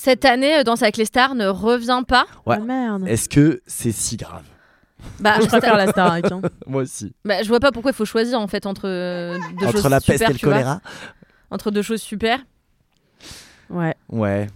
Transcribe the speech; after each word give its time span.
Cette 0.00 0.24
année, 0.24 0.58
euh, 0.58 0.62
Danse 0.62 0.82
avec 0.82 0.96
les 0.96 1.04
stars 1.06 1.34
ne 1.34 1.48
revient 1.48 2.02
pas. 2.06 2.24
Ouais. 2.46 2.54
Ah, 2.56 2.64
merde. 2.64 3.08
Est-ce 3.08 3.28
que 3.28 3.60
c'est 3.66 3.90
si 3.90 4.16
grave 4.16 4.44
Bah, 5.18 5.38
Je 5.40 5.46
préfère 5.46 5.76
la 5.76 5.88
Starac. 5.88 6.30
hein. 6.30 6.40
Moi 6.68 6.82
aussi. 6.82 7.12
bah, 7.24 7.42
je 7.42 7.48
vois 7.48 7.58
pas 7.58 7.72
pourquoi 7.72 7.90
il 7.90 7.94
faut 7.94 8.04
choisir 8.04 8.38
en 8.40 8.46
fait 8.46 8.64
entre 8.64 8.82
euh, 8.88 9.36
deux 9.58 9.66
choses 9.66 9.76
Entre 9.80 9.88
la 9.88 10.00
peste 10.00 10.18
super, 10.24 10.30
et 10.30 10.32
le 10.34 10.38
choléra 10.38 10.80
Entre 11.50 11.72
deux 11.72 11.82
choses 11.82 12.00
super. 12.00 12.38
Ouais, 13.70 13.96
Ouais. 14.08 14.46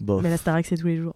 Bon. 0.00 0.20
mais 0.20 0.28
la 0.28 0.38
Starac, 0.38 0.66
c'est 0.66 0.76
tous 0.76 0.88
les 0.88 0.96
jours. 0.98 1.14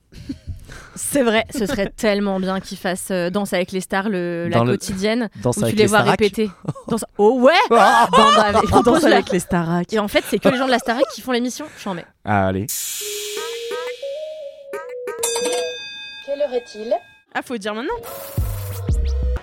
C'est 0.94 1.22
vrai, 1.22 1.44
ce 1.56 1.66
serait 1.66 1.90
tellement 1.96 2.38
bien 2.40 2.60
qu'ils 2.60 2.78
fassent 2.78 3.10
euh, 3.10 3.30
Danse 3.30 3.52
avec 3.52 3.72
les 3.72 3.80
stars, 3.80 4.08
le, 4.08 4.48
la 4.48 4.58
Dans 4.58 4.64
le- 4.64 4.72
quotidienne, 4.72 5.28
Danse 5.42 5.56
où 5.56 5.60
tu 5.60 5.64
avec 5.66 5.76
les 5.76 5.82
les 5.82 5.88
vois 5.88 5.98
Starac. 6.00 6.20
répéter. 6.20 6.50
Danse- 6.88 7.04
Oh 7.18 7.38
ouais 7.40 7.52
Ah 7.70 8.08
propose 8.10 8.84
danse 8.84 9.02
la- 9.04 9.16
avec 9.16 9.30
les 9.30 9.38
Starac. 9.40 9.92
Et 9.92 9.98
en 9.98 10.08
fait, 10.08 10.24
c'est 10.28 10.38
que 10.38 10.48
les 10.48 10.56
gens 10.58 10.66
de 10.66 10.70
la 10.70 10.78
Starac 10.78 11.04
qui 11.14 11.20
font 11.20 11.32
l'émission. 11.32 11.66
J'en 11.82 11.94
mets. 11.94 12.04
Ah, 12.24 12.46
allez. 12.48 12.66
Quelle 16.26 16.42
heure 16.42 16.52
est-il? 16.54 16.92
Ah, 17.34 17.40
faut 17.44 17.56
dire 17.56 17.74
maintenant. 17.74 17.94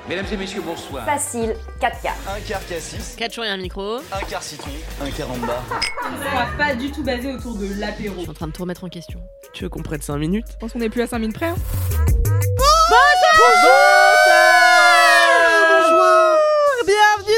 Mesdames 0.07 0.25
et 0.31 0.37
messieurs, 0.37 0.61
bonsoir. 0.63 1.03
Facile, 1.05 1.55
4 1.79 2.01
quarts. 2.01 2.13
Un 2.29 2.39
quart 2.41 2.65
cassis, 2.67 3.15
4 3.17 3.33
jours 3.33 3.43
et 3.45 3.49
un 3.49 3.57
micro. 3.57 3.97
un 3.97 4.25
quart 4.29 4.43
citron, 4.43 4.69
un 5.01 5.09
quart 5.09 5.31
en 5.31 5.37
bas. 5.37 5.63
Ça 5.69 6.35
va 6.35 6.45
pas 6.57 6.75
du 6.75 6.91
tout 6.91 7.03
basé 7.03 7.33
autour 7.33 7.55
de 7.55 7.67
l'apéro. 7.79 8.13
Je 8.17 8.21
suis 8.21 8.29
en 8.29 8.33
train 8.33 8.47
de 8.47 8.51
tout 8.51 8.61
remettre 8.61 8.83
en 8.83 8.89
question. 8.89 9.19
Tu 9.53 9.63
veux 9.63 9.69
qu'on 9.69 9.81
prenne 9.81 10.01
5 10.01 10.17
minutes? 10.17 10.45
Je 10.51 10.57
pense 10.57 10.73
qu'on 10.73 10.81
est 10.81 10.89
plus 10.89 11.01
à 11.01 11.07
5 11.07 11.17
minutes 11.19 11.35
près. 11.35 11.47
hein. 11.47 11.55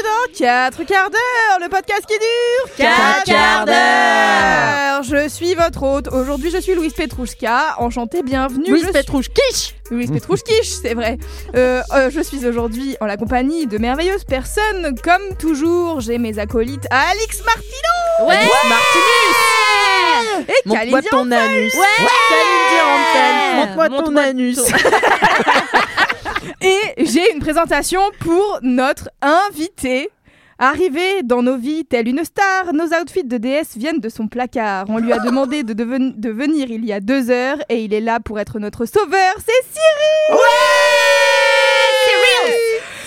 Dans 0.02 0.32
4 0.38 0.84
quarts 0.84 1.10
d'heure, 1.10 1.58
le 1.60 1.68
podcast 1.68 2.02
qui 2.06 2.18
dure 2.18 2.76
Quatre 2.76 3.24
quarts 3.24 3.64
d'heure. 3.64 5.02
Je 5.02 5.28
suis 5.28 5.54
votre 5.54 5.82
hôte. 5.82 6.08
Aujourd'hui, 6.08 6.50
je 6.50 6.58
suis 6.58 6.74
Louise 6.74 6.92
Petrouchka. 6.92 7.76
Enchantée, 7.78 8.22
bienvenue. 8.22 8.70
Louise 8.70 8.84
suis... 8.84 8.92
Louise 9.90 10.10
Petrouchkish, 10.10 10.68
c'est 10.82 10.94
vrai. 10.94 11.18
Euh, 11.56 11.82
euh, 11.94 12.10
je 12.10 12.20
suis 12.20 12.46
aujourd'hui 12.46 12.96
en 13.00 13.06
la 13.06 13.16
compagnie 13.16 13.66
de 13.66 13.78
merveilleuses 13.78 14.24
personnes. 14.24 14.94
Comme 15.02 15.36
toujours, 15.38 16.00
j'ai 16.00 16.18
mes 16.18 16.38
acolytes 16.38 16.86
Alix 16.90 17.42
Martino 17.44 18.28
Ouais 18.28 18.36
et 20.48 20.68
Montre-moi 20.68 21.02
ton 21.02 21.30
anus 21.30 21.74
Ouais 21.74 21.80
Montre-moi 23.56 23.88
ton 23.88 24.16
anus 24.16 24.58
Et 26.60 27.04
j'ai 27.04 27.32
une 27.32 27.40
présentation 27.40 28.00
pour 28.20 28.58
notre 28.62 29.08
invité. 29.22 30.10
Arrivé 30.60 31.22
dans 31.22 31.40
nos 31.40 31.56
vies 31.56 31.84
telle 31.84 32.08
une 32.08 32.24
star, 32.24 32.72
nos 32.72 32.86
outfits 32.86 33.22
de 33.22 33.36
déesse 33.36 33.76
viennent 33.76 34.00
de 34.00 34.08
son 34.08 34.26
placard. 34.26 34.86
On 34.88 34.98
lui 34.98 35.12
a 35.12 35.20
demandé 35.20 35.62
de, 35.62 35.72
deven- 35.72 36.18
de 36.18 36.30
venir 36.30 36.68
il 36.68 36.84
y 36.84 36.92
a 36.92 36.98
deux 36.98 37.30
heures 37.30 37.58
et 37.68 37.84
il 37.84 37.94
est 37.94 38.00
là 38.00 38.18
pour 38.18 38.40
être 38.40 38.58
notre 38.58 38.84
sauveur. 38.84 39.34
C'est 39.36 39.52
Cyril 39.72 40.38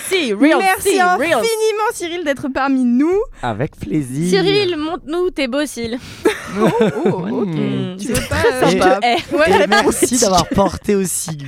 Si, 0.08 0.32
real, 0.32 0.58
Merci 0.58 0.92
real. 1.00 1.20
infiniment 1.20 1.90
Cyril 1.92 2.24
d'être 2.24 2.48
parmi 2.48 2.84
nous. 2.84 3.18
Avec 3.42 3.76
plaisir. 3.76 4.30
Cyril, 4.30 4.76
montre-nous 4.78 5.30
tes 5.30 5.46
beaux 5.46 5.66
cils. 5.66 5.98
Oh, 6.60 7.08
ok. 7.42 7.48
Mm. 7.48 7.96
Tu 7.98 8.08
veux 8.08 8.28
pas 8.28 8.70
Et- 8.70 8.80
euh, 8.80 9.38
ouais. 9.38 9.64
Et 9.64 9.66
merci 9.66 10.18
d'avoir 10.18 10.46
porté 10.48 10.94
aussi 10.94 11.38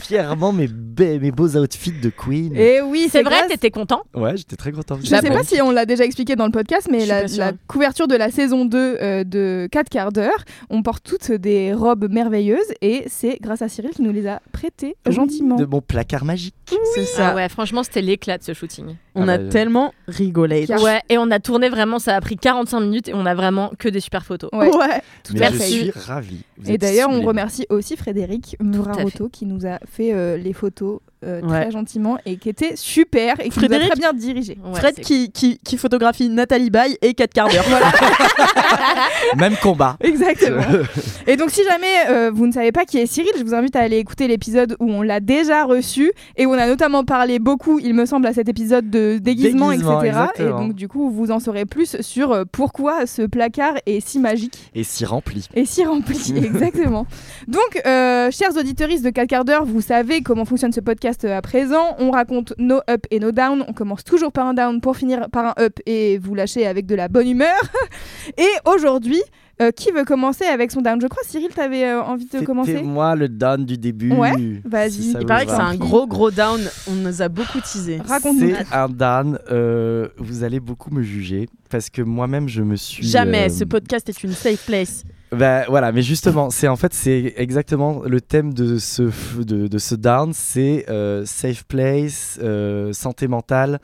fièrement 0.00 0.52
mes, 0.52 0.66
be- 0.68 1.20
mes 1.20 1.30
beaux 1.30 1.56
outfits 1.56 1.92
de 1.92 2.10
Queen. 2.10 2.54
Et 2.56 2.80
oui, 2.80 3.08
C'est 3.10 3.22
vrai, 3.22 3.46
t'étais 3.48 3.70
content 3.70 4.02
Ouais, 4.14 4.36
j'étais 4.36 4.56
très 4.56 4.72
content. 4.72 4.98
Je 5.02 5.06
sais 5.06 5.20
pas 5.22 5.44
si 5.44 5.60
on 5.60 5.70
l'a 5.70 5.86
déjà 5.86 6.04
expliqué 6.04 6.36
dans 6.36 6.46
le 6.46 6.52
podcast, 6.52 6.88
mais 6.90 7.06
la, 7.06 7.52
couverture 7.66 8.08
de 8.08 8.14
la 8.16 8.30
saison 8.30 8.64
2 8.64 8.78
euh, 9.00 9.24
de 9.24 9.68
4 9.70 9.88
quarts 9.88 10.12
d'heure, 10.12 10.44
on 10.70 10.82
porte 10.82 11.04
toutes 11.04 11.32
des 11.32 11.72
robes 11.72 12.10
merveilleuses 12.10 12.58
et 12.82 13.04
c'est 13.08 13.38
grâce 13.40 13.62
à 13.62 13.68
Cyril 13.68 13.90
qui 13.90 14.02
nous 14.02 14.12
les 14.12 14.26
a 14.26 14.40
prêtées 14.52 14.96
gentiment. 15.08 15.56
De 15.56 15.64
mon 15.64 15.80
placard 15.80 16.24
magique. 16.24 16.54
C'est 16.94 17.04
ça. 17.04 17.28
Ah 17.30 17.34
ouais, 17.34 17.48
franchement, 17.48 17.82
c'était 17.82 18.02
l'éclat 18.02 18.38
de 18.38 18.42
ce 18.44 18.52
shooting. 18.54 18.96
On 19.14 19.28
Ah 19.28 19.32
a 19.34 19.38
bah, 19.38 19.48
tellement 19.50 19.92
rigolé. 20.06 20.66
Ouais, 20.80 21.00
et 21.08 21.18
on 21.18 21.30
a 21.30 21.40
tourné 21.40 21.68
vraiment, 21.68 21.98
ça 21.98 22.14
a 22.16 22.20
pris 22.20 22.36
45 22.36 22.80
minutes 22.80 23.08
et 23.08 23.14
on 23.14 23.26
a 23.26 23.34
vraiment 23.34 23.72
que 23.78 23.88
des 23.88 24.00
super 24.00 24.24
photos. 24.24 24.47
Ouais. 24.52 24.74
Ouais. 24.74 25.02
Mais 25.34 25.42
à 25.46 25.50
je 25.50 25.56
fait. 25.56 25.64
suis 25.64 25.90
ravi. 25.90 26.38
Vous 26.56 26.70
Et 26.70 26.78
d'ailleurs, 26.78 27.10
on 27.10 27.22
remercie 27.22 27.66
aussi 27.70 27.96
Frédéric 27.96 28.56
Muraroto 28.60 29.28
qui 29.28 29.46
nous 29.46 29.66
a 29.66 29.78
fait 29.86 30.12
euh, 30.14 30.36
les 30.36 30.52
photos 30.52 31.00
euh, 31.24 31.40
très 31.40 31.70
gentiment 31.70 32.18
et 32.26 32.36
qui 32.36 32.48
était 32.48 32.76
super 32.76 33.40
et 33.40 33.48
qui 33.48 33.58
nous 33.58 33.64
a 33.64 33.68
Frédéric 33.68 33.90
très 33.90 33.98
bien 33.98 34.12
dirigé. 34.12 34.58
Ouais, 34.64 34.78
Fred 34.78 34.94
qui, 35.00 35.30
qui, 35.32 35.58
qui 35.64 35.76
photographie 35.76 36.28
Nathalie 36.28 36.70
Baye 36.70 36.96
et 37.02 37.14
4 37.14 37.32
quarts 37.32 37.48
d'heure. 37.48 37.64
Voilà. 37.68 37.92
Même 39.36 39.56
combat. 39.62 39.96
Exactement. 40.00 40.62
Et 41.26 41.36
donc, 41.36 41.50
si 41.50 41.62
jamais 41.64 42.08
euh, 42.08 42.30
vous 42.32 42.46
ne 42.46 42.52
savez 42.52 42.72
pas 42.72 42.84
qui 42.84 42.98
est 42.98 43.06
Cyril, 43.06 43.30
je 43.38 43.42
vous 43.42 43.54
invite 43.54 43.76
à 43.76 43.80
aller 43.80 43.98
écouter 43.98 44.28
l'épisode 44.28 44.76
où 44.80 44.90
on 44.90 45.02
l'a 45.02 45.20
déjà 45.20 45.64
reçu 45.64 46.12
et 46.36 46.46
où 46.46 46.50
on 46.50 46.58
a 46.58 46.66
notamment 46.66 47.04
parlé 47.04 47.38
beaucoup, 47.38 47.78
il 47.78 47.94
me 47.94 48.06
semble, 48.06 48.26
à 48.26 48.32
cet 48.32 48.48
épisode 48.48 48.88
de 48.90 49.18
déguisement, 49.18 49.70
Déguisement, 49.70 50.02
etc. 50.02 50.18
Et 50.38 50.44
donc, 50.44 50.74
du 50.74 50.88
coup, 50.88 51.10
vous 51.10 51.30
en 51.30 51.40
saurez 51.40 51.66
plus 51.66 52.00
sur 52.00 52.32
euh, 52.32 52.44
pourquoi 52.50 53.06
ce 53.06 53.22
placard 53.22 53.74
est 53.86 54.00
si 54.06 54.18
magique 54.18 54.70
Et 54.74 54.84
si 54.84 55.04
rempli. 55.04 55.48
et 55.54 55.64
si 55.64 55.84
rempli. 55.84 56.34
Exactement. 56.36 57.06
Donc, 57.46 57.82
euh, 57.86 58.30
chers 58.30 58.56
auditeuristes 58.56 59.04
de 59.04 59.10
4 59.10 59.28
quarts 59.28 59.44
d'heure, 59.44 59.64
vous 59.64 59.80
savez 59.80 60.22
comment 60.22 60.44
fonctionne 60.44 60.72
ce 60.72 60.80
podcast 60.80 61.07
à 61.24 61.42
présent. 61.42 61.96
On 61.98 62.10
raconte 62.10 62.54
nos 62.58 62.80
up 62.90 63.06
et 63.10 63.20
nos 63.20 63.32
down. 63.32 63.64
On 63.68 63.72
commence 63.72 64.04
toujours 64.04 64.32
par 64.32 64.46
un 64.46 64.54
down 64.54 64.80
pour 64.80 64.96
finir 64.96 65.28
par 65.30 65.46
un 65.58 65.62
up 65.62 65.78
et 65.86 66.18
vous 66.18 66.34
lâcher 66.34 66.66
avec 66.66 66.86
de 66.86 66.94
la 66.94 67.08
bonne 67.08 67.28
humeur. 67.28 67.58
et 68.38 68.48
aujourd'hui, 68.64 69.20
euh, 69.60 69.70
qui 69.72 69.90
veut 69.90 70.04
commencer 70.04 70.44
avec 70.44 70.70
son 70.70 70.82
down? 70.82 71.00
Je 71.00 71.06
crois, 71.08 71.22
Cyril, 71.26 71.48
t'avais 71.48 71.84
euh, 71.84 72.02
envie 72.02 72.26
de 72.26 72.40
commencer 72.44 72.72
C'était 72.74 72.84
moi 72.84 73.16
le 73.16 73.28
down 73.28 73.64
du 73.64 73.76
début. 73.76 74.12
Ouais, 74.12 74.32
vas-y. 74.64 74.90
si 74.92 75.14
Il 75.18 75.26
paraît 75.26 75.46
que 75.46 75.50
c'est 75.50 75.56
un 75.56 75.74
gros 75.74 76.06
gros 76.06 76.30
down. 76.30 76.60
On 76.88 76.94
nous 76.94 77.22
a 77.22 77.28
beaucoup 77.28 77.60
teasé. 77.60 77.98
Raconte-nous. 78.06 78.54
C'est 78.54 78.72
un 78.74 78.88
down. 78.88 79.38
euh, 79.50 80.08
vous 80.18 80.44
allez 80.44 80.60
beaucoup 80.60 80.90
me 80.94 81.02
juger 81.02 81.48
parce 81.70 81.90
que 81.90 82.02
moi-même 82.02 82.48
je 82.48 82.62
me 82.62 82.76
suis. 82.76 83.06
Jamais. 83.06 83.46
euh, 83.46 83.48
Ce 83.48 83.64
podcast 83.64 84.08
est 84.08 84.22
une 84.22 84.32
safe 84.32 84.64
place. 84.66 85.02
Bah, 85.32 85.64
voilà, 85.68 85.92
mais 85.92 86.02
justement, 86.02 86.50
c'est 86.50 86.68
en 86.68 86.76
fait 86.76 86.94
c'est 86.94 87.34
exactement 87.36 88.02
le 88.04 88.20
thème 88.20 88.54
de 88.54 88.78
ce 88.78 89.02
de, 89.42 89.66
de 89.66 89.78
ce 89.78 89.94
down, 89.94 90.32
c'est 90.32 90.86
euh, 90.88 91.24
safe 91.26 91.64
place, 91.64 92.38
euh, 92.42 92.92
santé 92.92 93.28
mentale 93.28 93.80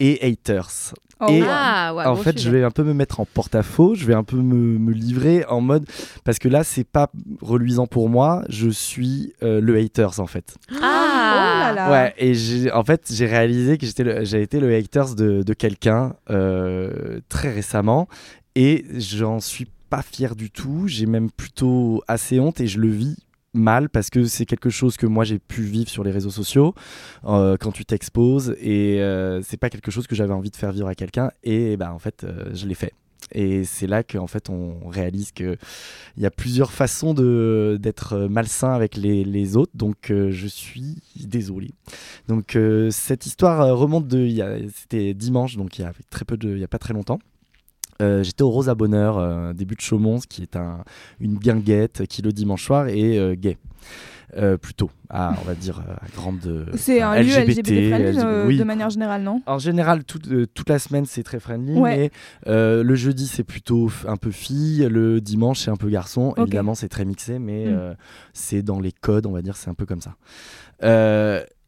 et 0.00 0.18
haters. 0.22 0.94
Oh, 1.20 1.26
et-. 1.28 1.44
Ah, 1.46 1.94
ouais, 1.94 2.04
en 2.04 2.16
fait, 2.16 2.40
je 2.40 2.50
vais 2.50 2.64
un 2.64 2.72
peu 2.72 2.82
me 2.82 2.94
mettre 2.94 3.20
en 3.20 3.26
porte-à-faux, 3.26 3.94
je 3.94 4.06
vais 4.06 4.14
un 4.14 4.24
peu 4.24 4.36
me, 4.38 4.78
me 4.78 4.92
livrer 4.92 5.44
en 5.44 5.60
mode 5.60 5.86
parce 6.24 6.40
que 6.40 6.48
là, 6.48 6.64
c'est 6.64 6.84
pas 6.84 7.10
reluisant 7.40 7.86
pour 7.86 8.08
moi, 8.08 8.42
je 8.48 8.68
suis 8.68 9.34
euh, 9.44 9.60
le 9.60 9.78
haters 9.78 10.18
en 10.18 10.26
fait. 10.26 10.56
Ah 10.82 11.08
Oh 11.34 11.34
là 11.34 11.72
là. 11.72 11.90
Ouais, 11.90 12.14
et 12.18 12.70
en 12.72 12.84
fait, 12.84 13.08
j'ai 13.10 13.26
réalisé 13.26 13.78
que 13.78 13.86
j'étais 13.86 14.24
j'ai 14.24 14.42
été 14.42 14.58
le 14.60 14.74
haters 14.74 15.14
de, 15.14 15.42
de 15.42 15.54
quelqu'un 15.54 16.14
très 16.26 17.52
récemment 17.52 18.08
et 18.54 18.84
j'en 18.98 19.40
suis 19.40 19.68
pas 19.92 20.00
fier 20.00 20.34
du 20.34 20.50
tout, 20.50 20.84
j'ai 20.86 21.04
même 21.04 21.30
plutôt 21.30 22.02
assez 22.08 22.40
honte 22.40 22.62
et 22.62 22.66
je 22.66 22.80
le 22.80 22.88
vis 22.88 23.18
mal 23.52 23.90
parce 23.90 24.08
que 24.08 24.24
c'est 24.24 24.46
quelque 24.46 24.70
chose 24.70 24.96
que 24.96 25.04
moi 25.04 25.24
j'ai 25.24 25.38
pu 25.38 25.60
vivre 25.60 25.90
sur 25.90 26.02
les 26.02 26.10
réseaux 26.10 26.30
sociaux 26.30 26.74
euh, 27.26 27.58
quand 27.60 27.72
tu 27.72 27.84
t'exposes 27.84 28.56
et 28.58 29.02
euh, 29.02 29.42
c'est 29.42 29.58
pas 29.58 29.68
quelque 29.68 29.90
chose 29.90 30.06
que 30.06 30.14
j'avais 30.14 30.32
envie 30.32 30.50
de 30.50 30.56
faire 30.56 30.72
vivre 30.72 30.88
à 30.88 30.94
quelqu'un 30.94 31.30
et 31.44 31.76
ben 31.76 31.90
en 31.90 31.98
fait 31.98 32.24
euh, 32.24 32.48
je 32.54 32.66
l'ai 32.66 32.74
fait. 32.74 32.94
Et 33.32 33.64
c'est 33.64 33.86
là 33.86 34.02
qu'en 34.02 34.26
fait 34.26 34.48
on 34.48 34.88
réalise 34.88 35.30
que 35.30 35.58
il 36.16 36.22
y 36.22 36.26
a 36.26 36.30
plusieurs 36.30 36.72
façons 36.72 37.12
de 37.12 37.76
d'être 37.78 38.16
malsain 38.30 38.72
avec 38.72 38.96
les, 38.96 39.24
les 39.24 39.58
autres. 39.58 39.72
Donc 39.74 40.06
je 40.08 40.46
suis 40.46 41.02
désolé. 41.22 41.72
Donc 42.28 42.56
cette 42.90 43.26
histoire 43.26 43.76
remonte 43.76 44.08
de 44.08 44.26
c'était 44.74 45.12
dimanche 45.12 45.58
donc 45.58 45.78
il 45.78 45.82
y 45.82 45.84
a 45.84 45.92
très 46.08 46.24
peu 46.24 46.38
de 46.38 46.48
il 46.48 46.60
y 46.60 46.64
a 46.64 46.68
pas 46.68 46.78
très 46.78 46.94
longtemps 46.94 47.18
Euh, 48.02 48.22
J'étais 48.22 48.42
au 48.42 48.50
Rosa 48.50 48.74
Bonheur, 48.74 49.16
euh, 49.18 49.52
début 49.52 49.74
de 49.76 49.80
Chaumont, 49.80 50.18
qui 50.28 50.42
est 50.42 50.56
un, 50.56 50.84
une 51.20 51.36
guinguette 51.38 52.06
qui 52.08 52.20
le 52.22 52.32
dimanche 52.32 52.64
soir 52.66 52.88
est 52.88 53.18
euh, 53.18 53.34
gay. 53.34 53.56
Plutôt, 54.62 54.90
à, 55.10 55.34
on 55.42 55.44
va 55.46 55.54
dire, 55.54 55.80
à 55.80 56.06
grande. 56.16 56.66
C'est 56.76 57.02
un 57.02 57.20
lieu 57.20 57.28
LGBT 57.38 57.66
friendly 57.66 58.12
LGBT, 58.12 58.26
oui. 58.46 58.56
de 58.56 58.64
manière 58.64 58.88
générale, 58.88 59.22
non? 59.22 59.42
En 59.44 59.58
général, 59.58 60.04
toute, 60.04 60.26
toute 60.54 60.68
la 60.70 60.78
semaine, 60.78 61.04
c'est 61.04 61.22
très 61.22 61.38
friendly, 61.38 61.74
Ouais. 61.78 62.10
mais 62.46 62.82
le 62.82 62.94
jeudi, 62.94 63.26
c'est 63.26 63.44
plutôt 63.44 63.90
un 64.08 64.16
peu 64.16 64.30
fille, 64.30 64.88
le 64.90 65.20
dimanche, 65.20 65.60
c'est 65.60 65.70
un 65.70 65.76
peu 65.76 65.90
garçon. 65.90 66.32
Évidemment, 66.38 66.74
c'est 66.74 66.88
très 66.88 67.04
mixé, 67.04 67.38
mais 67.38 67.66
Mm. 67.66 67.76
euh, 67.78 67.94
c'est 68.32 68.62
dans 68.62 68.80
les 68.80 68.90
codes, 68.92 69.26
on 69.26 69.32
va 69.32 69.42
dire, 69.42 69.54
c'est 69.58 69.68
un 69.68 69.74
peu 69.74 69.84
comme 69.84 70.00
ça. 70.00 70.14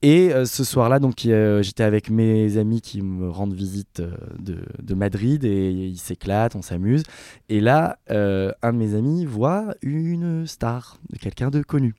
Et 0.07 0.35
euh, 0.35 0.45
ce 0.45 0.65
soir-là, 0.65 0.99
donc, 0.99 1.25
euh, 1.25 1.63
j'étais 1.63 1.83
avec 1.83 2.11
mes 2.11 2.59
amis 2.59 2.83
qui 2.83 3.01
me 3.01 3.31
rendent 3.31 3.55
visite 3.55 4.01
euh, 4.01 4.15
de, 4.39 4.59
de 4.83 4.95
Madrid 4.95 5.47
et 5.47 5.71
ils 5.71 5.97
s'éclatent, 5.97 6.55
on 6.57 6.61
s'amuse. 6.61 7.05
Et 7.49 7.63
là, 7.63 7.97
un 8.11 8.73
de 8.75 8.77
mes 8.77 8.95
amis 8.95 9.25
voit 9.25 9.75
une 9.81 10.47
star, 10.47 10.99
quelqu'un 11.23 11.49
de 11.49 11.63
connu. 11.63 11.95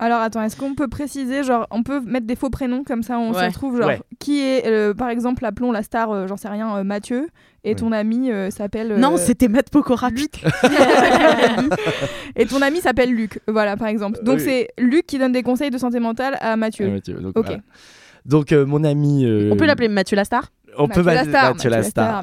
Alors 0.00 0.20
attends, 0.20 0.42
est-ce 0.42 0.56
qu'on 0.56 0.74
peut 0.74 0.88
préciser, 0.88 1.44
genre, 1.44 1.66
on 1.70 1.82
peut 1.84 2.00
mettre 2.00 2.26
des 2.26 2.34
faux 2.34 2.50
prénoms 2.50 2.82
comme 2.84 3.02
ça, 3.04 3.16
on 3.18 3.32
Ouais. 3.32 3.40
se 3.40 3.44
retrouve, 3.46 3.78
genre, 3.78 3.86
Ouais. 3.86 4.00
qui 4.18 4.40
est, 4.40 4.66
euh, 4.66 4.92
par 4.92 5.08
exemple, 5.08 5.44
appelons 5.46 5.70
la 5.72 5.82
star, 5.84 6.10
euh, 6.10 6.26
j'en 6.26 6.36
sais 6.36 6.48
rien, 6.48 6.76
euh, 6.76 6.82
Mathieu, 6.84 7.28
et 7.62 7.70
Ouais. 7.70 7.74
ton 7.76 7.92
ami 7.92 8.30
euh, 8.32 8.50
s'appelle. 8.50 8.92
euh, 8.92 8.98
Non, 8.98 9.16
c'était 9.16 9.46
Matt 9.48 9.70
Pokora. 9.70 10.10
Luc. 10.10 10.42
et 12.36 12.46
ton 12.46 12.60
ami 12.62 12.80
s'appelle 12.80 13.10
Luc, 13.12 13.40
voilà, 13.48 13.76
par 13.76 13.88
exemple. 13.88 14.18
Donc 14.22 14.36
Oui. 14.38 14.44
c'est 14.44 14.68
Luc 14.78 15.06
qui 15.06 15.18
donne 15.18 15.32
des 15.32 15.42
conseils 15.42 15.70
de 15.70 15.78
santé 15.78 16.00
mentale 16.00 16.36
à 16.40 16.56
Mathieu. 16.56 16.90
Mathieu, 16.90 17.14
donc, 17.14 17.38
Ok. 17.38 17.46
voilà. 17.46 17.60
Donc, 18.26 18.52
euh, 18.52 18.64
mon 18.64 18.84
ami. 18.84 19.24
euh, 19.26 19.50
On 19.52 19.56
peut 19.56 19.66
l'appeler 19.66 19.88
Mathieu 19.88 20.16
Lastar 20.16 20.50
On 20.78 20.86
Mathieu 20.88 21.02
peut 21.02 21.08
Lastar, 21.14 21.54
Mathieu 21.54 21.70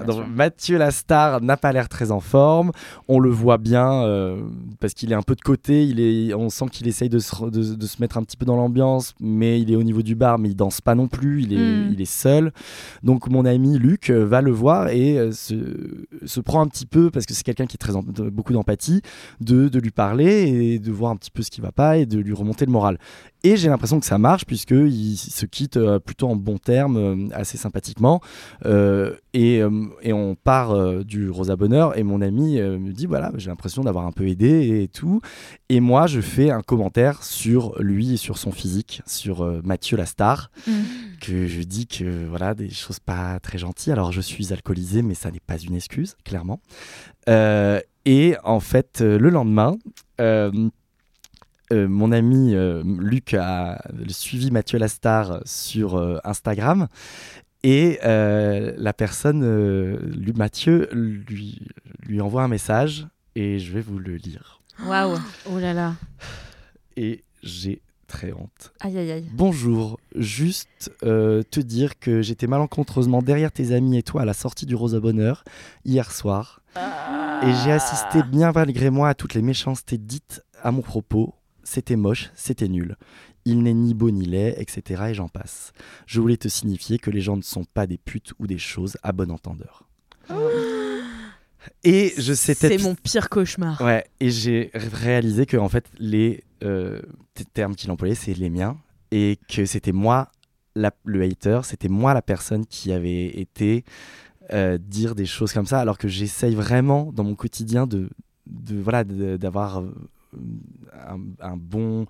Donc, 0.05 0.15
sûr. 0.17 0.27
Mathieu 0.27 0.77
Lastar 0.77 1.41
n'a 1.41 1.57
pas 1.57 1.71
l'air 1.71 1.87
très 1.89 2.11
en 2.11 2.19
forme. 2.19 2.71
On 3.07 3.19
le 3.19 3.29
voit 3.29 3.57
bien 3.57 4.03
euh, 4.03 4.41
parce 4.79 4.93
qu'il 4.93 5.11
est 5.11 5.15
un 5.15 5.21
peu 5.21 5.35
de 5.35 5.41
côté. 5.41 5.85
Il 5.85 5.99
est, 5.99 6.33
on 6.33 6.49
sent 6.49 6.65
qu'il 6.71 6.87
essaye 6.87 7.09
de 7.09 7.19
se, 7.19 7.33
re- 7.35 7.49
de, 7.51 7.75
de 7.75 7.85
se 7.85 8.01
mettre 8.01 8.17
un 8.17 8.23
petit 8.23 8.37
peu 8.37 8.45
dans 8.45 8.55
l'ambiance, 8.55 9.13
mais 9.19 9.59
il 9.61 9.71
est 9.71 9.75
au 9.75 9.83
niveau 9.83 10.01
du 10.01 10.15
bar, 10.15 10.39
mais 10.39 10.49
il 10.49 10.55
danse 10.55 10.81
pas 10.81 10.95
non 10.95 11.07
plus. 11.07 11.43
Il 11.43 11.53
est, 11.53 11.57
Mm. 11.61 11.89
il 11.93 12.01
est 12.01 12.05
seul. 12.11 12.51
Donc 13.03 13.29
mon 13.29 13.45
ami 13.45 13.77
Luc 13.77 14.09
euh, 14.09 14.25
va 14.25 14.41
le 14.41 14.51
voir 14.51 14.89
et 14.89 15.17
euh, 15.17 15.31
se, 15.31 15.55
se 16.25 16.39
prend 16.39 16.61
un 16.61 16.67
petit 16.67 16.85
peu 16.85 17.09
parce 17.11 17.25
que 17.25 17.33
c'est 17.33 17.43
quelqu'un 17.43 17.65
qui 17.65 17.75
a 17.75 17.77
très 17.77 17.95
em- 17.95 18.03
de- 18.11 18.29
beaucoup 18.29 18.53
d'empathie, 18.53 19.01
de, 19.39 19.69
de 19.69 19.79
lui 19.79 19.91
parler 19.91 20.73
et 20.73 20.79
de 20.79 20.91
voir 20.91 21.11
un 21.11 21.15
petit 21.15 21.31
peu 21.31 21.43
ce 21.43 21.51
qui 21.51 21.61
va 21.61 21.71
pas 21.71 21.97
et 21.97 22.05
de 22.05 22.19
lui 22.19 22.33
remonter 22.33 22.65
le 22.65 22.71
moral. 22.71 22.97
Et 23.43 23.55
j'ai 23.57 23.69
l'impression 23.69 23.99
que 23.99 24.05
ça 24.05 24.17
marche 24.19 24.45
puisqu'ils 24.45 25.17
se 25.17 25.45
quittent 25.45 25.77
euh, 25.77 25.99
plutôt 25.99 26.27
en 26.29 26.35
bons 26.35 26.57
termes, 26.59 27.29
assez 27.33 27.57
sympathiquement. 27.57 28.21
Euh, 28.65 29.15
et, 29.33 29.61
euh, 29.61 29.85
et 30.01 30.13
on 30.13 30.35
part 30.35 30.71
euh, 30.71 31.03
du 31.03 31.29
Rosa 31.29 31.55
Bonheur 31.55 31.97
et 31.97 32.03
mon 32.03 32.21
ami 32.21 32.59
me 32.59 32.91
dit 32.91 33.05
voilà 33.05 33.31
j'ai 33.35 33.49
l'impression 33.49 33.83
d'avoir 33.83 34.05
un 34.05 34.11
peu 34.11 34.27
aidé 34.27 34.81
et 34.81 34.87
tout. 34.87 35.21
Et 35.69 35.79
moi 35.79 36.07
je 36.07 36.21
fais 36.21 36.51
un 36.51 36.61
commentaire 36.61 37.23
sur 37.23 37.81
lui 37.81 38.13
et 38.13 38.17
sur 38.17 38.37
son 38.37 38.51
physique 38.51 39.01
sur 39.05 39.45
Mathieu 39.63 39.97
la 39.97 40.05
star 40.05 40.51
Mm. 40.67 40.71
que 41.21 41.47
je 41.47 41.61
dis 41.61 41.87
que 41.87 42.27
voilà 42.27 42.53
des 42.53 42.69
choses 42.69 42.99
pas 42.99 43.39
très 43.39 43.57
gentilles. 43.57 43.93
Alors 43.93 44.11
je 44.11 44.21
suis 44.21 44.53
alcoolisé 44.53 45.01
mais 45.01 45.13
ça 45.15 45.31
n'est 45.31 45.39
pas 45.39 45.57
une 45.57 45.75
excuse 45.75 46.15
clairement. 46.23 46.59
Euh, 47.29 47.79
et 48.05 48.35
en 48.43 48.59
fait 48.59 49.01
le 49.01 49.29
lendemain 49.29 49.75
euh, 50.19 50.51
euh, 51.71 51.87
mon 51.87 52.11
ami 52.11 52.53
euh, 52.53 52.83
Luc 52.99 53.33
a 53.33 53.81
suivi 54.09 54.51
Mathieu 54.51 54.77
Lastar 54.77 55.41
sur 55.45 55.95
euh, 55.95 56.17
Instagram 56.23 56.87
et 57.63 57.99
euh, 58.03 58.73
la 58.77 58.93
personne, 58.93 59.43
euh, 59.43 59.99
lui, 60.17 60.33
Mathieu, 60.33 60.89
lui, 60.91 61.59
lui 62.07 62.21
envoie 62.21 62.43
un 62.43 62.47
message 62.47 63.07
et 63.35 63.59
je 63.59 63.71
vais 63.71 63.81
vous 63.81 63.99
le 63.99 64.15
lire. 64.15 64.61
Waouh. 64.85 65.19
Oh 65.45 65.59
là 65.59 65.73
là. 65.73 65.95
Et 66.97 67.23
j'ai 67.43 67.81
très 68.07 68.33
honte. 68.33 68.73
Aïe 68.81 68.97
aïe 68.97 69.11
aïe. 69.11 69.29
Bonjour, 69.31 69.99
juste 70.15 70.91
euh, 71.03 71.43
te 71.49 71.59
dire 71.59 71.99
que 71.99 72.21
j'étais 72.21 72.47
malencontreusement 72.47 73.21
derrière 73.21 73.51
tes 73.51 73.73
amis 73.73 73.97
et 73.97 74.03
toi 74.03 74.23
à 74.23 74.25
la 74.25 74.33
sortie 74.33 74.65
du 74.65 74.75
Rosa 74.75 74.99
Bonheur 74.99 75.43
hier 75.85 76.11
soir. 76.11 76.61
Et 77.43 77.53
j'ai 77.63 77.71
assisté 77.71 78.21
bien 78.23 78.51
malgré 78.53 78.89
moi 78.89 79.09
à 79.09 79.13
toutes 79.13 79.33
les 79.33 79.41
méchancetés 79.41 79.97
dites 79.97 80.43
à 80.61 80.71
mon 80.71 80.81
propos. 80.81 81.33
C'était 81.63 81.95
moche, 81.95 82.31
c'était 82.35 82.67
nul. 82.67 82.95
Il 83.45 83.63
n'est 83.63 83.73
ni 83.73 83.93
beau 83.93 84.11
ni 84.11 84.25
laid, 84.25 84.55
etc. 84.57 85.03
Et 85.09 85.13
j'en 85.13 85.27
passe. 85.29 85.71
Je 86.05 86.21
voulais 86.21 86.37
te 86.37 86.47
signifier 86.47 86.99
que 86.99 87.09
les 87.09 87.21
gens 87.21 87.37
ne 87.37 87.41
sont 87.41 87.63
pas 87.65 87.87
des 87.87 87.97
putes 87.97 88.33
ou 88.39 88.47
des 88.47 88.57
choses 88.59 88.97
à 89.03 89.11
bon 89.11 89.31
entendeur. 89.31 89.87
Et 91.83 92.13
je 92.17 92.33
sais 92.33 92.53
C'est 92.55 92.77
mon 92.81 92.95
pire 92.95 93.29
cauchemar. 93.29 93.79
Ouais, 93.81 94.05
et 94.19 94.29
j'ai 94.31 94.71
ré- 94.73 94.87
réalisé 94.91 95.45
que 95.45 95.57
en 95.57 95.69
fait 95.69 95.85
les 95.99 96.43
euh, 96.63 97.01
termes 97.53 97.75
qu'il 97.75 97.91
employait 97.91 98.15
c'est 98.15 98.33
les 98.33 98.49
miens 98.49 98.77
et 99.11 99.37
que 99.47 99.65
c'était 99.65 99.91
moi 99.91 100.31
la- 100.75 100.93
le 101.05 101.21
hater, 101.23 101.61
c'était 101.63 101.87
moi 101.89 102.13
la 102.13 102.21
personne 102.23 102.65
qui 102.65 102.91
avait 102.91 103.27
été 103.39 103.83
euh, 104.53 104.77
dire 104.79 105.13
des 105.15 105.25
choses 105.27 105.53
comme 105.53 105.65
ça 105.67 105.79
alors 105.79 105.97
que 105.99 106.07
j'essaye 106.07 106.55
vraiment 106.55 107.11
dans 107.13 107.23
mon 107.23 107.35
quotidien 107.35 107.85
de, 107.87 108.09
de 108.47 108.79
voilà 108.79 109.03
d'avoir 109.03 109.83
un, 110.93 111.19
un 111.41 111.57
bon 111.57 112.05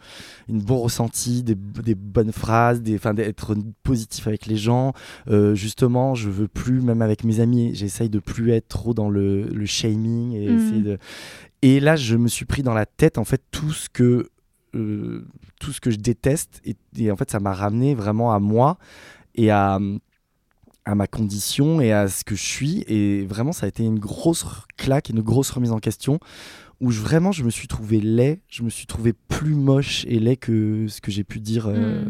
une 0.48 0.62
bon 0.62 0.78
ressenti 0.78 1.44
des, 1.44 1.56
des 1.56 1.96
bonnes 1.96 2.32
phrases 2.32 2.82
des 2.82 2.96
enfin 2.96 3.14
d'être 3.14 3.56
positif 3.84 4.28
avec 4.28 4.46
les 4.46 4.58
gens. 4.58 4.94
Euh, 5.28 5.56
justement 5.56 6.16
je 6.16 6.30
veux 6.30 6.48
plus 6.48 6.82
même 6.82 7.02
avec 7.02 7.24
mes 7.24 7.40
amis 7.40 7.72
j'essaye 7.74 8.10
de 8.10 8.20
plus 8.20 8.52
être 8.52 8.68
trop 8.68 8.94
dans 8.94 9.10
le, 9.10 9.44
le 9.44 9.66
shaming 9.66 10.34
et 10.34 10.50
Mhm. 10.50 10.84
de 10.84 10.98
et 11.62 11.80
là 11.80 11.96
je 11.96 12.16
me 12.16 12.28
suis 12.28 12.46
pris 12.46 12.64
dans 12.64 12.74
la 12.74 12.86
tête 12.86 13.18
en 13.18 13.24
fait 13.26 13.42
tout 13.52 13.72
ce 13.72 13.90
que 13.90 14.30
euh, 14.76 15.26
tout 15.60 15.72
ce 15.74 15.82
que 15.82 15.92
je 15.92 15.98
déteste 15.98 16.62
et, 16.66 16.76
et 16.98 17.12
en 17.12 17.16
fait 17.16 17.30
ça 17.30 17.40
m'a 17.40 17.54
ramené 17.54 17.94
vraiment 17.94 18.34
à 18.34 18.40
moi 18.40 18.78
et 19.36 19.50
à 19.52 19.80
à 20.84 20.96
ma 20.96 21.06
condition 21.06 21.80
et 21.80 21.92
à 21.92 22.08
ce 22.08 22.24
que 22.24 22.36
je 22.36 22.42
suis. 22.44 22.84
Et 22.88 23.24
vraiment 23.28 23.52
ça 23.52 23.68
a 23.68 23.70
été 23.70 23.84
une 23.84 24.00
grosse 24.00 24.44
claque 24.78 25.10
une 25.10 25.22
grosse 25.22 25.52
remise 25.52 25.72
en 25.72 25.78
question 25.80 26.20
où 26.82 26.92
je, 26.92 27.00
vraiment 27.00 27.32
je 27.32 27.44
me 27.44 27.50
suis 27.50 27.68
trouvé 27.70 28.02
laid 28.02 28.40
je 28.50 28.64
me 28.64 28.70
suis 28.70 28.86
trouvé 28.88 29.14
plus 29.14 29.56
moche 29.56 30.04
et 30.10 30.20
laid 30.20 30.36
que 30.38 30.88
ce 30.90 31.00
que 31.00 31.12
j'ai 31.12 31.24
pu 31.24 31.40
dire 31.40 31.68
euh, 31.68 32.04
Mm. 32.04 32.10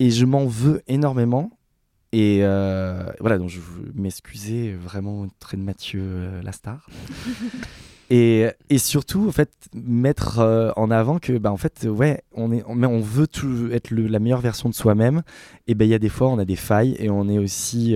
et 0.00 0.10
je 0.10 0.24
m'en 0.24 0.46
veux 0.46 0.82
énormément. 0.88 1.50
Et 2.12 2.38
euh, 2.42 3.04
voilà 3.20 3.36
donc 3.36 3.50
je 3.50 3.60
m'excuser 3.94 4.72
vraiment 4.72 5.22
auprès 5.24 5.58
de 5.58 5.62
Mathieu 5.62 6.00
euh, 6.02 6.40
Lastar 6.42 6.88
et, 8.10 8.46
et 8.70 8.78
surtout 8.78 9.28
en 9.28 9.32
fait 9.32 9.50
mettre 9.74 10.38
euh, 10.38 10.70
en 10.76 10.90
avant 10.90 11.18
que 11.18 11.36
bah 11.36 11.52
en 11.52 11.58
fait 11.58 11.86
ouais 11.86 12.22
on 12.32 12.50
est 12.50 12.64
on, 12.66 12.74
mais 12.74 12.86
on 12.86 13.00
veut 13.00 13.26
tout 13.26 13.68
être 13.72 13.90
le- 13.90 14.06
la 14.06 14.18
meilleure 14.20 14.40
version 14.40 14.70
de 14.70 14.74
soi-même. 14.74 15.22
Et 15.66 15.74
ben 15.74 15.84
il 15.84 15.90
y 15.90 15.94
a 15.94 15.98
des 15.98 16.08
fois 16.08 16.28
on 16.30 16.38
a 16.38 16.46
des 16.46 16.56
failles 16.56 16.96
et 16.98 17.10
on 17.10 17.28
est 17.28 17.38
aussi 17.38 17.94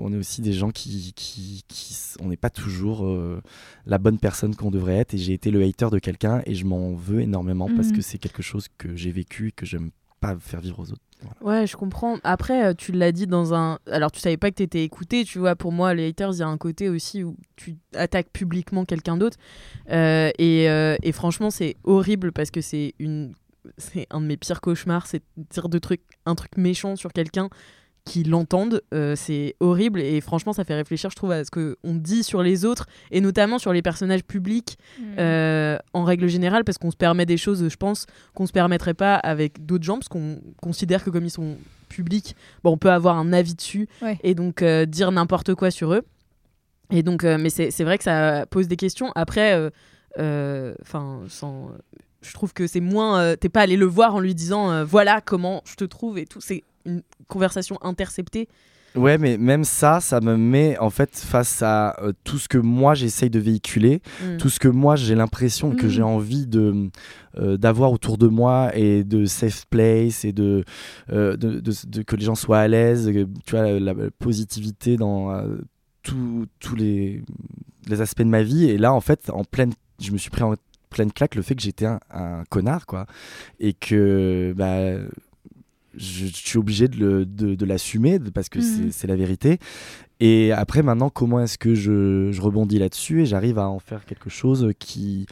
on 0.00 0.12
est 0.12 0.16
aussi 0.16 0.40
des 0.42 0.52
gens 0.52 0.70
qui, 0.70 1.12
qui, 1.14 1.64
qui 1.68 1.96
on 2.20 2.28
n'est 2.28 2.36
pas 2.36 2.50
toujours 2.50 3.06
euh, 3.06 3.40
la 3.86 3.98
bonne 3.98 4.18
personne 4.18 4.54
qu'on 4.56 4.70
devrait 4.70 4.96
être 4.96 5.14
et 5.14 5.18
j'ai 5.18 5.32
été 5.32 5.50
le 5.50 5.62
hater 5.62 5.88
de 5.90 5.98
quelqu'un 5.98 6.42
et 6.46 6.54
je 6.54 6.64
m'en 6.64 6.94
veux 6.94 7.20
énormément 7.20 7.68
parce 7.74 7.88
Mhm. 7.88 7.96
que 7.96 8.02
c'est 8.02 8.18
quelque 8.18 8.42
chose 8.42 8.66
que 8.78 8.96
j'ai 8.96 9.12
vécu 9.12 9.48
et 9.48 9.52
que 9.52 9.66
j'aime 9.66 9.90
pas 10.20 10.36
faire 10.38 10.60
vivre 10.60 10.80
aux 10.80 10.90
autres 10.92 11.02
Ouais, 11.42 11.66
je 11.66 11.76
comprends. 11.76 12.16
Après, 12.24 12.64
euh, 12.64 12.72
tu 12.72 12.92
l'as 12.92 13.12
dit 13.12 13.26
dans 13.26 13.52
un. 13.52 13.78
Alors, 13.90 14.10
tu 14.10 14.20
savais 14.20 14.38
pas 14.38 14.48
que 14.50 14.54
t'étais 14.56 14.84
écouté, 14.84 15.24
tu 15.26 15.38
vois. 15.38 15.54
Pour 15.54 15.70
moi, 15.70 15.92
les 15.92 16.08
haters, 16.08 16.32
il 16.32 16.38
y 16.38 16.42
a 16.42 16.48
un 16.48 16.56
côté 16.56 16.88
aussi 16.88 17.22
où 17.24 17.36
tu 17.56 17.76
attaques 17.94 18.30
publiquement 18.32 18.86
quelqu'un 18.86 19.18
d'autre. 19.18 19.36
Euh, 19.90 20.30
et, 20.38 20.70
euh, 20.70 20.96
et 21.02 21.12
franchement, 21.12 21.50
c'est 21.50 21.76
horrible 21.84 22.32
parce 22.32 22.50
que 22.50 22.62
c'est 22.62 22.94
une. 22.98 23.34
C'est 23.76 24.06
un 24.10 24.22
de 24.22 24.26
mes 24.26 24.38
pires 24.38 24.62
cauchemars, 24.62 25.06
c'est 25.06 25.22
de 25.36 25.44
dire 25.50 25.68
de 25.68 25.78
trucs, 25.78 26.00
un 26.24 26.34
truc 26.34 26.56
méchant 26.56 26.96
sur 26.96 27.12
quelqu'un 27.12 27.50
qui 28.04 28.24
l'entendent. 28.24 28.82
Euh, 28.94 29.14
c'est 29.16 29.54
horrible 29.60 30.00
et 30.00 30.20
franchement, 30.20 30.52
ça 30.52 30.64
fait 30.64 30.74
réfléchir, 30.74 31.10
je 31.10 31.16
trouve, 31.16 31.32
à 31.32 31.44
ce 31.44 31.50
qu'on 31.50 31.94
dit 31.94 32.22
sur 32.22 32.42
les 32.42 32.64
autres 32.64 32.86
et 33.10 33.20
notamment 33.20 33.58
sur 33.58 33.72
les 33.72 33.82
personnages 33.82 34.24
publics 34.24 34.78
euh, 35.18 35.78
en 35.92 36.04
règle 36.04 36.26
générale, 36.28 36.64
parce 36.64 36.78
qu'on 36.78 36.90
se 36.90 36.96
permet 36.96 37.26
des 37.26 37.36
choses, 37.36 37.68
je 37.68 37.76
pense, 37.76 38.06
qu'on 38.34 38.46
se 38.46 38.52
permettrait 38.52 38.94
pas 38.94 39.14
avec 39.16 39.64
d'autres 39.66 39.84
gens, 39.84 39.94
parce 39.98 40.08
qu'on 40.08 40.40
considère 40.62 41.04
que 41.04 41.10
comme 41.10 41.24
ils 41.24 41.30
sont 41.30 41.56
publics, 41.88 42.34
bon, 42.64 42.72
on 42.72 42.78
peut 42.78 42.90
avoir 42.90 43.16
un 43.18 43.32
avis 43.32 43.54
dessus 43.54 43.88
Ouais. 44.02 44.18
et 44.22 44.34
donc 44.34 44.62
euh, 44.62 44.86
dire 44.86 45.12
n'importe 45.12 45.54
quoi 45.54 45.70
sur 45.70 45.92
eux. 45.92 46.02
Et 46.90 47.02
donc, 47.02 47.22
mais 47.22 47.50
c'est 47.50 47.84
vrai 47.84 47.98
que 47.98 48.04
ça 48.04 48.46
pose 48.50 48.66
des 48.66 48.76
questions. 48.76 49.12
Après, 49.14 49.70
enfin, 50.18 51.20
sans, 51.28 51.70
je 52.22 52.32
trouve 52.32 52.52
que 52.52 52.66
c'est 52.66 52.80
moins. 52.80 53.20
euh, 53.20 53.36
T'es 53.36 53.48
pas 53.48 53.60
allé 53.62 53.76
le 53.76 53.86
voir 53.86 54.14
en 54.14 54.20
lui 54.20 54.34
disant 54.34 54.70
euh, 54.70 54.84
voilà 54.84 55.20
comment 55.20 55.62
je 55.64 55.74
te 55.74 55.84
trouve 55.84 56.18
et 56.18 56.26
tout. 56.26 56.40
C'est 56.40 56.62
une 56.90 57.02
conversation 57.28 57.78
interceptée. 57.82 58.48
Ouais, 58.96 59.18
mais 59.18 59.38
même 59.38 59.62
ça, 59.62 60.00
ça 60.00 60.20
me 60.20 60.36
met 60.36 60.76
en 60.78 60.90
fait 60.90 61.14
face 61.16 61.62
à 61.62 61.96
euh, 62.02 62.12
tout 62.24 62.38
ce 62.38 62.48
que 62.48 62.58
moi 62.58 62.94
j'essaye 62.94 63.30
de 63.30 63.38
véhiculer, 63.38 64.02
Mm. 64.20 64.36
tout 64.38 64.48
ce 64.48 64.58
que 64.58 64.66
moi 64.66 64.96
j'ai 64.96 65.14
l'impression 65.14 65.70
que 65.76 65.86
Mm. 65.86 65.90
j'ai 65.90 66.02
envie 66.02 66.46
de 66.48 66.90
euh, 67.38 67.56
d'avoir 67.56 67.92
autour 67.92 68.18
de 68.18 68.26
moi 68.26 68.72
et 68.74 69.04
de 69.04 69.26
safe 69.26 69.66
place 69.70 70.24
et 70.24 70.32
de, 70.32 70.64
euh, 71.12 71.36
de, 71.36 71.60
de- 71.60 71.72
de- 71.86 72.02
que 72.02 72.16
les 72.16 72.24
gens 72.24 72.34
soient 72.34 72.58
à 72.58 72.66
l'aise, 72.66 73.08
tu 73.46 73.50
vois 73.56 73.62
la, 73.62 73.78
la 73.78 73.94
positivité 74.18 74.96
dans 74.96 75.40
tous 76.02 76.46
tous 76.58 76.74
les, 76.74 77.22
les 77.88 78.00
aspects 78.00 78.22
de 78.22 78.26
ma 78.26 78.42
vie. 78.42 78.64
Et 78.68 78.76
là, 78.76 78.92
en 78.92 79.00
fait, 79.00 79.30
en 79.30 79.44
pleine, 79.44 79.72
je 80.00 80.10
me 80.10 80.18
suis 80.18 80.30
pris 80.30 80.42
en 80.42 80.54
pleine 80.88 81.12
claque 81.12 81.36
le 81.36 81.42
fait 81.42 81.54
que 81.54 81.62
j'étais 81.62 81.86
un, 81.86 82.00
un 82.10 82.42
connard, 82.50 82.86
quoi. 82.86 83.06
Et 83.60 83.72
que 83.74 84.52
bah, 84.56 84.96
je, 85.96 86.26
je 86.26 86.32
suis 86.34 86.58
obligé 86.58 86.88
de, 86.88 86.96
le- 86.96 87.26
de, 87.26 87.54
de 87.54 87.64
l'assumer 87.66 88.18
parce 88.32 88.48
que 88.48 88.60
c'est- 88.60 88.90
c'est 88.92 89.06
la 89.06 89.16
vérité. 89.16 89.58
Et 90.20 90.52
après, 90.52 90.82
maintenant, 90.82 91.08
comment 91.08 91.40
est-ce 91.40 91.56
que 91.58 91.74
je, 91.74 92.30
je 92.30 92.40
rebondis 92.42 92.78
là-dessus 92.78 93.22
et 93.22 93.26
j'arrive 93.26 93.58
à 93.58 93.68
en 93.68 93.78
faire 93.78 94.04
quelque 94.04 94.28
chose 94.30 94.70
qui, 94.78 95.26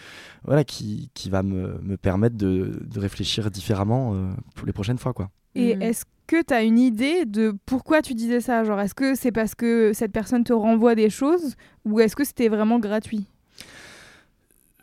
voilà, 0.44 0.64
qui, 0.64 1.10
qui 1.14 1.28
va 1.28 1.42
me, 1.42 1.78
me 1.82 1.96
permettre 1.96 2.36
de, 2.36 2.80
de 2.84 2.98
réfléchir 3.00 3.50
différemment 3.50 4.14
euh, 4.14 4.28
pour 4.54 4.66
les 4.66 4.72
prochaines 4.72 4.98
fois, 4.98 5.12
quoi. 5.12 5.30
Et 5.54 5.74
Mhm. 5.76 5.82
est-ce 5.82 6.04
que 6.26 6.42
tu 6.42 6.54
as 6.54 6.62
une 6.62 6.78
idée 6.78 7.24
de 7.26 7.54
pourquoi 7.66 8.00
tu 8.02 8.14
disais 8.14 8.40
ça? 8.40 8.64
Genre, 8.64 8.80
est-ce 8.80 8.94
que 8.94 9.14
c'est 9.14 9.32
parce 9.32 9.54
que 9.54 9.92
cette 9.94 10.12
personne 10.12 10.44
te 10.44 10.52
renvoie 10.52 10.94
des 10.94 11.10
choses 11.10 11.54
ou 11.84 12.00
est-ce 12.00 12.14
que 12.16 12.24
c'était 12.24 12.48
vraiment 12.48 12.78
gratuit? 12.78 13.26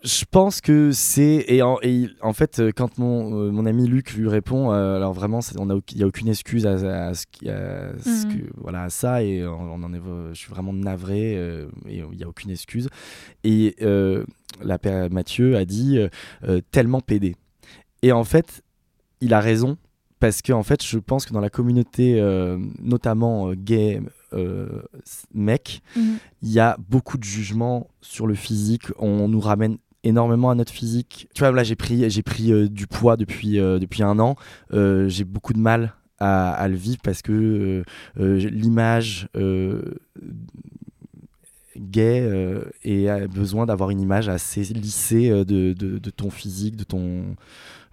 Je 0.05 0.23
pense 0.29 0.61
que 0.61 0.91
c'est 0.91 1.45
et 1.47 1.63
en, 1.63 1.79
et 1.81 2.07
en 2.21 2.31
fait 2.33 2.59
euh, 2.59 2.71
quand 2.75 2.99
mon, 2.99 3.33
euh, 3.47 3.51
mon 3.51 3.65
ami 3.65 3.87
Luc 3.87 4.13
lui 4.13 4.29
répond 4.29 4.71
euh, 4.71 4.97
alors 4.97 5.13
vraiment 5.13 5.39
on 5.57 5.69
a 5.71 5.79
il 5.91 5.97
y 5.97 6.03
a 6.03 6.07
aucune 6.07 6.27
excuse 6.27 6.67
à, 6.67 6.73
à 6.73 7.07
à 7.09 7.13
ce 7.15 7.25
Mhm. 8.27 8.33
que 8.37 8.49
voilà 8.55 8.83
à 8.83 8.89
ça 8.91 9.23
et 9.23 9.43
on, 9.47 9.73
on 9.73 9.83
en 9.83 9.93
est 9.95 10.01
je 10.31 10.37
suis 10.37 10.51
vraiment 10.51 10.73
navré 10.73 11.35
euh, 11.37 11.67
et 11.87 12.03
il 12.11 12.19
y 12.19 12.23
a 12.23 12.27
aucune 12.27 12.51
excuse 12.51 12.87
et 13.43 13.75
euh, 13.81 14.25
la 14.61 14.77
père 14.77 15.09
Mathieu 15.09 15.55
a 15.57 15.65
dit 15.65 15.97
tellement 16.69 17.01
pédé 17.01 17.35
et 18.03 18.11
en 18.11 18.23
fait 18.23 18.61
il 19.21 19.33
a 19.33 19.39
raison 19.39 19.75
parce 20.19 20.43
que 20.43 20.53
en 20.53 20.63
fait 20.63 20.83
je 20.83 20.99
pense 20.99 21.25
que 21.25 21.33
dans 21.33 21.41
la 21.41 21.49
communauté 21.49 22.21
notamment 22.79 23.53
gay 23.53 24.01
euh, 24.33 24.81
mec 25.33 25.81
il 25.95 26.51
y 26.51 26.59
a 26.59 26.77
beaucoup 26.89 27.17
de 27.17 27.23
jugements 27.23 27.87
sur 28.01 28.27
le 28.27 28.35
physique. 28.35 28.83
On 28.99 29.27
nous 29.27 29.39
ramène 29.39 29.77
énormément 30.05 30.49
à 30.49 30.55
notre 30.55 30.71
physique. 30.71 31.27
Tu 31.33 31.41
vois, 31.41 31.51
là, 31.51 31.63
j'ai 31.63 31.75
pris, 31.75 32.09
j'ai 32.09 32.23
pris 32.23 32.53
euh, 32.53 32.69
du 32.69 32.87
poids 32.87 33.17
depuis, 33.17 33.59
euh, 33.59 33.79
un 33.99 34.19
an. 34.19 34.35
Euh, 34.73 35.09
j'ai 35.09 35.23
beaucoup 35.23 35.53
de 35.53 35.59
mal 35.59 35.93
à, 36.19 36.53
à 36.53 36.67
le 36.67 36.75
vivre 36.75 36.99
parce 37.03 37.21
que 37.21 37.83
l'image 38.17 39.27
gay 41.77 42.63
et 42.83 43.09
a 43.09 43.27
besoin 43.27 43.65
d'avoir 43.65 43.89
une 43.89 43.99
image 43.99 44.29
assez 44.29 44.61
lissée 44.61 45.29
de, 45.45 46.09
ton 46.11 46.29
physique, 46.29 46.75
de 46.75 46.83
ton 46.83 47.35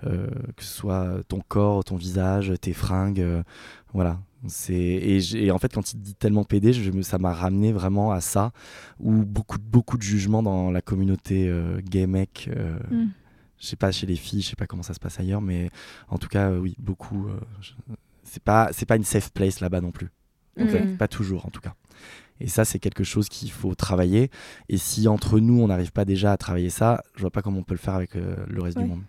que 0.02 0.64
ce 0.64 0.75
soit 0.75 1.23
ton 1.28 1.40
corps, 1.47 1.85
ton 1.85 1.97
visage, 1.97 2.52
tes 2.61 2.73
fringues, 2.73 3.25
voilà. 3.92 4.19
Et, 4.70 5.50
en 5.50 5.58
fait 5.58 5.72
quand 5.72 5.92
il 5.92 6.00
dit 6.00 6.14
tellement 6.14 6.44
je 6.50 6.90
me, 6.90 7.02
ça 7.02 7.18
m'a 7.18 7.32
ramené 7.32 7.72
vraiment 7.72 8.11
à 8.12 8.20
ça 8.20 8.52
où 8.99 9.12
beaucoup 9.25 9.58
de- 9.58 9.62
beaucoup 9.64 9.96
de 9.96 10.02
jugements 10.02 10.42
dans 10.42 10.70
la 10.70 10.80
communauté 10.80 11.49
euh, 11.49 11.80
gay 11.82 12.06
mec. 12.06 12.49
euh, 12.54 12.78
Mm. 12.90 13.11
Je 13.58 13.66
sais 13.68 13.76
pas 13.76 13.92
chez 13.92 14.06
les 14.06 14.16
filles, 14.16 14.42
je 14.42 14.49
sais 14.49 14.56
pas 14.56 14.66
comment 14.66 14.82
ça 14.82 14.92
se 14.94 14.99
passe 14.99 15.20
ailleurs, 15.20 15.40
mais 15.40 15.70
en 16.08 16.18
tout 16.18 16.28
cas 16.28 16.50
euh, 16.50 16.58
oui 16.58 16.75
beaucoup. 16.80 17.28
euh, 17.28 17.38
c'est 18.25 18.42
pas 18.42 18.70
c'est 18.72 18.87
pas 18.87 18.96
une 18.96 19.04
safe 19.04 19.30
place 19.32 19.61
là-bas 19.61 19.80
non 19.80 19.92
plus. 19.92 20.08
En 20.61 20.66
fait, 20.66 20.96
pas 20.99 21.08
toujours 21.08 21.46
en 21.46 21.50
tout 21.50 21.61
cas. 21.61 21.75
Et 22.40 22.49
ça, 22.49 22.64
c'est 22.64 22.78
quelque 22.80 23.04
chose 23.04 23.28
qu'il 23.28 23.50
faut 23.52 23.75
travailler. 23.76 24.30
Et 24.68 24.76
si 24.76 25.06
entre 25.06 25.38
nous, 25.38 25.61
on 25.61 25.68
n'arrive 25.68 25.92
pas 25.92 26.04
déjà 26.04 26.32
à 26.32 26.37
travailler 26.37 26.70
ça, 26.70 27.02
je 27.14 27.20
vois 27.20 27.30
pas 27.30 27.40
comment 27.40 27.61
on 27.61 27.62
peut 27.62 27.75
le 27.75 27.78
faire 27.78 27.94
avec 27.94 28.16
euh, 28.16 28.34
le 28.49 28.61
reste 28.62 28.76
Ouais. 28.78 28.82
du 28.82 28.88
monde. 28.90 29.02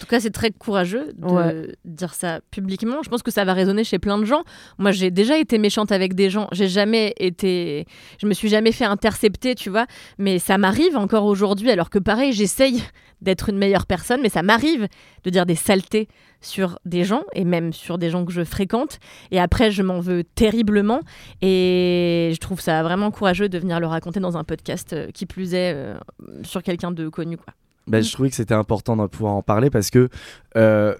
En 0.00 0.04
tout 0.04 0.06
cas, 0.06 0.18
c'est 0.20 0.30
très 0.30 0.50
courageux 0.50 1.12
de 1.14 1.26
Ouais. 1.26 1.76
dire 1.84 2.14
ça 2.14 2.40
publiquement. 2.50 3.02
Je 3.02 3.10
pense 3.10 3.22
que 3.22 3.30
ça 3.30 3.44
va 3.44 3.52
résonner 3.52 3.84
chez 3.84 3.98
plein 3.98 4.16
de 4.18 4.24
gens. 4.24 4.44
Moi, 4.78 4.92
j'ai 4.92 5.10
déjà 5.10 5.36
été 5.38 5.58
méchante 5.58 5.92
avec 5.92 6.14
des 6.14 6.30
gens. 6.30 6.48
J'ai 6.52 6.68
jamais 6.68 7.12
été. 7.18 7.84
Je 8.18 8.26
me 8.26 8.32
suis 8.32 8.48
jamais 8.48 8.72
fait 8.72 8.86
intercepter, 8.86 9.54
tu 9.54 9.68
vois. 9.68 9.84
Mais 10.16 10.38
ça 10.38 10.56
m'arrive 10.56 10.96
encore 10.96 11.26
aujourd'hui, 11.26 11.70
alors 11.70 11.90
que 11.90 11.98
pareil, 11.98 12.32
j'essaye 12.32 12.82
d'être 13.20 13.50
une 13.50 13.58
meilleure 13.58 13.84
personne, 13.84 14.22
mais 14.22 14.30
ça 14.30 14.40
m'arrive 14.42 14.88
de 15.24 15.28
dire 15.30 15.44
des 15.44 15.54
saletés 15.54 16.08
sur 16.40 16.78
des 16.86 17.04
gens 17.04 17.24
et 17.34 17.44
même 17.44 17.74
sur 17.74 17.98
des 17.98 18.08
gens 18.08 18.24
que 18.24 18.32
je 18.32 18.42
fréquente. 18.42 19.00
Et 19.30 19.38
après, 19.38 19.70
je 19.70 19.82
m'en 19.82 20.00
veux 20.00 20.24
terriblement. 20.24 21.00
Et 21.42 22.30
je 22.32 22.38
trouve 22.38 22.62
ça 22.62 22.82
vraiment 22.82 23.10
courageux 23.10 23.50
de 23.50 23.58
venir 23.58 23.80
le 23.80 23.86
raconter 23.86 24.20
dans 24.20 24.38
un 24.38 24.44
podcast 24.44 24.94
euh, 24.94 25.10
qui 25.12 25.26
plus 25.26 25.52
est 25.52 25.74
euh, 25.74 25.98
sur 26.42 26.62
quelqu'un 26.62 26.90
de 26.90 27.10
connu, 27.10 27.36
quoi. 27.36 27.52
Ben, 27.86 28.02
je 28.02 28.12
trouvais 28.12 28.30
que 28.30 28.36
c'était 28.36 28.54
important 28.54 28.96
de 28.96 29.06
pouvoir 29.06 29.34
en 29.34 29.42
parler 29.42 29.70
parce 29.70 29.90
que 29.90 30.08
euh, 30.56 30.94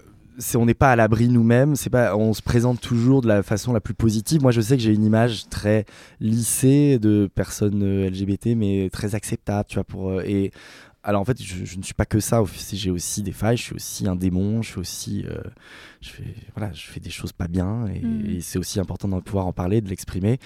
on 0.55 0.65
n'est 0.65 0.73
pas 0.73 0.91
à 0.91 0.95
l'abri 0.95 1.27
nous-mêmes, 1.29 1.75
c'est 1.75 1.89
pas, 1.89 2.15
on 2.15 2.33
se 2.33 2.41
présente 2.41 2.81
toujours 2.81 3.21
de 3.21 3.27
la 3.27 3.43
façon 3.43 3.73
la 3.73 3.79
plus 3.79 3.93
positive. 3.93 4.41
Moi, 4.41 4.51
je 4.51 4.61
sais 4.61 4.75
que 4.75 4.83
j'ai 4.83 4.93
une 4.93 5.03
image 5.05 5.47
très 5.49 5.85
lissée 6.19 6.99
de 6.99 7.29
personnes 7.33 7.83
euh, 7.83 8.09
LGBT, 8.09 8.47
mais 8.57 8.89
très 8.91 9.15
acceptable, 9.15 9.65
tu 9.69 9.75
vois. 9.75 9.83
Pour 9.83 10.09
euh, 10.09 10.23
et 10.25 10.51
alors 11.03 11.21
en 11.21 11.25
fait, 11.25 11.41
je, 11.41 11.65
je 11.65 11.77
ne 11.77 11.83
suis 11.83 11.93
pas 11.95 12.05
que 12.05 12.19
ça. 12.19 12.43
J'ai 12.73 12.91
aussi 12.91 13.23
des 13.23 13.31
failles. 13.31 13.57
Je 13.57 13.63
suis 13.63 13.75
aussi 13.75 14.07
un 14.07 14.15
démon. 14.15 14.61
Je 14.61 14.69
suis 14.69 14.79
aussi, 14.79 15.25
euh, 15.27 15.41
je 15.99 16.09
fais, 16.09 16.35
voilà, 16.55 16.71
je 16.73 16.85
fais 16.85 16.99
des 16.99 17.09
choses 17.09 17.31
pas 17.31 17.47
bien. 17.47 17.87
Et, 17.87 18.01
Mm. 18.01 18.25
et 18.29 18.41
c'est 18.41 18.59
aussi 18.59 18.79
important 18.79 19.07
de 19.07 19.19
pouvoir 19.19 19.47
en 19.47 19.53
parler, 19.53 19.81
de 19.81 19.89
l'exprimer. 19.89 20.37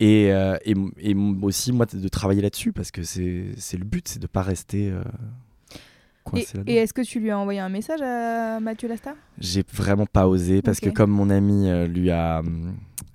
Et, 0.00 0.32
euh, 0.32 0.56
et, 0.64 0.74
et 0.98 1.14
aussi 1.42 1.72
moi 1.72 1.86
de, 1.86 2.08
travailler 2.08 2.40
là-dessus 2.40 2.72
parce 2.72 2.90
que 2.90 3.02
c'est 3.02 3.76
le 3.78 3.84
but, 3.84 4.08
c'est 4.08 4.18
de 4.20 4.26
pas 4.26 4.42
rester. 4.42 4.90
euh, 4.90 5.02
coincé 6.30 6.58
et 6.66 6.76
est-ce 6.76 6.92
que 6.94 7.02
tu 7.02 7.20
lui 7.20 7.30
as 7.30 7.38
envoyé 7.38 7.60
un 7.60 7.68
message 7.68 8.00
à 8.02 8.60
Mathieu 8.60 8.88
Lasta? 8.88 9.14
J'ai 9.38 9.64
vraiment 9.72 10.06
pas 10.06 10.26
osé 10.28 10.62
parce 10.62 10.80
que 10.80 10.90
comme 10.90 11.10
mon 11.10 11.30
ami 11.30 11.68
euh, 11.68 11.86
lui 11.86 12.10
a 12.10 12.42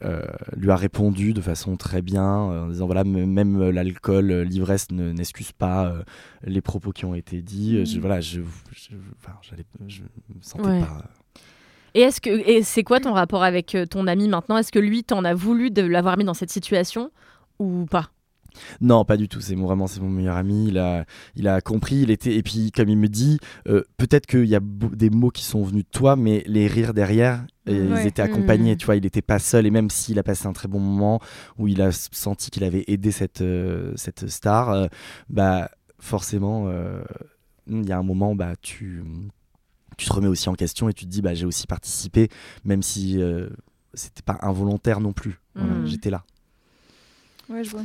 euh, 0.03 0.21
lui 0.57 0.69
a 0.71 0.75
répondu 0.75 1.33
de 1.33 1.41
façon 1.41 1.77
très 1.77 2.01
bien 2.01 2.23
euh, 2.51 2.65
en 2.65 2.67
disant 2.69 2.85
voilà 2.85 3.03
même 3.03 3.69
l'alcool, 3.69 4.31
euh, 4.31 4.43
l'ivresse 4.43 4.87
ne- 4.91 5.11
n'excuse 5.13 5.51
pas 5.53 5.85
euh, 5.87 6.03
les 6.43 6.61
propos 6.61 6.91
qui 6.91 7.05
ont 7.05 7.15
été 7.15 7.41
dits. 7.41 7.85
Je, 7.85 7.95
Mhm. 7.95 8.01
voilà, 8.01 8.19
je, 8.21 8.41
je, 8.71 8.89
enfin, 9.17 9.33
j'allais- 9.41 9.65
je 9.87 10.01
me 10.03 10.41
sentais 10.41 10.65
Ouais. 10.67 10.79
pas. 10.81 11.03
Et 11.93 12.01
est-ce 12.01 12.19
que 12.19 12.29
et 12.29 12.63
c'est 12.63 12.83
quoi 12.83 12.99
ton 12.99 13.13
rapport 13.13 13.43
avec 13.43 13.77
ton 13.89 14.07
ami 14.07 14.27
maintenant? 14.27 14.57
Est-ce 14.57 14.71
que 14.71 14.79
lui 14.79 15.03
t'en 15.03 15.23
a 15.23 15.33
voulu 15.33 15.69
de 15.71 15.83
l'avoir 15.83 16.17
mis 16.17 16.23
dans 16.25 16.33
cette 16.33 16.49
situation 16.51 17.11
ou 17.59 17.85
pas? 17.85 18.09
Non, 18.81 19.05
pas 19.05 19.17
du 19.17 19.27
tout. 19.27 19.41
C'est 19.41 19.55
mon, 19.55 19.65
vraiment 19.65 19.87
c'est 19.87 19.99
mon 20.01 20.09
meilleur 20.09 20.37
ami. 20.37 20.67
Il 20.67 20.77
a, 20.77 21.05
il 21.35 21.47
a 21.47 21.61
compris. 21.61 21.97
Il 22.01 22.11
était 22.11 22.35
et 22.35 22.43
puis 22.43 22.71
comme 22.71 22.89
il 22.89 22.97
me 22.97 23.07
dit, 23.07 23.39
euh, 23.67 23.83
peut-être 23.97 24.25
qu'il 24.25 24.45
y 24.45 24.55
a 24.55 24.59
des 24.61 25.09
mots 25.09 25.29
qui 25.31 25.43
sont 25.43 25.63
venus 25.63 25.83
de 25.85 25.89
toi, 25.89 26.15
mais 26.15 26.43
les 26.47 26.67
rires 26.67 26.93
derrière, 26.93 27.45
et 27.65 27.79
Ouais. 27.79 28.01
ils 28.03 28.07
étaient 28.07 28.21
accompagnés. 28.21 28.71
Mhm. 28.71 28.77
Tu 28.77 28.85
vois, 28.85 28.95
il 28.95 29.03
n'était 29.03 29.21
pas 29.21 29.39
seul. 29.39 29.65
Et 29.65 29.71
même 29.71 29.89
s'il 29.89 30.19
a 30.19 30.23
passé 30.23 30.47
un 30.47 30.53
très 30.53 30.67
bon 30.67 30.79
moment 30.79 31.19
où 31.57 31.67
il 31.67 31.81
a 31.81 31.91
senti 31.91 32.51
qu'il 32.51 32.63
avait 32.63 32.83
aidé 32.87 33.11
cette 33.11 33.41
euh, 33.41 33.93
cette 33.95 34.29
star, 34.29 34.69
euh, 34.69 34.87
bah 35.29 35.69
forcément, 35.99 36.65
euh, 36.67 37.01
il 37.67 37.87
y 37.87 37.91
a 37.91 37.97
un 37.97 38.03
moment, 38.03 38.35
bah 38.35 38.53
tu 38.61 39.03
tu 39.97 40.07
te 40.07 40.13
remets 40.13 40.27
aussi 40.27 40.49
en 40.49 40.55
question 40.55 40.89
et 40.89 40.93
tu 40.93 41.05
te 41.05 41.09
dis 41.09 41.21
bah 41.21 41.33
j'ai 41.33 41.45
aussi 41.45 41.65
participé, 41.67 42.29
même 42.65 42.81
si 42.83 43.19
c'était 43.93 44.23
pas 44.23 44.37
involontaire 44.41 44.99
non 44.99 45.13
plus. 45.13 45.39
Voilà, 45.55 45.73
Mhm. 45.75 45.85
J'étais 45.87 46.09
là. 46.09 46.23
Ouais, 47.49 47.63
je 47.63 47.69
vois. 47.69 47.83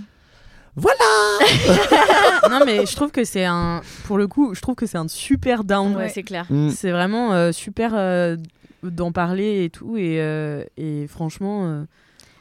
non 2.50 2.60
mais 2.64 2.86
je 2.86 2.94
trouve 2.96 3.10
que 3.10 3.24
c'est 3.24 3.44
un 3.44 3.80
pour 4.04 4.18
le 4.18 4.26
coup 4.26 4.54
je 4.54 4.60
trouve 4.60 4.74
que 4.74 4.86
c'est 4.86 4.98
un 4.98 5.08
super 5.08 5.64
down 5.64 5.96
Ouais. 5.96 6.08
c'est 6.08 6.22
clair. 6.22 6.46
Mm. 6.50 6.70
c'est 6.70 6.90
vraiment 6.90 7.32
euh, 7.32 7.52
super 7.52 7.92
euh, 7.94 8.36
d'en 8.82 9.12
parler 9.12 9.64
et 9.64 9.70
tout 9.70 9.96
et, 9.96 10.20
euh, 10.20 10.62
et 10.76 11.06
franchement 11.08 11.66
euh, 11.66 11.84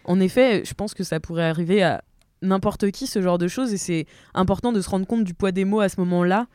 en 0.05 0.19
effet 0.19 0.63
je 0.65 0.73
pense 0.73 0.93
que 0.93 1.03
ça 1.03 1.19
pourrait 1.19 1.45
arriver 1.45 1.81
à 1.83 2.03
n'importe 2.41 2.91
qui 2.91 3.07
ce 3.07 3.21
genre 3.21 3.37
de 3.39 3.47
choses 3.47 3.73
et 3.73 3.77
c'est 3.77 4.05
important 4.33 4.71
de 4.71 4.81
se 4.81 4.89
rendre 4.89 5.07
compte 5.07 5.23
du 5.23 5.33
poids 5.33 5.51
des 5.51 5.65
mots 5.65 5.79
à 5.79 5.89
ce 5.89 5.99
moment 5.99 6.23
là 6.23 6.45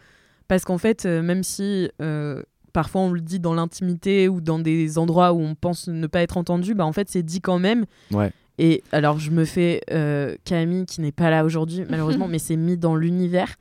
parce 0.49 0.65
qu'en 0.65 0.79
fait 0.79 1.07
euh, 1.07 1.23
même 1.23 1.43
si 1.43 1.91
euh, 2.01 2.43
parfois 2.73 3.03
on 3.03 3.11
le 3.11 3.21
dit 3.21 3.41
dans 3.41 3.55
l'intimité 3.55 4.29
ou 4.29 4.41
dans 4.41 4.59
des 4.61 4.97
endroits 4.99 5.33
où 5.33 5.41
on 5.41 5.55
pense 5.57 5.89
ne 5.89 6.07
pas 6.07 6.23
être 6.23 6.37
entendu 6.37 6.75
bah 6.75 6.85
en 6.87 6.93
fait 6.93 7.09
c'est 7.11 7.23
dit 7.23 7.41
quand 7.41 7.59
même 7.59 7.85
Ouais. 8.13 8.31
Et 8.59 8.83
alors, 8.93 9.19
je 9.19 9.31
me 9.31 9.45
fais 9.45 9.81
euh, 9.91 10.37
Camille, 10.45 10.87
qui 10.87 11.01
n'est 11.01 11.13
pas 11.13 11.31
là 11.31 11.45
aujourd'hui, 11.45 11.85
malheureusement, 11.91 12.29
mais 12.29 12.39
c'est 12.39 12.57
mis 12.57 12.77
dans 12.77 12.95
l'univers. 12.97 13.55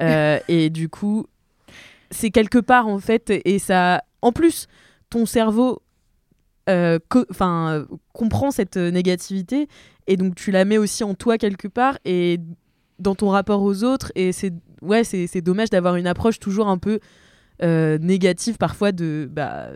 Euh, 0.00 0.38
et 0.48 0.70
du 0.70 0.88
coup, 0.88 1.26
c'est 2.10 2.30
quelque 2.30 2.58
part, 2.58 2.86
en 2.86 2.98
fait, 2.98 3.32
et 3.44 3.58
ça. 3.58 4.02
En 4.22 4.32
plus, 4.32 4.66
ton 5.10 5.26
cerveau 5.26 5.82
euh, 6.68 6.98
co- 7.08 7.26
comprend 8.12 8.50
cette 8.50 8.76
négativité, 8.76 9.68
et 10.06 10.16
donc 10.16 10.34
tu 10.34 10.50
la 10.50 10.64
mets 10.64 10.78
aussi 10.78 11.04
en 11.04 11.14
toi 11.14 11.38
quelque 11.38 11.68
part, 11.68 11.98
et 12.04 12.38
dans 12.98 13.14
ton 13.14 13.28
rapport 13.28 13.62
aux 13.62 13.84
autres. 13.84 14.10
Et 14.14 14.32
c'est 14.32 14.52
ouais, 14.82 15.04
c'est 15.04 15.26
c'est 15.26 15.42
dommage 15.42 15.70
d'avoir 15.70 15.96
une 15.96 16.06
approche 16.06 16.38
toujours 16.38 16.68
un 16.68 16.78
peu 16.78 16.98
euh, 17.62 17.98
négative, 17.98 18.56
parfois, 18.56 18.92
de. 18.92 19.28
Bah, 19.30 19.68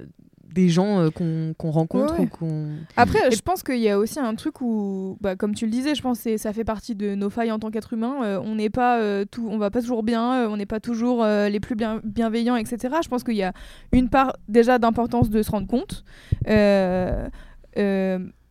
des 0.52 0.68
gens 0.68 0.98
euh, 1.00 1.10
qu'on 1.10 1.70
rencontre 1.70 2.14
Ouais, 2.14 2.20
ouais. 2.20 2.24
ou 2.26 2.28
qu'on 2.28 2.68
Après, 2.96 3.30
je 3.30 3.40
pense 3.40 3.62
qu'il 3.62 3.78
y 3.78 3.88
a 3.88 3.98
aussi 3.98 4.18
un 4.18 4.34
truc 4.34 4.60
où, 4.60 5.16
bah, 5.20 5.36
comme 5.36 5.54
tu 5.54 5.64
le 5.64 5.70
disais, 5.70 5.94
je 5.94 6.02
pense 6.02 6.22
que 6.22 6.36
ça 6.36 6.52
fait 6.52 6.64
partie 6.64 6.94
de 6.94 7.14
nos 7.14 7.30
failles 7.30 7.52
en 7.52 7.58
tant 7.58 7.70
qu'être 7.70 7.92
humain. 7.92 8.16
Euh, 8.24 8.40
on 8.44 8.56
n'est 8.56 8.70
pas 8.70 8.98
euh, 9.00 9.24
tout, 9.30 9.46
on 9.50 9.58
va 9.58 9.70
pas 9.70 9.80
toujours 9.80 10.02
bien, 10.02 10.42
euh, 10.44 10.48
on 10.48 10.56
n'est 10.56 10.66
pas 10.66 10.80
toujours 10.80 11.24
les 11.24 11.60
plus 11.60 11.74
bien- 11.76 12.00
bienveillants, 12.04 12.56
etc. 12.56 12.96
Je 13.02 13.08
pense 13.08 13.22
qu'il 13.24 13.36
y 13.36 13.42
a 13.42 13.52
une 13.92 14.08
part 14.08 14.36
déjà 14.48 14.78
d'importance 14.78 15.30
de 15.30 15.42
se 15.42 15.50
rendre 15.50 15.66
compte. 15.66 16.04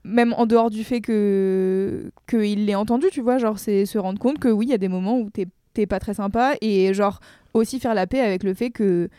Même 0.05 0.33
en 0.33 0.45
dehors 0.45 0.69
du 0.69 0.83
fait 0.85 1.01
que 1.01 2.11
qu'il 2.27 2.65
l'ait 2.65 2.75
entendu, 2.75 3.07
tu 3.11 3.21
vois, 3.21 3.37
genre 3.37 3.59
c'est 3.59 3.85
se 3.85 3.97
rendre 3.97 4.17
compte 4.17 4.39
que 4.39 4.47
oui, 4.47 4.65
il 4.67 4.69
y 4.69 4.73
a 4.73 4.77
des 4.77 4.87
moments 4.87 5.19
où 5.19 5.29
t'es 5.29 5.45
t'es 5.73 5.85
pas 5.85 5.99
très 5.99 6.13
sympa 6.15 6.53
et 6.61 6.93
genre 6.93 7.19
aussi 7.53 7.79
faire 7.79 7.93
la 7.93 8.07
paix 8.07 8.21
avec 8.21 8.43
le 8.43 8.53
fait 8.53 8.69
que 8.71 9.09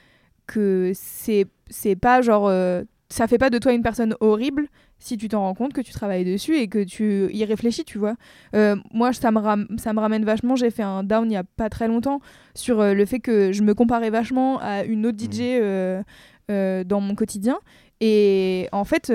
que 0.53 0.93
c'est 0.95 1.47
c'est 1.69 1.97
pas 1.97 2.21
genre 2.23 2.49
euh, 2.49 2.83
ça 3.09 3.27
fait 3.27 3.39
pas 3.39 3.51
de 3.51 3.59
toi 3.59 3.73
une 3.73 3.83
personne 3.83 4.15
horrible 4.21 4.69
si 4.99 5.17
tu 5.17 5.29
t'en 5.29 5.41
rends 5.41 5.55
compte 5.55 5.73
que 5.73 5.81
tu 5.81 5.93
travailles 5.93 6.25
dessus 6.25 6.57
et 6.57 6.69
que 6.69 6.85
tu 6.85 7.29
y 7.33 7.45
réfléchis, 7.45 7.85
tu 7.85 7.97
vois. 7.99 8.17
Euh, 8.55 8.77
moi, 8.93 9.13
ça 9.15 9.31
me, 9.31 9.39
ram- 9.39 9.67
ça 9.79 9.95
me 9.95 9.99
ramène 10.01 10.25
vachement. 10.27 10.57
J'ai 10.57 10.71
fait 10.71 10.83
un 10.83 11.03
down 11.03 11.31
il 11.31 11.35
y 11.35 11.37
a 11.39 11.43
pas 11.45 11.71
très 11.71 11.89
longtemps 11.89 12.21
sur 12.55 12.81
euh, 12.81 12.93
le 12.93 13.07
fait 13.07 13.19
que 13.19 13.51
je 13.51 13.63
me 13.63 13.73
comparais 13.75 14.11
vachement 14.11 14.59
à 14.61 14.85
une 14.85 15.07
autre 15.07 15.17
DJ 15.17 15.41
euh, 15.41 16.03
euh, 16.51 16.85
dans 16.85 17.01
mon 17.01 17.15
quotidien. 17.15 17.59
Et 18.03 18.69
en 18.73 18.85
fait, 18.85 19.11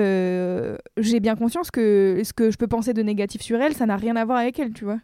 j'ai 0.96 1.20
bien 1.20 1.36
conscience 1.36 1.70
que 1.70 2.20
ce 2.24 2.32
que 2.32 2.50
je 2.50 2.56
peux 2.58 2.68
penser 2.68 2.92
de 2.92 3.02
négatif 3.02 3.40
sur 3.42 3.60
elle, 3.60 3.74
ça 3.74 3.86
n'a 3.86 3.96
rien 3.96 4.16
à 4.16 4.24
voir 4.24 4.38
avec 4.38 4.58
elle, 4.58 4.72
tu 4.72 4.84
vois. 4.84 4.98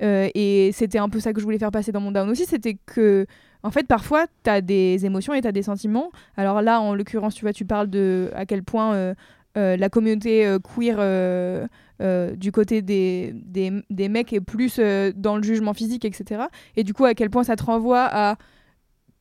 Et 0.00 0.70
c'était 0.72 0.98
un 0.98 1.08
peu 1.08 1.20
ça 1.20 1.32
que 1.32 1.40
je 1.40 1.44
voulais 1.44 1.58
faire 1.58 1.70
passer 1.72 1.92
dans 1.92 2.00
mon 2.00 2.12
down 2.12 2.28
aussi, 2.28 2.44
c'était 2.44 2.76
que, 2.86 3.26
en 3.64 3.70
fait, 3.70 3.86
parfois, 3.86 4.26
tu 4.44 4.50
as 4.50 4.60
des 4.60 5.06
émotions 5.06 5.32
et 5.32 5.40
tu 5.40 5.48
as 5.48 5.52
des 5.52 5.62
sentiments. 5.62 6.10
Alors 6.36 6.62
là, 6.62 6.80
en 6.80 6.94
l'occurrence, 6.94 7.34
tu 7.34 7.44
vois, 7.44 7.54
tu 7.54 7.64
parles 7.64 7.88
de 7.88 8.30
à 8.34 8.44
quel 8.44 8.62
point 8.62 8.94
euh, 8.94 9.14
euh, 9.56 9.76
la 9.78 9.88
communauté 9.88 10.46
euh, 10.46 10.58
queer 10.58 10.96
euh, 10.98 11.66
euh, 12.02 12.36
du 12.36 12.52
côté 12.52 12.82
des, 12.82 13.32
des, 13.34 13.72
des 13.88 14.08
mecs 14.10 14.34
est 14.34 14.42
plus 14.42 14.76
euh, 14.78 15.12
dans 15.16 15.36
le 15.38 15.42
jugement 15.42 15.72
physique, 15.72 16.04
etc. 16.04 16.42
Et 16.76 16.84
du 16.84 16.92
coup, 16.92 17.06
à 17.06 17.14
quel 17.14 17.30
point 17.30 17.42
ça 17.42 17.56
te 17.56 17.64
renvoie 17.64 18.04
à 18.04 18.36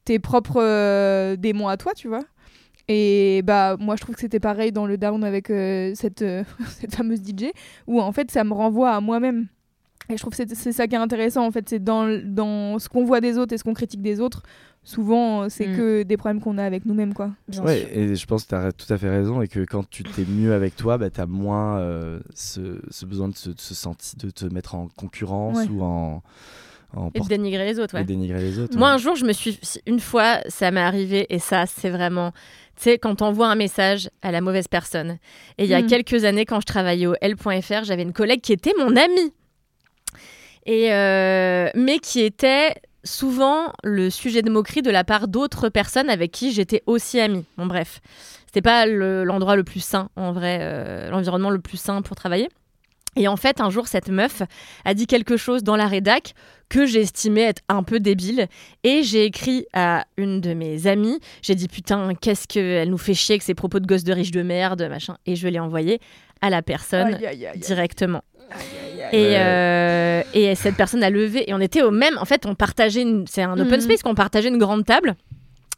tes 0.03 0.19
propres 0.19 0.62
euh, 0.62 1.38
démons 1.38 1.69
à 1.69 1.77
toi, 1.77 1.93
tu 1.95 2.09
vois. 2.09 2.23
Et 2.89 3.41
bah 3.45 3.77
moi 3.79 3.95
je 3.95 4.01
trouve 4.01 4.15
que 4.15 4.19
c'était 4.19 4.41
pareil 4.41 4.73
dans 4.73 4.85
le 4.85 4.97
down 4.97 5.23
avec 5.23 5.50
euh, 5.50 5.93
cette, 5.95 6.21
euh, 6.21 6.43
cette 6.67 6.93
fameuse 6.93 7.21
DJ 7.21 7.45
où 7.88 8.01
en 8.01 8.12
fait 8.12 8.29
ça 8.29 8.43
me 8.43 8.53
renvoie 8.53 8.91
à 8.91 9.00
moi-même. 9.00 9.47
Et 10.10 10.17
je 10.17 10.22
trouve 10.22 10.36
que 10.36 10.43
c'est 10.53 10.72
ça 10.74 10.88
qui 10.88 10.95
est 10.95 11.00
intéressant 11.00 11.45
en 11.45 11.51
fait, 11.51 11.67
c'est 11.69 11.83
dans, 11.83 12.07
dans 12.25 12.77
ce 12.79 12.89
qu'on 12.89 13.05
voit 13.05 13.22
des 13.22 13.38
autres 13.38 13.53
et 13.53 13.57
ce 13.57 13.63
qu'on 13.63 13.74
critique 13.74 14.01
des 14.01 14.19
autres, 14.19 14.43
souvent 14.83 15.43
euh, 15.43 15.48
c'est 15.50 15.67
Mm. 15.67 15.77
que 15.77 16.03
des 16.03 16.17
problèmes 16.17 16.41
qu'on 16.41 16.57
a 16.57 16.63
avec 16.65 16.86
nous-mêmes 16.86 17.13
quoi. 17.13 17.31
Ouais, 17.63 17.88
et 17.93 18.15
je 18.15 18.25
pense 18.25 18.43
que 18.43 18.50
tu 18.50 18.55
as 18.55 18.72
tout 18.74 18.91
à 18.93 18.98
fait 18.98 19.10
raison 19.10 19.41
et 19.41 19.48
que 19.48 19.62
quand 19.63 19.89
tu 19.89 20.03
t'es 20.03 20.25
mieux 20.27 20.53
avec 20.53 20.75
toi, 20.75 20.98
bah, 20.98 21.10
tu 21.10 21.22
as 21.22 21.25
moins 21.25 21.77
euh, 21.79 22.19
ce, 22.36 22.81
ce 22.89 23.05
besoin 23.05 23.29
de 23.29 23.36
se, 23.36 23.50
de 23.51 23.60
se 23.62 23.74
sentir, 23.74 24.13
de 24.22 24.29
te 24.29 24.45
mettre 24.45 24.75
en 24.75 24.89
concurrence 24.98 25.57
Ouais. 25.57 25.67
ou 25.69 25.81
en, 25.83 26.22
en 26.95 27.10
Et 27.15 27.22
de 27.22 27.27
dénigrer 27.27 27.65
les 27.65 27.79
autres, 27.79 27.95
et 27.95 28.00
ouais. 28.00 28.03
dénigrer 28.03 28.41
les 28.41 28.60
autres. 28.60 28.77
Moi, 28.77 28.89
ouais. 28.89 28.93
un 28.95 28.98
jour, 28.98 29.15
je 29.15 29.25
me 29.25 29.31
suis. 29.33 29.57
Une 29.88 30.00
fois, 30.00 30.41
ça 30.48 30.69
m'est 30.69 30.79
arrivé, 30.81 31.25
et 31.33 31.39
ça, 31.39 31.65
c'est 31.65 31.89
vraiment. 31.89 32.31
Tu 32.75 32.83
sais, 32.83 32.98
quand 33.00 33.15
t'envoies 33.15 33.48
un 33.48 33.55
message 33.55 34.10
à 34.22 34.31
la 34.31 34.41
mauvaise 34.41 34.67
personne. 34.67 35.17
Et 35.57 35.63
il 35.63 35.69
y 35.69 35.74
a 35.74 35.81
Mm. 35.81 35.88
quelques 35.88 36.24
années, 36.25 36.45
quand 36.45 36.60
je 36.60 36.65
travaillais 36.67 37.07
au 37.07 37.15
L.fr, 37.22 37.83
j'avais 37.83 38.03
une 38.03 38.13
collègue 38.13 38.41
qui 38.41 38.53
était 38.53 38.74
mon 38.77 38.95
amie. 38.95 39.33
Et 40.65 40.91
euh, 40.93 41.70
mais 41.75 42.00
qui 42.00 42.22
était 42.22 42.74
souvent 43.03 43.74
le 43.84 44.10
sujet 44.10 44.41
de 44.41 44.50
moquerie 44.50 44.82
de 44.82 44.89
la 44.91 45.03
part 45.03 45.27
d'autres 45.27 45.70
personnes 45.70 46.10
avec 46.10 46.32
qui 46.32 46.51
j'étais 46.53 46.82
aussi 46.86 47.20
amie. 47.20 47.46
Bon, 47.58 47.65
bref. 47.65 48.00
C'était 48.46 48.62
pas 48.62 48.86
le- 48.86 49.24
l'endroit 49.24 49.55
le, 49.55 49.63
plus 49.63 49.84
sain, 49.84 50.10
en 50.15 50.32
vrai, 50.32 50.60
euh, 50.62 51.10
l'environnement 51.10 51.50
le 51.50 51.60
plus 51.60 51.77
sain 51.77 52.01
pour 52.01 52.15
travailler. 52.15 52.48
Et 53.15 53.27
en 53.27 53.36
fait, 53.36 53.62
un 53.62 53.70
jour, 53.70 53.88
cette 53.88 54.10
meuf 54.10 54.41
a 54.86 54.93
dit 54.93 55.05
quelque 55.05 55.38
chose 55.38 55.63
dans 55.63 55.75
la 55.75 55.86
rédac 55.88 56.34
que 56.70 56.86
j'ai 56.88 57.01
estimé 57.01 57.41
être 57.41 57.62
un 57.70 57.84
peu 57.84 58.00
débile. 58.00 58.48
Et 58.84 59.03
j'ai 59.03 59.25
écrit 59.25 59.65
à 59.74 60.05
une 60.17 60.39
de 60.41 60.53
mes 60.53 60.88
amies. 60.88 61.20
J'ai 61.41 61.53
dit 61.55 61.67
putain, 61.67 62.13
qu'est-ce 62.15 62.48
qu'elle 62.48 62.89
nous 62.89 62.98
fait 62.98 63.13
chier 63.13 63.34
avec 63.34 63.43
ses 63.43 63.53
propos 63.53 63.79
de 63.79 63.86
gosse 63.86 64.03
de 64.03 64.13
riche 64.13 64.32
de 64.32 64.41
merde, 64.41 64.82
machin. 64.89 65.17
Et 65.27 65.36
je 65.36 65.48
l'ai 65.48 65.60
envoyé 65.60 66.00
à 66.41 66.50
la 66.50 66.62
personne 66.62 67.13
Aïe, 67.13 67.25
aïe, 67.25 67.25
aïe, 67.25 67.46
aïe. 67.48 67.60
directement. 67.60 68.24
Et, 69.12 69.36
euh, 69.38 70.22
et 70.33 70.55
cette 70.55 70.75
personne 70.75 71.03
a 71.03 71.10
levé. 71.10 71.50
Et 71.50 71.53
on 71.53 71.60
était 71.60 71.81
au 71.81 71.91
même. 71.91 72.17
En 72.17 72.25
fait, 72.25 72.45
on 72.45 72.55
partageait. 72.55 73.01
une- 73.01 73.25
C'est 73.27 73.43
un 73.43 73.53
open 73.60 73.75
Mhm. 73.75 73.81
space 73.81 74.01
qu'on 74.03 74.15
partageait 74.15 74.50
une 74.50 74.57
grande 74.57 74.86
table. 74.86 75.15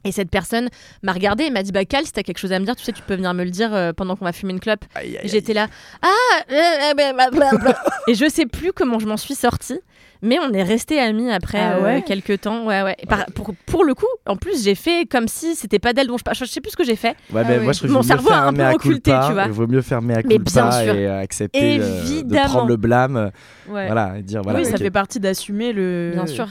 Et 0.08 0.12
cette 0.12 0.30
personne 0.30 0.70
m'a 1.02 1.14
regardé 1.14 1.46
et 1.46 1.50
m'a 1.50 1.64
dit 1.64 1.72
Bah, 1.72 1.84
Cal, 1.84 2.06
si 2.06 2.12
t'as 2.12 2.22
quelque 2.22 2.38
chose 2.38 2.54
à 2.54 2.60
me 2.60 2.66
dire, 2.66 2.76
tu 2.76 2.84
sais, 2.84 2.92
tu 2.94 3.02
peux 3.02 3.16
venir 3.16 3.34
me 3.34 3.44
le 3.44 3.50
dire 3.50 3.74
euh, 3.74 3.92
pendant 3.92 4.16
qu'on 4.16 4.26
va 4.26 4.32
fumer 4.34 4.54
une 4.54 4.60
clope. 4.60 4.86
J'étais 5.24 5.54
là, 5.54 5.68
ah, 6.04 6.08
euh, 6.52 6.56
euh, 6.56 6.94
bah, 7.14 7.30
bah, 7.32 7.50
bah. 7.58 7.76
et 8.08 8.14
je 8.14 8.30
sais 8.30 8.46
plus 8.46 8.72
comment 8.72 9.00
je 9.00 9.08
m'en 9.08 9.18
suis 9.18 9.34
sortie, 9.36 9.80
mais 10.26 10.38
on 10.40 10.52
est 10.52 10.64
resté 10.64 11.00
amis 11.00 11.32
après 11.32 11.60
Ah 11.60 11.78
euh, 11.78 12.02
quelques 12.02 12.42
temps. 12.42 12.66
Ouais, 12.66 12.82
ouais. 12.82 12.96
Par- 13.08 13.26
pour, 13.28 13.54
pour 13.66 13.84
le 13.86 13.94
coup, 13.94 14.06
en 14.26 14.36
plus, 14.36 14.64
j'ai 14.64 14.76
fait 14.76 15.06
comme 15.10 15.28
si 15.28 15.56
c'était 15.56 15.80
pas 15.80 15.94
d'elle 15.94 16.08
dont 16.08 16.18
je 16.18 16.24
parle. 16.24 16.36
Je 16.36 16.46
sais 16.46 16.60
plus 16.62 16.72
ce 16.72 16.78
que 16.78 16.84
j'ai 16.84 16.96
fait. 16.96 17.16
Ouais, 17.32 17.44
Ah 17.46 17.48
mais 17.48 17.58
oui. 17.60 17.64
moi 17.64 17.74
je 17.74 17.80
trouve 17.80 17.92
Mon 17.92 18.02
qu'il 18.02 18.10
vaut 18.16 18.16
mieux 18.18 18.24
cerveau 18.28 18.44
a 18.44 18.48
un 18.48 18.54
peu 18.72 18.76
occulté, 18.76 19.12
culpa, 19.12 19.26
tu 19.28 19.34
vois. 19.34 19.44
Il 19.46 19.52
vaut 19.52 19.68
mieux 19.68 19.82
faire 19.82 20.02
mea 20.02 20.16
Mais 20.26 20.36
culpa 20.36 20.52
bien 20.52 20.72
sûr. 20.72 20.96
et 20.96 21.08
euh, 21.08 21.20
accepter 21.22 21.80
euh, 21.80 22.02
de 22.02 22.02
Évidemment. 22.02 22.46
prendre 22.50 22.68
le 22.68 22.78
blâme. 22.78 23.32
Ouais. 23.70 23.86
Voilà, 23.86 24.18
et 24.18 24.24
dire 24.24 24.42
voilà. 24.44 24.60
oui, 24.60 24.66
ça 24.66 24.78
fait 24.78 24.92
partie 24.92 25.20
d'assumer 25.20 25.72
le 25.74 26.12
Bien 26.14 26.26
sûr. 26.28 26.48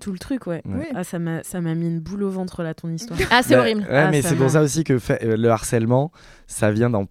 tout 0.00 0.12
le 0.12 0.18
truc, 0.18 0.46
ouais. 0.46 0.62
Ouais. 0.64 0.88
Ah, 0.94 1.04
ça 1.04 1.18
m'a 1.18 1.42
ça 1.42 1.60
m'a 1.60 1.74
mis 1.74 1.86
une 1.86 2.00
boule 2.00 2.22
au 2.22 2.30
ventre 2.30 2.62
là 2.62 2.74
ton 2.74 2.88
histoire. 2.88 3.18
Ah, 3.30 3.42
c'est 3.42 3.54
Bah, 3.54 3.60
horrible. 3.60 3.80
Ouais, 3.82 3.86
Ah, 3.90 4.10
mais 4.10 4.22
c'est 4.22 4.34
pour 4.36 4.50
ça 4.50 4.62
aussi 4.62 4.84
que 4.84 4.98
fait- 4.98 5.22
euh, 5.24 5.36
le 5.36 5.50
harcèlement, 5.50 6.12
ça 6.46 6.70
vient 6.70 6.90
dans 6.90 7.06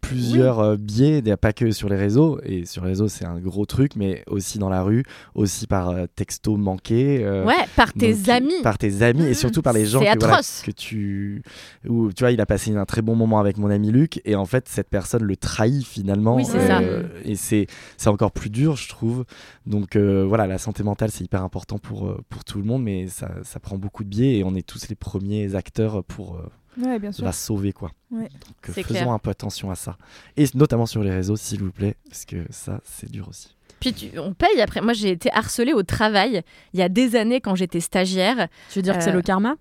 plusieurs 0.00 0.60
euh, 0.60 0.76
biais, 0.76 1.18
il 1.24 1.30
a 1.30 1.36
pas 1.36 1.52
que 1.52 1.70
sur 1.70 1.88
les 1.88 1.96
réseaux, 1.96 2.40
et 2.44 2.64
sur 2.66 2.82
les 2.82 2.90
réseaux 2.90 3.08
c'est 3.08 3.24
un 3.24 3.38
gros 3.38 3.66
truc, 3.66 3.96
mais 3.96 4.22
aussi 4.26 4.58
dans 4.58 4.68
la 4.68 4.82
rue, 4.82 5.04
aussi 5.34 5.66
par 5.66 5.90
euh, 5.90 6.06
texto 6.14 6.56
manqué. 6.56 7.24
euh, 7.24 7.44
Ouais, 7.44 7.64
par 7.76 7.92
tes 7.92 8.14
donc, 8.14 8.28
amis. 8.28 8.62
Par 8.62 8.78
tes 8.78 9.02
amis, 9.02 9.24
et 9.26 9.34
surtout 9.34 9.62
par 9.62 9.72
les 9.72 9.86
gens 9.86 10.00
que, 10.00 10.04
voilà, 10.04 10.34
atroce. 10.34 10.62
que 10.64 10.70
tu. 10.70 11.42
Où, 11.88 12.12
tu 12.12 12.24
vois, 12.24 12.32
il 12.32 12.40
a 12.40 12.46
passé 12.46 12.74
un 12.74 12.84
très 12.84 13.02
bon 13.02 13.16
moment 13.16 13.40
avec 13.40 13.58
mon 13.58 13.70
ami 13.70 13.90
Luc, 13.90 14.20
et 14.24 14.34
en 14.36 14.44
fait, 14.46 14.68
cette 14.68 14.88
personne 14.90 15.22
le 15.24 15.36
trahit 15.36 15.84
finalement. 15.86 16.36
Oui, 16.36 16.44
c'est 16.44 16.66
ça. 16.66 16.80
Et 17.24 17.36
c'est 17.36 17.66
c'est 17.96 18.08
encore 18.08 18.32
plus 18.32 18.50
dur, 18.50 18.76
je 18.76 18.88
trouve. 18.88 19.24
Donc 19.66 19.96
voilà, 19.96 20.46
la 20.46 20.58
santé 20.58 20.82
mentale, 20.82 21.10
c'est 21.10 21.24
hyper 21.24 21.42
important 21.42 21.78
pour, 21.78 22.14
pour 22.28 22.44
tout 22.44 22.58
le 22.58 22.64
monde, 22.64 22.82
mais 22.82 23.08
ça, 23.08 23.30
ça 23.42 23.60
prend 23.60 23.76
beaucoup 23.78 24.04
de 24.04 24.08
biais, 24.08 24.38
et 24.38 24.44
on 24.44 24.54
est 24.54 24.66
tous 24.66 24.88
les 24.88 24.94
premiers 24.94 25.54
acteurs 25.54 26.04
pour. 26.04 26.40
Ouais, 26.80 26.98
bien 26.98 27.12
sûr. 27.12 27.24
la 27.24 27.32
sauver 27.32 27.72
quoi. 27.72 27.90
Ouais. 28.10 28.22
Donc 28.22 28.68
euh, 28.70 28.72
faisons 28.72 28.82
clair. 28.88 29.10
un 29.10 29.18
peu 29.18 29.30
attention 29.30 29.70
à 29.70 29.74
ça. 29.74 29.96
Et 30.36 30.46
notamment 30.54 30.86
sur 30.86 31.02
les 31.02 31.10
réseaux 31.10 31.36
s'il 31.36 31.60
vous 31.62 31.72
plaît, 31.72 31.96
parce 32.08 32.24
que 32.24 32.36
ça 32.50 32.80
c'est 32.84 33.10
dur 33.10 33.28
aussi. 33.28 33.54
Puis 33.80 33.92
tu- 33.92 34.18
on 34.18 34.32
paye 34.32 34.60
après. 34.62 34.80
Moi, 34.80 34.92
j'ai 34.92 35.10
été 35.10 35.28
harcelée 35.32 35.72
au 35.72 35.82
travail 35.82 36.42
il 36.72 36.78
y 36.78 36.82
a 36.84 36.88
des 36.88 37.16
années 37.16 37.40
quand 37.40 37.56
j'étais 37.56 37.80
stagiaire. 37.80 38.46
Tu 38.70 38.78
veux 38.78 38.82
dire 38.82 38.96
que 38.96 39.02
c'est 39.02 39.10
Euh, 39.10 39.14
le 39.14 39.22
karma? 39.22 39.56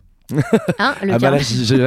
Hein, 0.80 0.96
le 1.02 1.12
ah 1.14 1.20
bah 1.20 1.38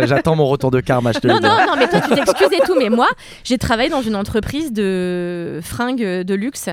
j'attends 0.06 0.37
mon 0.37 0.44
retour 0.46 0.70
de 0.70 0.80
karma, 0.80 1.12
je 1.12 1.18
te 1.20 1.26
Non, 1.28 1.34
le 1.37 1.40
dis. 1.40 1.46
non, 1.46 1.56
non, 1.66 1.76
mais 1.78 1.88
toi, 1.88 2.00
tu 2.02 2.10
t'excuses 2.14 2.52
et 2.52 2.60
tout. 2.66 2.74
Mais 2.76 2.90
moi, 2.90 3.08
j'ai 3.44 3.56
travaillé 3.56 3.88
dans 3.88 4.02
une 4.02 4.16
entreprise 4.16 4.72
de 4.72 5.60
fringues 5.62 6.02
de 6.24 6.34
luxe. 6.34 6.68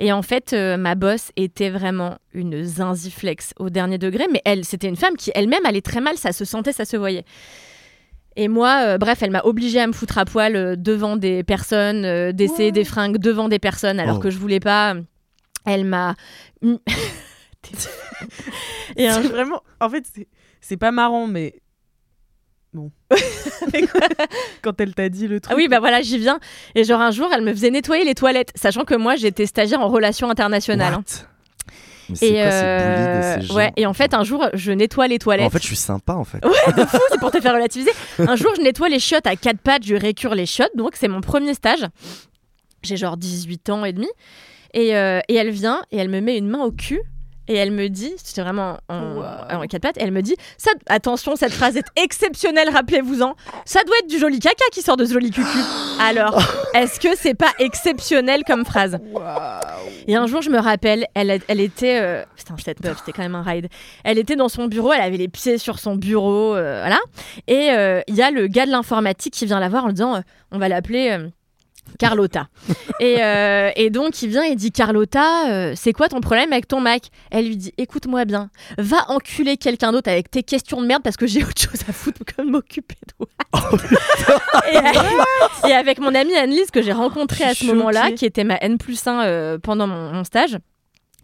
Et 0.00 0.12
en 0.12 0.22
fait, 0.22 0.52
euh, 0.54 0.76
ma 0.78 0.94
boss 0.96 1.30
était 1.36 1.70
vraiment 1.70 2.16
une 2.32 2.64
zinziflex 2.64 3.52
au 3.58 3.70
dernier 3.70 3.98
degré. 3.98 4.24
Mais 4.32 4.40
elle, 4.44 4.64
c'était 4.64 4.88
une 4.88 4.96
femme 4.96 5.16
qui 5.16 5.30
elle-même 5.34 5.64
allait 5.66 5.82
très 5.82 6.00
mal. 6.00 6.16
Ça 6.16 6.32
se 6.32 6.44
sentait, 6.44 6.72
ça 6.72 6.84
se 6.86 6.96
voyait. 6.96 7.24
Et 8.36 8.48
moi, 8.48 8.82
euh, 8.86 8.98
bref, 8.98 9.22
elle 9.22 9.30
m'a 9.30 9.42
obligée 9.44 9.80
à 9.80 9.86
me 9.86 9.92
foutre 9.92 10.16
à 10.18 10.24
poil 10.24 10.56
euh, 10.56 10.74
devant 10.76 11.16
des 11.16 11.42
personnes, 11.44 12.04
euh, 12.04 12.32
d'essayer 12.32 12.66
Ouais. 12.66 12.72
des 12.72 12.84
fringues 12.84 13.18
devant 13.18 13.48
des 13.48 13.58
personnes 13.58 14.00
alors 14.00 14.16
Oh. 14.16 14.20
que 14.20 14.30
je 14.30 14.38
voulais 14.38 14.60
pas. 14.60 14.94
Elle 15.66 15.84
m'a. 15.84 16.14
et 18.96 19.08
un 19.08 19.20
vraiment. 19.20 19.62
En 19.80 19.88
fait, 19.88 20.04
c'est- 20.12 20.28
c'est 20.60 20.76
pas 20.76 20.90
marrant, 20.92 21.26
mais. 21.26 21.54
Bon. 22.72 22.90
Quand 24.62 24.80
elle 24.80 24.94
t'a 24.94 25.08
dit 25.08 25.28
le 25.28 25.40
truc. 25.40 25.52
Ah 25.52 25.56
oui, 25.56 25.68
bah 25.68 25.78
voilà, 25.80 26.00
j'y 26.02 26.18
viens. 26.18 26.40
Et 26.74 26.84
genre 26.84 27.00
un 27.00 27.10
jour, 27.10 27.28
elle 27.32 27.42
me 27.42 27.52
faisait 27.52 27.70
nettoyer 27.70 28.04
les 28.04 28.14
toilettes, 28.14 28.52
sachant 28.54 28.84
que 28.84 28.94
moi, 28.94 29.16
j'étais 29.16 29.46
stagiaire 29.46 29.80
en 29.80 29.88
relations 29.88 30.30
internationales. 30.30 30.94
hein. 30.94 31.04
What? 31.06 31.28
Mais 32.08 32.16
Et, 32.20 32.32
quoi 32.32 32.40
euh, 32.42 32.78
bullies 32.78 33.18
de 33.38 33.40
ces 33.42 33.46
gens 33.48 33.54
ouais, 33.54 33.72
et 33.76 33.86
en 33.86 33.92
fait, 33.92 34.14
un 34.14 34.24
jour, 34.24 34.48
je 34.54 34.72
nettoie 34.72 35.08
les 35.08 35.18
toilettes. 35.18 35.46
En 35.46 35.50
fait, 35.50 35.62
je 35.62 35.66
suis 35.66 35.76
sympa 35.76 36.14
en 36.14 36.24
fait. 36.24 36.44
Ouais, 36.44 36.72
de 36.76 36.84
fou, 36.86 36.98
c'est 37.10 37.20
pour 37.20 37.30
te 37.30 37.40
faire 37.40 37.54
relativiser. 37.54 37.90
Un 38.18 38.36
jour, 38.36 38.52
je 38.56 38.62
nettoie 38.62 38.88
les 38.88 38.98
chiottes 38.98 39.26
à 39.26 39.36
quatre 39.36 39.60
pattes, 39.60 39.84
je 39.84 39.94
récure 39.94 40.34
les 40.34 40.46
chiottes, 40.46 40.76
donc 40.76 40.92
c'est 40.94 41.08
mon 41.08 41.20
premier 41.20 41.54
stage. 41.54 41.86
J'ai 42.82 42.96
genre 42.96 43.16
18 43.16 43.70
ans 43.70 43.84
et 43.84 43.92
demi. 43.92 44.08
Et, 44.74 44.96
euh, 44.96 45.20
et 45.28 45.34
elle 45.34 45.50
vient 45.50 45.82
et 45.90 45.98
elle 45.98 46.08
me 46.08 46.20
met 46.20 46.36
une 46.38 46.48
main 46.48 46.62
au 46.62 46.72
cul. 46.72 47.02
Et 47.48 47.56
elle 47.56 47.72
me 47.72 47.88
dit, 47.88 48.12
c'était 48.22 48.42
vraiment 48.42 48.78
en, 48.88 49.14
Wow. 49.14 49.24
en 49.50 49.66
quatre 49.66 49.82
pattes, 49.82 49.98
et 49.98 50.02
elle 50.02 50.12
me 50.12 50.22
dit, 50.22 50.36
ça, 50.58 50.70
attention, 50.88 51.34
cette 51.36 51.52
phrase 51.52 51.76
est 51.76 51.86
exceptionnelle, 51.96 52.68
rappelez-vous-en. 52.70 53.34
Ça 53.64 53.82
doit 53.84 53.96
être 53.98 54.08
du 54.08 54.18
joli 54.18 54.38
caca 54.38 54.64
qui 54.72 54.80
sort 54.80 54.96
de 54.96 55.04
ce 55.04 55.12
joli 55.12 55.30
cucu. 55.30 55.58
Alors, 56.00 56.40
est-ce 56.74 57.00
que 57.00 57.16
c'est 57.16 57.34
pas 57.34 57.52
exceptionnel 57.58 58.42
comme 58.46 58.64
phrase 58.64 58.98
Et 60.06 60.14
un 60.14 60.26
jour, 60.26 60.40
je 60.42 60.50
me 60.50 60.58
rappelle, 60.58 61.06
elle, 61.14 61.40
elle 61.48 61.60
était. 61.60 61.98
euh, 62.00 62.22
Putain, 62.36 62.54
cette 62.64 62.82
meuf, 62.84 62.98
c'était 62.98 63.12
quand 63.12 63.22
même 63.22 63.34
un 63.34 63.42
ride. 63.42 63.68
Elle 64.04 64.18
était 64.18 64.36
dans 64.36 64.48
son 64.48 64.66
bureau, 64.66 64.92
elle 64.92 65.02
avait 65.02 65.16
les 65.16 65.28
pieds 65.28 65.58
sur 65.58 65.78
son 65.78 65.96
bureau, 65.96 66.54
euh, 66.54 66.80
voilà. 66.82 66.98
Et 67.48 67.70
euh, 67.72 68.00
il 68.08 68.14
y 68.14 68.22
a 68.22 68.30
le 68.30 68.46
gars 68.46 68.66
de 68.66 68.70
l'informatique 68.70 69.34
qui 69.34 69.46
vient 69.46 69.60
la 69.60 69.68
voir 69.68 69.84
en 69.84 69.88
lui 69.88 69.94
disant 69.94 70.16
euh, 70.16 70.20
on 70.52 70.58
va 70.58 70.68
l'appeler. 70.68 71.18
Euh, 71.88 71.92
Carlotta. 71.98 72.48
et, 73.00 73.16
euh, 73.22 73.70
et 73.76 73.90
donc 73.90 74.22
il 74.22 74.28
vient 74.30 74.42
et 74.42 74.56
dit 74.56 74.72
Carlotta, 74.72 75.50
euh, 75.50 75.72
c'est 75.76 75.92
quoi 75.92 76.08
ton 76.08 76.20
problème 76.20 76.52
avec 76.52 76.66
ton 76.68 76.80
Mac? 76.80 77.02
Elle 77.30 77.46
lui 77.46 77.56
dit 77.56 77.72
écoute-moi 77.78 78.24
bien, 78.24 78.50
va 78.78 79.10
enculer 79.10 79.56
quelqu'un 79.56 79.92
d'autre 79.92 80.10
avec 80.10 80.30
tes 80.30 80.42
questions 80.42 80.80
de 80.80 80.86
merde 80.86 81.02
parce 81.02 81.16
que 81.16 81.26
j'ai 81.26 81.42
autre 81.44 81.60
chose 81.60 81.80
à 81.88 81.92
foutre 81.92 82.24
que 82.24 82.42
de 82.42 82.48
m'occuper 82.48 82.96
de 83.06 83.12
toi. 83.26 83.28
et, 84.72 84.76
avec- 84.76 84.98
et 85.68 85.72
avec 85.72 85.98
mon 86.00 86.14
amie 86.14 86.34
Annelise 86.34 86.70
que 86.70 86.82
j'ai 86.82 86.92
rencontrée 86.92 87.44
à 87.44 87.54
ce 87.54 87.64
moment-là, 87.66 88.10
qui 88.12 88.24
était 88.26 88.44
ma 88.44 88.56
N 88.56 88.78
plus 88.78 89.06
1 89.06 89.58
pendant 89.62 89.86
mon, 89.86 90.12
mon 90.12 90.24
stage. 90.24 90.56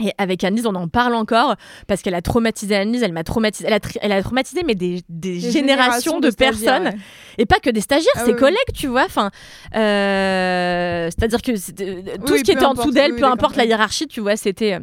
Et 0.00 0.12
avec 0.16 0.44
Annelise, 0.44 0.66
on 0.66 0.74
en 0.76 0.86
parle 0.86 1.14
encore 1.16 1.56
parce 1.88 2.02
qu'elle 2.02 2.14
a 2.14 2.22
traumatisé 2.22 2.76
Annelise, 2.76 3.02
elle 3.02 3.12
m'a 3.12 3.24
traumatisé, 3.24 3.66
elle 3.66 3.72
a, 3.74 3.80
tri- 3.80 3.98
elle 4.00 4.12
a 4.12 4.22
traumatisé 4.22 4.62
mais 4.64 4.76
des, 4.76 5.02
des 5.08 5.40
Des 5.40 5.50
générations, 5.50 6.20
de, 6.20 6.30
personnes 6.30 6.84
ouais. 6.84 6.96
et 7.36 7.46
pas 7.46 7.58
que 7.58 7.68
des 7.70 7.80
stagiaires, 7.80 8.12
Ah 8.14 8.24
ses 8.24 8.32
oui, 8.34 8.38
collègues, 8.38 8.72
tu 8.74 8.86
vois. 8.86 9.04
Enfin, 9.06 9.30
euh, 9.74 11.06
c'est-à-dire 11.06 11.42
que 11.42 11.56
c'était- 11.56 12.02
tout 12.24 12.32
Oui, 12.32 12.38
ce 12.38 12.44
qui 12.44 12.52
était 12.52 12.64
en 12.64 12.74
dessous 12.74 12.90
d'elle, 12.92 13.12
oui, 13.14 13.20
peu 13.20 13.26
importe 13.26 13.56
la 13.56 13.64
hiérarchie, 13.64 14.06
tu 14.06 14.20
vois, 14.20 14.36
c'était. 14.36 14.74
euh, 14.74 14.80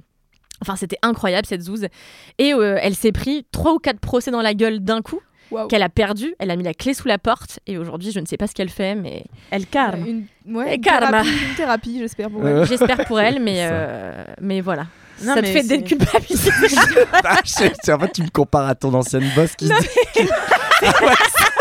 Enfin, 0.62 0.78
c'était 0.78 0.98
incroyable 1.02 1.46
cette 1.46 1.62
zouze. 1.64 1.88
Et 2.38 2.54
euh, 2.54 2.78
elle 2.82 2.96
s'est 2.96 3.12
pris 3.12 3.46
trois 3.52 3.74
ou 3.74 3.78
quatre 3.78 4.00
procès 4.00 4.32
dans 4.32 4.42
la 4.42 4.54
gueule 4.54 4.80
d'un 4.80 5.02
coup, 5.02 5.20
qu'elle 5.68 5.84
a 5.84 5.90
perdu. 5.90 6.34
Elle 6.40 6.50
a 6.50 6.56
mis 6.56 6.64
la 6.64 6.74
clé 6.74 6.94
sous 6.94 7.10
la 7.10 7.18
porte. 7.18 7.60
Et 7.68 7.78
aujourd'hui, 7.78 8.12
je 8.14 8.22
ne 8.22 8.26
sais 8.26 8.38
pas 8.38 8.48
ce 8.48 8.54
qu'elle 8.54 8.70
fait, 8.70 8.96
mais 8.96 9.26
Elle 9.52 9.66
karma. 9.68 9.98
Une, 10.08 10.26
ouais, 10.48 10.72
Et 10.72 10.76
une 10.76 10.82
thérapie, 10.82 11.28
une 11.50 11.56
thérapie, 11.58 12.00
j'espère 12.00 12.30
pour 12.30 12.48
elle. 12.48 12.66
j'espère 12.66 13.06
pour 13.06 13.20
elle. 13.20 13.38
Euh, 13.46 14.24
mais 14.42 14.62
voilà. 14.62 14.86
Non, 15.22 15.34
ça 15.36 15.42
te 15.42 15.46
mais 15.48 15.54
fait 15.54 15.64
déculpabiliser. 15.64 16.52
Ah, 17.24 17.38
tu- 17.44 17.92
en 17.92 18.00
fait, 18.00 18.12
tu 18.14 18.22
me 18.24 18.30
compares 18.30 18.68
à 18.70 18.76
ton 18.76 18.94
ancienne 18.94 19.30
boss 19.36 19.56
qui 19.56 19.68
se 19.68 19.74
dit. 19.74 20.30
ah, 20.84 20.92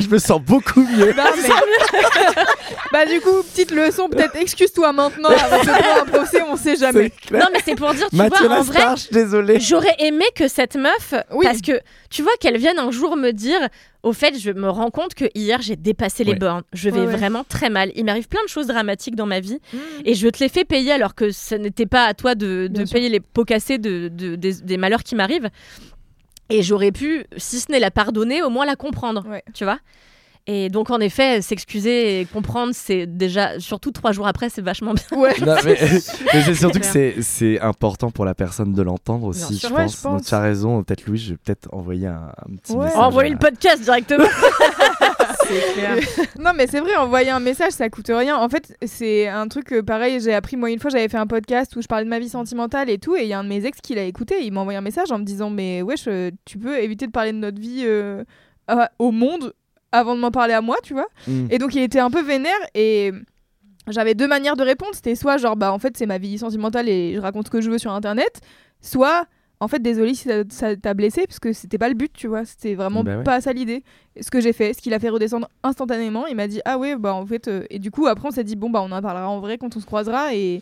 je 0.00 0.08
me 0.08 0.18
sens 0.18 0.40
beaucoup 0.40 0.80
mieux. 0.80 1.12
Non, 1.14 1.24
mais- 1.36 1.48
bah 2.92 3.06
du 3.06 3.20
coup, 3.20 3.42
petite 3.42 3.70
leçon, 3.70 4.08
peut-être 4.08 4.36
excuse-toi 4.36 4.92
maintenant 4.92 5.28
avant 5.44 5.58
de 5.58 5.62
te 5.64 5.70
prendre 5.70 6.02
un 6.02 6.04
procès, 6.06 6.42
on 6.48 6.56
sait 6.56 6.76
jamais. 6.76 7.12
Non, 7.32 7.46
mais 7.52 7.60
c'est 7.64 7.74
pour 7.74 7.92
dire, 7.94 8.08
tu 8.10 8.16
Mathieu 8.16 8.46
vois, 8.46 8.58
en 8.58 8.62
vrai, 8.62 8.84
désolé. 9.12 9.60
J'aurais 9.60 9.94
aimé 9.98 10.24
que 10.34 10.48
cette 10.48 10.76
meuf, 10.76 11.14
Oui. 11.32 11.44
parce 11.46 11.60
que 11.60 11.80
tu 12.10 12.22
vois, 12.22 12.32
qu'elle 12.40 12.56
vienne 12.58 12.78
un 12.78 12.90
jour 12.90 13.16
me 13.16 13.32
dire, 13.32 13.58
au 14.02 14.12
fait, 14.12 14.38
je 14.38 14.50
me 14.50 14.68
rends 14.68 14.90
compte 14.90 15.14
que 15.14 15.24
hier 15.34 15.60
j'ai 15.62 15.76
dépassé 15.76 16.24
les 16.24 16.32
Ouais. 16.32 16.38
bornes. 16.38 16.62
Je 16.72 16.90
vais 16.90 17.00
Ouais, 17.00 17.06
ouais. 17.06 17.16
vraiment 17.16 17.44
très 17.44 17.70
mal. 17.70 17.90
Il 17.94 18.04
m'arrive 18.04 18.28
plein 18.28 18.42
de 18.44 18.48
choses 18.48 18.66
dramatiques 18.66 19.16
dans 19.16 19.26
ma 19.26 19.40
vie 19.40 19.58
et 20.04 20.14
je 20.14 20.28
te 20.28 20.38
les 20.40 20.48
fais 20.48 20.64
payer 20.64 20.92
alors 20.92 21.14
que 21.14 21.30
ce 21.30 21.54
n'était 21.54 21.86
pas 21.86 22.04
à 22.04 22.14
toi 22.14 22.34
de, 22.34 22.66
de 22.66 22.68
Bien 22.68 22.86
sûr. 22.86 22.94
payer 22.94 23.08
les 23.08 23.20
pots 23.20 23.44
cassés 23.44 23.78
de, 23.78 24.08
de- 24.08 24.36
des, 24.36 24.52
des 24.54 24.76
malheurs 24.76 25.02
qui 25.02 25.14
m'arrivent. 25.14 25.48
Et 26.50 26.62
j'aurais 26.62 26.92
pu, 26.92 27.24
si 27.36 27.60
ce 27.60 27.72
n'est 27.72 27.80
la 27.80 27.90
pardonner, 27.90 28.42
au 28.42 28.50
moins 28.50 28.66
la 28.66 28.76
comprendre. 28.76 29.24
Ouais. 29.28 29.42
Tu 29.54 29.64
vois 29.64 29.78
et 30.46 30.68
donc, 30.68 30.90
en 30.90 31.00
effet, 31.00 31.40
s'excuser 31.40 32.20
et 32.20 32.24
comprendre, 32.26 32.74
c'est 32.76 33.06
déjà, 33.06 33.58
surtout 33.58 33.92
trois 33.92 34.12
jours 34.12 34.26
après, 34.26 34.50
c'est 34.50 34.60
vachement 34.60 34.92
bien. 34.92 35.18
Ouais. 35.18 35.32
Non, 35.40 35.54
mais, 35.64 35.78
mais 36.34 36.42
c'est 36.42 36.54
surtout 36.54 36.80
que 36.80 36.84
c'est 36.84 37.14
c'est 37.22 37.58
important 37.60 38.10
pour 38.10 38.26
la 38.26 38.34
personne 38.34 38.74
de 38.74 38.82
l'entendre 38.82 39.26
aussi, 39.28 39.56
je. 39.56 39.68
Ouais, 39.68 39.84
pense. 39.84 39.96
je 39.96 40.02
Donc 40.02 40.22
tu 40.22 40.34
as 40.34 40.40
raison, 40.40 40.82
peut-être 40.82 41.06
Louis, 41.06 41.16
je 41.16 41.30
vais 41.30 41.38
peut-être 41.42 41.68
envoyer 41.72 42.08
un, 42.08 42.30
un 42.46 42.56
petit 42.56 42.72
Ouais. 42.74 42.84
message. 42.84 42.98
Envoyer 43.00 43.30
à- 43.30 43.32
le 43.32 43.38
podcast 43.38 43.82
directement. 43.82 44.26
Clair. 45.74 45.96
Non, 46.38 46.52
mais 46.54 46.66
c'est 46.66 46.80
vrai, 46.80 46.94
envoyer 46.96 47.30
un 47.30 47.40
message, 47.40 47.72
ça 47.72 47.88
coûte 47.90 48.08
rien. 48.08 48.36
En 48.36 48.48
fait, 48.48 48.76
c'est 48.84 49.28
un 49.28 49.48
truc 49.48 49.72
euh, 49.72 49.82
pareil. 49.82 50.20
J'ai 50.20 50.34
appris, 50.34 50.56
moi, 50.56 50.70
une 50.70 50.78
fois, 50.78 50.90
j'avais 50.90 51.08
fait 51.08 51.16
un 51.16 51.26
podcast 51.26 51.74
où 51.76 51.82
je 51.82 51.86
parlais 51.86 52.04
de 52.04 52.10
ma 52.10 52.18
vie 52.18 52.28
sentimentale 52.28 52.90
et 52.90 52.98
tout. 52.98 53.16
Et 53.16 53.22
il 53.22 53.28
y 53.28 53.32
a 53.32 53.38
un 53.38 53.44
de 53.44 53.48
mes 53.48 53.64
ex 53.64 53.80
qui 53.80 53.94
l'a 53.94 54.04
écouté. 54.04 54.36
Il 54.42 54.52
m'a 54.52 54.60
envoyé 54.60 54.76
un 54.78 54.82
message 54.82 55.10
en 55.12 55.18
me 55.18 55.24
disant 55.24 55.50
Mais 55.50 55.82
wesh, 55.82 56.04
euh, 56.08 56.30
tu 56.44 56.58
peux 56.58 56.78
éviter 56.78 57.06
de 57.06 57.12
parler 57.12 57.32
de 57.32 57.38
notre 57.38 57.60
vie 57.60 57.82
euh, 57.84 58.24
à- 58.68 58.90
au 58.98 59.10
monde 59.10 59.52
avant 59.92 60.14
de 60.16 60.20
m'en 60.20 60.30
parler 60.30 60.54
à 60.54 60.60
moi, 60.60 60.76
tu 60.82 60.92
vois. 60.94 61.06
Mm. 61.28 61.46
Et 61.50 61.58
donc, 61.58 61.74
il 61.74 61.82
était 61.82 62.00
un 62.00 62.10
peu 62.10 62.22
vénère 62.22 62.52
et. 62.74 63.12
J'avais 63.86 64.14
deux 64.14 64.26
manières 64.26 64.56
de 64.56 64.62
répondre. 64.62 64.92
C'était 64.94 65.14
soit 65.14 65.36
genre, 65.36 65.56
bah 65.56 65.70
en 65.70 65.78
fait, 65.78 65.94
c'est 65.98 66.06
ma 66.06 66.16
vie 66.16 66.38
sentimentale 66.38 66.88
et 66.88 67.12
je 67.16 67.20
raconte 67.20 67.48
ce 67.48 67.50
que 67.50 67.60
je 67.60 67.70
veux 67.70 67.76
sur 67.76 67.92
internet. 67.92 68.40
Soit, 68.80 69.26
en 69.60 69.68
fait, 69.68 69.80
désolé 69.80 70.14
si 70.14 70.28
ça 70.50 70.76
t'a 70.76 70.94
blessé, 70.94 71.26
parce 71.26 71.38
que 71.38 71.52
c'était 71.52 71.78
pas 71.78 71.88
le 71.88 71.94
but, 71.94 72.12
tu 72.12 72.26
vois. 72.26 72.44
C'était 72.44 72.74
vraiment 72.74 73.02
Bah 73.04 73.18
ouais. 73.18 73.22
pas 73.22 73.40
ça 73.40 73.52
l'idée. 73.52 73.82
Ce 74.20 74.30
que 74.30 74.40
j'ai 74.40 74.52
fait, 74.52 74.74
ce 74.74 74.82
qui 74.82 74.90
l'a 74.90 74.98
fait 74.98 75.08
redescendre 75.08 75.48
instantanément. 75.62 76.26
Il 76.26 76.36
m'a 76.36 76.48
dit, 76.48 76.60
ah 76.64 76.76
ouais, 76.78 76.96
bah 76.96 77.14
en 77.14 77.24
fait. 77.24 77.48
euh, 77.48 77.64
Et 77.70 77.78
du 77.78 77.90
coup, 77.90 78.06
après, 78.06 78.28
on 78.28 78.30
s'est 78.30 78.44
dit, 78.44 78.56
bon, 78.56 78.68
bah 78.70 78.80
on 78.82 78.92
en 78.92 79.00
parlera 79.00 79.28
en 79.28 79.40
vrai 79.40 79.56
quand 79.58 79.74
on 79.76 79.80
se 79.80 79.86
croisera. 79.86 80.34
Et 80.34 80.60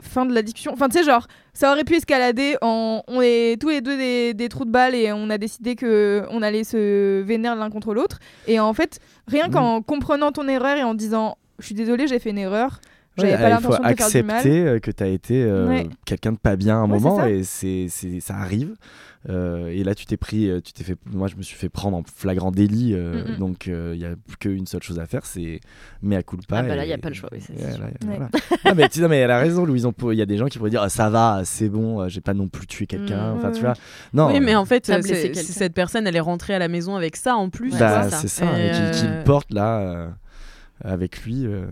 fin 0.00 0.26
de 0.26 0.34
la 0.34 0.42
discussion. 0.42 0.72
Enfin, 0.72 0.88
tu 0.88 0.98
sais, 0.98 1.04
genre, 1.04 1.26
ça 1.52 1.70
aurait 1.70 1.84
pu 1.84 1.94
escalader 1.94 2.56
en. 2.62 3.02
On 3.06 3.20
est 3.22 3.60
tous 3.60 3.68
les 3.68 3.80
deux 3.80 3.96
des, 3.96 4.34
des 4.34 4.48
trous 4.48 4.64
de 4.64 4.70
balles 4.70 4.94
et 4.96 5.12
on 5.12 5.30
a 5.30 5.38
décidé 5.38 5.76
que 5.76 6.24
on 6.30 6.42
allait 6.42 6.64
se 6.64 7.20
vénérer 7.22 7.54
l'un 7.56 7.70
contre 7.70 7.94
l'autre. 7.94 8.18
Et 8.48 8.58
en 8.58 8.72
fait, 8.74 8.98
rien 9.28 9.48
Mm. 9.48 9.52
qu'en 9.52 9.82
comprenant 9.82 10.32
ton 10.32 10.48
erreur 10.48 10.76
et 10.78 10.82
en 10.82 10.94
disant, 10.94 11.36
je 11.60 11.66
suis 11.66 11.74
désolée, 11.76 12.08
j'ai 12.08 12.18
fait 12.18 12.30
une 12.30 12.38
erreur. 12.38 12.80
J'avais 13.18 13.32
Ouais, 13.32 13.38
pas 13.38 13.50
il 13.50 13.56
faut 13.62 13.70
l'intention 13.72 13.82
de 13.88 13.94
te 13.94 14.02
faire 14.02 14.22
du 14.22 14.26
mal. 14.26 14.36
accepter 14.36 14.80
que 14.80 14.90
tu 14.90 15.02
as 15.02 15.06
été 15.08 15.42
euh, 15.44 15.68
Ouais. 15.68 15.88
quelqu'un 16.06 16.32
de 16.32 16.38
pas 16.38 16.56
bien 16.56 16.76
à 16.76 16.78
un 16.78 16.82
Ouais, 16.84 16.98
moment 16.98 17.16
ça. 17.18 17.30
et 17.30 17.42
c'est 17.44 17.86
c'est- 17.88 18.20
ça 18.20 18.36
arrive. 18.36 18.74
Euh, 19.30 19.68
et 19.68 19.84
là, 19.84 19.94
tu 19.94 20.04
t'es 20.04 20.16
pris, 20.16 20.48
euh, 20.50 20.60
tu 20.60 20.72
t'es 20.72 20.82
fait, 20.82 20.96
moi 21.06 21.28
je 21.28 21.36
me 21.36 21.42
suis 21.42 21.54
fait 21.56 21.68
prendre 21.68 21.96
en 21.96 22.02
flagrant 22.02 22.50
délit, 22.50 22.92
euh, 22.94 23.22
Mm, 23.24 23.32
mm. 23.34 23.36
donc 23.38 23.66
il 23.66 23.98
n'y 23.98 24.04
a 24.04 24.14
plus 24.26 24.36
qu'une 24.38 24.66
seule 24.66 24.82
chose 24.82 24.98
à 24.98 25.06
faire, 25.06 25.24
c'est 25.26 25.60
mea 26.02 26.22
culpa. 26.24 26.56
Ah 26.58 26.62
bah 26.62 26.74
là, 26.74 26.84
et- 26.84 26.88
y 26.88 26.92
a 26.92 26.98
pas 26.98 27.08
le 27.10 27.14
choix, 27.14 27.28
oui, 27.30 27.40
ça, 27.40 27.52
c'est 27.56 27.64
Ouais, 27.64 27.70
sûr. 27.72 27.80
là, 27.82 27.86
Ouais. 27.86 28.16
voilà. 28.16 28.28
non, 28.64 28.72
mais, 28.74 28.88
non, 29.00 29.08
mais 29.08 29.18
elle 29.18 29.30
a 29.30 29.38
raison, 29.38 29.64
Louise. 29.64 29.86
Il 30.10 30.14
y 30.14 30.22
a 30.22 30.26
des 30.26 30.38
gens 30.38 30.46
qui 30.46 30.58
pourraient 30.58 30.70
dire 30.70 30.82
ah, 30.82 30.88
ça 30.88 31.08
va, 31.08 31.42
c'est 31.44 31.68
bon, 31.68 32.08
j'ai 32.08 32.20
pas 32.20 32.34
non 32.34 32.48
plus 32.48 32.66
tué 32.66 32.86
quelqu'un. 32.86 33.34
Mm, 33.34 33.36
enfin, 33.36 33.52
tu 33.52 33.60
vois. 33.60 33.74
Non, 34.12 34.26
oui, 34.32 34.40
mais 34.40 34.56
en 34.56 34.64
fait, 34.64 34.86
Ça 34.86 34.96
euh, 34.96 35.02
c'est- 35.02 35.34
cette 35.34 35.74
personne, 35.74 36.06
elle 36.08 36.16
est 36.16 36.20
rentrée 36.20 36.54
à 36.54 36.58
la 36.58 36.68
maison 36.68 36.96
avec 36.96 37.14
ça 37.14 37.36
en 37.36 37.48
plus. 37.48 37.74
Ouais, 37.74 37.78
bah, 37.78 38.10
c'est 38.10 38.26
ça, 38.26 38.46
Et, 38.58 38.68
et 38.68 38.70
qui, 38.70 38.98
qui 39.00 39.06
euh, 39.06 39.18
le 39.18 39.24
porte 39.24 39.52
là 39.52 39.78
euh, 39.80 40.08
avec 40.82 41.22
lui 41.24 41.46
euh, 41.46 41.66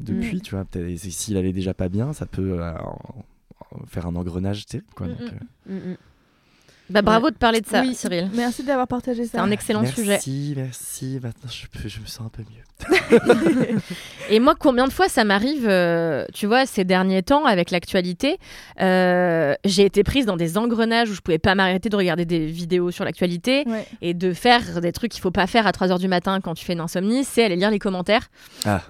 depuis, 0.00 0.36
Mm. 0.36 0.40
tu 0.40 0.54
vois. 0.54 0.64
peut-être- 0.64 0.86
et 0.88 0.96
S'il 0.96 1.36
allait 1.36 1.52
déjà 1.52 1.74
pas 1.74 1.88
bien, 1.88 2.12
ça 2.12 2.26
peut 2.26 2.58
euh, 2.62 2.72
faire 3.88 4.06
un 4.06 4.16
engrenage 4.16 4.66
terrible, 4.66 4.88
quoi. 4.94 5.06
Mm, 5.06 5.10
donc, 5.10 5.20
mm. 5.30 5.70
euh. 5.70 5.94
Bah, 6.88 7.02
bravo 7.02 7.30
de 7.30 7.34
parler 7.34 7.60
de 7.60 7.66
ça, 7.66 7.80
Oui. 7.80 7.96
Cyril. 7.96 8.30
Merci 8.36 8.62
d'avoir 8.62 8.86
partagé 8.86 9.24
C'est 9.24 9.38
ça. 9.38 9.42
un 9.42 9.50
excellent 9.50 9.80
merci, 9.82 9.96
sujet. 10.02 10.20
Merci, 10.56 11.18
Maintenant, 11.20 11.50
je, 11.50 11.66
peux, 11.66 11.88
je 11.88 11.98
me 11.98 12.06
sens 12.06 12.24
un 12.26 12.28
peu 12.28 12.42
mieux. 12.42 12.62
Et 14.30 14.38
moi, 14.38 14.54
combien 14.54 14.86
de 14.86 14.92
fois 14.92 15.08
ça 15.08 15.24
m'arrive, 15.24 15.66
euh, 15.68 16.24
tu 16.32 16.46
vois, 16.46 16.64
ces 16.64 16.84
derniers 16.84 17.24
temps 17.24 17.44
avec 17.44 17.72
l'actualité, 17.72 18.38
euh, 18.80 19.54
j'ai 19.64 19.84
été 19.84 20.04
prise 20.04 20.26
dans 20.26 20.36
des 20.36 20.58
engrenages 20.58 21.10
où 21.10 21.14
je 21.14 21.20
pouvais 21.22 21.38
pas 21.40 21.56
m'arrêter 21.56 21.88
de 21.88 21.96
regarder 21.96 22.24
des 22.24 22.46
vidéos 22.46 22.92
sur 22.92 23.04
l'actualité 23.04 23.64
Ouais. 23.66 23.84
et 24.00 24.14
de 24.14 24.32
faire 24.32 24.80
des 24.80 24.92
trucs 24.92 25.10
qu'il 25.10 25.20
faut 25.22 25.32
pas 25.32 25.48
faire 25.48 25.66
à 25.66 25.72
3h 25.72 25.98
du 25.98 26.06
matin 26.06 26.40
quand 26.40 26.54
tu 26.54 26.64
fais 26.64 26.74
une 26.74 26.80
insomnie, 26.80 27.24
c'est 27.24 27.42
aller 27.44 27.56
lire 27.56 27.70
les 27.72 27.80
commentaires 27.80 28.28
Ah. 28.64 28.82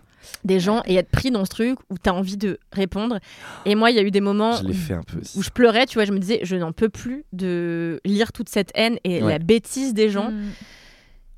Des 0.44 0.60
gens 0.60 0.82
et 0.86 0.94
être 0.96 1.10
pris 1.10 1.30
dans 1.30 1.44
ce 1.44 1.50
truc 1.50 1.78
où 1.90 1.94
tu 2.02 2.08
as 2.08 2.14
envie 2.14 2.36
de 2.36 2.58
répondre. 2.72 3.18
Et 3.64 3.74
moi, 3.74 3.90
il 3.90 3.96
y 3.96 3.98
a 3.98 4.02
eu 4.02 4.10
des 4.10 4.20
moments 4.20 4.56
Je 4.56 4.64
l'ai 4.64 4.74
fait 4.74 4.94
un 4.94 5.02
peu 5.02 5.18
aussi. 5.20 5.38
où 5.38 5.42
je 5.42 5.50
pleurais, 5.50 5.86
tu 5.86 5.94
vois, 5.94 6.04
je 6.04 6.12
me 6.12 6.18
disais, 6.18 6.40
je 6.42 6.56
n'en 6.56 6.72
peux 6.72 6.88
plus 6.88 7.24
de 7.32 8.00
lire 8.04 8.32
toute 8.32 8.48
cette 8.48 8.70
haine 8.74 8.98
et 9.04 9.22
Ouais. 9.22 9.32
la 9.32 9.38
bêtise 9.38 9.94
des 9.94 10.10
gens. 10.10 10.30
Mm. 10.30 10.50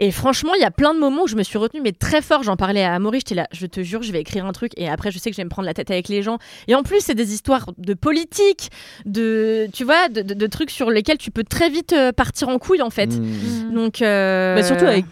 Et 0.01 0.12
franchement, 0.12 0.55
il 0.55 0.61
y 0.61 0.64
a 0.64 0.70
plein 0.70 0.94
de 0.94 1.01
moments 1.01 1.24
où 1.24 1.27
je 1.27 1.35
me 1.35 1.42
suis 1.42 1.59
retenue, 1.59 1.81
mais 1.83 1.90
très 1.90 2.22
fort. 2.22 2.44
J'en 2.44 2.55
parlais 2.57 2.85
à 2.85 2.94
Amaury, 2.94 3.18
j'étais 3.18 3.35
là, 3.35 3.48
je 3.51 3.66
te 3.66 3.83
jure, 3.83 4.01
je 4.03 4.12
vais 4.12 4.20
écrire 4.20 4.46
un 4.46 4.53
truc. 4.53 4.70
Et 4.77 4.88
après, 4.88 5.11
je 5.11 5.18
sais 5.18 5.29
que 5.29 5.35
je 5.35 5.40
vais 5.40 5.44
me 5.44 5.48
prendre 5.51 5.66
la 5.66 5.74
tête 5.74 5.90
avec 5.90 6.07
les 6.09 6.22
gens. 6.22 6.38
Et 6.68 6.77
en 6.77 6.85
plus, 6.85 7.01
c'est 7.01 7.16
des 7.16 7.33
histoires 7.35 7.66
de 7.79 7.94
politique, 7.94 8.70
de, 9.07 9.66
tu 9.72 9.83
vois, 9.83 10.09
de, 10.09 10.22
de- 10.22 10.35
de 10.35 10.46
trucs 10.46 10.70
sur 10.70 10.90
lesquels 10.90 11.18
tu 11.18 11.33
peux 11.33 11.42
très 11.42 11.68
vite 11.68 11.92
euh, 11.94 12.12
partir 12.12 12.48
en 12.48 12.59
couille, 12.61 12.81
en 12.81 12.90
fait. 12.90 13.09
Mm. 13.18 13.74
Donc, 13.74 14.01
euh, 14.01 14.55
Bah, 14.55 14.62
surtout 14.62 14.85
avec 14.85 15.05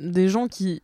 des 0.00 0.28
gens 0.28 0.48
qui 0.48 0.82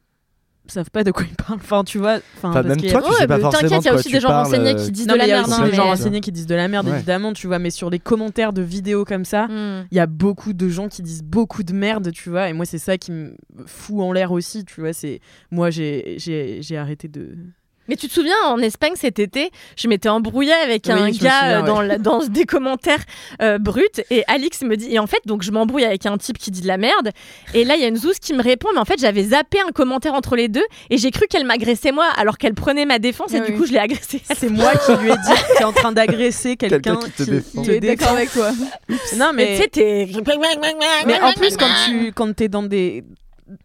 savent 0.75 0.91
pas 0.91 1.05
de 1.05 1.11
quoi 1.11 1.25
ils 1.29 1.35
parlent. 1.35 1.59
Enfin, 1.61 1.85
tu 1.85 1.99
vois. 1.99 2.19
Enfin, 2.37 2.53
parce 2.53 2.67
même 2.67 2.77
qu'il 2.77 2.89
y 2.89 2.91
toi, 2.93 3.01
a- 3.01 3.03
tu 3.03 3.13
sais 3.13 3.21
Ouais, 3.21 3.27
pas 3.27 3.37
mais 3.37 3.43
forcément 3.43 3.63
t'inquiète, 3.69 3.83
il 3.83 3.87
y 3.87 3.89
a 3.91 3.95
aussi 3.95 4.11
des 4.13 4.21
gens 4.21 4.29
parles, 4.29 4.45
renseignés 4.47 4.71
euh, 4.75 4.85
qui 4.85 4.91
disent 4.93 5.07
Non, 5.07 5.15
de 5.15 5.19
la 5.19 5.25
il 5.27 5.29
y 5.29 5.33
a 5.33 5.37
merde. 5.39 5.49
aussi 5.51 5.63
des 5.63 5.73
gens 5.77 5.85
mais- 5.85 5.91
renseignés 5.91 6.21
qui 6.21 6.33
disent 6.33 6.47
de 6.47 6.55
la 6.55 6.69
merde, 6.69 6.87
Ouais. 6.89 6.97
évidemment, 6.97 7.33
tu 7.33 7.47
vois. 7.47 7.59
Mais 7.59 7.71
sur 7.71 7.91
les 7.91 7.99
commentaires 7.99 8.53
de 8.53 8.63
vidéos 8.63 9.05
comme 9.05 9.25
ça, 9.25 9.47
Hmm. 9.49 9.87
il 9.91 9.97
y 9.97 10.01
a 10.01 10.07
beaucoup 10.07 10.53
de 10.53 10.69
gens 10.69 10.89
qui 10.89 11.03
disent 11.03 11.23
beaucoup 11.25 11.63
de 11.63 11.73
merde, 11.73 12.11
tu 12.13 12.31
vois. 12.31 12.49
Et 12.49 12.53
moi, 12.53 12.65
c'est 12.67 12.79
ça 12.79 12.99
qui 12.99 13.13
me 13.13 13.35
fout 13.67 14.01
en 14.01 14.13
l'air 14.13 14.33
aussi, 14.33 14.65
tu 14.65 14.81
vois. 14.81 14.93
C'est 14.93 15.21
moi, 15.51 15.71
j'ai 15.71 16.59
arrêté 16.77 17.09
de. 17.09 17.37
Mais 17.89 17.97
tu 17.97 18.07
te 18.09 18.13
souviens, 18.13 18.37
en 18.47 18.59
Espagne 18.59 18.93
cet 18.95 19.19
été, 19.19 19.51
je 19.77 19.89
m'étais 19.89 20.09
embrouillée 20.09 20.53
avec 20.53 20.85
Oui, 20.87 20.93
un 20.93 21.07
gars 21.07 21.13
souviens, 21.13 21.61
euh, 21.61 21.63
dans, 21.63 21.81
la- 21.81 21.99
dans 21.99 22.25
des 22.25 22.45
commentaires 22.45 23.03
euh, 23.43 23.59
bruts 23.59 23.83
et 24.11 24.25
Alix 24.29 24.63
me 24.63 24.77
dit, 24.77 24.95
et 24.95 24.99
en 24.99 25.07
fait, 25.07 25.21
donc 25.27 25.43
je 25.43 25.51
m'embrouille 25.51 25.85
avec 25.85 26.05
un 26.07 26.17
type 26.19 26.39
qui 26.39 26.51
dit 26.51 26.61
de 26.61 26.67
la 26.67 26.77
merde 26.77 27.11
et 27.55 27.65
là 27.65 27.75
il 27.77 27.81
y 27.81 27.85
a 27.85 27.89
une 27.89 27.97
zouze 27.97 28.19
qui 28.19 28.35
me 28.35 28.43
répond, 28.43 28.69
mais 28.75 28.81
en 28.81 28.85
fait 28.85 28.99
j'avais 29.01 29.25
zappé 29.25 29.59
un 29.67 29.73
commentaire 29.73 30.15
entre 30.15 30.37
les 30.37 30.49
deux 30.49 30.65
et 30.91 30.99
j'ai 30.99 31.11
cru 31.11 31.27
qu'elle 31.29 31.45
m'agressait 31.47 31.93
moi 31.93 32.07
alors 32.17 32.39
qu'elle 32.39 32.55
prenait 32.55 32.85
ma 32.85 32.99
défense 32.99 33.33
et 33.35 33.41
du 33.41 33.53
oui. 33.53 33.59
coup 33.59 33.67
je 33.67 33.73
l'ai 33.73 33.79
agressée. 33.79 34.21
C'est 34.37 34.51
moi 34.51 34.73
qui 34.85 34.93
lui 34.97 35.11
ai 35.11 35.15
dit 35.17 35.17
que 35.17 35.57
tu 35.57 35.63
es 35.63 35.65
en 35.65 35.73
train 35.73 35.93
d'agresser 35.93 36.57
quelqu'un 36.57 36.97
Quelqu'un 36.97 36.97
qui 37.07 37.11
te 37.13 37.23
défend. 37.31 37.63
Il 37.65 37.71
est 37.71 37.81
d'accord 37.81 38.11
avec 38.13 38.31
toi. 38.33 38.51
Non, 39.17 39.31
Mais 39.35 39.45
mais. 39.45 39.57
tu 39.57 39.63
sais, 39.63 39.69
t'es... 39.69 40.09
Mais 41.07 41.21
en 41.21 41.33
plus, 41.33 41.57
quand 41.57 41.69
tu 41.87 42.13
quand 42.13 42.35
t'es 42.35 42.49
dans 42.49 42.63
des. 42.63 43.05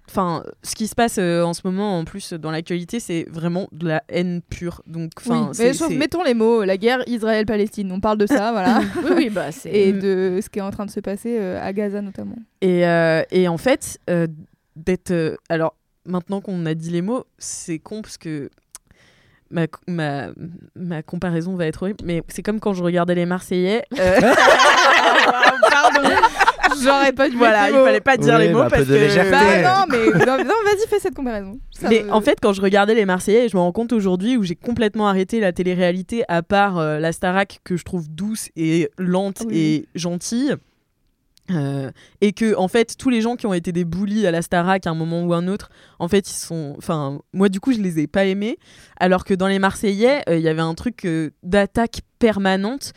Enfin, 0.09 0.43
ce 0.63 0.75
qui 0.75 0.87
se 0.87 0.95
passe 0.95 1.17
euh, 1.19 1.43
en 1.43 1.53
ce 1.53 1.61
moment, 1.65 1.99
en 1.99 2.05
plus, 2.05 2.31
dans 2.33 2.51
l'actualité, 2.51 2.99
c'est 2.99 3.25
vraiment 3.29 3.67
de 3.71 3.87
la 3.89 4.03
haine 4.09 4.41
pure. 4.41 4.81
Donc, 4.87 5.11
enfin, 5.17 5.47
Oui, 5.49 5.55
c'est- 5.55 5.63
mais 5.67 5.73
sauf- 5.73 5.89
c'est- 5.89 5.95
mettons 5.97 6.23
les 6.23 6.33
mots, 6.33 6.63
la 6.63 6.77
guerre 6.77 7.03
Israël-Palestine. 7.07 7.91
On 7.91 7.99
parle 7.99 8.17
de 8.17 8.25
ça, 8.25 8.51
voilà. 8.53 8.79
Oui, 9.03 9.11
oui, 9.15 9.29
bah 9.29 9.51
c'est... 9.51 9.71
Et 9.71 9.91
de 9.93 10.39
ce 10.41 10.49
qui 10.49 10.59
est 10.59 10.61
en 10.63 10.71
train 10.71 10.85
de 10.85 10.91
se 10.91 10.99
passer 11.01 11.37
euh, 11.39 11.59
à 11.61 11.73
Gaza 11.73 12.01
notamment. 12.01 12.37
Et, 12.61 12.87
euh, 12.87 13.23
et 13.31 13.47
en 13.47 13.57
fait, 13.57 13.99
d'être. 14.75 15.37
alors, 15.49 15.75
maintenant 16.05 16.39
qu'on 16.41 16.65
a 16.65 16.73
dit 16.73 16.89
les 16.89 17.01
mots, 17.01 17.25
c'est 17.37 17.79
con 17.79 18.01
parce 18.01 18.17
que 18.17 18.49
ma, 19.51 19.67
ma, 19.87 20.27
ma 20.75 21.03
comparaison 21.03 21.55
va 21.55 21.65
être 21.67 21.83
horrible, 21.83 21.99
mais 22.05 22.23
c'est 22.29 22.41
comme 22.41 22.59
quand 22.59 22.73
je 22.73 22.83
regardais 22.83 23.15
les 23.15 23.25
Marseillais. 23.25 23.83
euh. 23.99 24.19
J'aurais 26.83 27.13
pas 27.13 27.29
dû 27.29 27.37
voilà, 27.37 27.69
il 27.69 27.73
fallait 27.75 27.99
pas 28.01 28.17
dire 28.17 28.35
Oui, 28.37 28.47
les 28.47 28.53
mots 28.53 28.59
bah, 28.59 28.67
parce 28.69 28.85
de 28.85 28.93
que. 28.93 28.99
légèreté. 28.99 29.31
Bah 29.31 29.61
non, 29.79 29.85
mais 29.89 30.25
non, 30.25 30.37
non, 30.37 30.53
vas-y, 30.65 30.87
fais 30.89 30.99
cette 30.99 31.15
comparaison. 31.15 31.59
Ça 31.71 31.89
Mais 31.89 32.03
me- 32.03 32.11
en 32.13 32.21
fait, 32.21 32.37
quand 32.41 32.53
je 32.53 32.61
regardais 32.61 32.95
les 32.95 33.05
Marseillais, 33.05 33.49
je 33.49 33.55
me 33.57 33.61
rends 33.61 33.71
compte 33.71 33.93
aujourd'hui 33.93 34.37
où 34.37 34.43
j'ai 34.43 34.55
complètement 34.55 35.07
arrêté 35.07 35.39
la 35.39 35.51
télé-réalité, 35.53 36.23
à 36.27 36.43
part 36.43 36.77
euh, 36.77 36.99
la 36.99 37.11
Starac 37.11 37.59
que 37.63 37.77
je 37.77 37.83
trouve 37.83 38.09
douce 38.09 38.49
et 38.55 38.89
lente 38.97 39.43
Oui. 39.47 39.57
et 39.57 39.85
gentille. 39.95 40.55
Euh, 41.51 41.91
et 42.21 42.31
que 42.31 42.55
en 42.55 42.69
fait 42.69 42.95
tous 42.97 43.09
les 43.09 43.19
gens 43.19 43.35
qui 43.35 43.45
ont 43.47 43.53
été 43.53 43.73
des 43.73 43.83
bullies 43.83 44.25
à 44.25 44.31
la 44.31 44.41
Starac 44.41 44.87
à 44.87 44.91
un 44.91 44.95
moment 44.95 45.23
ou 45.25 45.33
un 45.33 45.49
autre 45.49 45.69
en 45.99 46.07
fait 46.07 46.29
ils 46.29 46.33
sont 46.37 46.73
enfin 46.77 47.19
moi 47.33 47.49
du 47.49 47.59
coup 47.59 47.73
je 47.73 47.79
les 47.81 47.99
ai 47.99 48.07
pas 48.07 48.23
aimés 48.23 48.57
alors 48.97 49.25
que 49.25 49.33
dans 49.33 49.47
les 49.49 49.59
Marseillais 49.59 50.21
euh, 50.29 50.37
il 50.37 50.41
y 50.41 50.47
avait 50.47 50.61
un 50.61 50.73
truc 50.73 51.03
euh, 51.03 51.31
d'attaque 51.43 51.99
permanente 52.17 52.93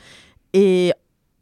et 0.52 0.92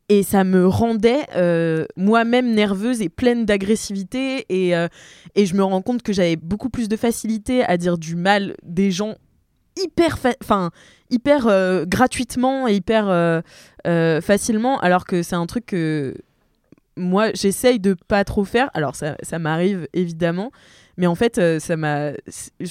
et 0.09 0.23
ça 0.23 0.45
me 0.45 0.67
rendait 0.67 1.27
euh, 1.35 1.87
moi-même 1.97 2.55
nerveuse 2.55 3.01
et 3.01 3.09
pleine 3.09 3.47
d'agressivité. 3.47 4.45
Et, 4.49 4.77
euh, 4.77 4.88
et 5.35 5.47
je 5.47 5.55
me 5.55 5.62
rends 5.62 5.83
compte 5.83 6.03
que 6.03 6.12
j'avais 6.12 6.37
beaucoup 6.37 6.69
plus 6.69 6.88
de 6.88 6.97
facilité 6.97 7.64
à 7.64 7.77
dire 7.77 7.99
du 7.99 8.17
mal 8.17 8.55
des 8.62 8.90
gens 8.90 9.14
hyper 9.77 10.19
enfin 10.40 10.71
hyper 11.11 11.49
euh, 11.49 11.85
gratuitement 11.85 12.69
et 12.69 12.75
hyper 12.75 13.43
facilement 14.23 14.79
alors 14.81 15.05
que 15.05 15.23
c'est 15.23 15.35
un 15.35 15.47
truc 15.47 15.67
que 15.67 16.14
moi 16.97 17.31
j'essaye 17.35 17.81
de 17.81 17.97
pas 18.09 18.25
trop 18.25 18.45
faire. 18.45 18.71
Alors 18.75 18.95
ça, 18.95 19.17
ça 19.23 19.38
m'arrive 19.38 19.88
évidemment 19.95 20.51
mais 20.97 21.07
en 21.07 21.15
fait 21.15 21.39
euh, 21.39 21.59
ça 21.59 21.77
m'a 21.77 22.11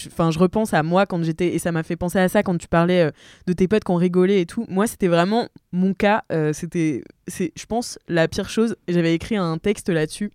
enfin 0.08 0.32
je 0.32 0.40
repense 0.40 0.74
à 0.74 0.84
moi 0.84 1.06
quand 1.06 1.22
j'étais 1.24 1.54
et 1.56 1.60
ça 1.60 1.72
m'a 1.72 1.84
fait 1.84 1.96
penser 1.96 2.20
à 2.20 2.30
ça 2.30 2.44
quand 2.44 2.58
tu 2.58 2.68
parlais 2.68 3.02
euh, 3.02 3.12
de 3.48 3.54
tes 3.54 3.68
potes 3.68 3.84
qui 3.84 3.92
ont 3.92 3.96
rigolé 3.96 4.40
et 4.42 4.46
tout 4.46 4.66
moi 4.70 4.88
c'était 4.88 5.08
vraiment 5.08 5.48
mon 5.72 5.94
cas 5.94 6.24
euh, 6.32 6.54
c'était 6.54 7.04
c'est 7.28 7.52
je 7.58 7.66
pense 7.66 8.00
la 8.08 8.28
pire 8.28 8.50
chose 8.50 8.76
j'avais 8.88 9.14
écrit 9.14 9.36
un 9.38 9.58
texte 9.58 9.90
là-dessus 9.90 10.32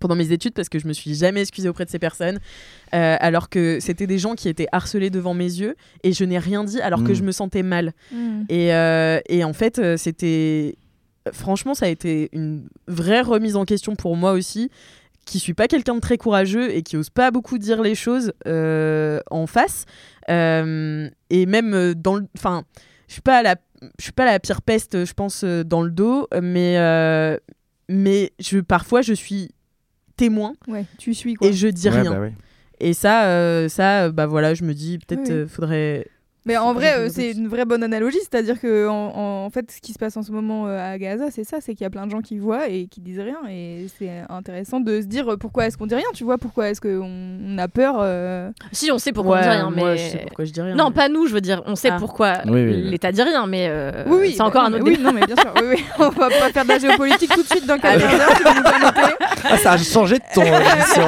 pendant 0.00 0.14
mes 0.16 0.32
études 0.32 0.54
parce 0.54 0.70
que 0.70 0.78
je 0.78 0.86
me 0.86 0.94
suis 0.94 1.14
jamais 1.14 1.42
excusée 1.42 1.68
auprès 1.68 1.84
de 1.84 1.90
ces 1.90 1.98
personnes 1.98 2.38
euh, 2.94 3.16
alors 3.20 3.50
que 3.50 3.78
c'était 3.80 4.06
des 4.06 4.18
gens 4.18 4.34
qui 4.34 4.48
étaient 4.48 4.68
harcelés 4.72 5.10
devant 5.10 5.34
mes 5.34 5.44
yeux 5.44 5.76
et 6.02 6.12
je 6.14 6.24
n'ai 6.24 6.38
rien 6.38 6.64
dit 6.64 6.80
alors 6.80 7.04
que 7.04 7.12
Mm. 7.12 7.16
je 7.16 7.22
me 7.24 7.32
sentais 7.32 7.62
mal 7.62 7.92
Mm. 8.10 8.42
et, 8.48 8.72
euh, 8.74 9.20
et 9.28 9.44
en 9.44 9.52
fait, 9.52 9.80
c'était. 9.98 10.76
Franchement, 11.32 11.74
ça 11.74 11.86
a 11.86 11.88
été 11.88 12.30
une 12.32 12.66
vraie 12.88 13.20
remise 13.20 13.54
en 13.54 13.64
question 13.64 13.94
pour 13.94 14.16
moi 14.16 14.32
aussi, 14.32 14.70
qui 15.26 15.38
suis 15.38 15.54
pas 15.54 15.68
quelqu'un 15.68 15.94
de 15.94 16.00
très 16.00 16.18
courageux 16.18 16.70
et 16.74 16.82
qui 16.82 16.96
ose 16.96 17.10
pas 17.10 17.30
beaucoup 17.30 17.58
dire 17.58 17.80
les 17.82 17.94
choses 17.94 18.32
euh, 18.46 19.20
en 19.30 19.46
face. 19.46 19.84
Euh, 20.30 21.08
et 21.30 21.46
même 21.46 21.74
euh, 21.74 21.94
dans 21.94 22.16
le. 22.16 22.26
Enfin, 22.36 22.64
je 23.08 23.12
suis 23.14 23.22
pas 23.22 23.42
la. 23.42 23.56
Je 23.98 24.04
suis 24.04 24.12
pas 24.12 24.24
la 24.24 24.38
pire 24.38 24.62
peste, 24.62 25.04
je 25.04 25.12
pense, 25.12 25.42
dans 25.42 25.82
le 25.82 25.90
dos, 25.90 26.28
mais, 26.40 26.78
euh, 26.78 27.36
mais 27.88 28.32
je, 28.38 28.60
parfois 28.60 29.02
je 29.02 29.12
suis 29.12 29.50
témoin 30.16 30.52
Ouais, 30.68 30.84
tu 30.98 31.14
suis 31.14 31.34
quoi. 31.34 31.48
et 31.48 31.52
je 31.52 31.66
dis 31.66 31.88
Ouais, 31.88 32.00
rien. 32.02 32.12
bah 32.12 32.20
ouais. 32.20 32.32
Et 32.78 32.94
ça, 32.94 33.26
euh, 33.26 33.68
ça, 33.68 34.10
bah 34.10 34.26
voilà, 34.26 34.54
je 34.54 34.62
me 34.62 34.72
dis 34.72 34.98
peut-être 34.98 35.20
Oui, 35.22 35.26
oui. 35.30 35.34
euh, 35.34 35.46
faudrait. 35.48 36.06
Mais 36.44 36.56
en 36.56 36.74
vrai, 36.74 36.94
euh, 36.98 37.08
c'est 37.08 37.30
une 37.32 37.46
vraie 37.46 37.64
bonne 37.64 37.84
analogie, 37.84 38.18
c'est-à-dire 38.20 38.60
que 38.60 38.88
en, 38.88 39.44
en 39.44 39.50
fait, 39.50 39.70
ce 39.70 39.80
qui 39.80 39.92
se 39.92 39.98
passe 39.98 40.16
en 40.16 40.22
ce 40.24 40.32
moment 40.32 40.66
euh, 40.66 40.92
à 40.94 40.98
Gaza, 40.98 41.26
c'est 41.30 41.44
ça, 41.44 41.58
c'est 41.60 41.74
qu'il 41.74 41.84
y 41.84 41.86
a 41.86 41.90
plein 41.90 42.04
de 42.06 42.10
gens 42.10 42.20
qui 42.20 42.38
voient 42.38 42.66
et 42.68 42.86
qui 42.88 43.00
disent 43.00 43.20
rien, 43.20 43.36
et 43.48 43.86
c'est 43.98 44.10
intéressant 44.28 44.80
de 44.80 45.00
se 45.00 45.06
dire 45.06 45.32
euh, 45.32 45.36
pourquoi 45.36 45.66
est-ce 45.66 45.78
qu'on 45.78 45.86
dit 45.86 45.94
rien, 45.94 46.06
tu 46.14 46.24
vois, 46.24 46.38
pourquoi 46.38 46.68
est-ce 46.70 46.80
qu'on 46.80 47.08
on 47.46 47.58
a 47.58 47.68
peur. 47.68 47.96
euh, 48.00 48.50
Si, 48.72 48.90
on 48.90 48.98
sait 48.98 49.12
pourquoi 49.12 49.38
on 49.38 49.42
dit 49.42 49.48
rien, 49.48 49.70
moi, 49.70 49.90
mais. 49.92 49.96
je 49.98 50.02
sais 50.10 50.18
pourquoi 50.26 50.44
je 50.44 50.52
dis 50.52 50.60
rien. 50.60 50.74
Non, 50.74 50.88
mais- 50.88 50.94
pas 50.94 51.08
nous, 51.08 51.26
je 51.28 51.32
veux 51.34 51.40
dire. 51.40 51.62
On 51.66 51.76
sait 51.76 51.90
Ah. 51.92 51.96
pourquoi 51.98 52.38
Oui, 52.46 52.50
oui, 52.52 52.64
oui. 52.74 52.82
l'État 52.90 53.12
dit 53.12 53.22
rien, 53.22 53.46
mais 53.46 53.66
euh, 53.70 54.02
Oui, 54.08 54.16
oui, 54.22 54.32
c'est 54.32 54.38
bah, 54.38 54.46
encore 54.46 54.64
un 54.64 54.70
non, 54.70 54.76
autre 54.78 54.86
oui, 54.86 54.96
débat. 54.96 55.12
non, 55.12 55.18
mais 55.20 55.26
bien 55.26 55.36
sûr, 55.36 55.54
oui, 55.62 55.68
oui. 55.76 55.84
on 56.00 56.08
va 56.08 56.28
pas 56.28 56.50
faire 56.52 56.64
de 56.64 56.68
la 56.70 56.78
géopolitique 56.80 57.30
tout 57.32 57.42
de 57.42 57.48
suite 57.48 57.66
dans 57.66 57.76
Allez. 57.82 58.02
4 58.02 58.14
heures, 58.20 58.36
si 58.36 58.42
vous 58.42 58.54
nous 58.54 58.62
permettez. 58.62 59.14
Ah, 59.44 59.56
ça 59.58 59.72
a 59.72 59.78
changé 59.78 60.16
de 60.18 60.24
ton 60.34 60.42
émission. 60.42 61.06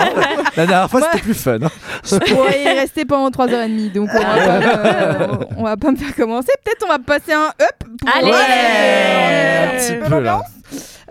La 0.56 0.66
dernière 0.66 0.88
fois, 0.90 1.00
c'était 1.02 1.22
plus 1.22 1.34
fun. 1.34 1.58
Je 2.04 2.16
pourrais 2.16 2.62
y 2.62 2.68
rester 2.68 3.04
pendant 3.04 3.30
3h30, 3.30 3.92
donc 3.92 4.08
on 4.14 4.18
va, 4.18 5.23
euh, 5.30 5.44
on 5.56 5.62
va 5.64 5.76
pas 5.76 5.90
me 5.90 5.96
faire 5.96 6.14
commencer. 6.14 6.50
Peut-être 6.64 6.84
on 6.84 6.88
va 6.88 6.98
passer 6.98 7.32
un 7.32 7.48
up. 7.48 7.88
Pour 8.00 8.08
Allez 8.14 8.30
Ouais, 8.30 9.74
un 9.74 9.78
petit 9.78 9.92
petit 10.00 10.10
peu 10.10 10.20
là. 10.20 10.42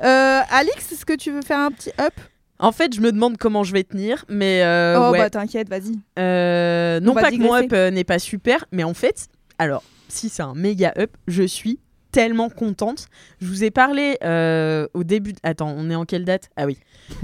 Euh, 0.03 0.41
Alix, 0.51 0.91
est-ce 0.91 1.05
que 1.05 1.13
tu 1.13 1.31
veux 1.31 1.41
faire 1.41 1.59
un 1.59 1.71
petit 1.71 1.91
up? 1.99 2.13
En 2.59 2.71
fait, 2.71 2.93
je 2.93 3.01
me 3.01 3.11
demande 3.11 3.37
comment 3.37 3.63
je 3.63 3.73
vais 3.73 3.83
tenir, 3.83 4.25
mais 4.29 4.61
euh, 4.63 4.97
Oh 4.99 5.11
ouais. 5.11 5.19
bah 5.19 5.29
t'inquiète, 5.29 5.69
vas-y. 5.69 5.97
Euh, 6.19 6.99
non 7.01 7.13
va 7.13 7.21
pas 7.21 7.31
que 7.31 7.37
mon 7.37 7.53
up 7.55 7.71
euh, 7.73 7.91
n'est 7.91 8.03
pas 8.03 8.19
super, 8.19 8.65
mais 8.71 8.83
en 8.83 8.93
fait, 8.93 9.27
alors 9.59 9.83
si 10.07 10.29
c'est 10.29 10.43
un 10.43 10.53
méga 10.53 10.93
up, 10.97 11.11
je 11.27 11.43
suis 11.43 11.79
tellement 12.11 12.49
contente. 12.49 13.07
Je 13.41 13.47
vous 13.47 13.63
ai 13.63 13.71
parlé 13.71 14.17
euh, 14.23 14.87
au 14.93 15.03
début. 15.03 15.33
Attends, 15.43 15.73
on 15.75 15.89
est 15.89 15.95
en 15.95 16.05
quelle 16.05 16.25
date? 16.25 16.49
Ah 16.55 16.65
oui. 16.65 16.77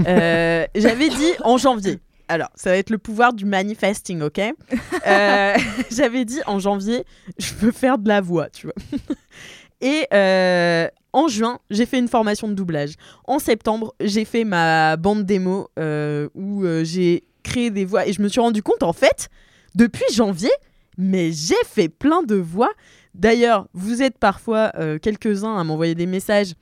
Euh, 0.08 0.65
J'avais 0.75 1.10
dit 1.10 1.32
en 1.43 1.58
janvier. 1.58 1.99
Alors, 2.29 2.49
ça 2.53 2.69
va 2.69 2.77
être 2.77 2.91
le 2.91 2.99
pouvoir 2.99 3.33
du 3.33 3.45
manifesting, 3.45 4.21
ok 4.21 4.39
Euh, 5.07 5.55
J'avais 5.91 6.23
dit 6.25 6.39
en 6.45 6.59
janvier, 6.59 7.03
je 7.39 7.53
veux 7.55 7.71
faire 7.71 7.97
de 7.97 8.07
la 8.07 8.21
voix, 8.21 8.49
tu 8.49 8.67
vois. 8.67 8.75
Et 9.81 10.05
euh, 10.13 10.87
en 11.13 11.27
juin, 11.27 11.59
j'ai 11.71 11.85
fait 11.85 11.97
une 11.97 12.07
formation 12.07 12.47
de 12.47 12.53
doublage. 12.53 12.93
En 13.25 13.39
septembre, 13.39 13.95
j'ai 14.01 14.25
fait 14.25 14.43
ma 14.43 14.97
bande 14.97 15.25
démo 15.25 15.69
euh, 15.79 16.29
où 16.35 16.63
j'ai 16.83 17.23
créé 17.43 17.71
des 17.71 17.85
voix 17.85 18.05
et 18.05 18.13
je 18.13 18.21
me 18.21 18.27
suis 18.27 18.41
rendu 18.41 18.61
compte 18.61 18.83
en 18.83 18.93
fait, 18.93 19.29
depuis 19.73 20.03
janvier, 20.13 20.51
mais 20.97 21.31
j'ai 21.31 21.55
fait 21.65 21.87
plein 21.87 22.21
de 22.23 22.35
voix. 22.35 22.71
D'ailleurs, 23.15 23.67
vous 23.73 24.03
êtes 24.03 24.17
parfois 24.19 24.71
quelques-uns 25.01 25.55
à 25.55 25.63
m'envoyer 25.63 25.95
des 25.95 26.05
messages 26.05 26.53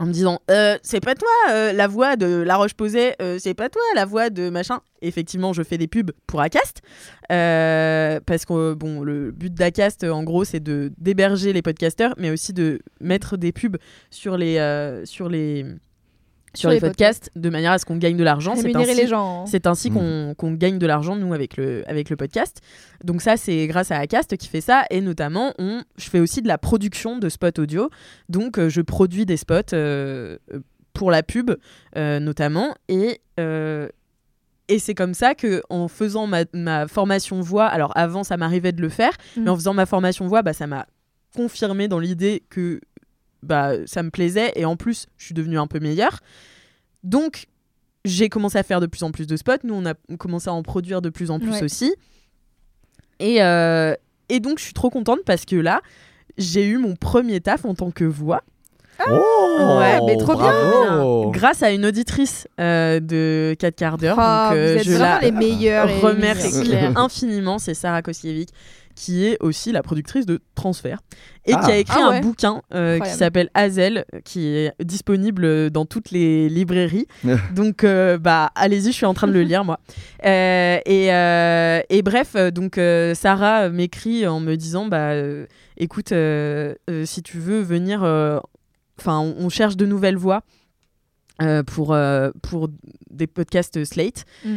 en 0.00 0.06
me 0.06 0.12
disant 0.12 0.40
Euh, 0.50 0.78
c'est 0.82 1.00
pas 1.00 1.14
toi 1.14 1.28
euh, 1.50 1.72
la 1.72 1.86
voix 1.86 2.16
de 2.16 2.42
La 2.42 2.56
Roche 2.56 2.74
Posay, 2.74 3.16
euh, 3.20 3.38
c'est 3.38 3.54
pas 3.54 3.68
toi 3.68 3.82
la 3.94 4.04
voix 4.04 4.30
de 4.30 4.50
machin. 4.50 4.80
Effectivement, 5.02 5.52
je 5.52 5.62
fais 5.62 5.78
des 5.78 5.88
pubs 5.88 6.12
pour 6.26 6.40
Acast 6.40 6.80
parce 7.28 8.44
que 8.44 8.74
bon, 8.74 9.02
le 9.02 9.30
but 9.30 9.52
d'Acast 9.52 10.04
en 10.04 10.22
gros, 10.24 10.44
c'est 10.44 10.60
de 10.60 10.92
d'héberger 10.98 11.52
les 11.52 11.62
podcasteurs, 11.62 12.14
mais 12.18 12.30
aussi 12.30 12.52
de 12.52 12.80
mettre 13.00 13.36
des 13.36 13.52
pubs 13.52 13.76
sur 14.10 14.36
les 14.36 14.58
sur, 16.58 16.68
les, 16.70 16.76
les 16.76 16.80
podcasts, 16.80 17.30
de 17.36 17.48
manière 17.50 17.72
à 17.72 17.78
ce 17.78 17.84
qu'on 17.86 17.96
gagne 17.96 18.16
de 18.16 18.24
l'argent. 18.24 18.54
C'est 18.56 18.62
Rémunérer 18.62 18.92
ainsi- 18.92 19.00
les 19.00 19.06
gens. 19.06 19.42
hein. 19.42 19.46
c'est 19.46 19.66
ainsi 19.66 19.90
Mm. 19.90 19.94
qu'on 19.94 20.34
qu'on 20.36 20.52
gagne 20.52 20.78
de 20.78 20.86
l'argent, 20.86 21.16
nous, 21.16 21.32
avec 21.34 21.56
le, 21.56 21.82
avec 21.88 22.10
le 22.10 22.16
podcast. 22.16 22.60
Donc 23.04 23.22
ça, 23.22 23.36
c'est 23.36 23.66
grâce 23.66 23.90
à 23.90 23.96
Acast 23.98 24.36
qui 24.36 24.48
fait 24.48 24.60
ça. 24.60 24.84
Et 24.90 25.00
notamment, 25.00 25.54
on, 25.58 25.82
je 25.96 26.08
fais 26.10 26.20
aussi 26.20 26.42
de 26.42 26.48
la 26.48 26.58
production 26.58 27.18
de 27.18 27.28
spots 27.28 27.58
audio. 27.60 27.90
Donc, 28.28 28.58
euh, 28.58 28.68
je 28.68 28.80
produis 28.80 29.24
des 29.26 29.36
spots 29.36 29.72
euh, 29.72 30.36
euh, 30.52 30.60
pour 30.92 31.10
la 31.10 31.22
pub, 31.22 31.52
euh, 31.96 32.18
notamment. 32.20 32.74
Et, 32.88 33.20
euh, 33.38 33.88
et 34.68 34.78
c'est 34.78 34.94
comme 34.94 35.14
ça 35.14 35.34
que 35.34 35.62
en 35.70 35.88
faisant 35.88 36.26
ma, 36.26 36.44
ma 36.52 36.86
formation 36.88 37.40
voix, 37.40 37.66
alors 37.66 37.92
avant, 37.96 38.24
ça 38.24 38.36
m'arrivait 38.36 38.72
de 38.72 38.82
le 38.82 38.88
faire, 38.88 39.12
Mm. 39.36 39.42
mais 39.44 39.50
en 39.50 39.56
faisant 39.56 39.74
ma 39.74 39.86
formation 39.86 40.26
voix, 40.26 40.42
bah, 40.42 40.52
ça 40.52 40.66
m'a 40.66 40.86
confirmé 41.36 41.88
dans 41.88 41.98
l'idée 42.00 42.42
que 42.50 42.80
bah, 43.42 43.72
ça 43.86 44.02
me 44.02 44.10
plaisait. 44.10 44.52
Et 44.56 44.64
en 44.64 44.76
plus, 44.76 45.06
je 45.16 45.24
suis 45.26 45.34
devenue 45.34 45.58
un 45.58 45.66
peu 45.66 45.78
meilleure. 45.80 46.20
Donc, 47.04 47.46
j'ai 48.04 48.28
commencé 48.28 48.58
à 48.58 48.62
faire 48.62 48.80
de 48.80 48.86
plus 48.86 49.02
en 49.02 49.10
plus 49.10 49.26
de 49.26 49.36
spots. 49.36 49.52
Nous, 49.64 49.74
on 49.74 49.84
a 49.86 49.94
commencé 50.18 50.48
à 50.48 50.52
en 50.52 50.62
produire 50.62 51.02
de 51.02 51.08
plus 51.10 51.30
en 51.30 51.38
plus 51.38 51.50
Ouais. 51.50 51.62
aussi. 51.62 51.94
Et, 53.20 53.42
euh, 53.42 53.94
et 54.28 54.40
donc, 54.40 54.58
je 54.58 54.64
suis 54.64 54.72
trop 54.74 54.90
contente 54.90 55.20
parce 55.26 55.44
que 55.44 55.56
là, 55.56 55.80
j'ai 56.36 56.66
eu 56.66 56.78
mon 56.78 56.94
premier 56.96 57.40
taf 57.40 57.64
en 57.64 57.74
tant 57.74 57.90
que 57.90 58.04
voix 58.04 58.42
Oh, 59.08 59.76
ouais, 59.78 60.00
mais 60.06 60.16
trop 60.16 60.34
bien. 60.36 61.30
grâce 61.30 61.62
à 61.62 61.70
une 61.70 61.86
auditrice 61.86 62.48
euh, 62.60 62.98
de 62.98 63.54
4 63.56 63.76
quarts 63.76 63.96
d'heure. 63.96 64.16
Ah, 64.18 64.48
donc, 64.50 64.56
euh, 64.58 64.72
vous 64.72 64.78
êtes 64.80 64.84
je 64.86 64.90
vraiment 64.90 65.04
la 65.14 65.20
les 65.20 65.30
meilleurs. 65.30 66.00
remercie 66.00 66.74
infiniment. 66.96 67.60
C'est 67.60 67.74
Sarah 67.74 68.02
Kosiewicz 68.02 68.48
qui 69.00 69.24
est 69.26 69.36
aussi 69.40 69.70
la 69.70 69.84
productrice 69.84 70.26
de 70.26 70.40
Transfert 70.56 70.98
et 71.46 71.52
Ah. 71.54 71.60
qui 71.64 71.70
a 71.70 71.76
écrit 71.76 72.00
Ah 72.02 72.08
un 72.16 72.20
bouquin 72.20 72.62
euh, 72.74 72.98
qui 72.98 73.10
s'appelle 73.10 73.48
Hazel, 73.54 74.04
qui 74.24 74.46
est 74.48 74.72
disponible 74.82 75.70
dans 75.70 75.86
toutes 75.86 76.10
les 76.10 76.48
librairies. 76.48 77.06
donc, 77.54 77.84
euh, 77.84 78.18
bah, 78.18 78.50
allez-y, 78.56 78.86
je 78.88 78.96
suis 78.96 79.06
en 79.06 79.14
train 79.14 79.28
de 79.28 79.32
le 79.32 79.42
lire, 79.42 79.64
moi. 79.64 79.78
Euh, 80.26 80.80
et, 80.84 81.12
euh, 81.14 81.80
et 81.90 82.02
bref, 82.02 82.34
donc 82.52 82.76
euh, 82.76 83.14
Sarah 83.14 83.68
m'écrit 83.68 84.26
en 84.26 84.40
me 84.40 84.56
disant, 84.56 84.86
bah, 84.86 85.10
euh, 85.12 85.46
écoute, 85.76 86.10
euh, 86.10 86.74
euh, 86.90 87.04
si 87.06 87.22
tu 87.22 87.38
veux 87.38 87.60
venir, 87.60 88.00
enfin, 88.98 89.20
on, 89.20 89.36
on 89.38 89.48
cherche 89.48 89.76
de 89.76 89.86
nouvelles 89.86 90.16
voix. 90.16 90.42
euh, 91.40 91.62
pour, 91.62 91.92
euh, 91.94 92.32
pour 92.42 92.68
des 93.10 93.28
podcasts 93.28 93.84
Slate. 93.84 94.24
Mm. 94.44 94.56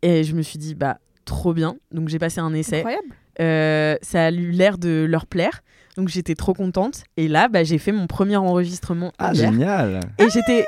Et 0.00 0.24
je 0.24 0.34
me 0.34 0.40
suis 0.40 0.58
dit, 0.58 0.74
bah, 0.74 0.96
trop 1.26 1.52
bien. 1.52 1.76
Donc 1.92 2.08
j'ai 2.08 2.18
passé 2.18 2.40
un 2.40 2.54
essai. 2.54 2.78
Incroyable. 2.78 3.14
Euh, 3.40 3.96
ça 4.02 4.26
a 4.26 4.30
eu 4.30 4.50
l'air 4.50 4.78
de 4.78 5.06
leur 5.08 5.26
plaire. 5.26 5.62
Donc 5.96 6.08
j'étais 6.08 6.34
trop 6.34 6.54
contente. 6.54 7.04
Et 7.16 7.28
là, 7.28 7.48
bah, 7.48 7.64
j'ai 7.64 7.78
fait 7.78 7.92
mon 7.92 8.06
premier 8.06 8.36
enregistrement 8.36 9.12
Ah, 9.18 9.32
hier. 9.34 9.50
génial. 9.52 10.00
Et 10.18 10.28
j'étais 10.30 10.64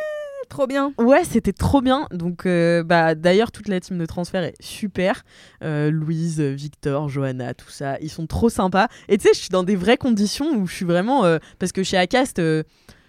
Trop 0.50 0.66
bien. 0.66 0.92
Ouais, 0.98 1.24
c'était 1.24 1.54
trop 1.54 1.80
bien. 1.80 2.06
Donc, 2.12 2.44
euh, 2.44 2.84
bah, 2.84 3.14
d'ailleurs, 3.14 3.50
toute 3.50 3.66
la 3.66 3.80
team 3.80 3.96
de 3.96 4.04
transfert 4.04 4.44
est 4.44 4.54
super. 4.60 5.22
Euh, 5.64 5.90
Louise, 5.90 6.38
Victor, 6.38 7.08
Johanna, 7.08 7.54
tout 7.54 7.70
ça, 7.70 7.96
ils 8.02 8.10
sont 8.10 8.26
trop 8.26 8.50
sympas. 8.50 8.88
Et 9.08 9.16
tu 9.16 9.22
sais, 9.26 9.30
je 9.34 9.38
suis 9.40 9.48
dans 9.48 9.62
des 9.64 9.74
vraies 9.74 9.96
conditions 9.96 10.54
où 10.54 10.66
je 10.66 10.74
suis 10.74 10.84
vraiment. 10.84 11.24
euh, 11.24 11.38
parce 11.58 11.72
que 11.72 11.82
chez 11.82 11.96
Acast, 11.96 12.38
euh, 12.40 12.62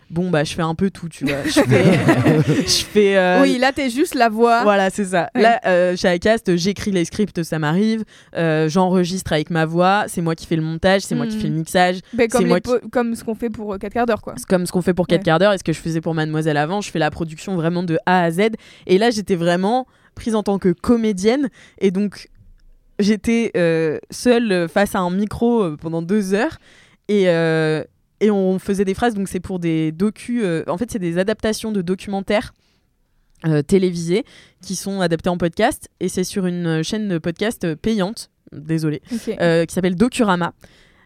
bon, 0.10 0.30
bah, 0.30 0.44
je 0.44 0.54
fais 0.54 0.62
un 0.62 0.76
peu 0.76 0.90
tout, 0.90 1.10
tu 1.10 1.26
vois. 1.26 1.44
Je 1.46 1.62
fais. 1.62 2.64
je 2.68 2.84
fais 2.86 3.18
euh, 3.18 3.42
Oui, 3.42 3.58
là, 3.58 3.72
t'es 3.72 3.90
juste 3.90 4.16
la 4.16 4.30
voix. 4.30 4.64
Voilà, 4.64 4.90
c'est 4.90 5.06
ça. 5.06 5.30
Ouais. 5.36 5.42
Là, 5.42 5.60
euh, 5.66 5.96
chez 5.96 6.14
iCast, 6.16 6.56
j'écris 6.56 6.92
les 6.92 7.06
scripts, 7.06 7.44
ça 7.44 7.60
m'arrive. 7.60 8.04
Euh, 8.36 8.70
J'enregistre 8.70 9.34
avec 9.34 9.50
ma 9.50 9.66
voix. 9.66 10.06
C'est 10.08 10.22
moi 10.22 10.36
qui 10.36 10.46
fais 10.46 10.56
le 10.56 10.62
montage, 10.62 11.02
c'est 11.02 11.16
moi 11.16 11.28
qui 11.28 11.36
Mhm. 11.36 11.42
fais 11.42 11.48
le 11.48 11.54
mixage. 11.56 12.00
Ben, 12.14 12.28
comme, 12.28 12.48
moi 12.48 12.60
comme 12.92 13.16
ce 13.16 13.24
qu'on 13.24 13.36
fait 13.36 13.50
pour 13.50 13.78
4 13.78 13.94
quarts 13.94 14.06
d'heure, 14.06 14.22
quoi. 14.22 14.34
C'est 14.38 14.46
comme 14.48 14.66
ce 14.66 14.72
qu'on 14.72 14.82
fait 14.82 14.94
pour 14.94 15.08
4 15.08 15.20
Ouais. 15.20 15.24
quarts 15.26 15.40
d'heure 15.40 15.54
et 15.54 15.58
ce 15.58 15.64
que 15.64 15.74
je 15.74 15.80
faisais 15.80 16.02
pour 16.02 16.14
Mademoiselle 16.14 16.58
avant. 16.58 16.82
Je 16.82 16.90
fais 16.92 17.00
la 17.00 17.12
production 17.12 17.56
vraiment 17.56 17.84
de 17.84 17.98
A 18.06 18.24
à 18.24 18.32
Z. 18.32 18.42
Et 18.88 18.98
là, 18.98 19.10
j'étais 19.10 19.36
vraiment 19.36 19.88
prise 20.16 20.36
en 20.36 20.44
tant 20.44 20.60
que 20.60 20.70
comédienne. 20.70 21.50
Et 21.80 21.92
donc, 21.92 22.30
j'étais 23.00 23.52
euh, 23.58 24.00
seule 24.12 24.52
euh, 24.52 24.68
face 24.68 24.96
à 24.96 25.00
un 25.00 25.10
micro 25.12 25.62
euh, 25.64 25.78
pendant 25.80 26.02
deux 26.02 26.34
heures. 26.34 26.58
Et, 27.10 27.24
euh, 27.30 27.84
et 28.22 28.32
on 28.32 28.60
faisait 28.60 28.86
des 28.86 28.94
phrases. 28.94 29.14
Donc, 29.16 29.28
c'est 29.28 29.40
pour 29.40 29.60
des 29.60 29.92
docus. 29.92 30.42
euh, 30.44 30.64
en 30.68 30.78
fait, 30.78 30.90
c'est 30.92 31.00
des 31.00 31.18
adaptations 31.18 31.72
de 31.72 31.82
documentaires. 31.82 32.54
euh, 33.46 33.62
télévisés 33.62 34.24
qui 34.62 34.76
sont 34.76 35.02
adaptés 35.02 35.30
en 35.30 35.38
podcast 35.38 35.90
et 36.00 36.08
c'est 36.10 36.24
sur 36.24 36.46
une 36.48 36.82
chaîne 36.84 37.10
de 37.10 37.18
podcast 37.20 37.64
euh, 37.66 37.76
payante 37.76 38.32
désolé 38.54 39.02
Ok. 39.12 39.36
euh, 39.42 39.66
qui 39.66 39.74
s'appelle 39.76 39.96
Docurama. 39.96 40.54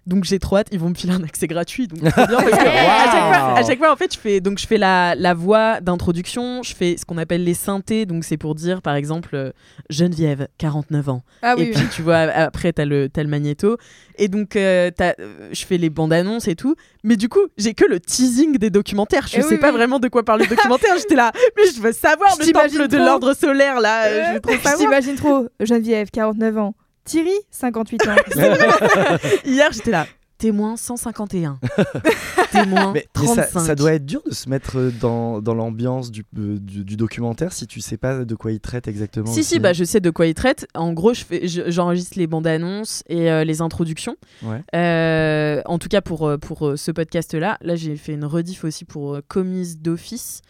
Donc 0.07 0.23
j'ai 0.23 0.39
trop 0.39 0.57
hâte, 0.57 0.67
ils 0.71 0.79
vont 0.79 0.89
me 0.89 0.95
filer 0.95 1.13
un 1.13 1.23
accès 1.23 1.47
gratuit. 1.47 1.88
Donc 1.88 1.99
bien 2.01 2.12
parce 2.12 2.27
que 2.27 2.39
Wow. 2.39 2.49
à, 2.49 3.12
chaque 3.12 3.29
fois, 3.29 3.57
à 3.57 3.63
chaque 3.63 3.77
fois, 3.79 3.91
en 3.91 3.95
fait, 3.95 4.13
je 4.13 4.19
fais 4.19 4.39
donc 4.41 4.57
je 4.59 4.65
fais 4.67 4.77
la, 4.77 5.13
la 5.15 5.33
voix 5.33 5.81
d'introduction, 5.81 6.63
je 6.63 6.73
fais 6.75 6.95
ce 6.97 7.05
qu'on 7.05 7.17
appelle 7.17 7.43
les 7.43 7.53
synthés, 7.53 8.05
donc 8.05 8.23
c'est 8.23 8.38
pour 8.38 8.55
dire 8.55 8.81
par 8.81 8.95
exemple 8.95 9.29
euh, 9.35 9.51
Geneviève, 9.89 10.47
49 10.57 11.09
ans. 11.09 11.21
ah 11.41 11.53
et 11.57 11.62
oui, 11.62 11.71
puis 11.75 11.85
tu 11.91 12.01
vois 12.01 12.17
après 12.17 12.73
t'as 12.73 12.85
le 12.85 13.09
t'as 13.09 13.23
le 13.23 13.29
magnéto 13.29 13.77
et 14.17 14.27
donc 14.27 14.55
euh, 14.55 14.89
t'as- 14.95 15.15
euh, 15.19 15.49
je 15.51 15.65
fais 15.65 15.77
les 15.77 15.89
bandes 15.89 16.13
annonces 16.13 16.47
et 16.47 16.55
tout. 16.55 16.75
Mais 17.03 17.15
du 17.15 17.29
coup 17.29 17.39
j'ai 17.57 17.73
que 17.73 17.85
le 17.85 17.99
teasing 17.99 18.57
des 18.57 18.69
documentaires. 18.69 19.27
Je 19.27 19.38
Eh 19.38 19.41
sais 19.41 19.55
oui, 19.55 19.57
pas 19.57 19.69
oui. 19.69 19.73
vraiment 19.77 19.99
de 19.99 20.07
quoi 20.07 20.23
parle 20.23 20.41
le 20.41 20.47
documentaire. 20.47 20.97
J'étais 20.97 21.15
là, 21.15 21.31
mais 21.57 21.63
je 21.75 21.79
veux 21.81 21.91
savoir 21.93 22.29
Je 22.41 22.47
le 22.47 22.51
temple 22.51 22.88
de 22.88 22.97
l'ordre 22.97 23.33
solaire 23.33 23.79
là. 23.79 24.05
euh, 24.07 24.23
je 24.29 24.33
veux 24.35 24.39
trop 24.39 24.53
je 24.53 24.57
savoir. 24.63 24.77
t'imagine 24.79 25.15
trop. 25.15 25.47
Geneviève, 25.59 26.09
49 26.12 26.57
ans. 26.57 26.73
Thierry, 27.10 27.32
58 27.52 28.08
ans. 28.08 28.15
Hier, 29.45 29.72
j'étais 29.72 29.91
là. 29.91 30.06
Témoin 30.38 30.78
151. 30.78 31.60
Témoin 32.54 32.93
Mais, 32.93 33.06
mais 33.15 33.26
35. 33.26 33.43
ça, 33.50 33.60
ça 33.60 33.76
doit 33.76 33.91
être 33.93 34.06
dur 34.06 34.22
de 34.26 34.34
se 34.34 34.48
mettre 34.48 34.89
dans, 35.02 35.41
dans 35.41 35.54
l'ambiance 35.54 36.12
du, 36.12 36.24
euh, 36.38 36.58
du, 36.58 36.86
du 36.86 36.95
documentaire 36.95 37.52
si 37.52 37.67
tu 37.67 37.82
sais 37.82 37.98
pas 37.98 38.24
de 38.24 38.36
quoi 38.36 38.54
il 38.54 38.62
traite 38.62 38.88
exactement. 38.88 39.26
Si, 39.26 39.41
aussi. 39.41 39.50
si, 39.56 39.60
bah, 39.60 39.74
je 39.74 39.84
sais 39.84 40.00
de 40.00 40.10
quoi 40.12 40.28
il 40.28 40.34
traite. 40.36 40.65
En 40.76 40.93
gros, 40.93 41.13
je 41.13 41.26
fais- 41.26 41.45
je- 41.48 41.69
j'enregistre 41.69 42.17
les 42.17 42.26
bandes 42.28 42.48
annonces 42.48 43.04
et 43.10 43.30
euh, 43.30 43.43
les 43.43 43.60
introductions. 43.60 44.15
Ouais. 44.43 44.63
Euh, 44.76 45.62
en 45.65 45.78
tout 45.78 45.89
cas, 45.89 46.00
pour, 46.00 46.32
pour 46.39 46.74
ce 46.78 46.91
podcast-là. 46.91 47.58
Là, 47.60 47.76
j'ai 47.76 47.98
fait 47.98 48.13
une 48.13 48.24
rediff 48.24 48.63
aussi 48.63 48.86
pour 48.86 49.17
Commise 49.28 49.80
d'Office. 49.80 50.41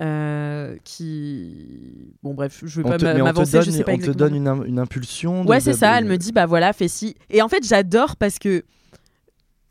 Euh, 0.00 0.76
qui. 0.84 2.12
Bon, 2.22 2.34
bref, 2.34 2.62
je 2.64 2.80
On 2.80 2.84
pas 2.84 2.98
m'avancer, 2.98 3.62
je 3.62 3.70
sais 3.70 3.84
pas 3.84 3.92
on 3.92 3.98
te 3.98 4.10
donne 4.10 4.34
une, 4.34 4.64
une 4.66 4.78
impulsion. 4.78 5.46
Ouais, 5.46 5.60
c'est 5.60 5.74
ça. 5.74 5.98
Elle 5.98 6.06
me 6.06 6.18
dit, 6.18 6.32
bah 6.32 6.46
voilà, 6.46 6.72
fais 6.72 6.88
ci. 6.88 7.14
Et 7.30 7.42
en 7.42 7.48
fait, 7.48 7.66
j'adore 7.66 8.16
parce 8.16 8.38
que 8.38 8.64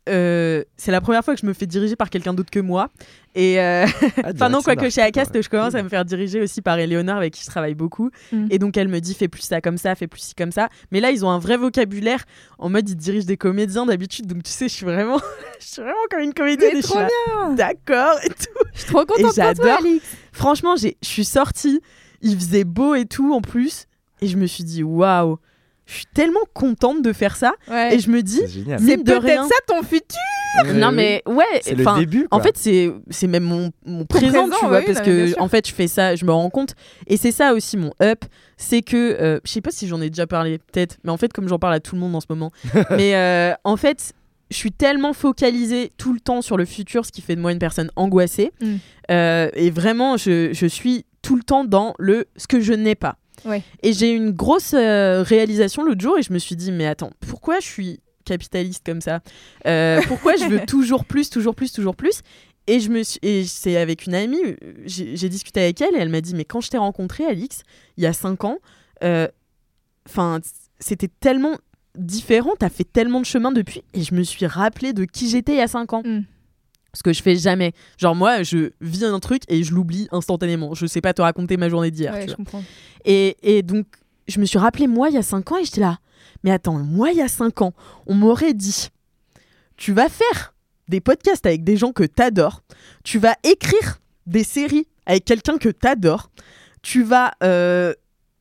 euh, 0.08 0.62
c'est 0.76 0.92
la 0.92 1.00
première 1.00 1.24
fois 1.24 1.34
que 1.34 1.40
je 1.40 1.46
me 1.46 1.52
fais 1.52 1.66
diriger 1.66 1.96
par 1.96 2.10
quelqu'un 2.10 2.34
d'autre 2.34 2.50
que 2.50 2.60
moi. 2.60 2.90
Et 3.34 3.60
euh, 3.60 3.86
Ah, 4.22 4.30
enfin, 4.34 4.48
non, 4.48 4.60
quoique 4.62 4.88
chez. 4.90 5.00
Acast, 5.00 5.40
je 5.40 5.48
commence 5.48 5.74
à 5.74 5.82
me 5.82 5.88
faire 5.88 6.04
diriger 6.04 6.40
aussi 6.40 6.62
par 6.62 6.78
Eleonore 6.78 7.16
avec 7.16 7.34
qui 7.34 7.42
je 7.42 7.46
travaille 7.46 7.74
beaucoup. 7.74 8.10
Mm. 8.32 8.46
Et 8.50 8.58
donc, 8.58 8.76
elle 8.76 8.88
me 8.88 9.00
dit, 9.00 9.14
fais 9.14 9.28
plus 9.28 9.42
ça 9.42 9.60
comme 9.60 9.78
ça, 9.78 9.94
fais 9.94 10.06
plus 10.06 10.20
ci 10.20 10.34
comme 10.34 10.52
ça. 10.52 10.68
Mais 10.92 11.00
là, 11.00 11.10
ils 11.10 11.24
ont 11.24 11.30
un 11.30 11.38
vrai 11.38 11.56
vocabulaire 11.56 12.24
en 12.58 12.68
mode, 12.68 12.88
ils 12.88 12.96
dirigent 12.96 13.26
des 13.26 13.36
comédiens 13.36 13.86
d'habitude. 13.86 14.26
Donc, 14.26 14.42
tu 14.42 14.50
sais, 14.52 14.68
je 14.68 14.74
suis 14.74 14.86
vraiment, 14.86 15.18
je 15.60 15.66
suis 15.66 15.82
vraiment 15.82 15.96
comme 16.10 16.20
une 16.20 16.34
comédienne. 16.34 16.70
Mais 16.74 16.78
et 16.78 16.82
je 16.82 16.86
suis 16.86 16.94
trop 16.94 17.00
là, 17.00 17.54
D'accord 17.56 18.18
et 18.24 18.28
tout. 18.28 18.64
Je 18.74 18.78
suis 18.80 18.88
trop 18.88 19.04
contente 19.06 19.34
pour 19.34 19.54
toi. 19.54 19.78
Franchement, 20.32 20.76
j'ai- 20.76 20.96
je 21.02 21.08
suis 21.08 21.24
sortie, 21.24 21.80
il 22.20 22.36
faisait 22.36 22.64
beau 22.64 22.94
et 22.94 23.06
tout 23.06 23.32
en 23.34 23.40
plus. 23.40 23.86
Et 24.20 24.26
je 24.26 24.36
me 24.36 24.46
suis 24.46 24.64
dit, 24.64 24.82
waouh, 24.82 25.38
je 25.86 25.94
suis 25.96 26.06
tellement 26.14 26.40
contente 26.54 27.02
de 27.02 27.12
faire 27.12 27.36
ça. 27.36 27.52
Ouais. 27.70 27.94
Et 27.94 27.98
je 27.98 28.10
me 28.10 28.22
dis, 28.22 28.40
C'est 28.78 28.96
peut-être 29.04 29.44
ça 29.48 29.54
ton 29.66 29.82
futur. 29.82 30.74
non, 30.74 30.92
mais 30.92 31.22
ouais, 31.26 31.44
C'est 31.62 31.74
le 31.74 31.98
début. 31.98 32.26
en 32.30 32.40
fait, 32.40 32.56
c'est 32.56 32.90
c'est 33.10 33.26
même 33.26 33.44
mon, 33.44 33.70
mon 33.84 34.04
présent, 34.06 34.48
présent, 34.48 34.48
tu 34.60 34.66
vois, 34.66 34.78
oui, 34.78 34.84
parce 34.86 34.98
non, 35.00 35.04
que 35.04 35.40
en 35.40 35.48
fait, 35.48 35.68
je 35.68 35.74
fais 35.74 35.88
ça, 35.88 36.14
je 36.16 36.24
me 36.24 36.32
rends 36.32 36.50
compte. 36.50 36.74
Et 37.06 37.16
c'est 37.16 37.32
ça 37.32 37.52
aussi 37.54 37.76
mon 37.76 37.92
up, 38.02 38.24
c'est 38.56 38.82
que 38.82 38.96
euh, 39.20 39.40
je 39.44 39.50
sais 39.50 39.60
pas 39.60 39.70
si 39.70 39.86
j'en 39.88 40.00
ai 40.00 40.10
déjà 40.10 40.26
parlé, 40.26 40.58
peut-être, 40.58 40.96
mais 41.04 41.10
en 41.10 41.16
fait, 41.16 41.32
comme 41.32 41.48
j'en 41.48 41.58
parle 41.58 41.74
à 41.74 41.80
tout 41.80 41.94
le 41.94 42.00
monde 42.00 42.14
en 42.14 42.20
ce 42.20 42.26
moment, 42.30 42.50
mais 42.90 43.14
euh, 43.16 43.52
en 43.64 43.76
fait, 43.76 44.12
je 44.50 44.56
suis 44.56 44.72
tellement 44.72 45.12
focalisée 45.12 45.90
tout 45.96 46.12
le 46.12 46.20
temps 46.20 46.40
sur 46.40 46.56
le 46.56 46.64
futur, 46.64 47.04
ce 47.04 47.12
qui 47.12 47.20
fait 47.20 47.34
de 47.36 47.40
moi 47.40 47.50
une 47.52 47.58
personne 47.58 47.90
angoissée. 47.96 48.52
Mm. 48.60 48.74
Euh, 49.10 49.48
et 49.54 49.70
vraiment, 49.70 50.16
je, 50.16 50.50
je 50.52 50.66
suis 50.66 51.04
tout 51.22 51.36
le 51.36 51.42
temps 51.42 51.64
dans 51.64 51.94
le 51.98 52.26
ce 52.36 52.46
que 52.46 52.60
je 52.60 52.72
n'ai 52.72 52.94
pas. 52.94 53.16
Ouais. 53.44 53.62
Et 53.82 53.92
j'ai 53.92 54.12
eu 54.12 54.16
une 54.16 54.30
grosse 54.30 54.74
euh, 54.74 55.22
réalisation 55.22 55.82
l'autre 55.82 56.00
jour 56.00 56.18
et 56.18 56.22
je 56.22 56.32
me 56.32 56.38
suis 56.38 56.56
dit, 56.56 56.72
mais 56.72 56.86
attends, 56.86 57.10
pourquoi 57.20 57.60
je 57.60 57.66
suis 57.66 58.00
capitaliste 58.24 58.84
comme 58.84 59.00
ça? 59.00 59.20
Euh, 59.66 60.00
Pourquoi 60.08 60.36
je 60.36 60.44
veux 60.44 60.60
toujours 60.66 61.04
plus, 61.04 61.30
toujours 61.30 61.54
plus, 61.54 61.72
toujours 61.72 61.96
plus? 61.96 62.22
Et 62.66 62.80
je 62.80 62.88
me 62.88 63.02
suis, 63.02 63.20
et 63.22 63.44
c'est 63.44 63.76
avec 63.76 64.06
une 64.06 64.14
amie, 64.14 64.40
euh, 64.42 64.56
j'ai 64.86 65.16
j'ai 65.16 65.28
discuté 65.28 65.60
avec 65.60 65.80
elle 65.82 65.94
et 65.94 65.98
elle 65.98 66.08
m'a 66.08 66.22
dit 66.22 66.34
mais 66.34 66.46
quand 66.46 66.62
je 66.62 66.70
t'ai 66.70 66.78
rencontré 66.78 67.26
Alix 67.26 67.62
il 67.98 68.04
y 68.04 68.06
a 68.06 68.14
5 68.14 68.44
ans, 68.44 68.56
enfin 70.06 70.40
c'était 70.78 71.10
tellement 71.20 71.58
différent, 71.94 72.52
t'as 72.58 72.70
fait 72.70 72.90
tellement 72.90 73.20
de 73.20 73.26
chemin 73.26 73.52
depuis 73.52 73.82
et 73.92 74.02
je 74.02 74.14
me 74.14 74.22
suis 74.22 74.46
rappelé 74.46 74.94
de 74.94 75.04
qui 75.04 75.28
j'étais 75.28 75.52
il 75.52 75.58
y 75.58 75.60
a 75.60 75.68
5 75.68 75.92
ans. 75.92 76.02
Mm. 76.06 76.22
Ce 76.94 77.02
que 77.02 77.12
je 77.12 77.22
fais 77.22 77.36
jamais. 77.36 77.72
Genre 77.98 78.14
moi 78.14 78.42
je 78.42 78.70
vis 78.80 79.04
un 79.04 79.18
truc 79.20 79.42
et 79.48 79.62
je 79.62 79.74
l'oublie 79.74 80.08
instantanément. 80.12 80.74
Je 80.74 80.86
sais 80.86 81.00
pas 81.00 81.12
te 81.12 81.22
raconter 81.22 81.56
ma 81.56 81.68
journée 81.68 81.90
d'hier. 81.90 82.14
Ouais. 82.14 82.26
Et, 83.04 83.36
et 83.42 83.62
donc, 83.62 83.86
je 84.26 84.40
me 84.40 84.46
suis 84.46 84.58
rappelé 84.58 84.86
moi 84.86 85.10
il 85.10 85.14
y 85.14 85.18
a 85.18 85.22
5 85.22 85.52
ans 85.52 85.58
et 85.58 85.64
j'étais 85.64 85.80
là. 85.80 85.98
Mais 86.42 86.50
attends, 86.50 86.78
moi 86.78 87.10
il 87.10 87.18
y 87.18 87.22
a 87.22 87.28
5 87.28 87.62
ans, 87.62 87.74
on 88.06 88.14
m'aurait 88.14 88.54
dit 88.54 88.88
tu 89.76 89.92
vas 89.92 90.08
faire 90.08 90.54
des 90.88 91.00
podcasts 91.00 91.46
avec 91.46 91.64
des 91.64 91.76
gens 91.76 91.92
que 91.92 92.04
t'adores, 92.04 92.62
tu 93.02 93.18
vas 93.18 93.36
écrire 93.42 94.00
des 94.26 94.44
séries 94.44 94.86
avec 95.06 95.24
quelqu'un 95.24 95.58
que 95.58 95.68
t'adores, 95.68 96.30
tu 96.82 97.02
vas, 97.02 97.32
euh, 97.42 97.94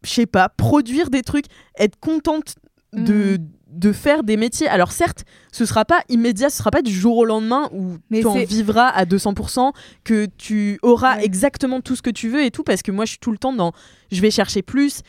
je 0.03 0.09
sais 0.09 0.25
pas, 0.25 0.49
produire 0.49 1.09
des 1.09 1.21
trucs, 1.21 1.45
être 1.77 1.99
contente 1.99 2.55
de, 2.93 3.39
de 3.73 3.91
faire 3.91 4.23
des 4.23 4.37
métiers. 4.37 4.67
Alors 4.67 4.91
certes, 4.91 5.23
ce 5.51 5.65
sera 5.65 5.83
pas 5.85 6.01
immédiat, 6.09 6.49
ce 6.49 6.57
sera 6.57 6.71
pas 6.71 6.81
du 6.81 6.91
jour 6.93 7.17
au 7.17 7.25
lendemain 7.25 7.69
où 7.73 7.97
Mais 8.09 8.21
tu 8.21 8.27
en 8.27 8.35
vivras 8.43 8.87
à 8.87 9.05
200%, 9.05 9.71
que 10.03 10.27
tu 10.37 10.79
auras 10.83 11.17
Ouais. 11.17 11.25
exactement 11.25 11.81
tout 11.81 11.95
ce 11.95 12.01
que 12.01 12.09
tu 12.11 12.29
veux 12.29 12.43
et 12.43 12.51
tout, 12.51 12.63
parce 12.63 12.81
que 12.81 12.91
moi 12.91 13.05
je 13.05 13.11
suis 13.11 13.19
tout 13.19 13.31
le 13.31 13.37
temps 13.37 13.53
dans 13.53 13.71
je 14.11 14.21
vais 14.21 14.31
chercher 14.31 14.61
plus 14.61 15.01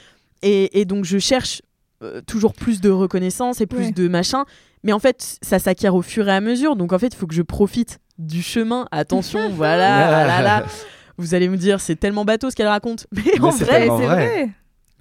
et, 0.43 0.81
et 0.81 0.85
donc 0.85 1.05
je 1.05 1.19
cherche 1.19 1.63
euh, 2.03 2.21
toujours 2.27 2.55
plus 2.55 2.81
de 2.81 2.91
reconnaissance 2.91 3.61
et 3.61 3.67
plus 3.67 3.87
Ouais. 3.87 3.93
de 3.93 4.09
machin. 4.09 4.45
Mais 4.83 4.93
en 4.93 4.99
fait, 4.99 5.39
ça 5.43 5.59
s'acquiert 5.59 5.95
au 5.95 6.03
fur 6.03 6.29
et 6.29 6.33
à 6.33 6.41
mesure. 6.41 6.77
Donc 6.77 6.93
en 6.93 6.99
fait, 6.99 7.09
il 7.09 7.17
faut 7.17 7.27
que 7.27 7.35
je 7.35 7.43
profite 7.43 8.01
du 8.19 8.43
chemin. 8.43 8.87
Attention, 8.91 9.49
voilà, 9.53 10.09
voilà, 10.09 10.43
là. 10.43 10.67
Vous 11.17 11.35
allez 11.35 11.49
me 11.49 11.57
dire, 11.57 11.81
c'est 11.81 11.97
tellement 11.97 12.25
bateau 12.25 12.51
ce 12.51 12.57
qu'elle 12.57 12.67
raconte. 12.69 13.07
Mais, 13.13 13.23
Mais 13.35 13.41
en 13.41 13.51
vrai, 13.51 13.81
c'est 13.83 13.87
vrai. 13.89 14.07
vrai. 14.07 14.51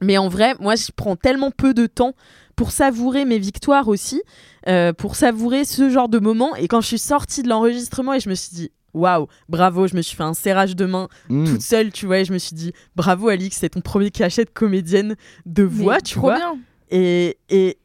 mais 0.01 0.17
en 0.17 0.27
vrai, 0.29 0.53
moi, 0.59 0.75
je 0.75 0.87
prends 0.95 1.15
tellement 1.15 1.49
peu 1.51 1.73
de 1.73 1.85
temps 1.87 2.13
pour 2.55 2.71
savourer 2.71 3.25
mes 3.25 3.39
victoires 3.39 3.87
aussi, 3.87 4.21
euh, 4.67 4.93
pour 4.93 5.15
savourer 5.15 5.65
ce 5.65 5.89
genre 5.89 6.09
de 6.09 6.19
moments. 6.19 6.55
Et 6.55 6.67
quand 6.67 6.81
je 6.81 6.87
suis 6.87 6.99
sortie 6.99 7.43
de 7.43 7.49
l'enregistrement 7.49 8.13
et 8.13 8.19
je 8.19 8.29
me 8.29 8.35
suis 8.35 8.55
dit, 8.55 8.71
waouh, 8.93 9.27
bravo, 9.49 9.87
je 9.87 9.95
me 9.95 10.01
suis 10.01 10.15
fait 10.15 10.23
un 10.23 10.35
serrage 10.35 10.75
de 10.75 10.85
main 10.85 11.07
Mm. 11.29 11.45
toute 11.45 11.61
seule, 11.61 11.91
tu 11.91 12.05
vois, 12.05 12.19
et 12.19 12.25
je 12.25 12.33
me 12.33 12.37
suis 12.37 12.55
dit, 12.55 12.71
bravo 12.95 13.29
Alix, 13.29 13.57
c'est 13.57 13.69
ton 13.69 13.81
premier 13.81 14.11
cachet 14.11 14.45
de 14.45 14.51
comédienne 14.51 15.15
de 15.45 15.63
voix, 15.63 15.95
Mais 15.95 16.01
tu 16.01 16.13
trop 16.15 16.27
vois. 16.27 16.37
bien. 16.37 16.57
Et, 16.91 17.37
et, 17.49 17.77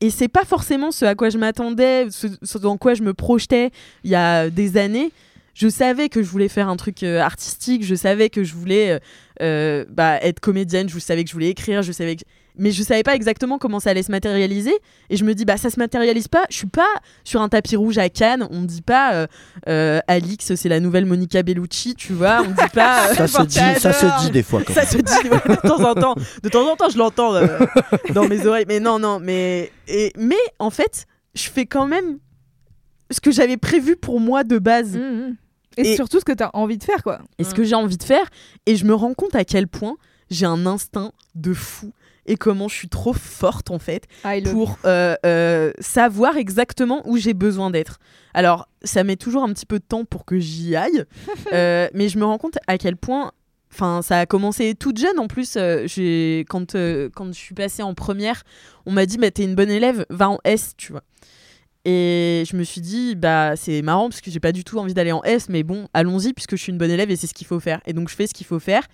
et 0.00 0.10
c'est 0.10 0.26
pas 0.28 0.44
forcément 0.44 0.90
ce 0.90 1.04
à 1.04 1.14
quoi 1.14 1.30
je 1.30 1.38
m'attendais, 1.38 2.08
ce, 2.10 2.26
ce 2.42 2.58
dans 2.58 2.76
quoi 2.76 2.94
je 2.94 3.02
me 3.02 3.14
projetais 3.14 3.70
il 4.02 4.10
y 4.10 4.16
a 4.16 4.50
des 4.50 4.76
années. 4.76 5.12
Je 5.54 5.68
savais 5.68 6.08
que 6.08 6.20
je 6.20 6.28
voulais 6.28 6.48
faire 6.48 6.68
un 6.68 6.76
truc 6.76 7.04
euh, 7.04 7.20
artistique, 7.20 7.84
je 7.84 7.94
savais 7.94 8.28
que 8.28 8.42
je 8.42 8.54
voulais 8.54 8.98
euh, 9.40 9.84
bah, 9.88 10.16
être 10.20 10.40
comédienne, 10.40 10.88
je 10.88 10.98
savais 10.98 11.22
que 11.22 11.28
je 11.30 11.34
voulais 11.34 11.50
écrire, 11.50 11.82
je 11.82 11.92
savais 11.92 12.16
que... 12.16 12.22
mais 12.56 12.70
je 12.70 12.82
savais 12.82 13.02
pas 13.02 13.14
exactement 13.14 13.58
comment 13.58 13.80
ça 13.80 13.90
allait 13.90 14.02
se 14.02 14.10
matérialiser. 14.12 14.72
Et 15.10 15.16
je 15.16 15.24
me 15.24 15.34
dis, 15.34 15.44
bah 15.44 15.56
ça 15.56 15.70
se 15.70 15.78
matérialise 15.78 16.28
pas. 16.28 16.44
Je 16.50 16.56
suis 16.56 16.66
pas 16.66 16.86
sur 17.24 17.40
un 17.42 17.48
tapis 17.48 17.76
rouge 17.76 17.98
à 17.98 18.08
Cannes. 18.08 18.46
On 18.50 18.60
me 18.60 18.66
dit 18.66 18.82
pas, 18.82 19.14
euh, 19.14 19.26
euh, 19.68 20.00
Alix, 20.06 20.54
c'est 20.54 20.68
la 20.68 20.80
nouvelle 20.80 21.04
Monica 21.06 21.42
Bellucci, 21.42 21.94
tu 21.94 22.12
vois. 22.12 22.42
On 22.42 22.50
dit 22.50 22.70
pas. 22.72 23.08
euh, 23.10 23.14
Ça 23.14 23.26
se 23.26 23.42
dit, 23.42 23.58
ça 23.80 23.92
se 23.92 24.24
dit 24.24 24.30
des 24.30 24.42
fois. 24.42 24.62
Quand 24.64 24.72
Ça 24.74 24.86
se 24.86 24.96
dit 24.98 25.28
ouais, 25.28 25.56
de 25.56 25.60
temps 25.68 25.82
en 25.84 25.94
temps. 25.94 26.14
De 26.42 26.48
temps 26.48 26.70
en 26.70 26.76
temps, 26.76 26.88
je 26.88 26.98
l'entends 26.98 27.34
euh, 27.34 27.58
dans 28.14 28.28
mes 28.28 28.46
oreilles. 28.46 28.66
Mais 28.68 28.80
non, 28.80 28.98
non, 28.98 29.18
mais 29.20 29.72
et, 29.88 30.12
mais 30.16 30.36
en 30.58 30.70
fait, 30.70 31.06
je 31.34 31.48
fais 31.50 31.66
quand 31.66 31.86
même 31.86 32.18
ce 33.10 33.20
que 33.20 33.30
j'avais 33.32 33.56
prévu 33.56 33.96
pour 33.96 34.20
moi 34.20 34.44
de 34.44 34.58
base. 34.58 34.96
Mhm. 34.96 35.36
Et, 35.76 35.92
Et- 35.92 35.96
surtout 35.96 36.20
ce 36.20 36.24
que 36.24 36.32
t'as 36.32 36.50
envie 36.52 36.78
de 36.78 36.84
faire, 36.84 37.02
quoi. 37.02 37.18
et 37.38 37.42
ce 37.44 37.52
que 37.52 37.64
j'ai 37.64 37.74
envie 37.74 37.96
de 37.98 38.02
faire. 38.04 38.26
Et 38.66 38.76
je 38.76 38.84
me 38.84 38.94
rends 38.94 39.12
compte 39.12 39.34
à 39.34 39.44
quel 39.44 39.66
point 39.66 39.96
j'ai 40.30 40.46
un 40.46 40.66
instinct 40.66 41.10
de 41.34 41.52
fou 41.52 41.92
et 42.26 42.36
comment 42.36 42.68
je 42.68 42.74
suis 42.74 42.88
trop 42.88 43.12
forte 43.12 43.70
en 43.70 43.78
fait 43.78 44.06
I 44.24 44.42
pour 44.42 44.78
euh, 44.84 45.14
euh, 45.24 45.72
savoir 45.78 46.36
exactement 46.36 47.02
où 47.06 47.16
j'ai 47.16 47.34
besoin 47.34 47.70
d'être. 47.70 47.98
Alors, 48.32 48.68
ça 48.82 49.04
met 49.04 49.16
toujours 49.16 49.44
un 49.44 49.52
petit 49.52 49.66
peu 49.66 49.78
de 49.78 49.84
temps 49.84 50.04
pour 50.04 50.24
que 50.24 50.38
j'y 50.38 50.76
aille, 50.76 51.04
euh, 51.52 51.88
mais 51.94 52.08
je 52.08 52.18
me 52.18 52.24
rends 52.24 52.38
compte 52.38 52.58
à 52.66 52.78
quel 52.78 52.96
point. 52.96 53.32
Enfin, 53.72 54.02
ça 54.02 54.20
a 54.20 54.26
commencé 54.26 54.74
toute 54.74 54.98
jeune 54.98 55.18
en 55.18 55.26
plus. 55.26 55.58
j'ai 55.86 56.44
quand 56.48 56.76
quand 57.14 57.26
je 57.26 57.38
suis 57.38 57.54
passée 57.54 57.82
en 57.82 57.94
première, 57.94 58.44
on 58.86 58.92
m'a 58.92 59.04
dit 59.04 59.18
bah 59.18 59.32
t'es 59.32 59.42
une 59.42 59.56
bonne 59.56 59.70
élève, 59.70 60.06
va 60.10 60.30
en 60.30 60.38
S, 60.44 60.74
tu 60.76 60.92
vois. 60.92 61.02
Et 61.84 62.44
je 62.50 62.56
me 62.56 62.62
suis 62.62 62.80
dit 62.80 63.14
bah 63.14 63.56
c'est 63.56 63.82
marrant 63.82 64.08
parce 64.08 64.20
que 64.20 64.30
j'ai 64.30 64.40
pas 64.40 64.52
du 64.52 64.64
tout 64.64 64.78
envie 64.78 64.94
d'aller 64.94 65.12
en 65.12 65.22
S, 65.22 65.48
mais 65.48 65.62
bon 65.62 65.88
allons-y 65.92 66.32
puisque 66.32 66.56
je 66.56 66.62
suis 66.62 66.72
une 66.72 66.78
bonne 66.78 66.90
élève 66.90 67.10
et 67.10 67.16
c'est 67.16 67.26
ce 67.26 67.34
qu'il 67.34 67.46
faut 67.46 67.60
faire. 67.60 67.80
Et 67.84 67.92
donc 67.92 68.08
je 68.08 68.14
fais 68.14 68.26
ce 68.26 68.32
qu'il 68.32 68.46
faut 68.46 68.60
faire. 68.60 68.84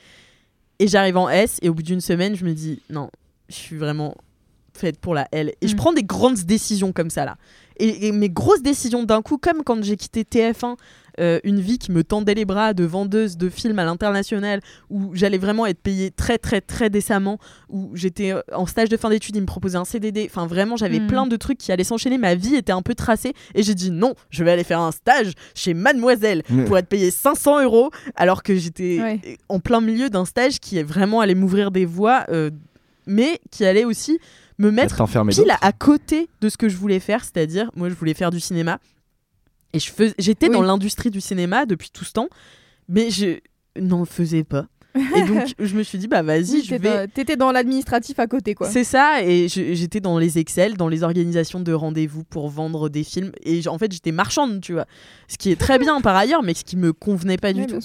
Et 0.80 0.88
j'arrive 0.88 1.16
en 1.16 1.28
S 1.28 1.58
et 1.62 1.68
au 1.68 1.74
bout 1.74 1.82
d'une 1.82 2.00
semaine 2.00 2.34
je 2.34 2.44
me 2.44 2.52
dis 2.52 2.82
non, 2.90 3.10
je 3.50 3.54
suis 3.54 3.76
vraiment 3.76 4.14
faite 4.72 4.98
pour 4.98 5.14
la 5.14 5.28
L. 5.32 5.52
Et 5.60 5.68
je 5.68 5.74
Mm. 5.74 5.76
prends 5.76 5.92
des 5.92 6.04
grandes 6.04 6.38
décisions 6.38 6.92
comme 6.92 7.10
ça 7.10 7.24
là. 7.26 7.36
Et, 7.78 8.06
et 8.08 8.12
mes 8.12 8.28
grosses 8.30 8.62
décisions 8.62 9.02
d'un 9.04 9.20
coup, 9.22 9.36
comme 9.38 9.62
quand 9.64 9.82
j'ai 9.82 9.96
quitté 9.96 10.22
TF1, 10.24 10.76
euh, 11.18 11.40
une 11.44 11.60
vie 11.60 11.78
qui 11.78 11.90
me 11.92 12.04
tendait 12.04 12.34
les 12.34 12.44
bras 12.44 12.72
de 12.72 12.84
vendeuse 12.84 13.36
de 13.36 13.48
films 13.50 13.78
à 13.78 13.84
l'international, 13.84 14.60
où 14.90 15.10
j'allais 15.14 15.38
vraiment 15.38 15.66
être 15.66 15.80
payée 15.80 16.10
très 16.10 16.38
très 16.38 16.60
très 16.60 16.88
décemment, 16.88 17.38
où 17.68 17.90
j'étais 17.94 18.32
euh, 18.32 18.40
en 18.54 18.64
stage 18.66 18.88
de 18.90 18.96
fin 18.96 19.10
d'études, 19.10 19.34
ils 19.36 19.40
me 19.42 19.46
proposaient 19.46 19.76
un 19.78 19.84
CDD, 19.84 20.28
enfin 20.30 20.46
vraiment 20.46 20.76
j'avais 20.76 21.00
Mm. 21.00 21.06
plein 21.08 21.26
de 21.26 21.36
trucs 21.36 21.58
qui 21.58 21.72
allaient 21.72 21.84
s'enchaîner, 21.84 22.16
ma 22.16 22.34
vie 22.34 22.54
était 22.54 22.72
un 22.72 22.82
peu 22.82 22.94
tracée, 22.94 23.32
et 23.54 23.62
j'ai 23.62 23.74
dit 23.74 23.90
non, 23.90 24.14
je 24.30 24.44
vais 24.44 24.52
aller 24.52 24.64
faire 24.64 24.80
un 24.80 24.92
stage 24.92 25.32
chez 25.54 25.74
Mademoiselle 25.74 26.42
pour 26.66 26.78
être 26.78 26.88
payée 26.88 27.10
500 27.10 27.62
euros, 27.64 27.90
alors 28.14 28.42
que 28.42 28.54
j'étais 28.54 28.98
Ouais. 29.00 29.38
en 29.48 29.58
plein 29.58 29.80
milieu 29.80 30.10
d'un 30.10 30.24
stage 30.24 30.60
qui 30.60 30.78
est 30.78 30.82
vraiment 30.84 31.20
allé 31.20 31.34
m'ouvrir 31.34 31.70
des 31.70 31.84
voies, 31.86 32.24
euh, 32.30 32.50
mais 33.06 33.40
qui 33.50 33.64
allait 33.64 33.84
aussi 33.84 34.18
me 34.58 34.70
mettre 34.70 35.04
pile 35.28 35.56
à 35.60 35.72
côt 35.72 35.96
de 36.40 36.48
ce 36.48 36.56
que 36.56 36.68
je 36.68 36.76
voulais 36.76 37.00
faire, 37.00 37.24
c'est-à-dire 37.24 37.70
moi 37.76 37.88
je 37.88 37.94
voulais 37.94 38.14
faire 38.14 38.30
du 38.30 38.40
cinéma 38.40 38.78
et 39.72 39.78
je 39.78 39.90
fais, 39.90 40.12
j'étais 40.18 40.48
Oui. 40.48 40.54
dans 40.54 40.62
l'industrie 40.62 41.10
du 41.10 41.20
cinéma 41.20 41.64
depuis 41.66 41.90
tout 41.90 42.04
ce 42.04 42.12
temps, 42.12 42.28
mais 42.88 43.10
je 43.10 43.38
n'en 43.78 44.04
faisais 44.04 44.44
pas. 44.44 44.66
Et 45.16 45.22
donc 45.22 45.54
je 45.60 45.76
me 45.76 45.82
suis 45.84 45.96
dit 45.98 46.08
bah 46.08 46.22
vas-y, 46.22 46.50
Oui, 46.50 46.62
je 46.64 46.70
t'étais 46.70 46.78
vais. 46.78 47.06
dans- 47.06 47.12
T'étais 47.12 47.36
dans 47.36 47.52
l'administratif 47.52 48.18
à 48.18 48.26
côté, 48.26 48.54
quoi. 48.56 48.68
C'est 48.68 48.82
ça, 48.84 49.22
et 49.22 49.46
je- 49.48 49.72
j'étais 49.74 50.00
dans 50.00 50.18
les 50.18 50.38
Excel, 50.38 50.76
dans 50.76 50.88
les 50.88 51.04
organisations 51.04 51.60
de 51.60 51.72
rendez-vous 51.72 52.24
pour 52.24 52.48
vendre 52.50 52.88
des 52.88 53.04
films, 53.04 53.30
et 53.44 53.66
en 53.68 53.78
fait 53.78 53.92
j'étais 53.92 54.10
marchande, 54.12 54.60
tu 54.60 54.72
vois, 54.72 54.86
ce 55.28 55.38
qui 55.38 55.50
est 55.52 55.56
très 55.56 55.78
bien 55.78 56.00
par 56.00 56.16
ailleurs, 56.16 56.42
mais 56.42 56.52
ce 56.54 56.64
qui 56.64 56.76
me 56.76 56.92
convenait 56.92 57.38
pas 57.38 57.52
du 57.52 57.66
tout. 57.66 57.78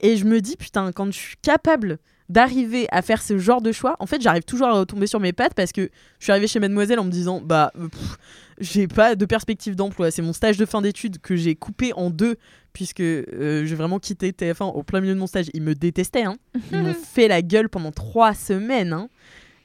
Et 0.00 0.16
je 0.16 0.24
me 0.24 0.40
dis, 0.40 0.56
putain, 0.56 0.92
quand 0.92 1.06
je 1.06 1.18
suis 1.18 1.36
capable 1.42 1.98
d'arriver 2.28 2.86
à 2.90 3.02
faire 3.02 3.20
ce 3.22 3.36
genre 3.38 3.60
de 3.60 3.70
choix, 3.72 3.96
en 3.98 4.06
fait, 4.06 4.20
j'arrive 4.22 4.44
toujours 4.44 4.66
à 4.68 4.72
retomber 4.72 5.06
sur 5.06 5.20
mes 5.20 5.32
pattes 5.32 5.54
parce 5.54 5.72
que 5.72 5.90
je 6.18 6.24
suis 6.24 6.30
arrivée 6.32 6.46
chez 6.48 6.58
Mademoiselle 6.60 6.98
en 6.98 7.04
me 7.04 7.10
disant, 7.10 7.40
bah, 7.42 7.70
pff, 7.74 8.16
j'ai 8.60 8.88
pas 8.88 9.14
de 9.14 9.24
perspective 9.26 9.76
d'emploi. 9.76 10.10
C'est 10.10 10.22
mon 10.22 10.32
stage 10.32 10.56
de 10.56 10.64
fin 10.64 10.80
d'études 10.80 11.18
que 11.20 11.36
j'ai 11.36 11.54
coupé 11.54 11.92
en 11.94 12.08
deux 12.10 12.36
puisque 12.72 13.00
euh, 13.00 13.64
j'ai 13.66 13.74
vraiment 13.74 13.98
quitté 13.98 14.32
TF1 14.32 14.72
au 14.74 14.82
plein 14.82 15.00
milieu 15.00 15.14
de 15.14 15.18
mon 15.18 15.26
stage. 15.26 15.46
Ils 15.54 15.62
me 15.62 15.74
détestaient, 15.74 16.24
hein. 16.24 16.36
Ils 16.72 16.78
m'ont 16.78 16.94
fait 16.94 17.28
la 17.28 17.42
gueule 17.42 17.68
pendant 17.68 17.92
trois 17.92 18.34
semaines, 18.34 18.92
hein. 18.92 19.08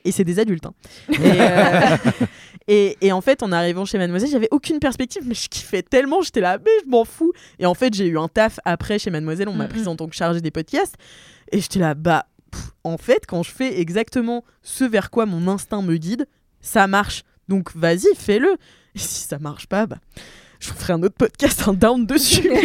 Et 0.06 0.12
c'est 0.12 0.24
des 0.24 0.40
adultes. 0.40 0.66
hein. 0.66 0.74
Et, 1.10 1.16
euh, 1.42 1.98
et, 2.68 2.98
et 3.02 3.12
en 3.12 3.20
fait, 3.22 3.42
en 3.42 3.52
arrivant 3.52 3.84
chez 3.86 3.98
Mademoiselle, 3.98 4.30
j'avais 4.30 4.48
aucune 4.52 4.80
perspective, 4.80 5.24
mais 5.26 5.34
je 5.34 5.50
kiffais 5.50 5.82
tellement, 5.82 6.22
j'étais 6.22 6.40
là, 6.40 6.58
mais 6.64 6.72
je 6.86 6.90
m'en 6.90 7.04
fous. 7.04 7.34
Et 7.58 7.66
en 7.66 7.74
fait, 7.74 7.94
j'ai 7.96 8.06
eu 8.06 8.18
un 8.20 8.28
taf 8.28 8.60
après 8.64 9.00
chez 9.00 9.10
Mademoiselle, 9.10 9.50
on 9.50 9.54
m'a 9.56 9.66
prise 9.68 9.88
en 9.88 9.96
tant 9.96 10.08
que 10.08 10.16
chargée 10.16 10.40
des 10.42 10.52
podcasts. 10.52 10.96
Et 11.52 11.60
j'étais 11.62 11.80
là, 11.80 11.96
bah, 11.96 12.28
pff, 12.52 12.72
en 12.84 12.98
fait, 12.98 13.26
quand 13.28 13.44
je 13.44 13.52
fais 13.52 13.80
exactement 13.80 14.44
ce 14.62 14.84
vers 14.84 15.10
quoi 15.10 15.26
mon 15.26 15.48
instinct 15.48 15.82
me 15.82 15.98
guide, 15.98 16.28
ça 16.62 16.88
marche. 16.88 17.24
Donc 17.48 17.76
vas-y, 17.76 18.16
fais-le. 18.16 18.58
Et 18.96 19.00
si 19.00 19.22
ça 19.28 19.40
marche 19.40 19.68
pas, 19.68 19.86
bah, 19.86 19.98
je 20.60 20.70
vous 20.70 20.78
ferai 20.78 20.94
un 20.94 21.04
autre 21.04 21.16
podcast, 21.16 21.68
un 21.68 21.74
down 21.74 22.06
dessus. 22.06 22.50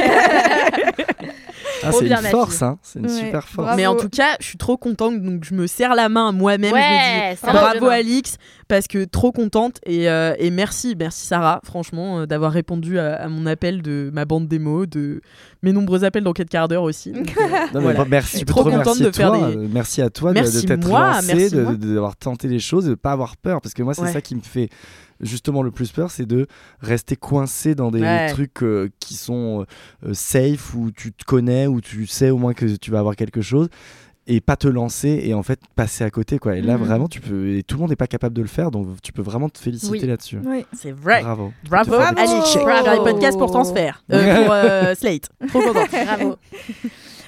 Ah, 1.83 1.91
c'est 1.93 2.07
une 2.07 2.17
force, 2.31 2.63
hein. 2.63 2.79
c'est 2.83 2.99
une 2.99 3.07
Ouais, 3.07 3.13
super 3.13 3.49
force. 3.49 3.67
bravo. 3.67 3.77
Mais 3.77 3.87
en 3.87 3.97
tout 3.97 4.09
cas, 4.09 4.37
je 4.41 4.47
suis 4.47 4.59
trop 4.59 4.77
contente, 4.77 5.21
donc 5.23 5.45
je 5.45 5.55
me 5.55 5.67
serre 5.67 5.95
la 5.95 6.09
main 6.09 6.33
moi-même. 6.33 6.71
je 6.71 6.75
me 6.75 6.81
Ouais, 6.81 7.35
dis, 7.35 7.41
bravo. 7.43 7.87
Alix, 7.89 8.37
parce 8.69 8.87
que 8.87 9.05
trop 9.05 9.33
contente 9.33 9.79
et, 9.85 10.09
euh, 10.09 10.35
et 10.39 10.51
merci, 10.51 10.95
merci 10.99 11.27
Sarah, 11.27 11.61
franchement, 11.65 12.21
euh, 12.21 12.27
d'avoir 12.27 12.53
répondu 12.53 12.99
à, 12.99 13.15
à 13.17 13.29
mon 13.29 13.47
appel 13.47 13.83
de 13.83 14.11
ma 14.15 14.25
bande 14.25 14.49
démo, 14.49 14.87
de 14.87 15.21
mes 15.63 15.73
nombreux 15.73 16.05
appels 16.05 16.25
dans 16.25 16.33
4 16.33 16.49
quarts 16.49 16.69
d'heure 16.69 16.83
aussi. 16.85 17.13
Donc, 17.13 17.35
euh, 17.37 17.43
Non, 17.75 17.81
voilà. 17.81 18.05
bon, 18.05 18.07
merci, 18.11 18.33
Je 18.33 18.37
suis 18.39 18.47
trop 18.47 18.65
te 18.65 18.71
contente 18.71 18.99
de 19.01 19.11
faire 19.11 19.29
toi, 19.33 19.51
des- 19.51 19.57
Merci 19.69 20.03
à 20.03 20.11
toi 20.11 20.31
de- 20.31 20.35
Merci 20.35 20.63
de 20.63 20.69
t'être 20.69 20.89
lancé, 20.89 21.51
de- 21.51 21.63
moi. 21.63 21.73
de- 21.75 21.95
d'avoir 21.95 22.17
tenté 22.17 22.49
les 22.49 22.59
choses, 22.61 22.85
de 22.85 22.91
ne 22.91 22.95
pas 22.95 23.13
avoir 23.13 23.37
peur. 23.37 23.61
Parce 23.61 23.75
que 23.75 23.83
moi, 23.83 23.95
c'est 23.95 24.03
Ouais. 24.03 24.13
ça 24.13 24.21
qui 24.21 24.35
me 24.35 24.41
fait 24.41 24.69
justement 25.21 25.63
le 25.63 25.71
plus 25.71 25.91
peur, 25.93 26.11
c'est 26.11 26.27
de 26.27 26.47
rester 26.81 27.17
coincé 27.17 27.75
dans 27.75 27.91
des 27.91 28.01
Ouais. 28.03 28.29
trucs 28.31 28.63
euh, 28.63 28.89
qui 28.99 29.15
sont 29.15 29.65
euh, 30.05 30.13
safe, 30.13 30.75
où 30.75 30.91
tu 30.91 31.13
te 31.13 31.25
connais, 31.25 31.67
où 31.67 31.74
tu 31.81 32.07
sais 32.07 32.31
au 32.31 32.39
moins 32.39 32.55
que 32.55 32.77
tu 32.77 32.91
vas 32.91 32.99
avoir 33.01 33.17
quelque 33.17 33.41
chose. 33.43 33.69
Et 34.27 34.41
pas 34.41 34.57
te 34.57 34.67
lancer 34.67 35.21
et 35.23 35.35
en 35.35 35.43
fait 35.43 35.61
passer 35.77 36.03
à 36.03 36.09
côté 36.11 36.39
quoi. 36.39 36.57
Et 36.57 36.63
là 36.63 36.79
Mhm. 36.79 36.85
vraiment 36.85 37.09
tu 37.09 37.21
peux 37.21 37.57
et 37.59 37.63
tout 37.63 37.77
le 37.77 37.81
monde 37.83 37.91
n'est 37.91 37.97
pas 37.97 38.07
capable 38.07 38.35
de 38.35 38.41
le 38.41 38.49
faire 38.49 38.71
donc 38.71 38.87
tu 39.03 39.13
peux 39.13 39.21
vraiment 39.21 39.51
te 39.51 39.59
féliciter 39.59 39.93
Oui. 39.93 40.07
là-dessus. 40.07 40.39
Oui. 40.47 40.65
C'est 40.73 40.93
vrai. 40.93 41.21
Bravo. 41.23 41.53
Bravo. 41.69 41.91
Bravo. 41.91 42.17
Faire 42.17 42.91
des 42.97 43.11
podcasts 43.11 43.37
pour 43.39 43.51
transfert. 43.51 44.03
Euh, 44.11 44.45
pour 44.45 44.53
euh, 44.55 44.95
Slate. 44.99 45.29
Trop 45.49 45.61
contente. 45.61 45.91
Bravo. 45.91 46.37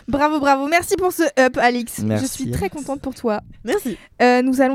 Bravo, 0.08 0.40
bravo. 0.40 0.68
Merci 0.68 0.94
pour 0.96 1.12
ce 1.12 1.24
up, 1.38 1.58
Alix. 1.58 2.00
Je 2.00 2.06
Merci, 2.06 2.28
suis 2.28 2.50
très 2.50 2.70
contente 2.70 3.00
pour 3.02 3.14
toi. 3.14 3.40
Merci. 3.64 3.98
Euh, 4.22 4.40
nous 4.40 4.60
allons. 4.62 4.74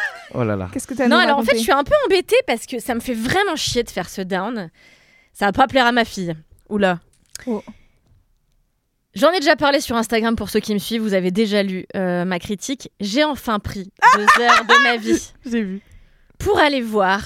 Oh 0.33 0.43
là 0.43 0.55
là. 0.55 0.69
Qu'est-ce 0.71 0.87
que 0.87 0.93
t'as 0.93 1.05
à 1.05 1.07
Non, 1.07 1.17
alors 1.17 1.39
en 1.39 1.43
fait, 1.43 1.55
je 1.57 1.61
suis 1.63 1.71
un 1.71 1.83
peu 1.83 1.93
embêtée 2.05 2.35
parce 2.47 2.65
que 2.65 2.79
ça 2.79 2.95
me 2.95 2.99
fait 2.99 3.13
vraiment 3.13 3.55
chier 3.55 3.83
de 3.83 3.89
faire 3.89 4.09
ce 4.09 4.21
down. 4.21 4.69
Ça 5.33 5.45
va 5.45 5.51
pas 5.51 5.67
plaire 5.67 5.85
à 5.85 5.91
ma 5.91 6.05
fille. 6.05 6.33
Oula. 6.69 6.99
J'en 9.13 9.31
ai 9.31 9.39
déjà 9.39 9.55
parlé 9.57 9.81
sur 9.81 9.95
Instagram 9.97 10.35
pour 10.35 10.49
ceux 10.49 10.61
qui 10.61 10.73
me 10.73 10.79
suivent. 10.79 11.01
Vous 11.01 11.13
avez 11.13 11.31
déjà 11.31 11.63
lu 11.63 11.85
euh, 11.95 12.23
ma 12.23 12.39
critique. 12.39 12.91
J'ai 13.01 13.23
enfin 13.25 13.59
pris 13.59 13.91
deux 14.15 14.21
heures 14.43 14.65
de 14.65 14.83
ma 14.83 14.97
vie 14.97 15.31
J'ai 15.45 15.63
vu. 15.63 15.81
pour 16.39 16.59
aller 16.59 16.81
voir 16.81 17.21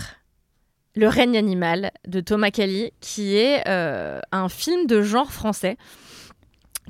Le 0.95 1.07
règne 1.07 1.37
animal 1.37 1.91
de 2.07 2.21
Thomas 2.21 2.49
Kelly, 2.49 2.91
qui 3.01 3.35
est 3.37 3.67
euh, 3.67 4.19
un 4.31 4.49
film 4.49 4.87
de 4.87 5.03
genre 5.03 5.31
français 5.31 5.77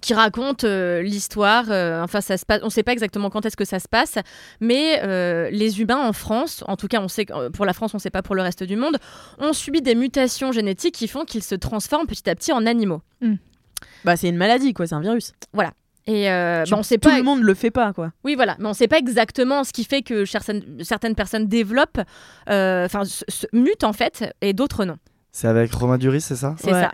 qui 0.02 0.14
raconte 0.14 0.64
euh, 0.66 1.02
l'histoire. 1.02 1.66
euh, 1.72 2.02
enfin, 2.04 2.22
ça 2.22 2.38
se 2.38 2.46
passe. 2.46 2.60
On 2.62 2.66
ne 2.66 2.70
sait 2.72 2.84
pas 2.84 2.92
exactement 2.94 3.30
quand 3.30 3.46
est-ce 3.46 3.58
que 3.58 3.66
ça 3.66 3.80
se 3.80 3.88
passe, 3.88 4.16
mais 4.60 5.00
euh, 5.04 5.50
les 5.52 5.82
humains 5.82 6.06
en 6.08 6.14
France, 6.14 6.64
en 6.68 6.76
tout 6.76 6.88
cas, 6.88 7.00
on 7.02 7.08
sait 7.08 7.26
que, 7.26 7.50
pour 7.50 7.66
la 7.66 7.74
France, 7.74 7.94
on 7.94 7.98
ne 7.98 8.02
sait 8.02 8.10
pas 8.10 8.22
pour 8.22 8.36
le 8.36 8.42
reste 8.42 8.64
du 8.64 8.76
monde, 8.76 8.98
ont 9.40 9.54
subi 9.54 9.82
des 9.82 9.96
mutations 9.96 10.52
génétiques 10.52 10.96
qui 10.96 11.08
font 11.08 11.24
qu'ils 11.26 11.44
se 11.44 11.56
transforment 11.56 12.08
petit 12.08 12.30
à 12.30 12.36
petit 12.36 12.52
en 12.52 12.66
animaux. 12.66 13.02
Bah, 14.04 14.16
c'est 14.16 14.30
une 14.30 14.38
maladie, 14.38 14.74
quoi. 14.74 14.86
C'est 14.88 14.96
un 14.96 15.02
virus. 15.02 15.34
Et 16.08 16.30
euh, 16.30 16.64
Tu- 16.64 16.72
bah, 16.72 16.78
on 16.80 16.84
sait 16.84 16.98
tout 17.00 17.10
pas. 17.10 17.18
le 17.18 17.24
monde 17.24 17.42
le 17.42 17.54
fait 17.56 17.72
pas, 17.72 17.92
quoi. 17.92 18.12
Oui, 18.24 18.36
voilà, 18.36 18.56
mais 18.60 18.68
on 18.68 18.74
sait 18.74 18.88
pas 18.88 19.00
exactement 19.00 19.64
ce 19.64 19.74
qui 19.74 19.84
fait 19.86 20.04
que 20.04 20.24
certaines, 20.26 20.64
certaines 20.84 21.16
personnes 21.16 21.48
développent, 21.48 22.00
enfin, 22.48 23.02
mutent 23.54 23.84
en 23.84 23.94
fait, 23.94 24.32
et 24.42 24.54
d'autres 24.54 24.86
non. 24.86 24.98
C'est 25.38 25.50
avec 25.50 25.74
Romain 25.74 25.98
Duris, 25.98 26.22
c'est 26.22 26.38
ça? 26.38 26.56
C'est 26.58 26.72
Ouais. 26.72 26.80
ça. 26.82 26.92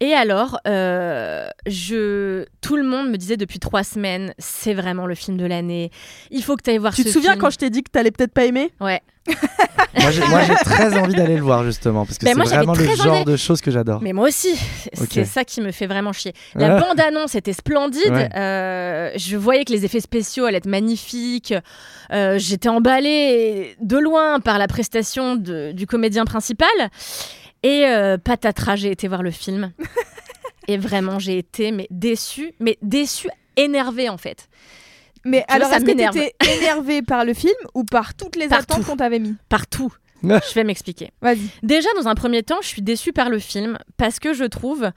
Et 0.00 0.14
alors, 0.14 0.58
euh, 0.66 1.46
je, 1.66 2.46
tout 2.62 2.74
le 2.78 2.84
monde 2.84 3.10
me 3.10 3.18
disait 3.18 3.36
depuis 3.36 3.58
trois 3.58 3.84
semaines, 3.84 4.32
c'est 4.38 4.72
vraiment 4.72 5.04
le 5.04 5.14
film 5.14 5.36
de 5.36 5.44
l'année. 5.44 5.90
Il 6.30 6.42
faut 6.42 6.56
que 6.56 6.62
tu 6.62 6.70
ailles 6.70 6.78
voir 6.78 6.94
Tu 6.94 7.02
ce 7.02 7.08
te 7.08 7.12
souviens 7.12 7.32
film. 7.32 7.42
quand 7.42 7.50
je 7.50 7.58
t'ai 7.58 7.68
dit 7.68 7.82
que 7.82 7.90
t'allais 7.90 8.10
peut-être 8.12 8.32
pas 8.32 8.46
aimer? 8.46 8.72
Ouais. 8.80 9.02
Moi, 9.26 10.10
j'ai 10.10 10.54
très 10.64 10.96
envie 10.98 11.12
d'aller 11.12 11.36
le 11.36 11.42
voir 11.42 11.64
justement 11.64 12.06
parce 12.06 12.16
que 12.16 12.24
Ben, 12.24 12.34
c'est 12.46 12.54
vraiment 12.54 12.72
le 12.72 12.94
genre 12.96 13.12
envie. 13.16 13.24
de 13.26 13.36
choses 13.36 13.60
que 13.60 13.70
j'adore. 13.70 14.00
Mais 14.00 14.14
moi 14.14 14.28
aussi, 14.28 14.56
c'est 15.10 15.24
ça 15.26 15.44
qui 15.44 15.60
me 15.60 15.70
fait 15.70 15.86
vraiment 15.86 16.12
chier. 16.14 16.32
La 16.54 16.80
bande-annonce 16.80 17.34
était 17.34 17.52
splendide. 17.52 18.10
Ouais. 18.10 18.30
euh, 18.36 19.10
je 19.16 19.36
voyais 19.36 19.64
que 19.66 19.72
les 19.72 19.84
effets 19.84 20.00
spéciaux 20.00 20.46
allaient 20.46 20.58
être 20.58 20.66
magnifiques. 20.66 21.52
euh, 22.12 22.38
J'étais 22.38 22.68
emballée 22.70 23.76
de 23.82 23.98
loin 23.98 24.40
par 24.40 24.58
la 24.58 24.66
prestation 24.66 25.36
de- 25.36 25.72
du 25.72 25.86
comédien 25.86 26.24
principal. 26.24 26.68
Et 27.66 27.84
euh, 27.86 28.16
patatras, 28.16 28.76
j'ai 28.76 28.92
été 28.92 29.08
voir 29.08 29.24
le 29.24 29.32
film. 29.32 29.72
et 30.68 30.78
vraiment, 30.78 31.18
j'ai 31.18 31.36
été 31.36 31.72
mais 31.72 31.88
déçue, 31.90 32.52
mais 32.60 32.78
déçue, 32.80 33.28
énervée 33.56 34.08
en 34.08 34.18
fait. 34.18 34.48
Mais 35.24 35.44
alors, 35.48 35.68
ça 35.68 35.76
est-ce 35.78 35.84
que 35.84 35.90
m'énerve. 35.90 36.14
t'étais 36.14 36.34
énervé 36.58 37.02
par 37.02 37.24
le 37.24 37.34
film 37.34 37.56
ou 37.74 37.82
par 37.82 38.14
toutes 38.14 38.36
les 38.36 38.46
Partout. 38.46 38.74
attentes 38.74 38.86
qu'on 38.86 38.96
t'avait 38.96 39.18
mis 39.18 39.34
Partout. 39.48 39.92
je 40.22 40.54
vais 40.54 40.62
m'expliquer. 40.62 41.10
Vas-y. 41.20 41.40
Déjà, 41.64 41.88
dans 42.00 42.06
un 42.06 42.14
premier 42.14 42.44
temps, 42.44 42.58
je 42.62 42.68
suis 42.68 42.82
déçue 42.82 43.12
par 43.12 43.30
le 43.30 43.40
film 43.40 43.78
parce 43.96 44.20
que 44.20 44.32
je 44.32 44.44
trouve 44.44 44.92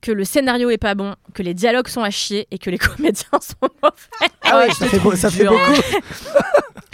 que 0.00 0.10
le 0.10 0.24
scénario 0.24 0.70
est 0.70 0.78
pas 0.78 0.94
bon, 0.94 1.14
que 1.34 1.42
les 1.42 1.52
dialogues 1.52 1.88
sont 1.88 2.02
à 2.02 2.10
chier 2.10 2.46
et 2.50 2.58
que 2.58 2.70
les 2.70 2.78
comédiens 2.96 3.28
sont 3.40 3.68
mauvais. 3.82 4.32
Ah 4.42 4.60
ouais, 4.60 4.70
ça 4.72 4.86
fait, 4.86 5.16
ça 5.16 5.30
beaucoup. 5.30 5.82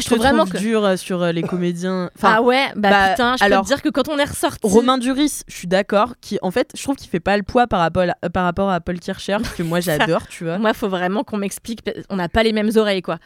Je 0.00 0.06
trouve 0.06 0.18
vraiment 0.18 0.46
que. 0.46 0.58
dur 0.58 0.84
euh, 0.84 0.96
sur 0.96 1.22
euh, 1.22 1.32
les 1.32 1.42
comédiens. 1.42 2.10
Enfin, 2.16 2.34
ah 2.38 2.42
ouais, 2.42 2.68
bah, 2.76 2.90
bah, 2.90 3.08
putain, 3.10 3.36
je 3.38 3.44
alors, 3.44 3.60
peux 3.62 3.68
te 3.68 3.74
dire 3.74 3.82
que 3.82 3.88
quand 3.88 4.08
on 4.08 4.18
est 4.18 4.24
ressorti. 4.24 4.60
Romain 4.62 4.98
Duris, 4.98 5.42
je 5.48 5.54
suis 5.54 5.68
d'accord, 5.68 6.14
qui 6.20 6.38
en 6.42 6.50
fait, 6.50 6.70
je 6.76 6.82
trouve 6.82 6.96
qu'il 6.96 7.10
fait 7.10 7.20
pas 7.20 7.36
le 7.36 7.42
poids 7.42 7.66
par 7.66 7.80
rapport 7.80 8.02
à, 8.02 8.26
euh, 8.26 8.28
par 8.28 8.44
rapport 8.44 8.70
à 8.70 8.80
Paul 8.80 8.98
Kircher, 8.98 9.38
que 9.56 9.62
moi 9.62 9.80
j'adore, 9.80 10.26
tu 10.28 10.44
vois. 10.44 10.58
Moi, 10.58 10.74
faut 10.74 10.88
vraiment 10.88 11.24
qu'on 11.24 11.38
m'explique. 11.38 11.80
On 12.08 12.16
n'a 12.16 12.28
pas 12.28 12.42
les 12.42 12.52
mêmes 12.52 12.70
oreilles, 12.76 13.02
quoi. 13.02 13.18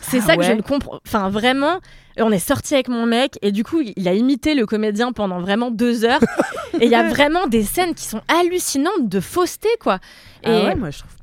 C'est 0.00 0.18
Ah 0.18 0.26
ça 0.26 0.36
que 0.36 0.42
je 0.42 0.52
ne 0.52 0.62
comprends. 0.62 1.00
Enfin, 1.06 1.28
vraiment, 1.28 1.80
on 2.20 2.30
est 2.30 2.38
sorti 2.38 2.74
avec 2.74 2.88
mon 2.88 3.06
mec 3.06 3.38
et 3.42 3.52
du 3.52 3.64
coup, 3.64 3.80
il 3.96 4.08
a 4.08 4.14
imité 4.14 4.54
le 4.54 4.66
comédien 4.66 5.12
pendant 5.12 5.40
vraiment 5.40 5.70
deux 5.70 6.04
heures. 6.04 6.22
et 6.80 6.86
il 6.86 6.90
y 6.90 6.94
a 6.94 7.08
vraiment 7.08 7.46
des 7.46 7.62
scènes 7.62 7.94
qui 7.94 8.04
sont 8.04 8.20
hallucinantes 8.28 9.08
de 9.08 9.20
fausseté, 9.20 9.68
quoi. 9.80 9.98
Et 10.44 10.48
Ah 10.48 10.64
ouais, 10.64 10.74
moi 10.74 10.90
je 10.90 10.98
trouve 10.98 11.10
pas. 11.10 11.18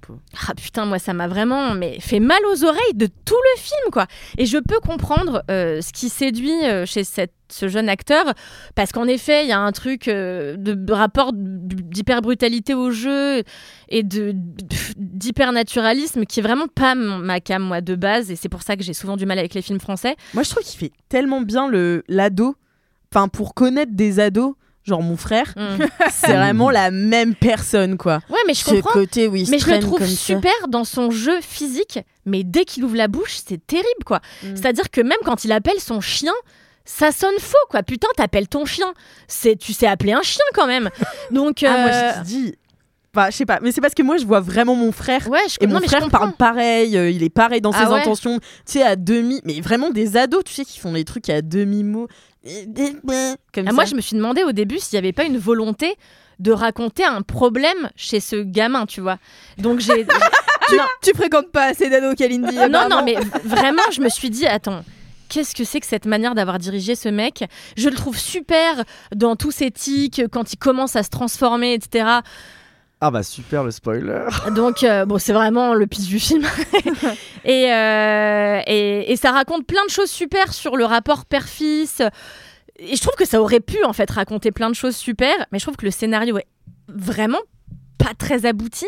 Ah 0.47 0.53
putain, 0.53 0.85
moi 0.85 0.99
ça 0.99 1.13
m'a 1.13 1.27
vraiment 1.27 1.73
mais 1.73 1.99
fait 1.99 2.19
mal 2.19 2.39
aux 2.51 2.63
oreilles 2.63 2.93
de 2.93 3.07
tout 3.07 3.35
le 3.55 3.59
film 3.59 3.91
quoi. 3.91 4.07
Et 4.37 4.45
je 4.45 4.57
peux 4.57 4.79
comprendre 4.79 5.43
euh, 5.49 5.81
ce 5.81 5.91
qui 5.91 6.09
séduit 6.09 6.63
euh, 6.65 6.85
chez 6.85 7.03
cette, 7.03 7.33
ce 7.49 7.67
jeune 7.67 7.89
acteur 7.89 8.33
parce 8.75 8.91
qu'en 8.91 9.07
effet 9.07 9.43
il 9.43 9.49
y 9.49 9.51
a 9.51 9.59
un 9.59 9.71
truc 9.71 10.07
euh, 10.07 10.55
de, 10.57 10.93
rapport 10.93 11.31
d'hyper 11.33 12.21
brutalité 12.21 12.73
au 12.73 12.91
jeu 12.91 13.43
et 13.89 14.03
de 14.03 14.33
d'hyper 14.97 15.51
naturalisme 15.51 16.25
qui 16.25 16.39
est 16.39 16.43
vraiment 16.43 16.67
pas 16.67 16.95
ma 16.95 17.39
cam 17.39 17.63
moi 17.63 17.81
de 17.81 17.95
base 17.95 18.31
et 18.31 18.35
c'est 18.35 18.49
pour 18.49 18.61
ça 18.61 18.75
que 18.75 18.83
j'ai 18.83 18.93
souvent 18.93 19.17
du 19.17 19.25
mal 19.25 19.39
avec 19.39 19.53
les 19.53 19.61
films 19.61 19.79
français. 19.79 20.15
Moi 20.33 20.43
je 20.43 20.49
trouve 20.49 20.63
qu'il 20.63 20.77
fait 20.79 20.84
tellement 21.09 21.41
bien 21.41 21.67
le 21.67 22.03
l'ado. 22.07 22.55
Enfin, 23.13 23.27
pour 23.27 23.53
connaître 23.53 23.93
des 23.93 24.19
ados, 24.19 24.55
genre 24.83 25.01
mon 25.01 25.15
frère, 25.17 25.53
Mm. 25.55 25.83
c'est 26.11 26.33
vraiment 26.33 26.69
la 26.69 26.91
même 26.91 27.33
personne, 27.35 27.97
quoi. 27.97 28.19
Ouais 28.29 28.39
mais 28.47 28.53
je 28.53 28.59
Ce 28.63 28.71
comprends. 28.71 28.91
côté 28.91 29.27
où 29.27 29.35
il 29.35 29.45
se 29.45 29.51
Mais 29.51 29.59
je 29.59 29.69
le 29.69 29.79
trouve 29.79 29.99
ça. 29.99 30.05
super 30.07 30.67
dans 30.67 30.83
son 30.83 31.11
jeu 31.11 31.39
physique, 31.41 31.99
mais 32.25 32.43
dès 32.43 32.65
qu'il 32.65 32.83
ouvre 32.83 32.95
la 32.97 33.07
bouche, 33.07 33.37
c'est 33.45 33.65
terrible 33.65 34.03
quoi. 34.05 34.19
Mm. 34.43 34.55
C'est-à-dire 34.55 34.89
que 34.91 35.01
même 35.01 35.17
quand 35.23 35.45
il 35.45 35.51
appelle 35.51 35.79
son 35.79 36.01
chien, 36.01 36.33
ça 36.83 37.11
sonne 37.11 37.39
faux 37.39 37.57
quoi. 37.69 37.81
Putain, 37.83 38.07
t'appelles 38.15 38.47
ton 38.47 38.65
chien. 38.65 38.93
C'est 39.27 39.55
tu 39.55 39.73
sais 39.73 39.87
appeler 39.87 40.13
un 40.13 40.21
chien 40.21 40.43
quand 40.53 40.67
même. 40.67 40.89
Donc 41.31 41.63
Ah, 41.63 41.77
moi 41.77 41.89
euh, 41.91 42.11
je 42.15 42.19
te 42.19 42.25
dis. 42.25 42.55
Enfin, 43.15 43.29
je 43.31 43.37
sais 43.37 43.45
pas, 43.45 43.59
mais 43.61 43.71
c'est 43.71 43.81
parce 43.81 43.93
que 43.93 44.03
moi 44.03 44.17
je 44.17 44.25
vois 44.25 44.39
vraiment 44.41 44.75
mon 44.75 44.91
frère. 44.91 45.27
ouais, 45.29 45.39
je 45.49 45.57
Et 45.61 45.67
non, 45.67 45.79
mon 45.79 45.87
frère 45.87 46.09
parle 46.09 46.33
pareil, 46.33 46.97
euh, 46.97 47.09
il 47.09 47.23
est 47.23 47.29
pareil 47.29 47.61
dans 47.61 47.71
Ah 47.71 47.85
ses 47.85 47.91
ouais 47.93 47.99
intentions, 48.01 48.39
tu 48.39 48.45
sais, 48.65 48.83
à 48.83 48.95
demi, 48.95 49.39
mais 49.45 49.61
vraiment 49.61 49.89
des 49.89 50.17
ados, 50.17 50.43
tu 50.43 50.53
sais, 50.53 50.65
qui 50.65 50.79
font 50.79 50.91
des 50.93 51.05
trucs 51.05 51.29
à 51.29 51.41
demi-mot. 51.41 52.07
Comme 53.53 53.65
Ah, 53.65 53.69
ça. 53.69 53.73
moi, 53.73 53.85
je 53.85 53.95
me 53.95 54.01
suis 54.01 54.15
demandé 54.15 54.43
au 54.43 54.51
début 54.51 54.79
s'il 54.79 54.95
n'y 54.97 54.99
avait 55.05 55.13
pas 55.13 55.23
une 55.23 55.37
volonté 55.37 55.95
de 56.39 56.51
raconter 56.51 57.03
un 57.05 57.21
problème 57.21 57.89
chez 57.95 58.19
ce 58.19 58.35
gamin, 58.35 58.85
tu 58.85 59.01
vois. 59.01 59.17
Donc 59.57 59.79
j'ai 59.79 60.05
Tu, 60.67 60.75
tu 61.03 61.11
fréquentes 61.15 61.51
pas 61.51 61.65
assez 61.65 61.89
d'ados, 61.91 62.15
Kalindi. 62.15 62.55
non 62.55 62.61
apparemment. 62.63 62.89
non 62.97 63.03
mais 63.05 63.15
vraiment, 63.43 63.83
je 63.91 64.01
me 64.01 64.09
suis 64.09 64.29
dit 64.31 64.47
attends. 64.47 64.83
Qu'est-ce 65.29 65.55
que 65.55 65.63
c'est 65.63 65.79
que 65.79 65.87
cette 65.87 66.05
manière 66.05 66.35
d'avoir 66.35 66.59
dirigé 66.59 66.93
ce 66.95 67.09
mec? 67.09 67.43
Je 67.77 67.89
le 67.89 67.95
trouve 67.95 68.17
super 68.17 68.83
dans 69.15 69.35
tous 69.35 69.49
ses 69.51 69.71
tics, 69.71 70.21
quand 70.31 70.53
il 70.53 70.57
commence 70.57 70.95
à 70.95 71.01
se 71.03 71.09
transformer, 71.09 71.73
etc. 71.73 72.05
Ah 73.07 73.11
bah 73.11 73.21
super 73.21 73.63
le 73.63 73.69
spoiler. 73.69 74.25
Donc, 74.55 74.81
euh, 74.81 75.05
bon, 75.05 75.19
c'est 75.19 75.31
vraiment 75.31 75.75
le 75.75 75.85
pitch 75.85 76.07
du 76.07 76.19
film. 76.19 76.43
et, 77.45 77.71
euh, 77.71 78.61
et, 78.65 79.11
et 79.11 79.15
ça 79.15 79.29
raconte 79.29 79.67
plein 79.67 79.85
de 79.85 79.91
choses 79.91 80.09
super 80.09 80.51
sur 80.51 80.75
le 80.75 80.85
rapport 80.85 81.25
père-fils. 81.25 82.01
Et 82.79 82.95
je 82.95 83.01
trouve 83.01 83.13
que 83.13 83.25
ça 83.25 83.39
aurait 83.39 83.59
pu, 83.59 83.83
en 83.83 83.93
fait, 83.93 84.09
raconter 84.09 84.51
plein 84.51 84.71
de 84.71 84.75
choses 84.75 84.95
super, 84.95 85.35
mais 85.51 85.59
je 85.59 85.65
trouve 85.65 85.75
que 85.75 85.85
le 85.85 85.91
scénario 85.91 86.39
est 86.39 86.47
vraiment 86.87 87.37
pas 87.97 88.13
très 88.17 88.45
abouti. 88.45 88.85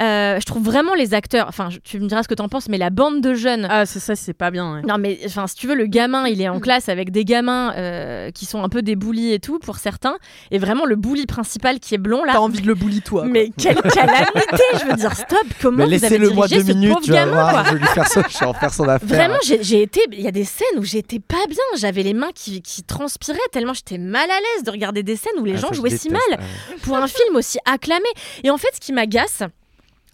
Euh, 0.00 0.40
je 0.40 0.46
trouve 0.46 0.62
vraiment 0.64 0.94
les 0.94 1.12
acteurs, 1.14 1.46
enfin, 1.48 1.68
tu 1.84 2.00
me 2.00 2.06
diras 2.08 2.22
ce 2.22 2.28
que 2.28 2.34
t'en 2.34 2.48
penses, 2.48 2.68
mais 2.68 2.78
la 2.78 2.90
bande 2.90 3.20
de 3.20 3.34
jeunes. 3.34 3.66
Ah, 3.70 3.84
c'est 3.86 4.00
ça, 4.00 4.16
c'est 4.16 4.32
pas 4.32 4.50
bien. 4.50 4.74
ouais. 4.76 4.82
Non 4.82 4.96
mais 4.98 5.18
enfin 5.26 5.46
si 5.46 5.54
tu 5.54 5.66
veux 5.66 5.74
le 5.74 5.86
gamin 5.86 6.26
il 6.26 6.40
est 6.40 6.48
en 6.48 6.60
classe 6.60 6.88
avec 6.88 7.10
des 7.10 7.24
gamins 7.24 7.72
euh, 7.76 8.30
qui 8.30 8.46
sont 8.46 8.62
un 8.64 8.68
peu 8.68 8.82
des 8.82 8.96
bullies 8.96 9.32
et 9.32 9.38
tout 9.38 9.58
pour 9.58 9.76
certains 9.76 10.16
et 10.50 10.58
vraiment 10.58 10.84
le 10.86 10.96
bully 10.96 11.26
principal 11.26 11.78
qui 11.80 11.94
est 11.94 11.98
blond 11.98 12.24
là 12.24 12.32
T'as 12.32 12.38
envie 12.38 12.60
de 12.62 12.66
le 12.66 12.74
bully, 12.74 13.00
toi. 13.02 13.24
mais 13.26 13.50
quelle 13.56 13.80
calamité 13.82 14.62
je 14.80 14.86
veux 14.86 14.96
dire 14.96 15.14
stop 15.14 15.38
comment 15.60 15.86
Mais 15.86 15.98
vous 15.98 16.04
avez 16.04 16.18
laissez-le 16.18 16.30
moi 16.30 16.46
dirigé 16.46 16.64
deux 16.64 16.72
ce 16.72 16.76
minutes, 16.78 16.94
pauvre 16.94 17.04
tu 17.04 17.10
vas 17.12 17.16
gamin 17.18 17.32
voir, 17.32 17.50
quoi 17.52 17.64
je 17.64 17.72
vais 17.74 17.78
lui 17.80 17.86
faire, 17.86 18.08
son, 18.08 18.22
je 18.28 18.38
vais 18.38 18.46
en 18.46 18.54
faire 18.54 18.72
son 18.74 18.84
affaire. 18.88 19.08
Vraiment, 19.08 19.36
j'ai 19.42 19.82
été. 19.82 20.00
Il 20.12 20.20
y 20.20 20.28
a 20.28 20.32
des 20.32 20.44
scènes 20.44 20.78
où 20.78 20.82
j'étais 20.84 21.18
pas 21.20 21.44
bien. 21.48 21.58
J'avais 21.78 22.02
les 22.02 22.14
mains 22.14 22.30
qui, 22.34 22.62
qui 22.62 22.82
transpiraient 22.82 23.38
tellement 23.52 23.72
j'étais 23.74 23.98
mal 23.98 24.28
à 24.30 24.38
l'aise 24.56 24.64
de 24.64 24.70
regarder 24.70 25.02
des 25.02 25.16
scènes 25.16 25.32
où 25.38 25.44
les 25.44 25.54
Ah, 25.54 25.60
gens 25.60 25.68
ça, 25.68 25.74
jouaient 25.74 25.90
si 25.96 26.08
mal 26.10 26.20
ouais. 26.30 26.76
pour 26.82 26.96
un 26.96 27.06
film 27.06 27.36
aussi 27.36 27.58
acclamé. 27.64 28.04
Et 28.44 28.50
en 28.50 28.56
fait, 28.58 28.68
ce 28.74 28.80
qui 28.80 28.92
m'agace, 28.92 29.42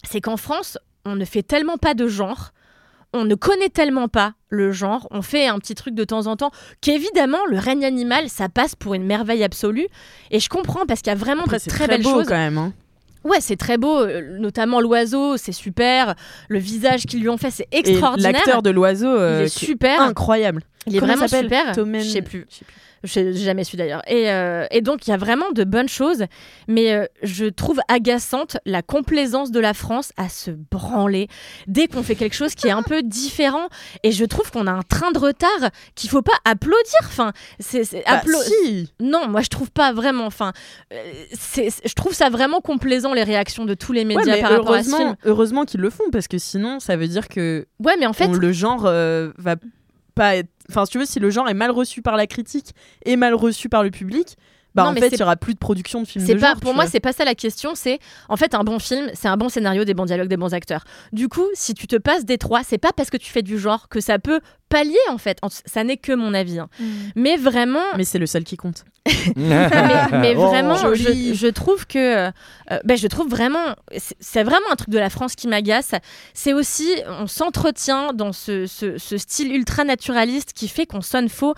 c'est 0.09 0.21
qu'en 0.21 0.37
France, 0.37 0.77
on 1.05 1.15
ne 1.15 1.25
fait 1.25 1.43
tellement 1.43 1.77
pas 1.77 1.93
de 1.93 2.07
genre. 2.07 2.51
On 3.11 3.23
ne 3.25 3.33
connaît 3.33 3.69
tellement 3.69 4.07
pas 4.07 4.33
le 4.49 4.71
genre. 4.71 5.07
On 5.09 5.21
fait 5.23 5.47
un 5.47 5.57
petit 5.57 5.73
truc 5.73 5.95
de 5.95 6.03
temps 6.03 6.27
en 6.27 6.35
temps 6.35 6.51
qu'évidemment, 6.81 7.39
le 7.49 7.57
règne 7.57 7.83
animal, 7.83 8.29
ça 8.29 8.49
passe 8.49 8.75
pour 8.75 8.93
une 8.93 9.03
merveille 9.03 9.43
absolue. 9.43 9.87
Et 10.29 10.39
je 10.39 10.47
comprends 10.47 10.85
parce 10.85 11.01
qu'il 11.01 11.09
y 11.11 11.15
a 11.15 11.17
vraiment 11.17 11.43
Après, 11.43 11.57
de 11.57 11.63
très, 11.63 11.85
très 11.85 11.87
belles 11.87 12.03
beau 12.03 12.19
choses. 12.19 12.27
quand 12.27 12.37
même. 12.37 12.57
hein. 12.59 12.71
Ouais, 13.23 13.41
c'est 13.41 13.55
très 13.57 13.77
beau. 13.77 13.97
euh, 13.99 14.37
Notamment 14.39 14.79
l'oiseau, 14.79 15.37
c'est 15.37 15.51
super. 15.51 16.13
Le 16.49 16.59
visage 16.59 17.05
qu'ils 17.05 17.19
lui 17.21 17.29
ont 17.29 17.37
fait, 17.37 17.51
c'est 17.51 17.67
extraordinaire. 17.71 18.31
l'acteur 18.31 18.61
de 18.61 18.69
l'oiseau, 18.69 19.07
euh, 19.09 19.39
il 19.41 19.45
est 19.45 19.49
super. 19.49 20.01
incroyable. 20.01 20.61
Il 20.85 20.95
est 20.95 20.99
Comment 20.99 21.15
vraiment 21.15 21.27
super. 21.27 21.71
Tommen- 21.75 22.03
Je 22.03 22.09
sais 22.09 22.21
plus. 22.21 22.45
je 22.49 22.55
sais 22.57 22.65
plus. 22.65 22.75
Je 23.03 23.31
jamais 23.33 23.63
su 23.63 23.75
d'ailleurs. 23.77 24.01
Et, 24.07 24.29
euh, 24.31 24.65
et 24.71 24.81
donc, 24.81 25.07
il 25.07 25.11
y 25.11 25.13
a 25.13 25.17
vraiment 25.17 25.51
de 25.51 25.63
bonnes 25.63 25.87
choses, 25.89 26.25
mais 26.67 26.93
euh, 26.93 27.05
je 27.23 27.45
trouve 27.45 27.79
agaçante 27.87 28.57
la 28.65 28.81
complaisance 28.81 29.51
de 29.51 29.59
la 29.59 29.73
France 29.73 30.11
à 30.17 30.27
se 30.29 30.51
branler 30.51 31.27
dès 31.67 31.87
qu'on 31.87 32.03
fait 32.03 32.15
quelque 32.15 32.35
chose 32.35 32.55
qui 32.55 32.67
est 32.67 32.71
un 32.71 32.83
peu 32.83 33.01
différent. 33.03 33.67
Et 34.03 34.11
je 34.11 34.25
trouve 34.25 34.51
qu'on 34.51 34.67
a 34.67 34.71
un 34.71 34.81
train 34.83 35.11
de 35.11 35.19
retard 35.19 35.69
qu'il 35.95 36.09
faut 36.09 36.21
pas 36.21 36.37
applaudir. 36.45 36.79
Enfin, 37.03 37.31
c'est, 37.59 37.83
Bah, 38.05 38.21
si. 38.43 38.91
Non, 38.99 39.27
moi 39.27 39.41
je 39.41 39.49
trouve 39.49 39.71
pas 39.71 39.93
vraiment. 39.93 40.25
Enfin, 40.25 40.53
euh, 40.93 40.97
je 41.33 41.93
trouve 41.93 42.13
ça 42.13 42.29
vraiment 42.29 42.59
complaisant 42.61 43.13
les 43.13 43.23
réactions 43.23 43.65
de 43.65 43.73
tous 43.73 43.93
les 43.93 44.05
médias 44.05 44.37
par 44.41 44.51
rapport 44.51 44.73
à 44.73 44.83
ce 44.83 44.89
heureusement, 44.89 44.97
film. 44.97 45.15
heureusement 45.25 45.65
qu'ils 45.65 45.79
le 45.81 45.89
font 45.89 46.09
parce 46.11 46.27
que 46.27 46.37
sinon, 46.37 46.79
ça 46.79 46.95
veut 46.97 47.07
dire 47.07 47.27
que 47.27 47.65
Ouais, 47.83 47.95
mais 47.99 48.05
en 48.05 48.13
fait, 48.13 48.27
on- 48.27 48.33
le 48.33 48.51
genre 48.51 48.83
va 48.83 49.55
Enfin, 50.69 50.85
tu 50.85 50.99
veux, 50.99 51.05
si 51.05 51.19
le 51.19 51.29
genre 51.29 51.49
est 51.49 51.53
mal 51.53 51.71
reçu 51.71 52.01
par 52.01 52.17
la 52.17 52.27
critique 52.27 52.73
et 53.05 53.15
mal 53.15 53.33
reçu 53.33 53.69
par 53.69 53.83
le 53.83 53.91
public, 53.91 54.37
bah 54.75 54.83
Non, 54.83 54.89
en 54.91 54.93
fait, 54.95 55.07
il 55.09 55.19
y 55.19 55.23
aura 55.23 55.35
plus 55.35 55.53
de 55.55 55.59
production 55.59 56.01
de 56.01 56.07
films 56.07 56.25
C'est 56.25 56.35
pas 56.35 56.49
genre. 56.51 56.59
pour 56.59 56.73
moi, 56.75 56.85
c'est 56.85 56.99
pas 56.99 57.11
ça 57.13 57.25
la 57.25 57.35
question. 57.35 57.71
C'est 57.75 57.99
en 58.29 58.37
fait 58.37 58.53
un 58.53 58.63
bon 58.63 58.77
film, 58.79 59.09
c'est 59.13 59.27
un 59.27 59.35
bon 59.37 59.49
scénario, 59.49 59.83
des 59.83 59.93
bons 59.95 60.05
dialogues, 60.05 60.27
des 60.27 60.37
bons 60.37 60.53
acteurs. 60.53 60.83
Du 61.11 61.27
coup, 61.27 61.45
si 61.53 61.73
tu 61.73 61.87
te 61.87 61.95
passes 61.95 62.23
des 62.25 62.37
trois, 62.37 62.61
c'est 62.63 62.77
pas 62.77 62.91
parce 62.95 63.09
que 63.09 63.17
tu 63.17 63.31
fais 63.31 63.41
du 63.41 63.57
genre 63.57 63.89
que 63.89 63.99
ça 63.99 64.19
peut 64.19 64.39
pallier 64.69 64.95
en 65.09 65.17
fait. 65.17 65.39
Ça 65.65 65.83
n'est 65.83 65.97
que 65.97 66.11
mon 66.13 66.33
avis. 66.35 66.59
hein. 66.59 66.69
Mais 67.15 67.35
vraiment, 67.37 67.81
Mais 67.97 68.03
c'est 68.03 68.19
le 68.19 68.27
seul 68.27 68.43
qui 68.43 68.57
compte. 68.57 68.85
mais, 69.35 69.67
mais 70.11 70.33
Oh. 70.37 70.47
vraiment, 70.47 70.75
je, 70.75 71.47
trouve 71.49 71.87
que, 71.87 72.27
euh, 72.27 72.31
ben, 72.83 72.95
je 72.97 73.07
trouve 73.07 73.27
vraiment, 73.27 73.75
c'est- 73.97 74.15
c'est 74.19 74.43
vraiment 74.43 74.67
un 74.71 74.75
truc 74.75 74.89
de 74.91 74.99
la 74.99 75.09
France 75.09 75.35
qui 75.35 75.47
m'agace. 75.47 75.91
C'est 76.35 76.53
aussi, 76.53 76.87
on 77.07 77.25
s'entretient 77.25 78.13
dans 78.13 78.31
ce, 78.33 78.67
ce- 78.67 78.99
ce 78.99 79.17
style 79.17 79.51
ultra 79.55 79.83
naturaliste 79.83 80.53
qui 80.53 80.67
fait 80.67 80.85
qu'on 80.85 81.01
sonne 81.01 81.29
faux. 81.29 81.55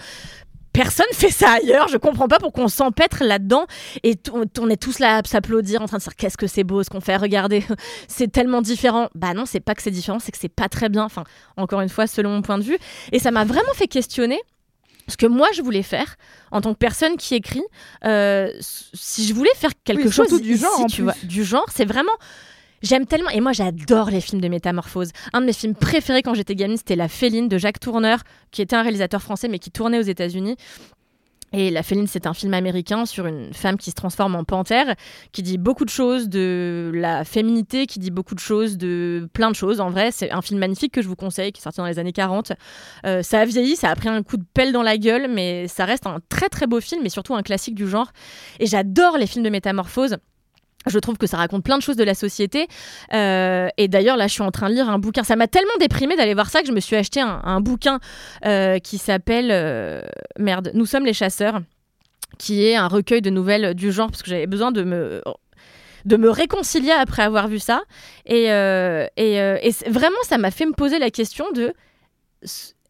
Personne 0.74 1.05
fait 1.13 1.30
ça 1.30 1.51
ailleurs. 1.53 1.88
Je 1.88 1.97
comprends 1.97 2.28
pas 2.28 2.39
pourquoi 2.39 2.65
on 2.65 2.67
s'empêtre 2.67 3.24
là-dedans 3.24 3.65
et 4.03 4.15
on 4.59 4.69
est 4.69 4.82
tous 4.82 4.99
là 4.99 5.17
à 5.17 5.22
s'applaudir 5.24 5.82
en 5.82 5.88
train 5.88 5.97
de 5.97 6.03
dire 6.03 6.15
qu'est-ce 6.15 6.38
que 6.38 6.47
c'est 6.47 6.63
beau 6.63 6.84
ce 6.84 6.89
qu'on 6.89 7.01
fait. 7.01 7.17
Regardez, 7.17 7.63
c'est 8.07 8.32
tellement 8.32 8.61
différent. 8.61 9.09
Bah 9.15 9.34
non, 9.34 9.45
c'est 9.45 9.59
pas 9.59 9.76
que 9.76 9.82
c'est 9.82 9.91
différent, 9.91 10.19
c'est 10.19 10.32
que 10.32 10.38
c'est 10.38 10.49
pas 10.49 10.69
très 10.69 10.89
bien. 10.89 11.03
Enfin, 11.03 11.24
encore 11.57 11.82
une 11.82 11.89
fois, 11.89 12.07
selon 12.07 12.30
mon 12.32 12.41
point 12.41 12.57
de 12.57 12.63
vue. 12.63 12.78
Et 13.11 13.19
ça 13.19 13.32
m'a 13.32 13.45
vraiment 13.45 13.74
fait 13.74 13.88
questionner 13.88 14.39
ce 15.07 15.17
que 15.17 15.26
moi 15.26 15.47
je 15.53 15.61
voulais 15.61 15.84
faire 15.84 16.15
en 16.51 16.61
tant 16.61 16.74
que 16.74 16.80
personne 16.80 17.17
qui 17.17 17.36
écrit. 17.36 17.63
Euh, 18.05 18.51
si 18.61 19.28
je 19.28 19.34
voulais 19.34 19.53
faire 19.55 19.72
quelque 19.84 20.03
Oui, 20.03 20.11
chose 20.11 20.30
genre, 20.43 20.86
tu 20.89 21.01
vois, 21.01 21.15
du 21.24 21.43
genre, 21.43 21.65
c'est 21.74 21.86
vraiment. 21.86 22.11
J'aime 22.82 23.05
tellement, 23.05 23.29
et 23.29 23.41
moi 23.41 23.53
j'adore 23.53 24.09
les 24.09 24.21
films 24.21 24.41
de 24.41 24.47
métamorphose. 24.47 25.11
Un 25.34 25.41
de 25.41 25.45
mes 25.45 25.53
films 25.53 25.75
préférés 25.75 26.23
quand 26.23 26.34
j'étais 26.34 26.55
gamine, 26.55 26.77
c'était 26.77 26.95
La 26.95 27.07
Féline 27.07 27.47
de 27.47 27.57
Jacques 27.57 27.79
Tourneur, 27.79 28.23
qui 28.51 28.61
était 28.61 28.75
un 28.75 28.82
réalisateur 28.82 29.21
français 29.21 29.47
mais 29.47 29.59
qui 29.59 29.71
tournait 29.71 29.99
aux 29.99 30.03
États-Unis. 30.03 30.57
Et 31.53 31.69
La 31.69 31.84
Féline, 31.84 32.07
c'est 32.07 32.27
un 32.27 32.34
film 32.34 32.53
américain 32.53 33.05
sur 33.05 33.27
une 33.27 33.53
femme 33.53 33.77
qui 33.77 33.91
se 33.91 33.95
transforme 33.95 34.36
en 34.36 34.45
panthère, 34.45 34.95
qui 35.34 35.43
dit 35.43 35.57
beaucoup 35.57 35.84
de 35.84 35.89
choses 35.89 36.29
de 36.29 36.91
la 36.93 37.25
féminité, 37.25 37.88
qui 37.88 37.99
dit 37.99 38.09
beaucoup 38.09 38.36
de 38.36 38.39
choses 38.39 38.77
de 38.77 39.29
plein 39.34 39.51
de 39.51 39.55
choses. 39.55 39.82
En 39.82 39.89
vrai, 39.89 40.11
c'est 40.11 40.32
un 40.32 40.41
film 40.41 40.59
magnifique 40.61 40.93
que 40.93 41.01
je 41.01 41.09
vous 41.09 41.17
conseille, 41.17 41.51
qui 41.51 41.59
est 41.59 41.63
sorti 41.63 41.79
dans 41.79 41.86
les 41.86 41.99
années 41.99 42.13
40. 42.13 42.53
Euh, 43.05 43.21
ça 43.21 43.41
a 43.41 43.45
vieilli, 43.45 43.75
ça 43.75 43.89
a 43.89 43.95
pris 43.95 44.07
un 44.07 44.23
coup 44.23 44.38
de 44.38 44.45
pelle 44.53 44.71
dans 44.71 44.82
la 44.82 44.97
gueule, 44.97 45.27
mais 45.29 45.67
ça 45.67 45.84
reste 45.84 46.07
un 46.07 46.19
très 46.29 46.47
très 46.47 46.67
beau 46.67 46.79
film 46.79 47.05
et 47.05 47.09
surtout 47.09 47.36
un 47.36 47.43
classique 47.43 47.75
du 47.75 47.88
genre. 47.88 48.11
Et 48.61 48.65
j'adore 48.65 49.17
les 49.17 49.27
films 49.27 49.43
de 49.43 49.49
métamorphose. 49.49 50.17
Je 50.88 50.99
trouve 50.99 51.17
que 51.17 51.27
ça 51.27 51.38
raconte 51.38 51.63
plein 51.63 51.77
de 51.77 51.84
choses 51.84 51.95
de 51.95 52.03
la 52.03 52.15
société. 52.15 52.67
Euh, 53.13 53.69
et 53.77 53.88
d'ailleurs, 53.88 54.17
là, 54.17 54.27
je 54.27 54.34
suis 54.34 54.41
en 54.41 54.51
train 54.51 54.69
de 54.69 54.75
lire 54.75 54.89
un 54.89 54.99
bouquin. 54.99 55.23
Ça 55.23 55.36
m'a 55.36 55.47
tellement 55.47 55.75
déprimée 55.79 56.15
d'aller 56.15 56.34
voir 56.34 56.49
ça 56.49 56.61
que 56.61 56.67
je 56.67 56.71
me 56.71 56.79
suis 56.79 56.95
acheté 56.95 57.21
un, 57.21 57.61
bouquin 57.61 57.99
euh, 58.45 58.79
qui 58.79 58.97
s'appelle 58.97 59.49
euh, 59.51 60.01
Merde, 60.39 60.71
Nous 60.73 60.86
sommes 60.86 61.05
les 61.05 61.13
chasseurs, 61.13 61.61
qui 62.38 62.65
est 62.65 62.75
un 62.75 62.88
recueil 62.88 63.21
de 63.21 63.29
nouvelles 63.29 63.73
du 63.75 63.91
genre, 63.91 64.09
parce 64.09 64.23
que 64.23 64.29
j'avais 64.29 64.47
besoin 64.47 64.71
de 64.71 64.84
me 64.84 65.21
de 66.05 66.17
me 66.17 66.32
réconcilier 66.32 66.91
après 66.91 67.21
avoir 67.21 67.47
vu 67.47 67.59
ça. 67.59 67.84
Et, 68.25 68.45
et, 68.45 69.71
vraiment, 69.88 70.17
ça 70.23 70.39
m'a 70.39 70.49
fait 70.49 70.65
me 70.65 70.73
poser 70.73 70.97
la 70.97 71.11
question 71.11 71.45
de 71.51 71.73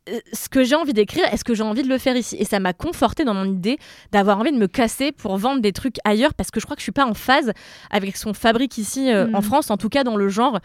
ce 0.07 0.13
euh, 0.13 0.19
ce 0.33 0.49
que 0.49 0.63
j'ai 0.63 0.75
envie 0.75 0.93
d'écrire, 0.93 1.23
est-ce 1.31 1.43
que 1.43 1.53
j'ai 1.53 1.63
envie 1.63 1.83
de 1.83 1.89
le 1.89 1.97
faire 1.97 2.15
ici 2.15 2.35
Et 2.39 2.45
ça 2.45 2.59
m'a 2.59 2.73
conforté 2.73 3.23
dans 3.23 3.33
mon 3.33 3.45
idée 3.45 3.77
d'avoir 4.11 4.39
envie 4.39 4.51
de 4.51 4.57
me 4.57 4.67
casser 4.67 5.11
pour 5.11 5.37
vendre 5.37 5.61
des 5.61 5.71
trucs 5.73 5.97
ailleurs 6.05 6.33
parce 6.33 6.51
que 6.51 6.59
je 6.59 6.65
crois 6.65 6.75
que 6.75 6.81
je 6.81 6.85
suis 6.85 6.91
pas 6.91 7.05
en 7.05 7.13
phase 7.13 7.51
avec 7.91 8.15
ce 8.17 8.25
qu'on 8.25 8.33
fabrique 8.33 8.77
ici 8.77 9.11
euh, 9.11 9.27
Mm. 9.27 9.35
en 9.35 9.41
France, 9.41 9.69
en 9.71 9.77
tout 9.77 9.89
cas 9.89 10.03
dans 10.03 10.15
le 10.17 10.29
genre. 10.29 10.59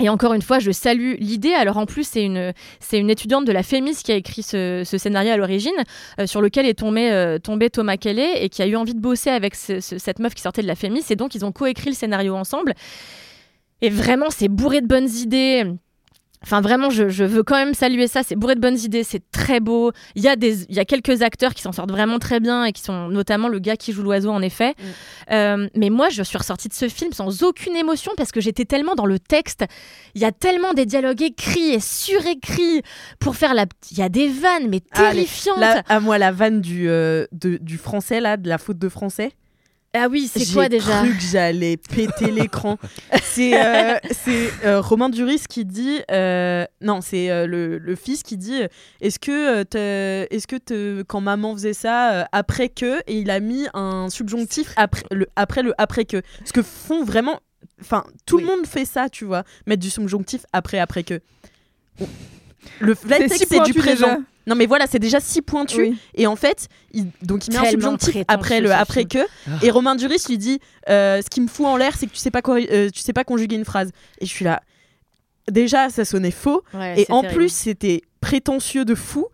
Et 0.00 0.08
encore 0.08 0.32
une 0.32 0.42
fois, 0.42 0.60
je 0.60 0.70
salue 0.70 1.14
l'idée. 1.18 1.52
Alors 1.52 1.76
en 1.76 1.84
plus, 1.84 2.06
c'est 2.06 2.22
une, 2.24 2.52
c'est 2.78 2.98
une 3.00 3.10
étudiante 3.10 3.44
de 3.44 3.50
la 3.52 3.64
Fémis 3.64 3.96
qui 3.96 4.12
a 4.12 4.14
écrit 4.14 4.44
ce, 4.44 4.82
ce 4.86 4.96
scénario 4.96 5.32
à 5.32 5.36
l'origine, 5.36 5.72
euh, 6.20 6.26
sur 6.28 6.40
lequel 6.40 6.66
est 6.66 6.78
tombé, 6.78 7.10
euh, 7.10 7.38
tombé 7.40 7.68
Thomas 7.68 7.96
Kelly 7.96 8.22
et 8.36 8.48
qui 8.48 8.62
a 8.62 8.66
eu 8.68 8.76
envie 8.76 8.94
de 8.94 9.00
bosser 9.00 9.30
avec 9.30 9.56
ce- 9.56 9.80
ce- 9.80 9.98
cette 9.98 10.20
meuf 10.20 10.34
qui 10.34 10.42
sortait 10.42 10.62
de 10.62 10.68
la 10.68 10.76
Fémis. 10.76 11.02
Et 11.10 11.16
donc, 11.16 11.34
ils 11.34 11.44
ont 11.44 11.50
coécrit 11.50 11.90
le 11.90 11.96
scénario 11.96 12.36
ensemble. 12.36 12.74
Et 13.82 13.90
vraiment, 13.90 14.26
c'est 14.30 14.48
bourré 14.48 14.80
de 14.82 14.86
bonnes 14.86 15.08
idées. 15.10 15.64
Enfin, 16.42 16.60
vraiment, 16.60 16.88
je, 16.88 17.08
je 17.08 17.24
veux 17.24 17.42
quand 17.42 17.56
même 17.56 17.74
saluer 17.74 18.06
ça. 18.06 18.22
C'est 18.22 18.36
bourré 18.36 18.54
de 18.54 18.60
bonnes 18.60 18.78
idées, 18.78 19.02
c'est 19.02 19.22
très 19.32 19.58
beau. 19.60 19.90
Il 20.14 20.22
y, 20.22 20.28
a 20.28 20.36
des, 20.36 20.62
il 20.68 20.74
y 20.76 20.78
a 20.78 20.84
quelques 20.84 21.22
acteurs 21.22 21.52
qui 21.52 21.62
s'en 21.62 21.72
sortent 21.72 21.90
vraiment 21.90 22.18
très 22.20 22.38
bien 22.38 22.64
et 22.64 22.72
qui 22.72 22.80
sont 22.82 23.08
notamment 23.08 23.48
le 23.48 23.58
gars 23.58 23.76
qui 23.76 23.92
joue 23.92 24.02
l'oiseau, 24.02 24.30
en 24.30 24.40
effet. 24.40 24.74
Euh, 25.32 25.68
mais 25.74 25.90
moi, 25.90 26.08
je 26.10 26.22
suis 26.22 26.38
ressortie 26.38 26.68
de 26.68 26.74
ce 26.74 26.88
film 26.88 27.12
sans 27.12 27.42
aucune 27.42 27.74
émotion 27.76 28.12
parce 28.16 28.30
que 28.30 28.40
j'étais 28.40 28.64
tellement 28.64 28.94
dans 28.94 29.06
le 29.06 29.18
texte. 29.18 29.64
Il 30.14 30.20
y 30.20 30.24
a 30.24 30.32
tellement 30.32 30.74
des 30.74 30.86
dialogues 30.86 31.22
écrits 31.22 31.70
et 31.74 31.80
surécrits 31.80 32.82
pour 33.18 33.36
faire 33.36 33.54
la. 33.54 33.66
Il 33.90 33.98
y 33.98 34.02
a 34.02 34.08
des 34.08 34.28
vannes, 34.28 34.68
mais 34.68 34.80
Ah, 34.92 35.08
les- 35.08 35.14
terrifiantes. 35.16 35.58
la- 35.58 35.82
à 35.88 36.00
moi, 36.00 36.18
la 36.18 36.30
vanne 36.32 36.60
du, 36.60 36.88
euh, 36.88 37.26
de- 37.32 37.58
du 37.60 37.78
français, 37.78 38.20
là, 38.20 38.36
de 38.36 38.48
la 38.48 38.58
faute 38.58 38.78
de 38.78 38.88
français. 38.88 39.32
Ah 39.94 40.06
oui, 40.10 40.28
c'est 40.30 40.44
J'ai 40.44 40.52
quoi 40.52 40.68
déjà 40.68 41.00
cru 41.02 41.14
que 41.14 41.22
j'allais 41.22 41.76
péter 41.78 42.30
l'écran. 42.30 42.76
C'est 43.22 43.54
euh, 43.58 43.96
c'est, 44.10 44.50
euh, 44.64 44.80
Romain 44.80 45.08
Duris 45.08 45.42
qui 45.48 45.64
dit. 45.64 46.00
euh, 46.10 46.66
non, 46.82 47.00
c'est 47.00 47.30
euh, 47.30 47.46
le, 47.46 47.78
le 47.78 47.94
fils 47.96 48.22
qui 48.22 48.36
dit 48.36 48.60
Est-ce 49.00 49.18
que, 49.18 49.60
est-ce 50.30 50.46
que 50.46 51.02
quand 51.02 51.20
maman 51.20 51.54
faisait 51.54 51.72
ça, 51.72 52.28
après 52.32 52.68
que. 52.68 52.98
Et 53.06 53.18
il 53.18 53.30
a 53.30 53.40
mis 53.40 53.66
un 53.74 54.08
subjonctif 54.10 54.72
après 54.76 55.02
le 55.10 55.26
après, 55.36 55.62
le 55.62 55.72
après 55.78 56.04
que. 56.04 56.22
Ce 56.44 56.52
que 56.52 56.62
font 56.62 57.04
vraiment. 57.04 57.40
Enfin, 57.80 58.04
tout 58.26 58.38
le 58.38 58.44
monde 58.44 58.66
fait 58.66 58.84
ça, 58.84 59.08
tu 59.08 59.24
vois. 59.24 59.44
Mettre 59.66 59.80
du 59.82 59.90
subjonctif 59.90 60.42
après 60.52 60.78
après 60.78 61.02
que. 61.04 61.20
Le 62.80 62.94
latex, 63.08 63.44
c'est 63.48 63.62
du 63.62 63.72
présent. 63.74 64.06
déjà. 64.06 64.18
Non 64.48 64.54
mais 64.54 64.66
voilà, 64.66 64.86
c'est 64.86 64.98
déjà 64.98 65.20
si 65.20 65.42
pointu. 65.42 65.80
Oui. 65.82 65.98
Et 66.14 66.26
en 66.26 66.36
fait, 66.36 66.68
il, 66.92 67.06
donc 67.22 67.46
il 67.46 67.52
met 67.52 67.58
un 67.58 67.70
subjonctif 67.70 68.16
après 68.28 68.60
le 68.60 68.72
après 68.72 69.04
que. 69.04 69.18
Et 69.62 69.70
Romain 69.70 69.94
Duris 69.94 70.24
lui 70.28 70.38
dit 70.38 70.58
euh, 70.88 71.20
Ce 71.22 71.28
qui 71.28 71.40
me 71.40 71.48
fout 71.48 71.66
en 71.66 71.76
l'air, 71.76 71.96
c'est 71.96 72.06
que 72.06 72.12
tu 72.12 72.18
sais 72.18 72.30
pas, 72.30 72.40
euh, 72.48 72.90
tu 72.90 73.00
sais 73.00 73.12
pas 73.12 73.24
conjuguer 73.24 73.56
une 73.56 73.64
phrase. 73.64 73.90
Et 74.20 74.26
je 74.26 74.30
suis 74.30 74.44
là. 74.44 74.62
Déjà, 75.50 75.88
ça 75.90 76.04
sonnait 76.04 76.30
faux. 76.30 76.62
Ouais, 76.74 77.00
et 77.00 77.06
en 77.10 77.20
terrible. 77.20 77.38
plus, 77.38 77.52
c'était 77.52 78.02
prétentieux 78.20 78.84
de 78.84 78.94
fou. 78.94 79.26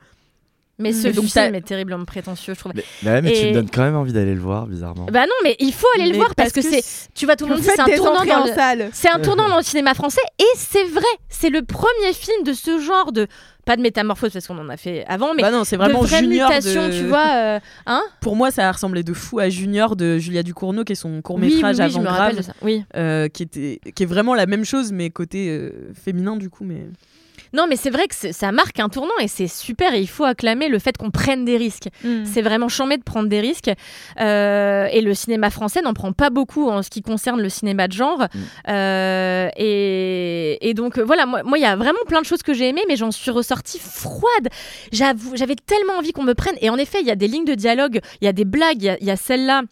Mais 0.78 0.92
ce 0.92 1.06
Et 1.08 1.12
donc 1.12 1.26
film 1.26 1.54
est 1.54 1.60
terriblement 1.60 2.04
prétentieux, 2.04 2.54
je 2.54 2.58
trouve. 2.58 2.72
Mais, 2.74 2.84
mais 3.04 3.10
ouais, 3.12 3.22
mais 3.22 3.32
tu 3.32 3.46
me 3.46 3.52
donnes 3.54 3.70
quand 3.70 3.82
même 3.82 3.94
envie 3.94 4.12
d'aller 4.12 4.34
le 4.34 4.40
voir, 4.40 4.66
bizarrement. 4.66 5.06
Bah 5.06 5.24
non, 5.24 5.34
mais 5.44 5.54
il 5.60 5.72
faut 5.72 5.86
aller 5.96 6.10
le 6.10 6.16
voir 6.16 6.34
parce, 6.34 6.52
que, 6.52 6.62
c'est. 6.62 6.82
Tu 7.14 7.26
vois, 7.26 7.36
tout 7.36 7.44
le 7.46 7.52
monde 7.52 7.60
dit 7.60 7.68
c'est 7.72 7.80
un 7.80 7.96
tournant 7.96 8.24
dans 8.24 8.44
le. 8.44 8.90
C'est 8.92 9.08
un 9.08 9.20
tournant 9.20 9.48
dans 9.48 9.58
le 9.58 9.62
cinéma 9.62 9.94
français 9.94 10.20
et 10.38 10.44
c'est 10.56 10.84
vrai. 10.84 11.04
C'est 11.28 11.50
le 11.50 11.62
premier 11.62 12.12
film 12.12 12.42
de 12.44 12.52
ce 12.52 12.80
genre 12.80 13.12
de 13.12 13.28
pas 13.64 13.76
de 13.76 13.82
métamorphose 13.82 14.32
parce 14.32 14.46
qu'on 14.46 14.58
en 14.58 14.68
a 14.68 14.76
fait 14.76 15.04
avant, 15.08 15.32
mais 15.34 15.42
bah 15.42 15.50
non, 15.50 15.64
c'est 15.64 15.76
vraiment 15.76 16.02
de 16.02 16.06
vraie 16.06 16.18
Junior. 16.18 16.50
mutation, 16.50 16.88
de- 16.88 16.92
tu 16.92 17.06
vois. 17.06 17.30
euh, 17.34 17.60
hein 17.86 18.02
Pour 18.20 18.36
moi, 18.36 18.50
ça 18.50 18.70
ressemblait 18.70 19.02
de 19.02 19.14
fou 19.14 19.38
à 19.38 19.48
Junior 19.48 19.96
de 19.96 20.18
Julia 20.18 20.42
Ducournau, 20.42 20.84
qui 20.84 20.92
est 20.92 20.96
son 20.96 21.22
court 21.22 21.36
Oui, 21.36 21.46
oui, 21.46 21.54
métrage 21.54 21.76
oui, 21.78 21.90
je 21.90 21.98
avant 21.98 22.02
grave, 22.02 22.36
de 22.36 22.42
ça. 22.42 22.52
Oui. 22.62 22.84
euh, 22.96 23.28
qui 23.28 23.42
était, 23.44 23.80
qui 23.94 24.02
est 24.02 24.06
vraiment 24.06 24.34
la 24.34 24.44
même 24.46 24.64
chose, 24.66 24.92
mais 24.92 25.08
côté 25.10 25.48
euh, 25.48 25.70
féminin 25.94 26.36
du 26.36 26.50
coup. 26.50 26.64
Mais 26.64 26.88
Non, 27.54 27.66
mais 27.68 27.76
c'est 27.76 27.90
vrai 27.90 28.08
que 28.08 28.14
ça 28.32 28.52
marque 28.52 28.80
un 28.80 28.88
tournant 28.88 29.16
et 29.20 29.28
c'est 29.28 29.46
super 29.48 29.94
et 29.94 30.00
il 30.00 30.08
faut 30.08 30.24
acclamer 30.24 30.68
le 30.68 30.78
fait 30.78 30.96
qu'on 30.96 31.10
prenne 31.10 31.44
des 31.44 31.56
risques. 31.56 31.88
Mm. 32.02 32.24
C'est 32.24 32.42
vraiment 32.42 32.68
chambé 32.68 32.96
de 32.96 33.02
prendre 33.02 33.28
des 33.28 33.40
risques. 33.40 33.70
Euh, 34.20 34.86
et 34.90 35.00
le 35.00 35.14
cinéma 35.14 35.50
français 35.50 35.80
n'en 35.80 35.94
prend 35.94 36.12
pas 36.12 36.30
beaucoup 36.30 36.68
en 36.68 36.82
ce 36.82 36.90
qui 36.90 37.00
concerne 37.00 37.40
le 37.40 37.48
cinéma 37.48 37.86
de 37.88 37.92
genre. 37.92 38.26
Euh, 38.68 39.48
et, 39.56 40.68
et 40.68 40.74
donc, 40.74 40.98
euh, 40.98 41.04
voilà, 41.04 41.26
moi, 41.26 41.42
il 41.56 41.62
y 41.62 41.64
a 41.66 41.76
vraiment 41.76 41.98
plein 42.08 42.20
de 42.20 42.26
choses 42.26 42.42
que 42.42 42.52
j'ai 42.54 42.68
aimées, 42.68 42.84
mais 42.88 42.96
j'en 42.96 43.10
suis 43.10 43.30
ressortie 43.30 43.78
froide. 43.78 44.48
J'avoue, 44.92 45.36
J'avais 45.36 45.56
tellement 45.56 45.94
envie 45.98 46.12
qu'on 46.12 46.24
me 46.24 46.34
prenne. 46.34 46.56
Et 46.60 46.70
en 46.70 46.76
effet, 46.76 46.98
il 47.00 47.06
y 47.06 47.10
a 47.10 47.16
des 47.16 47.28
lignes 47.28 47.44
de 47.44 47.54
dialogue, 47.54 48.00
il 48.20 48.24
y 48.24 48.28
a 48.28 48.32
des 48.32 48.44
blagues, 48.44 48.82
il 48.82 48.84
y 48.84 48.88
a- 48.90 48.98
il 49.00 49.06
y 49.06 49.10
a, 49.10 49.16
celle-là. 49.16 49.62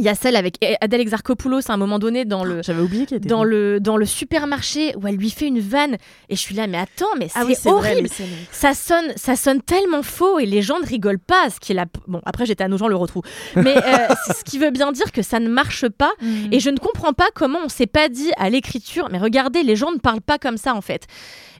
Il 0.00 0.06
y 0.06 0.08
a 0.08 0.14
celle 0.14 0.34
avec 0.34 0.56
Adèle 0.80 1.02
Exarchopoulos 1.02 1.70
à 1.70 1.74
un 1.74 1.76
moment 1.76 1.98
donné 1.98 2.24
dans 2.24 2.42
le, 2.42 2.62
j'avais 2.62 2.80
oublié 2.80 3.02
était 3.02 3.20
dans 3.20 3.44
le, 3.44 3.80
dans 3.80 3.98
le 3.98 4.06
supermarché 4.06 4.94
où 4.96 5.06
elle 5.06 5.16
lui 5.16 5.28
fait 5.28 5.46
une 5.46 5.60
vanne. 5.60 5.98
Et 6.30 6.36
je 6.36 6.40
suis 6.40 6.54
là, 6.54 6.66
mais 6.66 6.78
attends, 6.78 7.14
mais 7.18 7.28
c'est 7.28 7.38
Ah 7.38 7.44
oui, 7.46 7.54
c'est 7.54 7.70
vrai, 7.70 7.92
horrible 7.92 8.08
ça 8.50 8.72
sonne, 8.72 9.12
ça 9.16 9.36
sonne 9.36 9.60
tellement 9.60 10.02
faux 10.02 10.38
et 10.38 10.46
les 10.46 10.62
gens 10.62 10.80
ne 10.80 10.86
rigolent 10.86 11.18
pas. 11.18 11.50
Ce 11.50 11.60
qui 11.60 11.72
est 11.72 11.74
la... 11.74 11.84
Bon, 12.08 12.22
après, 12.24 12.46
j'étais 12.46 12.64
à 12.64 12.68
nos 12.68 12.78
gens 12.78 12.88
le 12.88 12.96
retrouve. 12.96 13.24
Mais 13.56 13.76
euh, 13.76 14.14
ce 14.34 14.42
qui 14.42 14.58
veut 14.58 14.70
bien 14.70 14.90
dire 14.90 15.12
que 15.12 15.20
ça 15.20 15.38
ne 15.38 15.48
marche 15.48 15.86
pas. 15.88 16.12
Mm. 16.22 16.52
Et 16.52 16.60
je 16.60 16.70
ne 16.70 16.78
comprends 16.78 17.12
pas 17.12 17.28
comment 17.34 17.58
on 17.62 17.68
s'est 17.68 17.86
pas 17.86 18.08
dit 18.08 18.30
à 18.38 18.48
l'écriture, 18.48 19.08
mais 19.10 19.18
regardez, 19.18 19.62
les 19.62 19.76
gens 19.76 19.92
ne 19.92 19.98
parlent 19.98 20.22
pas 20.22 20.38
comme 20.38 20.56
ça 20.56 20.74
en 20.74 20.80
fait. 20.80 21.06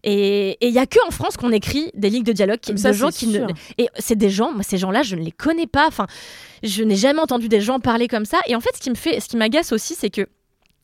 Et 0.02 0.56
il 0.66 0.72
y 0.72 0.78
a 0.78 0.86
que 0.86 0.98
en 1.06 1.10
France 1.10 1.36
qu'on 1.36 1.52
écrit 1.52 1.90
des 1.94 2.10
lignes 2.10 2.24
de 2.24 2.32
dialogue 2.32 2.60
qui, 2.60 2.72
de 2.72 2.92
gens 2.92 3.10
qui 3.10 3.26
ne. 3.26 3.46
Et 3.78 3.88
c'est 3.98 4.16
des 4.16 4.30
gens, 4.30 4.52
moi 4.52 4.62
ces 4.62 4.78
gens-là, 4.78 5.02
je 5.02 5.16
ne 5.16 5.22
les 5.22 5.32
connais 5.32 5.66
pas. 5.66 5.86
Enfin, 5.86 6.06
je 6.62 6.82
n'ai 6.82 6.96
jamais 6.96 7.20
entendu 7.20 7.48
des 7.48 7.60
gens 7.60 7.80
parler 7.80 8.08
comme 8.08 8.24
ça. 8.24 8.38
Et 8.46 8.56
en 8.56 8.60
fait, 8.60 8.70
ce 8.74 8.80
qui 8.80 8.90
me 8.90 8.94
fait, 8.94 9.20
ce 9.20 9.28
qui 9.28 9.36
m'agace 9.36 9.72
aussi, 9.72 9.94
c'est 9.94 10.10
que 10.10 10.26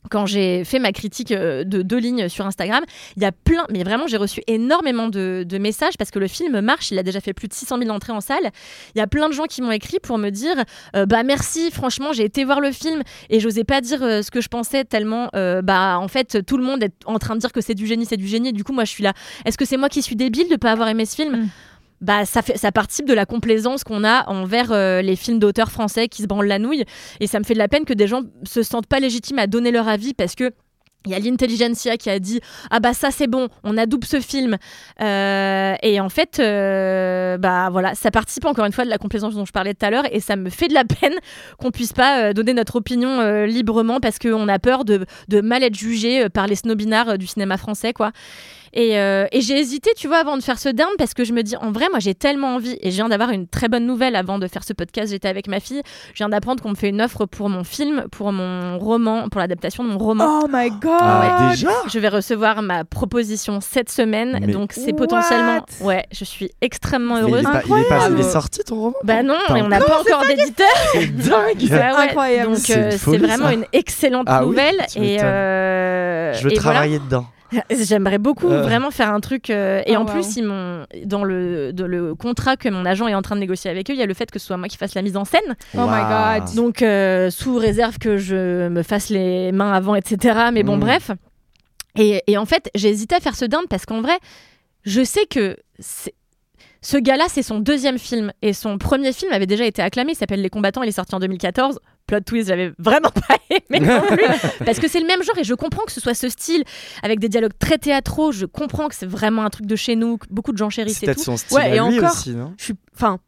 quand 0.09 0.25
j'ai 0.25 0.63
fait 0.63 0.79
ma 0.79 0.91
critique 0.91 1.31
euh, 1.31 1.63
de 1.63 1.81
deux 1.81 1.97
lignes 1.97 2.29
sur 2.29 2.45
Instagram, 2.45 2.83
il 3.15 3.23
y 3.23 3.25
a 3.25 3.31
plein, 3.31 3.65
mais 3.69 3.83
vraiment 3.83 4.07
j'ai 4.07 4.17
reçu 4.17 4.41
énormément 4.47 5.09
de, 5.09 5.45
messages 5.57 5.97
parce 5.97 6.11
que 6.11 6.19
le 6.19 6.27
film 6.27 6.61
marche, 6.61 6.91
il 6.91 6.99
a 6.99 7.03
déjà 7.03 7.19
fait 7.19 7.33
plus 7.33 7.47
de 7.47 7.53
600 7.53 7.79
000 7.79 7.89
entrées 7.89 8.13
en 8.13 8.21
salle. 8.21 8.51
Il 8.93 8.99
y 8.99 9.01
a 9.01 9.07
plein 9.07 9.27
de 9.27 9.33
gens 9.33 9.45
qui 9.45 9.61
m'ont 9.61 9.71
écrit 9.71 9.97
pour 9.99 10.19
me 10.19 10.29
dire 10.29 10.55
euh, 10.95 11.07
bah 11.07 11.23
merci, 11.23 11.71
franchement 11.71 12.13
j'ai 12.13 12.23
été 12.23 12.45
voir 12.45 12.61
le 12.61 12.71
film 12.71 13.01
et 13.31 13.39
j'osais 13.39 13.63
pas 13.63 13.81
dire 13.81 14.03
euh, 14.03 14.21
ce 14.21 14.29
que 14.29 14.39
je 14.39 14.49
pensais 14.49 14.85
tellement 14.85 15.29
bah 15.33 15.97
en 15.99 16.07
fait 16.07 16.45
tout 16.45 16.57
le 16.57 16.63
monde 16.63 16.83
est 16.83 16.93
en 17.05 17.17
train 17.17 17.35
de 17.35 17.39
dire 17.39 17.51
que 17.51 17.61
c'est 17.61 17.73
du 17.73 17.87
génie, 17.87 18.05
c'est 18.05 18.17
du 18.17 18.27
génie. 18.27 18.53
Du 18.53 18.63
coup 18.63 18.73
moi 18.73 18.85
je 18.85 18.91
suis 18.91 19.03
là. 19.03 19.13
Est-ce 19.45 19.57
que 19.57 19.65
c'est 19.65 19.77
moi 19.77 19.89
qui 19.89 20.01
suis 20.01 20.15
débile 20.15 20.49
de 20.49 20.55
pas 20.55 20.71
avoir 20.71 20.87
aimé 20.89 21.05
ce 21.05 21.15
film? 21.15 21.35
Mm. 21.35 21.49
Bah, 22.01 22.25
ça, 22.25 22.41
fait, 22.41 22.57
ça 22.57 22.71
participe 22.71 23.07
de 23.07 23.13
la 23.13 23.25
complaisance 23.25 23.83
qu'on 23.83 24.03
a 24.03 24.29
envers 24.29 24.71
euh, 24.71 25.01
les 25.01 25.15
films 25.15 25.39
d'auteurs 25.39 25.71
français 25.71 26.07
qui 26.07 26.21
se 26.21 26.27
branlent 26.27 26.47
la 26.47 26.59
nouille. 26.59 26.83
Et 27.19 27.27
ça 27.27 27.39
me 27.39 27.43
fait 27.43 27.53
de 27.53 27.59
la 27.59 27.67
peine 27.67 27.85
que 27.85 27.93
des 27.93 28.07
gens 28.07 28.21
se 28.43 28.63
sentent 28.63 28.87
pas 28.87 28.99
légitimes 28.99 29.39
à 29.39 29.47
donner 29.47 29.71
leur 29.71 29.87
avis 29.87 30.13
parce 30.13 30.35
que 30.35 30.51
il 31.05 31.11
y 31.11 31.15
a 31.15 31.19
l'intelligentsia 31.19 31.95
qui 31.95 32.09
a 32.09 32.19
dit 32.19 32.41
ah 32.69 32.81
bah 32.81 32.93
ça 32.93 33.11
c'est 33.11 33.27
bon 33.27 33.47
on 33.63 33.77
adoube 33.77 34.03
ce 34.03 34.19
film 34.19 34.57
Euh, 34.99 35.75
et 35.81 36.01
en 36.01 36.09
fait 36.09 36.39
euh, 36.39 37.37
bah 37.37 37.69
voilà 37.71 37.95
ça 37.95 38.11
participe 38.11 38.43
encore 38.45 38.65
une 38.65 38.73
fois 38.73 38.83
de 38.83 38.89
la 38.89 38.97
complaisance 38.97 39.35
dont 39.35 39.45
je 39.45 39.53
parlais 39.53 39.73
tout 39.73 39.85
à 39.85 39.89
l'heure 39.89 40.03
et 40.11 40.19
ça 40.19 40.35
me 40.35 40.49
fait 40.49 40.67
de 40.67 40.73
la 40.73 40.83
peine 40.99 41.13
qu'on 41.59 41.71
puisse 41.71 41.93
pas 41.93 42.33
donner 42.33 42.53
notre 42.53 42.77
opinion 42.77 43.45
librement 43.45 44.01
parce 44.01 44.19
qu'on 44.19 44.49
a 44.49 44.59
peur 44.59 44.83
de, 44.83 45.05
de 45.29 45.39
mal 45.39 45.63
être 45.63 45.75
jugé 45.75 46.27
par 46.29 46.45
les 46.45 46.55
snobinards 46.55 47.17
du 47.17 47.27
cinéma 47.27 47.57
français 47.57 47.93
quoi 47.93 48.11
et, 48.73 48.99
euh, 48.99 49.25
et 49.31 49.41
j'ai 49.41 49.57
hésité, 49.59 49.91
tu 49.95 50.07
vois, 50.07 50.17
avant 50.17 50.37
de 50.37 50.43
faire 50.43 50.59
ce 50.59 50.69
down 50.69 50.89
parce 50.97 51.13
que 51.13 51.23
je 51.23 51.33
me 51.33 51.43
dis, 51.43 51.55
en 51.57 51.71
vrai, 51.71 51.85
moi 51.89 51.99
j'ai 51.99 52.13
tellement 52.15 52.55
envie 52.55 52.77
et 52.81 52.91
je 52.91 52.95
viens 52.95 53.09
d'avoir 53.09 53.29
une 53.31 53.47
très 53.47 53.67
bonne 53.67 53.85
nouvelle 53.85 54.15
avant 54.15 54.39
de 54.39 54.47
faire 54.47 54.63
ce 54.63 54.73
podcast. 54.73 55.11
J'étais 55.11 55.27
avec 55.27 55.47
ma 55.47 55.59
fille, 55.59 55.81
je 56.13 56.17
viens 56.17 56.29
d'apprendre 56.29 56.61
qu'on 56.63 56.69
me 56.71 56.75
fait 56.75 56.89
une 56.89 57.01
offre 57.01 57.25
pour 57.25 57.49
mon 57.49 57.63
film, 57.63 58.05
pour 58.11 58.31
mon 58.31 58.77
roman, 58.79 59.29
pour 59.29 59.39
l'adaptation 59.39 59.83
de 59.83 59.89
mon 59.89 59.97
roman. 59.97 60.41
Oh 60.43 60.47
my 60.51 60.69
god 60.71 60.91
Ah, 60.99 61.49
déjà 61.51 61.69
Je 61.87 61.99
vais 61.99 62.09
recevoir 62.09 62.61
ma 62.61 62.83
proposition 62.83 63.59
cette 63.61 63.89
semaine, 63.89 64.37
Mais- 64.41 64.51
donc 64.53 64.73
c'est 64.73 64.93
potentiellement. 64.93 65.65
Ouais, 65.81 66.05
je 66.11 66.23
suis 66.23 66.51
extrêmement 66.61 67.15
Mais 67.15 67.21
il 67.21 67.23
heureuse. 67.29 67.41
est, 67.41 67.43
pas, 67.43 67.51
il 67.51 67.57
est 67.57 67.63
pas- 67.63 67.73
il 67.73 67.79
est 67.79 67.83
Incroyable. 67.93 68.23
sorti 68.23 68.59
ton 68.63 68.75
roman? 68.75 68.93
Bah 69.03 69.23
non, 69.23 69.37
mais 69.53 69.61
on 69.61 69.67
n'a 69.67 69.79
pas 69.79 69.99
encore 70.01 70.23
d'éditeur. 70.27 70.67
C'est 70.93 71.07
dingue 71.15 71.67
Bah 71.69 71.75
ouais, 71.97 72.03
Incroyable. 72.09 72.47
Donc 72.49 72.57
C'est 72.57 72.77
euh, 72.77 72.91
c'est 72.91 73.17
vraiment 73.17 73.45
ça. 73.47 73.53
une 73.53 73.65
excellente 73.73 74.25
Ah 74.29 74.41
oui, 74.43 74.47
nouvelle 74.49 74.85
tu 74.91 74.99
et 74.99 75.17
euh, 75.21 75.96
Je 76.33 76.43
veux 76.43 76.53
et 76.53 76.59
voilà. 76.59 76.79
travailler 76.79 76.99
dedans. 76.99 77.25
J'aimerais 77.69 78.17
beaucoup 78.17 78.49
Euh. 78.49 78.61
vraiment 78.61 78.91
faire 78.91 79.13
un 79.13 79.19
truc. 79.21 79.49
euh, 79.49 79.81
et 79.85 79.95
Oh, 79.95 80.01
en 80.01 80.05
wow. 80.05 80.11
plus, 80.11 80.35
ils 80.35 80.43
m'ont 80.43 80.85
dans 81.05 81.23
le, 81.23 81.71
dans 81.71 81.87
le 81.87 82.13
contrat 82.13 82.57
que 82.57 82.67
mon 82.67 82.85
agent 82.85 83.07
est 83.07 83.15
en 83.15 83.21
train 83.21 83.35
de 83.35 83.39
négocier 83.39 83.71
avec 83.71 83.89
eux, 83.89 83.93
il 83.93 83.99
y 83.99 84.03
a 84.03 84.05
le 84.05 84.13
fait 84.13 84.29
que 84.29 84.37
ce 84.39 84.47
soit 84.47 84.57
moi 84.57 84.67
qui 84.67 84.75
fasse 84.77 84.95
la 84.95 85.01
mise 85.01 85.15
en 85.15 85.23
scène. 85.23 85.55
Oh 85.75 85.77
my 85.77 85.85
Waouh. 85.87 86.39
God. 86.41 86.55
Donc, 86.55 86.81
euh, 86.81 87.29
sous 87.29 87.55
réserve 87.55 87.97
que 87.99 88.17
je 88.17 88.67
me 88.67 88.83
fasse 88.83 89.09
les 89.09 89.51
mains 89.53 89.71
avant, 89.71 89.95
etc. 89.95 90.39
Mais 90.53 90.63
bon, 90.63 90.75
Mm. 90.77 90.81
bref. 90.81 91.11
Et, 91.97 92.21
et 92.27 92.37
en 92.37 92.45
fait, 92.45 92.69
j'ai 92.75 92.89
hésité 92.89 93.15
à 93.15 93.19
faire 93.19 93.35
ce 93.35 93.45
down 93.45 93.63
parce 93.69 93.85
qu'en 93.85 94.01
vrai, 94.01 94.17
je 94.83 95.03
sais 95.03 95.25
que 95.25 95.57
c'est- 95.79 96.13
ce 96.81 96.97
gars-là, 96.97 97.25
c'est 97.29 97.43
son 97.43 97.59
deuxième 97.59 97.97
film. 97.97 98.31
Et 98.41 98.53
son 98.53 98.77
premier 98.77 99.11
film 99.13 99.31
avait 99.31 99.47
déjà 99.47 99.65
été 99.65 99.81
acclamé. 99.81 100.11
Il 100.11 100.15
s'appelle 100.15 100.41
Les 100.41 100.49
Combattants. 100.49 100.83
Il 100.83 100.89
est 100.89 100.91
sorti 100.91 101.15
en 101.15 101.19
2014. 101.19 101.79
Plot 102.07 102.21
twist, 102.21 102.47
j'avais 102.47 102.71
vraiment 102.79 103.09
pas 103.11 103.35
aimé 103.49 103.85
non 103.85 104.01
plus. 104.07 104.23
parce 104.65 104.79
que 104.79 104.87
c'est 104.87 104.99
le 104.99 105.05
même 105.07 105.21
genre 105.23 105.37
et 105.37 105.43
je 105.43 105.53
comprends 105.53 105.83
que 105.83 105.91
ce 105.91 105.99
soit 106.01 106.13
ce 106.13 106.29
style 106.29 106.63
avec 107.03 107.19
des 107.19 107.29
dialogues 107.29 107.51
très 107.59 107.77
théâtraux. 107.77 108.31
Je 108.31 108.45
comprends 108.45 108.87
que 108.87 108.95
c'est 108.95 109.05
vraiment 109.05 109.43
un 109.43 109.49
truc 109.49 109.65
de 109.67 109.75
chez 109.75 109.95
nous, 109.95 110.17
que 110.17 110.25
beaucoup 110.31 110.53
de 110.53 110.57
gens 110.57 110.69
chérissent 110.69 110.97
C'est 110.99 111.05
et 111.05 111.07
peut-être 111.07 111.17
tout. 111.19 111.23
son 111.25 111.37
style 111.37 111.57
Ouais, 111.57 111.75
et 111.75 111.79
à 111.79 111.87
lui 111.89 111.99
encore, 111.99 112.11
aussi, 112.13 112.31
non? 112.31 112.53
Je 112.57 112.63
suis. 112.63 112.73
Enfin. 112.95 113.19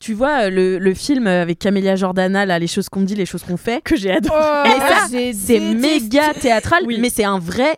Tu 0.00 0.14
vois, 0.14 0.50
le, 0.50 0.78
le 0.80 0.94
film 0.94 1.28
avec 1.28 1.60
Camélia 1.60 1.94
Jordana, 1.94 2.44
là, 2.44 2.58
les 2.58 2.66
choses 2.66 2.88
qu'on 2.88 3.02
dit, 3.02 3.14
les 3.14 3.24
choses 3.24 3.44
qu'on 3.44 3.56
fait, 3.56 3.80
Que 3.84 3.94
j'ai 3.94 4.10
adoré. 4.10 4.36
Oh, 4.36 5.14
Et 5.16 5.32
c'est 5.32 5.60
méga 5.60 6.34
théâtral, 6.34 6.82
Oui. 6.86 6.98
mais 7.00 7.08
c'est 7.08 7.22
un 7.22 7.38
vrai 7.38 7.76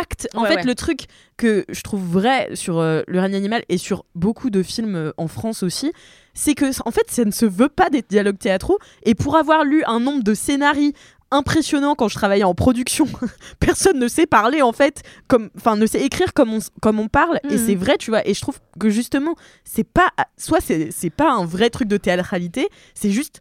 acte. 0.00 0.28
En 0.34 0.42
Ouais, 0.42 0.48
fait, 0.48 0.54
ouais. 0.56 0.62
le 0.64 0.74
truc 0.74 1.06
que 1.36 1.64
je 1.68 1.80
trouve 1.82 2.02
vrai 2.04 2.50
sur 2.54 2.78
euh, 2.78 3.02
Le 3.06 3.20
règne 3.20 3.34
animal 3.34 3.64
et 3.68 3.78
sur 3.78 4.04
beaucoup 4.14 4.50
de 4.50 4.62
films 4.62 4.96
euh, 4.96 5.12
en 5.16 5.28
France 5.28 5.62
aussi, 5.62 5.92
c'est 6.34 6.54
que 6.54 6.66
en 6.86 6.90
fait, 6.90 7.10
ça 7.10 7.24
ne 7.24 7.30
se 7.30 7.46
veut 7.46 7.68
pas 7.68 7.90
des 7.90 8.02
dialogues 8.02 8.38
théâtraux. 8.38 8.78
Et 9.04 9.14
pour 9.14 9.36
avoir 9.36 9.64
lu 9.64 9.82
un 9.86 10.00
nombre 10.00 10.22
de 10.24 10.34
scénarios 10.34 10.92
impressionnants 11.30 11.94
quand 11.96 12.06
je 12.08 12.14
travaillais 12.14 12.44
en 12.44 12.54
production, 12.54 13.06
personne 13.58 13.98
ne 13.98 14.06
sait 14.08 14.26
parler 14.26 14.62
en 14.62 14.72
fait, 14.72 15.02
comme, 15.26 15.50
enfin, 15.56 15.76
ne 15.76 15.86
sait 15.86 16.00
écrire 16.02 16.32
comme 16.32 16.52
on, 16.54 16.58
comme 16.80 17.00
on 17.00 17.08
parle. 17.08 17.40
Et 17.50 17.54
Mhm. 17.56 17.66
c'est 17.66 17.74
vrai, 17.74 17.96
tu 17.98 18.10
vois. 18.10 18.26
Et 18.28 18.34
je 18.34 18.40
trouve 18.40 18.58
que 18.78 18.88
justement, 18.90 19.34
c'est 19.64 19.84
pas, 19.84 20.10
soit 20.36 20.60
c'est 20.60 20.90
c'est 20.92 21.10
pas 21.10 21.32
un 21.32 21.44
vrai 21.44 21.70
truc 21.70 21.88
de 21.88 21.96
théâtralité, 21.96 22.68
c'est 22.94 23.10
juste 23.10 23.40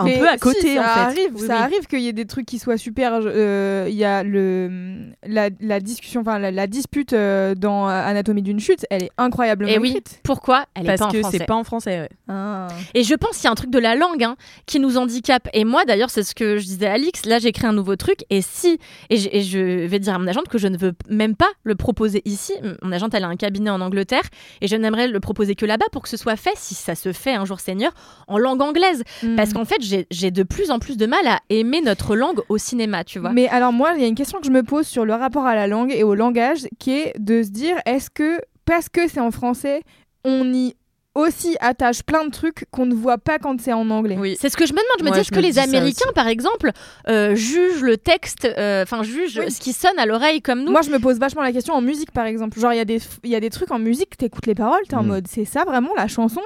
un 0.00 0.04
Mais 0.04 0.18
peu 0.18 0.28
à 0.28 0.32
si, 0.34 0.38
côté 0.40 0.74
ça 0.76 0.80
en 0.80 0.84
fait. 0.94 1.00
Arrive, 1.00 1.30
Oui, 1.34 1.46
ça 1.46 1.54
oui. 1.56 1.62
arrive 1.62 1.86
qu'il 1.86 2.00
y 2.00 2.08
ait 2.08 2.12
des 2.12 2.26
trucs 2.26 2.46
qui 2.46 2.58
soient 2.58 2.76
super. 2.76 3.12
euh, 3.24 3.86
Il 3.88 3.94
y 3.94 4.04
a 4.04 4.22
le 4.22 5.10
la, 5.26 5.50
la 5.60 5.80
discussion, 5.80 6.20
enfin 6.22 6.38
la, 6.38 6.50
la 6.50 6.66
dispute 6.66 7.12
euh, 7.12 7.54
dans 7.54 7.86
Anatomie 7.86 8.42
d'une 8.42 8.60
chute, 8.60 8.86
elle 8.90 9.04
est 9.04 9.10
incroyablement 9.18 9.70
Et 9.72 9.78
oui, 9.78 9.90
écrite. 9.90 10.20
pourquoi 10.22 10.64
Elle 10.74 10.84
est 10.84 10.96
Parce 10.96 11.00
pas 11.00 11.10
que 11.10 11.22
c'est 11.30 11.44
pas 11.46 11.54
en 11.54 11.64
français. 11.64 12.00
ouais. 12.00 12.08
Ah. 12.28 12.68
Et 12.94 13.02
je 13.02 13.14
pense 13.14 13.36
qu'il 13.36 13.44
y 13.44 13.48
a 13.48 13.50
un 13.50 13.54
truc 13.54 13.70
de 13.70 13.78
la 13.78 13.94
langue 13.94 14.22
hein, 14.24 14.36
qui 14.66 14.80
nous 14.80 14.96
handicape. 14.98 15.48
Et 15.52 15.64
moi, 15.64 15.84
d'ailleurs, 15.84 16.10
c'est 16.10 16.22
ce 16.22 16.34
que 16.34 16.58
je 16.58 16.64
disais 16.64 16.86
à 16.86 16.92
Alix. 16.94 17.24
Là, 17.26 17.38
j'ai 17.38 17.52
créé 17.52 17.68
un 17.68 17.72
nouveau 17.72 17.96
truc. 17.96 18.20
Et 18.30 18.42
si, 18.42 18.78
et 19.10 19.16
je, 19.16 19.28
et 19.32 19.42
je 19.42 19.86
vais 19.86 19.98
dire 19.98 20.14
à 20.14 20.18
mon 20.18 20.26
agente 20.26 20.48
que 20.48 20.58
je 20.58 20.66
ne 20.68 20.76
veux 20.76 20.92
même 21.08 21.34
pas 21.36 21.48
le 21.64 21.74
proposer 21.74 22.22
ici. 22.24 22.52
Mon 22.82 22.92
agente, 22.92 23.14
elle 23.14 23.24
a 23.24 23.28
un 23.28 23.36
cabinet 23.36 23.70
en 23.70 23.80
Angleterre. 23.80 24.22
Et 24.60 24.68
je 24.68 24.76
n'aimerais 24.76 25.08
le 25.08 25.20
proposer 25.20 25.54
que 25.54 25.66
là-bas 25.66 25.86
pour 25.92 26.02
que 26.02 26.08
ce 26.08 26.16
soit 26.16 26.36
fait, 26.36 26.52
si 26.56 26.74
ça 26.74 26.94
se 26.94 27.12
fait 27.12 27.34
un 27.34 27.44
jour 27.44 27.60
seigneur, 27.60 27.92
en 28.28 28.38
langue 28.38 28.62
anglaise. 28.62 29.02
Mm. 29.22 29.36
Parce 29.36 29.52
qu'en 29.52 29.64
fait, 29.64 29.80
j'ai 30.10 30.30
de 30.30 30.42
plus 30.42 30.70
en 30.70 30.78
plus 30.78 30.96
de 30.96 31.06
mal 31.06 31.26
à 31.26 31.40
aimer 31.50 31.80
notre 31.80 32.16
langue 32.16 32.40
au 32.48 32.58
cinéma, 32.58 33.04
tu 33.04 33.18
vois. 33.18 33.30
Mais 33.32 33.48
alors 33.48 33.72
moi, 33.72 33.92
il 33.96 34.00
y 34.02 34.04
a 34.04 34.08
une 34.08 34.14
question 34.14 34.38
que 34.40 34.46
je 34.46 34.52
me 34.52 34.62
pose 34.62 34.86
sur 34.86 35.04
le 35.04 35.14
rapport 35.14 35.46
à 35.46 35.54
la 35.54 35.66
langue 35.66 35.92
et 35.92 36.02
au 36.02 36.14
langage, 36.14 36.66
qui 36.78 36.92
est 36.92 37.12
de 37.18 37.42
se 37.42 37.50
dire 37.50 37.76
est-ce 37.86 38.10
que 38.10 38.38
parce 38.64 38.88
que 38.88 39.08
c'est 39.08 39.20
en 39.20 39.30
français, 39.30 39.82
on 40.24 40.52
y 40.52 40.74
aussi 41.16 41.56
attache 41.58 42.04
plein 42.04 42.24
de 42.24 42.30
trucs 42.30 42.66
qu'on 42.70 42.86
ne 42.86 42.94
voit 42.94 43.18
pas 43.18 43.40
quand 43.40 43.60
c'est 43.60 43.72
en 43.72 43.90
anglais? 43.90 44.16
Oui. 44.18 44.36
C'est 44.40 44.48
ce 44.48 44.56
que 44.56 44.64
je 44.64 44.72
me 44.72 44.78
demande. 44.78 44.86
Je 45.00 45.04
me 45.04 45.08
Moi, 45.08 45.16
dis, 45.16 45.20
est-ce 45.22 45.32
que 45.32 45.40
les 45.40 45.58
Américains, 45.58 46.10
par 46.14 46.28
exemple, 46.28 46.70
euh, 47.08 47.34
jugent 47.34 47.82
le 47.82 47.96
texte, 47.96 48.44
euh, 48.44 48.84
enfin, 48.84 49.02
jugent 49.02 49.40
Oui. 49.44 49.50
ce 49.50 49.58
qui 49.60 49.72
sonne 49.72 49.98
à 49.98 50.06
l'oreille 50.06 50.40
comme 50.40 50.62
nous? 50.62 50.70
Moi, 50.70 50.82
je 50.82 50.90
me 50.90 51.00
pose 51.00 51.18
vachement 51.18 51.42
la 51.42 51.50
question 51.50 51.74
en 51.74 51.80
musique, 51.80 52.12
par 52.12 52.26
exemple. 52.26 52.60
Genre, 52.60 52.72
il 52.72 52.76
y, 52.76 52.80
a 52.80 52.84
des 52.84 53.00
y 53.24 53.34
a 53.34 53.40
des 53.40 53.50
trucs 53.50 53.72
en 53.72 53.80
musique, 53.80 54.16
t'écoutes 54.18 54.46
les 54.46 54.54
paroles, 54.54 54.82
t'es 54.88 54.94
en 54.94 55.02
Mm. 55.02 55.06
mode, 55.08 55.26
c'est 55.28 55.44
ça 55.44 55.64
vraiment 55.64 55.90
la 55.96 56.06
chanson? 56.06 56.42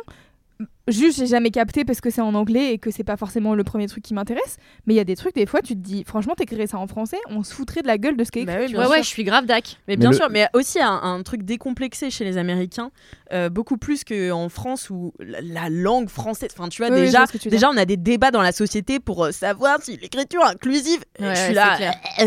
Juste, 0.87 1.18
j'ai 1.18 1.26
jamais 1.26 1.51
capté 1.51 1.85
parce 1.87 2.03
que 2.03 2.11
c'est 2.11 2.20
en 2.20 2.35
anglais 2.35 2.74
et 2.74 2.78
que 2.78 2.91
c'est 2.91 3.05
pas 3.05 3.16
forcément 3.16 3.55
le 3.55 3.64
premier 3.64 3.87
truc 3.87 4.05
qui 4.05 4.12
m'intéresse. 4.12 4.59
Mais 4.87 4.93
il 4.93 4.97
y 4.99 5.01
a 5.01 5.05
des 5.05 5.16
trucs, 5.16 5.35
des 5.35 5.47
fois, 5.47 5.62
tu 5.62 5.74
te 5.74 5.80
dis, 5.80 6.05
franchement, 6.05 6.35
t'écrirais 6.35 6.66
ça 6.66 6.76
en 6.78 6.87
français, 6.87 7.16
on 7.30 7.43
se 7.43 7.55
foutrait 7.55 7.80
de 7.80 7.87
la 7.87 7.97
gueule 7.97 8.18
de 8.18 8.24
ce 8.24 8.30
qui 8.30 8.41
est 8.41 8.45
Bah 8.45 8.61
écrit. 8.61 8.74
oui, 8.76 8.80
Ouais, 8.82 8.89
ouais, 8.89 9.03
je 9.03 9.09
suis 9.09 9.24
grave 9.24 9.47
dac. 9.47 9.78
Mais 9.89 9.95
Mais 9.95 9.97
bien 9.97 10.11
le- 10.11 10.16
sûr, 10.16 10.28
mais 10.30 10.47
aussi 10.53 10.80
un, 10.80 10.93
un 11.03 11.22
truc 11.22 11.43
décomplexé 11.43 12.11
chez 12.11 12.24
les 12.24 12.37
Américains, 12.37 12.91
euh, 13.32 13.49
beaucoup 13.49 13.78
plus 13.78 14.05
qu'en 14.05 14.51
France 14.51 14.91
où 14.91 15.14
la, 15.20 15.41
la 15.41 15.70
langue 15.70 16.11
française, 16.11 16.51
enfin 16.57 16.68
tu 16.68 16.82
vois, 16.82 16.91
Oui, 16.91 17.01
déjà, 17.01 17.26
tu 17.26 17.49
déjà 17.49 17.70
on 17.70 17.76
a 17.78 17.87
des 17.87 17.97
débats 17.97 18.30
dans 18.30 18.43
la 18.43 18.53
société 18.53 19.01
pour 19.01 19.24
euh, 19.24 19.32
savoir 19.32 19.78
si 19.82 19.97
l'écriture 19.97 20.45
inclusive, 20.45 21.01
Ouais, 21.18 21.35
je 21.35 21.41
suis 21.41 21.49
ouais, 21.49 21.55
là, 21.55 21.78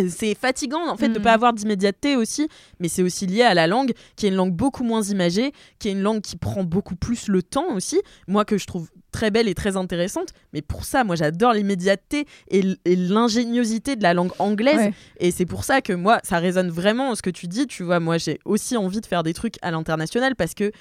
c'est 0.10 0.32
euh, 0.32 0.36
fatigant 0.40 0.88
en 0.90 0.98
fait 0.98 1.10
de 1.10 1.20
Mhm. 1.20 1.24
pas 1.24 1.34
avoir 1.34 1.54
d'immédiateté 1.54 2.16
aussi, 2.16 2.48
mais 2.80 2.88
c'est 2.88 3.04
aussi 3.04 3.28
lié 3.28 3.44
à 3.44 3.54
la 3.54 3.68
langue, 3.68 3.92
qui 4.16 4.26
est 4.26 4.30
une 4.30 4.36
langue 4.36 4.54
beaucoup 4.54 4.84
moins 4.84 5.04
imagée, 5.04 5.52
qui 5.78 5.90
est 5.90 5.92
une 5.92 6.02
langue 6.02 6.22
qui 6.22 6.38
prend 6.38 6.64
beaucoup 6.64 6.96
plus 6.96 7.28
le 7.28 7.44
temps 7.44 7.76
aussi, 7.76 8.02
moi 8.28 8.46
que 8.48 8.58
je 8.58 8.66
trouve 8.66 8.90
très 9.12 9.30
belle 9.32 9.48
et 9.48 9.54
très 9.54 9.78
intéressante, 9.78 10.30
mais 10.54 10.62
pour 10.64 10.84
ça, 10.86 11.04
moi 11.04 11.16
j'adore 11.16 11.54
l'immédiateté 11.54 12.26
et 12.50 12.62
l'ingéniosité 12.86 13.96
de 13.96 14.04
la 14.04 14.14
langue 14.14 14.32
anglaise, 14.40 14.76
Ouais. 14.78 14.94
et 15.20 15.32
c'est 15.32 15.46
pour 15.46 15.64
ça 15.64 15.82
que 15.82 15.94
moi, 15.94 16.20
ça 16.24 16.40
résonne 16.40 16.70
vraiment 16.70 17.16
ce 17.16 17.22
que 17.22 17.30
tu 17.30 17.48
dis. 17.48 17.68
Tu 17.68 17.84
vois, 17.84 18.00
moi, 18.00 18.18
j'ai 18.18 18.40
aussi 18.46 18.76
envie 18.78 19.02
de 19.02 19.06
faire 19.06 19.24
des 19.24 19.34
trucs 19.34 19.56
à 19.62 19.72
l'international 19.72 20.36
parce 20.36 20.54
que 20.54 20.72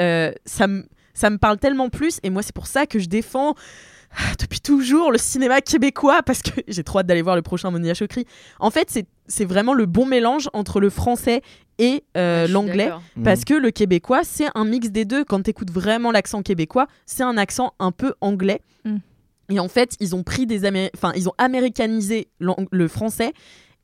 euh, 0.00 0.32
ça 0.44 0.66
me 0.66 0.84
ça 1.14 1.30
me 1.30 1.38
parle 1.38 1.56
tellement 1.58 1.88
plus. 1.88 2.18
Et 2.22 2.28
moi, 2.30 2.42
c'est 2.42 2.54
pour 2.54 2.66
ça 2.66 2.84
que 2.86 2.98
je 2.98 3.08
défends 3.08 3.54
depuis 4.40 4.60
toujours 4.60 5.12
le 5.12 5.18
cinéma 5.18 5.60
québécois 5.60 6.22
parce 6.22 6.42
que 6.42 6.60
j'ai 6.68 6.82
trop 6.84 6.98
hâte 7.00 7.06
d'aller 7.06 7.22
voir 7.22 7.36
le 7.36 7.42
prochain 7.42 7.70
Monia 7.70 7.94
Chokri. 7.94 8.24
En 8.60 8.70
fait, 8.70 8.88
c'est 8.90 9.06
c'est 9.28 9.44
vraiment 9.44 9.74
le 9.74 9.86
bon 9.86 10.06
mélange 10.06 10.48
entre 10.52 10.78
le 10.80 10.88
français 10.88 11.42
et 11.78 12.04
euh, 12.16 12.44
suis 12.44 12.52
l'anglais. 12.52 12.84
d'accord. 12.86 13.02
Mm. 13.16 13.22
Parce 13.24 13.44
que 13.44 13.54
le 13.54 13.70
québécois, 13.72 14.20
c'est 14.22 14.46
un 14.54 14.64
mix 14.64 14.90
des 14.90 15.04
deux. 15.04 15.24
Quand 15.24 15.42
tu 15.42 15.50
écoutes 15.50 15.70
vraiment 15.72 16.12
l'accent 16.12 16.42
québécois, 16.42 16.86
c'est 17.06 17.24
un 17.24 17.36
accent 17.36 17.74
un 17.80 17.90
peu 17.90 18.14
anglais. 18.20 18.60
Mm. 18.84 18.96
Et 19.50 19.58
en 19.60 19.68
fait, 19.68 19.96
ils 20.00 20.14
ont 20.14 20.22
pris 20.22 20.46
des 20.46 20.64
Amé- 20.64 20.90
enfin, 20.94 21.12
ils 21.16 21.28
ont 21.28 21.34
américanisé 21.38 22.28
le 22.38 22.88
français. 22.88 23.32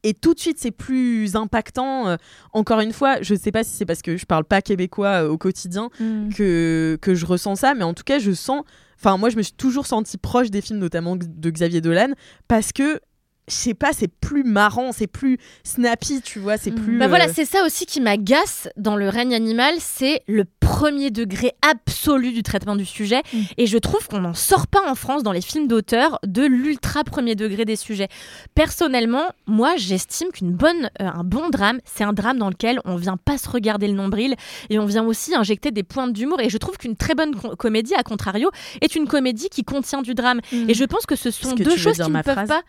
Et 0.05 0.14
tout 0.14 0.35
de 0.35 0.41
suite, 0.41 0.59
c'est 0.59 0.73
plus 0.73 1.37
impactant. 1.37 2.09
Euh, 2.09 2.16
encore 2.53 2.81
une 2.81 2.93
fois, 2.93 3.20
je 3.23 3.35
sais 3.37 3.53
pas 3.53 3.62
si 3.64 3.70
c'est 3.70 3.87
parce 3.87 4.03
que 4.03 4.16
je 4.16 4.27
parle 4.27 4.45
pas 4.45 4.61
québécois 4.62 5.25
euh, 5.25 5.29
au 5.29 5.39
quotidien 5.39 5.91
Mm. 6.01 6.31
que, 6.35 6.99
que 7.01 7.14
je 7.14 7.27
ressens 7.27 7.57
ça, 7.57 7.75
mais 7.75 7.85
en 7.85 7.95
tout 7.95 8.05
cas, 8.05 8.18
je 8.18 8.33
sens. 8.33 8.62
Enfin, 9.05 9.16
moi, 9.16 9.30
je 9.30 9.36
me 9.36 9.42
suis 9.42 9.55
toujours 9.55 9.86
sentie 9.86 10.16
proche 10.16 10.50
des 10.53 10.61
films, 10.61 10.78
notamment 10.78 11.16
de 11.16 11.50
Xavier 11.50 11.80
Dolan, 11.80 12.11
parce 12.46 12.70
que 12.72 13.00
je 13.49 13.55
sais 13.55 13.74
pas, 13.74 13.93
c'est 13.93 14.09
plus 14.09 14.45
marrant, 14.45 14.93
c'est 14.93 15.07
plus 15.07 15.38
snappy, 15.64 16.22
tu 16.22 16.38
vois, 16.38 16.57
c'est 16.57 16.70
Mm. 16.70 16.74
plus. 16.84 16.99
Bah 16.99 17.05
euh, 17.07 17.09
voilà, 17.09 17.28
c'est 17.28 17.45
ça 17.45 17.64
aussi 17.64 17.86
qui 17.86 18.01
m'agace 18.01 18.68
dans 18.76 18.97
le 18.97 19.09
règne 19.09 19.34
animal, 19.34 19.74
c'est 19.78 20.22
le 20.28 20.45
premier 20.61 21.11
degré 21.11 21.53
absolu 21.68 22.32
du 22.32 22.43
traitement 22.43 22.76
du 22.76 22.84
sujet. 22.86 23.22
Mm. 23.32 23.38
Et 23.59 23.66
je 23.66 23.78
trouve 23.78 24.07
qu'on 24.09 24.20
n'en 24.20 24.34
sort 24.34 24.66
pas 24.68 24.88
en 24.88 24.95
France 24.95 25.22
dans 25.22 25.32
les 25.32 25.40
films 25.40 25.66
d'auteur 25.68 26.18
de 26.26 26.43
l'ultra 26.43 27.05
premier 27.05 27.34
degré 27.34 27.64
des 27.64 27.76
sujets. 27.76 28.09
Personnellement, 28.55 29.24
moi, 29.47 29.74
j'estime 29.76 30.28
qu'une 30.30 30.53
bonne, 30.53 30.90
euh, 31.01 31.07
un 31.12 31.24
bon 31.24 31.49
drame, 31.51 31.80
c'est 31.84 32.05
un 32.05 32.12
drame 32.12 32.38
dans 32.38 32.49
lequel 32.49 32.80
on 32.84 32.97
vient 32.97 33.16
pas 33.16 33.38
se 33.38 33.49
regarder 33.49 33.88
le 33.88 33.95
nombril 33.95 34.34
et 34.70 34.78
on 34.78 34.86
vient 34.86 35.05
aussi 35.05 35.34
injecter 35.34 35.70
des 35.70 35.82
pointes 35.82 36.12
d'humour. 36.12 36.40
Et 36.40 36.51
je 36.51 36.59
trouve 36.59 36.76
qu'une 36.76 36.97
très 36.97 37.14
bonne 37.14 37.34
co- 37.34 37.57
comédie, 37.57 37.95
à 37.95 38.03
contrario, 38.03 38.51
est 38.80 38.95
une 38.95 39.07
comédie 39.09 39.49
qui 39.49 39.64
contient 39.64 40.03
du 40.03 40.14
drame. 40.14 40.40
Mm. 40.53 40.70
Et 40.70 40.74
je 40.74 40.84
pense 40.84 41.07
que 41.07 41.16
ce 41.16 41.30
sont 41.30 41.55
deux 41.55 41.76
choses 41.76 41.99
qui 41.99 42.11
ne 42.11 42.22
peuvent 42.22 42.34
phrase? 42.34 42.49
pas. 42.49 42.62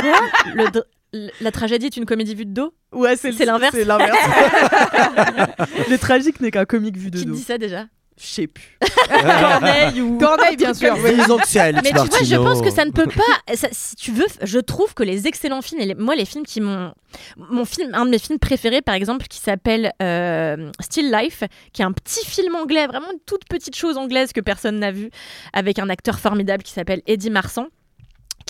Quoi 0.00 0.20
Le 0.54 0.64
dr- 0.66 1.30
La 1.40 1.50
tragédie 1.52 1.86
est 1.86 1.96
une 1.96 2.06
comédie 2.06 2.34
vue 2.34 2.46
de 2.46 2.52
dos 2.52 2.72
Ouais, 2.92 3.16
c'est 3.16 3.32
l'inverse. 3.44 3.74
C'est 3.74 3.84
l'inverse. 3.84 4.18
le 5.90 5.96
tragique 5.96 6.40
n'est 6.40 6.50
qu'un 6.50 6.64
comique 6.64 6.96
vu 6.96 7.10
de 7.10 7.18
Qui 7.18 7.26
dos. 7.26 7.34
dit 7.34 7.42
ça 7.42 7.56
déjà 7.58 7.86
Je 8.20 8.26
sais 8.26 8.46
plus. 8.46 8.78
Corneille 9.08 10.00
ou. 10.02 10.18
Corneille, 10.18 10.56
bien 10.56 10.74
sûr. 10.74 10.94
Mais 10.96 11.12
tu 11.12 11.16
vois, 11.24 12.18
je 12.22 12.36
pense 12.36 12.60
que 12.60 12.70
ça 12.70 12.84
ne 12.84 12.90
peut 12.90 13.06
pas. 13.06 13.54
ça- 13.56 13.68
si 13.72 13.96
tu 13.96 14.12
veux, 14.12 14.26
je 14.42 14.58
trouve 14.58 14.92
que 14.94 15.02
les 15.02 15.26
excellents 15.26 15.62
films 15.62 15.80
et 15.80 15.86
les- 15.86 15.94
moi 15.94 16.14
les 16.14 16.24
films 16.26 16.44
qui 16.44 16.60
m'ont, 16.60 16.92
mon 17.36 17.64
film, 17.64 17.94
un 17.94 18.04
de 18.04 18.10
mes 18.10 18.18
films 18.18 18.38
préférés 18.38 18.82
par 18.82 18.94
exemple, 18.94 19.26
qui 19.28 19.38
s'appelle 19.38 19.92
euh, 20.02 20.70
Still 20.80 21.10
Life, 21.10 21.44
qui 21.72 21.82
est 21.82 21.84
un 21.84 21.92
petit 21.92 22.24
film 22.26 22.54
anglais, 22.56 22.86
vraiment 22.86 23.10
une 23.12 23.20
toute 23.26 23.44
petite 23.48 23.76
chose 23.76 23.96
anglaise 23.96 24.32
que 24.32 24.40
personne 24.40 24.78
n'a 24.78 24.92
vu, 24.92 25.10
avec 25.52 25.78
un 25.78 25.88
acteur 25.88 26.18
formidable 26.18 26.62
qui 26.62 26.72
s'appelle 26.72 27.02
Eddie 27.06 27.30
Marsan 27.30 27.66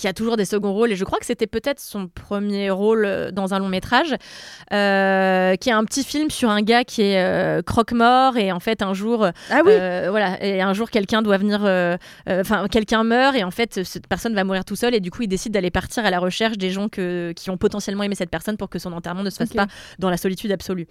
qui 0.03 0.07
a 0.09 0.11
toujours 0.11 0.35
des 0.35 0.43
seconds 0.43 0.73
rôles 0.73 0.91
et 0.91 0.97
je 0.97 1.05
crois 1.05 1.17
que 1.17 1.25
c'était 1.25 1.47
peut-être 1.47 1.79
son 1.79 2.09
premier 2.09 2.69
rôle 2.69 3.05
euh, 3.05 3.31
dans 3.31 3.53
un 3.53 3.59
long 3.59 3.69
métrage 3.69 4.13
euh, 4.73 5.55
qui 5.55 5.69
est 5.69 5.71
un 5.71 5.85
petit 5.85 6.03
film 6.03 6.29
sur 6.29 6.49
un 6.49 6.61
gars 6.61 6.83
qui 6.83 7.03
est 7.03 7.23
euh, 7.23 7.61
croque-mort 7.61 8.35
et 8.35 8.51
en 8.51 8.59
fait 8.59 8.81
un 8.81 8.93
jour 8.93 9.25
Ah 9.49 9.61
oui. 9.65 9.71
voilà, 10.09 10.43
et 10.43 10.61
un 10.61 10.73
jour 10.73 10.89
quelqu'un 10.89 11.21
doit 11.21 11.37
venir, 11.37 11.61
enfin 12.27 12.67
quelqu'un 12.67 13.05
meurt 13.05 13.37
et 13.37 13.45
en 13.45 13.51
fait 13.51 13.85
cette 13.85 14.07
personne 14.07 14.35
va 14.35 14.43
mourir 14.43 14.65
tout 14.65 14.75
seul 14.75 14.93
et 14.93 14.99
du 14.99 15.09
coup 15.09 15.21
il 15.21 15.29
décide 15.29 15.53
d'aller 15.53 15.71
partir 15.71 16.05
à 16.05 16.09
la 16.09 16.19
recherche 16.19 16.57
des 16.57 16.69
gens 16.69 16.89
que, 16.89 17.31
qui 17.33 17.49
ont 17.49 17.55
potentiellement 17.57 18.03
aimé 18.03 18.15
cette 18.15 18.29
personne 18.29 18.57
pour 18.57 18.67
que 18.67 18.79
son 18.79 18.91
enterrement 18.91 19.23
ne 19.23 19.29
se 19.29 19.37
fasse 19.37 19.53
pas 19.53 19.67
dans 19.99 20.09
la 20.09 20.17
solitude 20.17 20.51
absolue. 20.51 20.85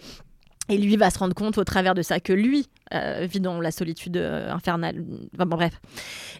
Et 0.69 0.79
lui 0.79 0.97
va 0.97 1.11
se 1.11 1.19
rendre 1.19 1.35
compte 1.35 1.59
au 1.59 1.65
travers 1.65 1.95
de 1.95 2.03
ça 2.03 2.21
que 2.21 2.33
lui 2.33 2.69
euh, 2.95 3.27
vit 3.29 3.41
dans 3.41 3.61
la 3.61 3.71
solitude 3.71 4.17
euh, 4.17 4.51
infernale. 4.53 5.03
Enfin 5.35 5.47
bon, 5.47 5.57
bref. 5.57 5.73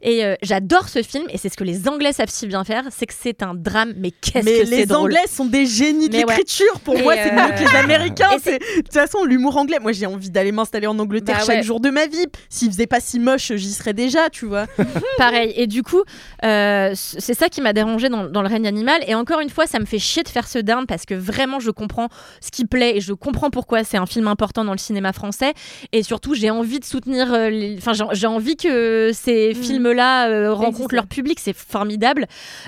Et 0.03 0.25
euh, 0.25 0.35
j'adore 0.43 0.89
ce 0.89 1.03
film 1.03 1.25
et 1.31 1.39
c'est 1.39 1.49
ce 1.49 1.57
que 1.57 1.65
les 1.65 1.89
Anglais 1.89 2.13
savent 2.13 2.29
si 2.29 2.47
bien 2.47 2.63
faire, 2.63 2.85
c'est 2.91 3.07
que 3.07 3.15
c'est 3.19 3.43
un 3.43 3.55
drame, 3.55 3.95
mais 3.97 4.11
qu'est-ce 4.11 4.45
Mais 4.45 4.61
que 4.61 4.65
c'est 4.67 4.77
les 4.77 4.87
drôle. 4.87 5.11
Anglais 5.11 5.27
sont 5.29 5.47
des 5.47 5.67
génies 5.67 6.09
de 6.09 6.17
Mais 6.17 6.25
ouais. 6.25 6.37
l'écriture. 6.37 6.79
Pour 6.85 6.95
Et 6.97 7.03
moi, 7.03 7.15
c'est 7.17 7.33
mieux 7.33 7.55
que 7.57 7.71
les 7.71 7.77
Américains. 7.77 8.37
De 8.37 8.77
toute 8.83 8.93
façon, 8.93 9.25
l'humour 9.25 9.57
anglais. 9.57 9.79
Moi, 9.81 9.93
j'ai 9.93 10.07
envie 10.07 10.31
d'aller 10.31 10.53
m'installer 10.53 10.87
en 10.87 10.99
Angleterre 10.99 11.39
Bah 11.39 11.45
chaque 11.47 11.57
ouais. 11.59 11.63
jour 11.63 11.81
de 11.81 11.91
ma 11.91 12.07
vie. 12.07 12.27
S'il 12.49 12.71
faisait 12.71 12.87
pas 12.87 13.01
si 13.01 13.19
moche, 13.19 13.53
j'y 13.55 13.73
serais 13.73 13.95
déjà, 13.95 14.29
tu 14.31 14.47
vois. 14.47 14.67
Pareil. 15.19 15.53
Et 15.57 15.67
du 15.67 15.83
coup, 15.83 16.03
c'est 16.43 17.35
ça 17.35 17.49
qui 17.49 17.61
m'a 17.61 17.73
dérangé 17.73 18.09
dans, 18.09 18.27
dans 18.27 18.43
le 18.43 18.49
règne 18.49 18.67
animal. 18.67 19.01
Et 19.07 19.15
encore 19.15 19.41
une 19.41 19.51
fois, 19.51 19.67
ça 19.67 19.79
me 19.79 19.87
fait 19.87 19.99
chier 19.99 20.23
de 20.23 20.29
faire 20.29 20.47
ce 20.47 20.59
down 20.59 20.87
parce 20.87 21.07
que 21.07 21.15
vraiment, 21.15 21.61
je 21.61 21.71
comprends 21.71 22.09
ce 22.41 22.51
qui 22.51 22.67
plaît 22.67 22.97
et 22.97 23.01
je 23.01 23.15
comprends 23.15 23.51
pourquoi 23.51 23.85
c'est 23.85 23.97
un 23.97 24.07
film 24.13 24.29
important 24.29 24.65
dans 24.65 24.73
le 24.73 24.79
cinéma 24.79 25.13
français. 25.13 25.53
Et 25.93 26.03
surtout, 26.03 26.35
j'ai 26.35 26.51
envie 26.51 26.79
de 26.81 26.85
soutenir. 26.85 27.33
euh, 27.33 27.51
les- 27.51 27.77
Enfin, 27.79 27.93
j'ai- 28.13 28.27
envie 28.27 28.57
que 28.57 29.11
ces 29.13 29.55
Mhm. 29.55 29.63
films-là 29.63 30.29
euh, 30.29 30.53
rencontrent 30.53 30.95
leur 30.95 31.07
public. 31.07 31.39
C'est 31.41 31.57
formidable. 31.57 32.27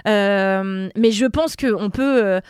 Euh, 0.09 0.89
mais 0.97 1.11
je 1.13 1.27
pense 1.27 1.57
qu'on 1.57 1.91
peut. 1.91 2.41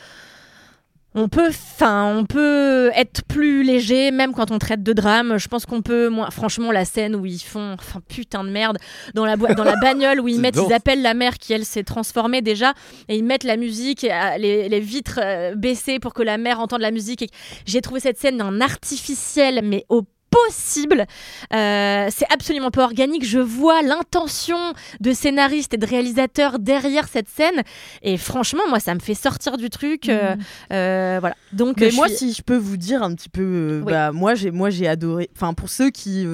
On 1.14 1.28
peut, 1.28 1.48
enfin, 1.48 2.12
on 2.16 2.24
peut 2.24 2.90
être 2.94 3.22
plus 3.24 3.62
léger, 3.62 4.10
même 4.10 4.32
quand 4.32 4.50
on 4.50 4.58
traite 4.58 4.82
de 4.82 4.92
drame. 4.92 5.38
Je 5.38 5.46
pense 5.46 5.64
qu'on 5.64 5.80
peut, 5.80 6.08
moi, 6.08 6.30
franchement, 6.30 6.72
la 6.72 6.84
scène 6.84 7.14
où 7.14 7.24
ils 7.24 7.38
font, 7.38 7.74
enfin, 7.74 8.00
putain 8.08 8.42
de 8.42 8.50
merde, 8.50 8.78
dans 9.14 9.24
la, 9.24 9.36
dans 9.36 9.62
la 9.62 9.76
bagnole 9.76 10.20
où 10.20 10.26
ils 10.34 10.40
mettent, 10.40 10.58
ils 10.68 10.72
appellent 10.72 11.02
la 11.02 11.14
mère 11.14 11.38
qui 11.38 11.52
elle 11.52 11.64
s'est 11.64 11.84
transformée 11.84 12.42
déjà, 12.42 12.74
et 13.08 13.16
ils 13.16 13.24
mettent 13.24 13.44
la 13.44 13.56
musique, 13.56 14.02
et, 14.02 14.12
euh, 14.12 14.38
les, 14.38 14.68
les 14.68 14.80
vitres 14.80 15.20
euh, 15.22 15.54
baissées 15.54 16.00
pour 16.00 16.14
que 16.14 16.22
la 16.22 16.36
mère 16.36 16.58
entende 16.58 16.80
la 16.80 16.90
musique. 16.90 17.22
Et 17.22 17.28
j'ai 17.64 17.80
trouvé 17.80 18.00
cette 18.00 18.18
scène 18.18 18.38
d'un 18.38 18.60
artificiel, 18.60 19.60
mais 19.62 19.84
au 19.88 20.02
possible. 20.46 21.06
Euh, 21.52 22.08
c'est 22.10 22.26
absolument 22.32 22.70
pas 22.70 22.84
organique. 22.84 23.24
Je 23.24 23.38
vois 23.38 23.82
l'intention 23.82 24.56
de 25.00 25.12
scénaristes 25.12 25.74
et 25.74 25.76
de 25.76 25.86
réalisateurs 25.86 26.58
derrière 26.58 27.08
cette 27.08 27.28
scène. 27.28 27.62
Et 28.02 28.16
franchement, 28.16 28.62
moi, 28.68 28.80
ça 28.80 28.94
me 28.94 29.00
fait 29.00 29.14
sortir 29.14 29.56
du 29.56 29.70
truc. 29.70 30.08
euh, 30.08 30.34
euh, 30.72 31.18
voilà. 31.20 31.36
Donc, 31.52 31.80
Mais 31.80 31.90
moi, 31.92 32.08
suis- 32.08 32.16
si 32.16 32.32
je 32.32 32.42
peux 32.42 32.56
vous 32.56 32.76
dire 32.76 33.02
un 33.02 33.14
petit 33.14 33.28
peu, 33.28 33.82
Oui. 33.84 33.92
bah, 33.92 34.12
moi, 34.12 34.34
j'ai, 34.34 34.50
moi, 34.50 34.70
j'ai 34.70 34.88
adoré. 34.88 35.30
Enfin, 35.36 35.54
pour 35.54 35.68
ceux 35.68 35.90
qui 35.90 36.26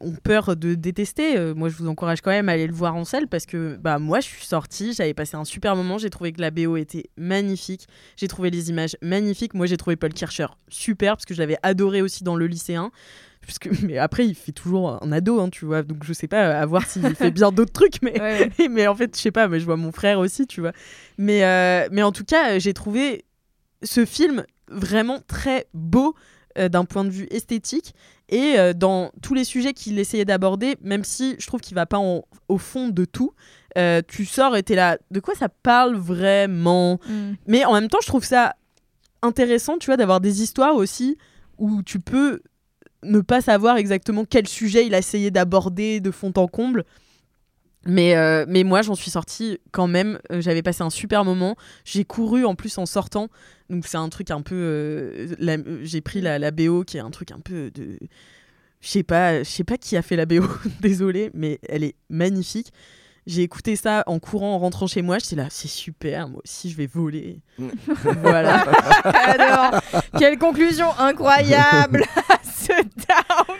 ont 0.00 0.12
peur 0.22 0.56
de 0.56 0.74
détester, 0.74 1.54
moi, 1.54 1.68
je 1.68 1.76
vous 1.76 1.88
encourage 1.88 2.20
quand 2.20 2.30
même 2.30 2.48
à 2.48 2.52
aller 2.52 2.66
le 2.66 2.72
voir 2.74 2.94
en 2.94 3.04
salle 3.04 3.26
parce 3.28 3.46
que, 3.46 3.76
bah, 3.76 3.98
moi, 3.98 4.20
je 4.20 4.26
suis 4.26 4.44
sortie, 4.46 4.92
j'avais 4.92 5.14
passé 5.14 5.36
un 5.36 5.44
super 5.44 5.76
moment. 5.76 5.98
J'ai 5.98 6.10
trouvé 6.10 6.32
que 6.32 6.40
la 6.40 6.50
BO 6.50 6.76
était 6.76 7.06
magnifique. 7.16 7.86
J'ai 8.16 8.28
trouvé 8.28 8.50
les 8.50 8.70
images 8.70 8.96
magnifiques. 9.02 9.54
Moi, 9.54 9.66
j'ai 9.66 9.76
trouvé 9.76 9.96
Paul 9.96 10.12
Kircher 10.12 10.46
super 10.68 11.14
parce 11.14 11.24
que 11.24 11.34
je 11.34 11.40
l'avais 11.40 11.56
adoré 11.62 12.02
aussi 12.02 12.24
dans 12.24 12.36
le 12.36 12.46
lycéen. 12.46 12.90
Puisque, 13.46 13.68
mais 13.82 13.96
après, 13.98 14.26
il 14.26 14.34
fait 14.34 14.50
toujours 14.52 15.02
un 15.02 15.12
ado, 15.12 15.40
hein, 15.40 15.48
tu 15.50 15.64
vois. 15.64 15.82
Donc, 15.82 16.02
je 16.04 16.12
sais 16.12 16.26
pas, 16.26 16.58
à 16.60 16.66
voir 16.66 16.84
s'il 16.84 17.14
fait 17.14 17.30
bien 17.30 17.52
d'autres 17.52 17.72
trucs, 17.72 18.02
mais 18.02 18.20
Ouais. 18.20 18.50
mais 18.70 18.86
en 18.88 18.94
fait, 18.96 19.14
je 19.16 19.20
sais 19.20 19.30
pas, 19.30 19.46
mais 19.48 19.60
je 19.60 19.64
vois 19.64 19.76
mon 19.76 19.92
frère 19.92 20.18
aussi, 20.18 20.46
tu 20.46 20.60
vois. 20.60 20.72
Mais, 21.16 21.44
euh, 21.44 21.88
mais 21.92 22.02
en 22.02 22.10
tout 22.12 22.24
cas, 22.24 22.58
j'ai 22.58 22.74
trouvé 22.74 23.24
ce 23.82 24.04
film 24.04 24.44
vraiment 24.68 25.20
très 25.28 25.66
beau 25.74 26.14
euh, 26.58 26.68
d'un 26.68 26.84
point 26.84 27.04
de 27.04 27.10
vue 27.10 27.28
esthétique 27.30 27.94
et 28.28 28.58
euh, 28.58 28.72
dans 28.72 29.12
tous 29.22 29.34
les 29.34 29.44
sujets 29.44 29.74
qu'il 29.74 29.96
essayait 30.00 30.24
d'aborder, 30.24 30.74
même 30.82 31.04
si 31.04 31.36
je 31.38 31.46
trouve 31.46 31.60
qu'il 31.60 31.76
va 31.76 31.86
pas 31.86 31.98
en- 31.98 32.24
au 32.48 32.58
fond 32.58 32.88
de 32.88 33.04
tout. 33.04 33.32
tu 34.08 34.24
sors 34.24 34.56
et 34.56 34.62
t'es 34.64 34.74
là, 34.74 34.98
de 35.12 35.20
quoi 35.20 35.34
ça 35.36 35.48
parle 35.48 35.94
vraiment? 35.96 36.98
Mm. 37.08 37.32
Mais 37.46 37.64
en 37.64 37.74
même 37.74 37.88
temps, 37.88 37.98
je 38.02 38.08
trouve 38.08 38.24
ça 38.24 38.56
intéressant, 39.22 39.78
tu 39.78 39.86
vois, 39.86 39.96
d'avoir 39.96 40.20
des 40.20 40.42
histoires 40.42 40.74
aussi 40.74 41.16
où 41.58 41.82
tu 41.82 42.00
peux 42.00 42.40
ne 43.02 43.20
pas 43.20 43.40
savoir 43.40 43.76
exactement 43.76 44.24
quel 44.24 44.46
sujet 44.46 44.86
il 44.86 44.94
a 44.94 44.98
essayé 44.98 45.30
d'aborder 45.30 46.00
de 46.00 46.10
fond 46.10 46.32
en 46.36 46.46
comble. 46.46 46.84
Mais, 47.86 48.16
euh, 48.16 48.44
mais 48.48 48.64
moi, 48.64 48.82
j'en 48.82 48.96
suis 48.96 49.10
sortie 49.10 49.58
quand 49.70 49.86
même. 49.86 50.18
Euh, 50.32 50.40
J'avais 50.40 50.62
passé 50.62 50.82
un 50.82 50.90
super 50.90 51.24
moment. 51.24 51.56
J'ai 51.84 52.04
couru 52.04 52.44
en 52.44 52.54
plus 52.56 52.76
en 52.78 52.86
sortant. 52.86 53.28
Donc, 53.70 53.86
c'est 53.86 53.96
un 53.96 54.08
truc 54.08 54.30
un 54.30 54.42
peu. 54.42 54.54
euh, 54.56 55.78
J'ai 55.84 56.00
pris 56.00 56.20
la, 56.20 56.50
BO 56.50 56.82
qui 56.84 56.96
est 56.96 57.00
un 57.00 57.10
truc 57.10 57.30
un 57.30 57.40
peu 57.40 57.70
de. 57.70 57.98
Je 58.80 58.88
sais 58.88 59.02
pas, 59.02 59.42
sais 59.44 59.64
pas 59.64 59.78
qui 59.78 59.96
a 59.96 60.02
fait 60.02 60.16
la 60.16 60.26
BO, 60.26 60.44
désolé, 60.80 61.30
mais 61.32 61.58
elle 61.68 61.84
est 61.84 61.94
magnifique. 62.10 62.72
J'ai 63.26 63.42
écouté 63.42 63.74
ça 63.74 64.04
en 64.06 64.18
courant, 64.20 64.54
en 64.54 64.58
rentrant 64.58 64.86
chez 64.86 65.02
moi. 65.02 65.18
J'étais 65.18 65.34
là, 65.36 65.46
c'est 65.50 65.66
super, 65.68 66.28
moi 66.28 66.40
aussi 66.44 66.70
je 66.70 66.76
vais 66.76 66.86
voler. 66.86 67.40
voilà. 68.22 68.60
Alors, 69.04 69.80
quelle 70.18 70.38
conclusion 70.38 70.86
incroyable 70.98 72.04
à 72.28 72.38
ce 72.44 72.72
down 72.72 73.58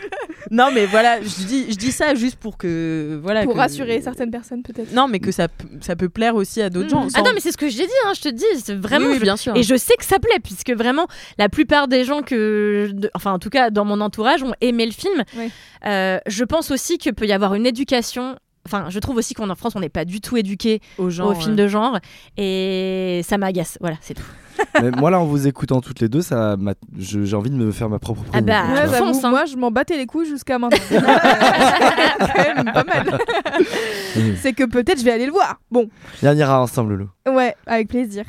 Non, 0.51 0.69
mais 0.73 0.85
voilà, 0.85 1.21
je 1.21 1.43
dis, 1.45 1.65
je 1.71 1.75
dis 1.75 1.91
ça 1.91 2.15
juste 2.15 2.37
pour 2.37 2.57
que. 2.57 3.19
Voilà, 3.21 3.43
Pour 3.43 3.53
que- 3.53 3.59
rassurer 3.59 4.01
certaines 4.01 4.31
personnes, 4.31 4.63
peut-être. 4.63 4.93
Non, 4.93 5.09
mais 5.09 5.19
que 5.19 5.31
ça, 5.33 5.47
ça 5.81 5.97
peut 5.97 6.07
plaire 6.09 6.35
aussi 6.35 6.61
à 6.61 6.69
d'autres 6.69 6.89
gens. 6.89 7.05
Ah 7.15 7.21
non, 7.21 7.31
mais 7.33 7.41
c'est 7.41 7.51
ce 7.51 7.57
que 7.57 7.67
j'ai 7.67 7.85
dit, 7.85 7.91
hein, 8.05 8.13
je 8.15 8.21
te 8.21 8.29
dis, 8.29 8.45
c'est 8.63 8.73
vraiment. 8.75 9.07
Oui, 9.07 9.11
oui, 9.13 9.17
je- 9.19 9.23
bien 9.23 9.35
sûr. 9.37 9.55
Et 9.57 9.63
je 9.63 9.75
sais 9.75 9.95
que 9.97 10.05
ça 10.05 10.17
plaît, 10.19 10.39
puisque 10.41 10.71
vraiment, 10.71 11.07
la 11.37 11.49
plupart 11.49 11.89
des 11.89 12.05
gens 12.05 12.21
que. 12.21 12.89
enfin, 13.13 13.33
en 13.33 13.39
tout 13.39 13.49
cas, 13.49 13.69
dans 13.69 13.83
mon 13.83 13.99
entourage, 13.99 14.43
ont 14.43 14.53
aimé 14.61 14.85
le 14.85 14.93
film. 14.93 15.23
Oui. 15.37 15.51
Euh, 15.85 16.19
je 16.25 16.43
pense 16.45 16.71
aussi 16.71 16.97
qu'il 16.97 17.13
peut 17.13 17.27
y 17.27 17.33
avoir 17.33 17.53
une 17.53 17.65
éducation. 17.65 18.37
Enfin, 18.67 18.89
je 18.89 18.99
trouve 18.99 19.17
aussi 19.17 19.33
qu'en 19.33 19.53
France, 19.55 19.73
on 19.75 19.79
n'est 19.79 19.89
pas 19.89 20.05
du 20.05 20.19
tout 20.21 20.37
éduqué 20.37 20.81
aux 20.97 21.33
films 21.33 21.55
de 21.55 21.67
genre. 21.67 21.99
Et 22.37 23.21
ça 23.23 23.37
m'agace. 23.37 23.77
Voilà, 23.81 23.97
c'est 24.01 24.13
tout. 24.13 24.23
Mais 24.81 24.89
moi 24.91 25.11
là 25.11 25.19
en 25.19 25.25
vous 25.25 25.47
écoutant 25.47 25.81
toutes 25.81 25.99
les 25.99 26.09
deux, 26.09 26.21
ça 26.23 26.55
j'ai 26.97 27.35
envie 27.35 27.51
de 27.51 27.55
me 27.55 27.71
faire 27.71 27.89
ma 27.89 27.99
propre 27.99 28.23
Ah 28.33 28.41
bah, 28.41 28.63
promo, 28.91 29.11
Ouais, 29.11 29.25
hein. 29.25 29.29
moi 29.29 29.45
je 29.45 29.55
m'en 29.55 29.69
battais 29.69 29.97
les 29.97 30.07
couilles 30.07 30.27
jusqu'à 30.27 30.57
maintenant. 30.57 30.77
Quand 30.89 32.55
même 32.55 32.73
pas 32.73 32.83
mal. 32.83 33.19
C'est 34.41 34.53
que 34.53 34.63
peut-être 34.63 34.99
je 34.99 35.03
vais 35.05 35.11
aller 35.11 35.25
le 35.25 35.31
voir. 35.31 35.59
Bon, 35.71 35.89
Et 36.23 36.27
on 36.27 36.33
ira 36.33 36.61
ensemble 36.61 36.93
Lolo. 36.95 37.09
ouais, 37.35 37.55
avec 37.65 37.87
plaisir. 37.89 38.25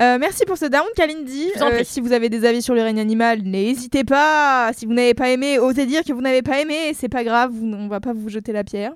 Euh, 0.00 0.16
merci 0.18 0.44
pour 0.46 0.56
ce 0.56 0.64
down, 0.66 0.84
Kalindi. 0.96 1.50
Euh, 1.60 1.70
prie. 1.70 1.84
si 1.84 2.00
vous 2.00 2.12
avez 2.12 2.28
des 2.28 2.44
avis 2.46 2.62
sur 2.62 2.74
le 2.74 2.82
règne 2.82 2.98
animal, 3.00 3.42
n'hésitez 3.42 4.04
pas. 4.04 4.70
Si 4.76 4.86
vous 4.86 4.92
n'avez 4.94 5.14
pas 5.14 5.28
aimé, 5.28 5.58
osez 5.58 5.86
dire 5.86 6.02
que 6.02 6.12
vous 6.12 6.20
n'avez 6.22 6.42
pas 6.42 6.60
aimé. 6.60 6.92
C'est 6.98 7.08
pas 7.10 7.24
grave, 7.24 7.50
vous- 7.52 7.66
on 7.72 7.88
va 7.88 8.00
pas 8.00 8.12
vous 8.14 8.28
jeter 8.28 8.52
la 8.52 8.64
pierre. 8.64 8.92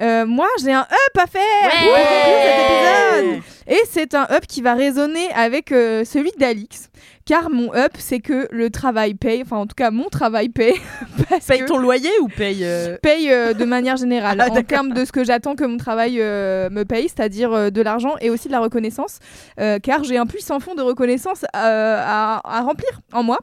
Euh, 0.00 0.24
moi, 0.24 0.46
j'ai 0.62 0.72
un 0.72 0.82
up 0.82 1.18
à 1.18 1.26
faire 1.26 1.42
Ouais. 1.42 1.70
pour 1.70 1.94
conclure 2.24 2.42
cet 2.42 3.26
épisode. 3.28 3.42
Et 3.68 3.80
c'est 3.90 4.14
un 4.14 4.26
up 4.30 4.46
qui 4.48 4.62
va 4.62 4.74
résonner 4.74 5.28
avec 5.34 5.72
euh, 5.72 6.04
celui 6.04 6.30
d'Alix. 6.38 6.88
Car 7.26 7.50
mon 7.50 7.74
up, 7.74 7.92
c'est 7.98 8.20
que 8.20 8.46
le 8.52 8.70
travail 8.70 9.14
paye. 9.14 9.42
Enfin, 9.42 9.56
en 9.56 9.66
tout 9.66 9.74
cas, 9.74 9.90
mon 9.90 10.08
travail 10.08 10.48
paye. 10.48 10.74
parce 11.28 11.44
Paye 11.46 11.60
que- 11.60 11.66
ton 11.66 11.78
loyer 11.78 12.08
ou 12.22 12.28
paye. 12.28 12.60
euh, 12.64 12.96
paye 13.02 13.30
euh, 13.32 13.52
de 13.52 13.64
manière 13.64 13.96
générale, 13.96 14.40
Ah, 14.46 14.48
en 14.50 14.62
termes 14.62 14.92
de 14.92 15.04
ce 15.04 15.10
que 15.10 15.24
j'attends 15.24 15.56
que 15.56 15.64
mon 15.64 15.76
travail 15.76 16.18
euh, 16.20 16.70
me 16.70 16.84
paye, 16.84 17.08
c'est-à-dire 17.08 17.52
euh, 17.52 17.70
de 17.70 17.82
l'argent 17.82 18.14
et 18.20 18.30
aussi 18.30 18.46
de 18.46 18.52
la 18.52 18.60
reconnaissance, 18.60 19.18
euh, 19.60 19.78
car 19.80 20.04
j'ai 20.04 20.16
un 20.18 20.26
puissant 20.26 20.60
fond 20.60 20.76
de 20.76 20.82
reconnaissance 20.82 21.44
euh, 21.56 22.00
à, 22.04 22.40
à 22.44 22.60
remplir 22.62 23.00
en 23.12 23.24
moi. 23.24 23.38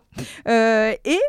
Euh, 0.48 0.94
et 1.04 1.20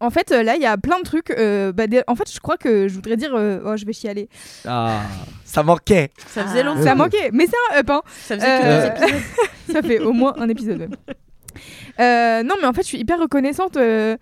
en 0.00 0.10
fait, 0.10 0.30
là, 0.32 0.56
il 0.56 0.62
y 0.62 0.66
a 0.66 0.76
plein 0.76 0.98
de 0.98 1.04
trucs. 1.04 1.30
euh, 1.30 1.70
bah, 1.72 1.86
des- 1.86 2.02
en 2.08 2.16
fait, 2.16 2.28
je 2.30 2.40
crois 2.40 2.56
que 2.56 2.88
je 2.88 2.94
voudrais 2.94 3.16
dire. 3.16 3.30
euh, 3.36 3.60
oh, 3.64 3.76
je 3.76 3.86
vais 3.86 3.92
chialer. 3.92 4.28
Ah, 4.66 5.02
ça 5.44 5.62
manquait. 5.62 6.10
Ça 6.26 6.44
faisait 6.44 6.60
Ah. 6.60 6.62
longtemps. 6.64 6.82
Ça 6.82 6.94
manquait, 6.96 7.30
mais 7.32 7.46
c'est 7.46 7.76
un 7.76 7.78
up. 7.80 7.90
Hein. 7.90 8.02
Ça 8.26 8.34
faisait 8.36 8.46
que 8.46 8.64
Euh, 8.64 8.88
deux 8.88 9.04
épisodes. 9.06 9.22
Ça 9.72 9.82
fait 9.82 10.00
au 10.00 10.12
moins 10.12 10.34
un 10.38 10.48
épisode. 10.48 10.88
Euh, 12.00 12.42
non, 12.42 12.54
mais 12.60 12.66
en 12.66 12.72
fait, 12.72 12.82
je 12.82 12.88
suis 12.88 12.98
hyper 12.98 13.18
reconnaissante. 13.18 13.76
euh, 13.76 14.16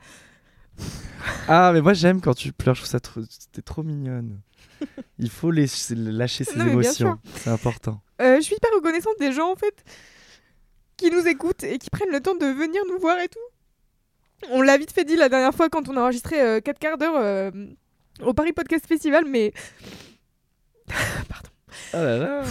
Ah, 1.48 1.70
mais 1.72 1.80
moi 1.80 1.92
j'aime 1.94 2.20
quand 2.20 2.34
tu 2.34 2.52
pleures, 2.52 2.74
je 2.74 2.80
trouve 2.82 2.90
ça 2.90 3.00
trop, 3.00 3.20
t'es 3.52 3.62
trop 3.62 3.82
mignonne. 3.82 4.40
Il 5.18 5.30
faut 5.30 5.50
les, 5.50 5.66
lâcher 5.90 6.44
ses 6.44 6.56
Non, 6.56 6.64
mais 6.64 6.70
bien 6.72 6.80
émotions, 6.82 7.18
c'est 7.36 7.50
important. 7.50 8.00
Euh, 8.20 8.36
je 8.36 8.42
suis 8.42 8.54
hyper 8.56 8.70
reconnaissante 8.74 9.14
des 9.18 9.32
gens 9.32 9.50
en 9.50 9.56
fait 9.56 9.74
qui 10.96 11.10
nous 11.10 11.26
écoutent 11.26 11.64
et 11.64 11.78
qui 11.78 11.90
prennent 11.90 12.10
le 12.12 12.20
temps 12.20 12.34
de 12.34 12.46
venir 12.46 12.82
nous 12.88 12.98
voir 12.98 13.18
et 13.18 13.28
tout. 13.28 13.38
On 14.50 14.62
l'a 14.62 14.76
vite 14.78 14.92
fait 14.92 15.04
dit 15.04 15.16
la 15.16 15.28
dernière 15.28 15.54
fois 15.54 15.68
quand 15.68 15.88
on 15.88 15.96
a 15.96 16.00
enregistré 16.02 16.60
4 16.62 16.78
quarts 16.78 16.98
d'heure 16.98 17.16
euh, 17.16 17.50
au 18.22 18.32
Paris 18.34 18.52
Podcast 18.52 18.86
Festival, 18.86 19.24
mais 19.26 19.52
Oh 21.94 21.96
là 21.98 22.18
là. 22.18 22.42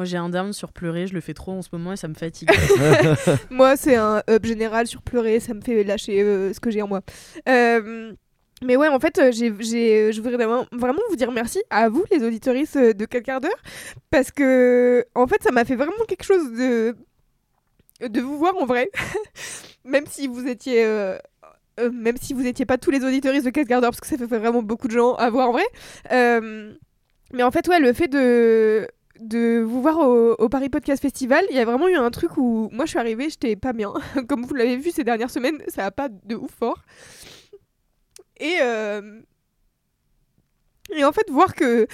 Moi, 0.00 0.06
j'ai 0.06 0.16
un 0.16 0.30
down 0.30 0.54
sur 0.54 0.72
pleurer, 0.72 1.06
je 1.06 1.12
le 1.12 1.20
fais 1.20 1.34
trop 1.34 1.52
en 1.52 1.60
ce 1.60 1.68
moment 1.72 1.92
et 1.92 1.96
ça 1.98 2.08
me 2.08 2.14
fatigue. 2.14 2.48
moi, 3.50 3.76
c'est 3.76 3.96
un 3.96 4.22
up 4.30 4.46
général 4.46 4.86
sur 4.86 5.02
pleurer, 5.02 5.40
ça 5.40 5.52
me 5.52 5.60
fait 5.60 5.84
lâcher 5.84 6.22
euh, 6.22 6.54
ce 6.54 6.58
que 6.58 6.70
j'ai 6.70 6.80
en 6.80 6.88
moi. 6.88 7.02
Euh, 7.50 8.14
mais 8.62 8.76
ouais, 8.78 8.88
en 8.88 8.98
fait, 8.98 9.18
euh, 9.18 9.30
j'ai, 9.30 9.52
j'ai, 9.60 10.10
je 10.10 10.22
voudrais 10.22 10.36
vraiment, 10.36 10.64
vraiment 10.72 11.02
vous 11.10 11.16
dire 11.16 11.30
merci 11.32 11.62
à 11.68 11.90
vous, 11.90 12.02
les 12.10 12.24
auditoristes 12.24 12.78
de 12.78 13.04
4 13.04 13.22
quarts 13.22 13.40
d'heure, 13.42 13.62
parce 14.10 14.30
que, 14.30 15.04
en 15.14 15.26
fait, 15.26 15.42
ça 15.42 15.52
m'a 15.52 15.66
fait 15.66 15.76
vraiment 15.76 15.92
quelque 16.08 16.24
chose 16.24 16.50
de, 16.52 16.96
de 18.08 18.20
vous 18.22 18.38
voir 18.38 18.56
en 18.56 18.64
vrai, 18.64 18.88
même 19.84 20.06
si 20.06 20.28
vous 20.28 20.46
étiez. 20.48 20.82
euh, 20.82 21.18
euh, 21.78 21.90
même 21.92 22.16
si 22.16 22.32
vous 22.32 22.46
étiez 22.46 22.64
pas 22.64 22.78
tous 22.78 22.90
les 22.90 23.04
auditoristes 23.04 23.44
de 23.44 23.50
4 23.50 23.68
quarts 23.68 23.80
d'heure, 23.82 23.90
parce 23.90 24.00
que 24.00 24.06
ça 24.06 24.16
fait 24.16 24.38
vraiment 24.38 24.62
beaucoup 24.62 24.88
de 24.88 24.92
gens 24.92 25.12
à 25.16 25.28
voir 25.28 25.50
en 25.50 25.52
vrai. 25.52 25.66
Euh, 26.10 26.72
mais 27.34 27.42
en 27.42 27.50
fait, 27.50 27.68
ouais, 27.68 27.78
le 27.80 27.92
fait 27.92 28.08
de, 28.08 28.88
de 29.20 29.60
vous 29.60 29.82
voir 29.82 29.98
au, 29.98 30.48
Paris 30.48 30.70
Podcast 30.70 31.02
Festival, 31.02 31.44
il 31.50 31.56
y 31.56 31.60
a 31.60 31.64
vraiment 31.64 31.88
eu 31.88 31.94
un 31.94 32.10
truc 32.10 32.36
où 32.36 32.68
moi 32.72 32.86
je 32.86 32.90
suis 32.90 32.98
arrivée, 32.98 33.28
j'étais 33.30 33.56
pas 33.56 33.72
bien. 33.72 33.92
Comme 34.28 34.44
vous 34.44 34.54
l'avez 34.54 34.76
vu 34.76 34.90
ces 34.90 35.04
dernières 35.04 35.30
semaines, 35.30 35.62
ça 35.68 35.82
va 35.82 35.90
pas 35.90 36.08
de 36.08 36.34
ouf 36.34 36.50
fort. 36.50 36.82
Et, 38.38 38.56
euh, 38.62 39.20
et 40.94 41.04
en 41.04 41.12
fait, 41.12 41.30
voir 41.30 41.54
que 41.54 41.86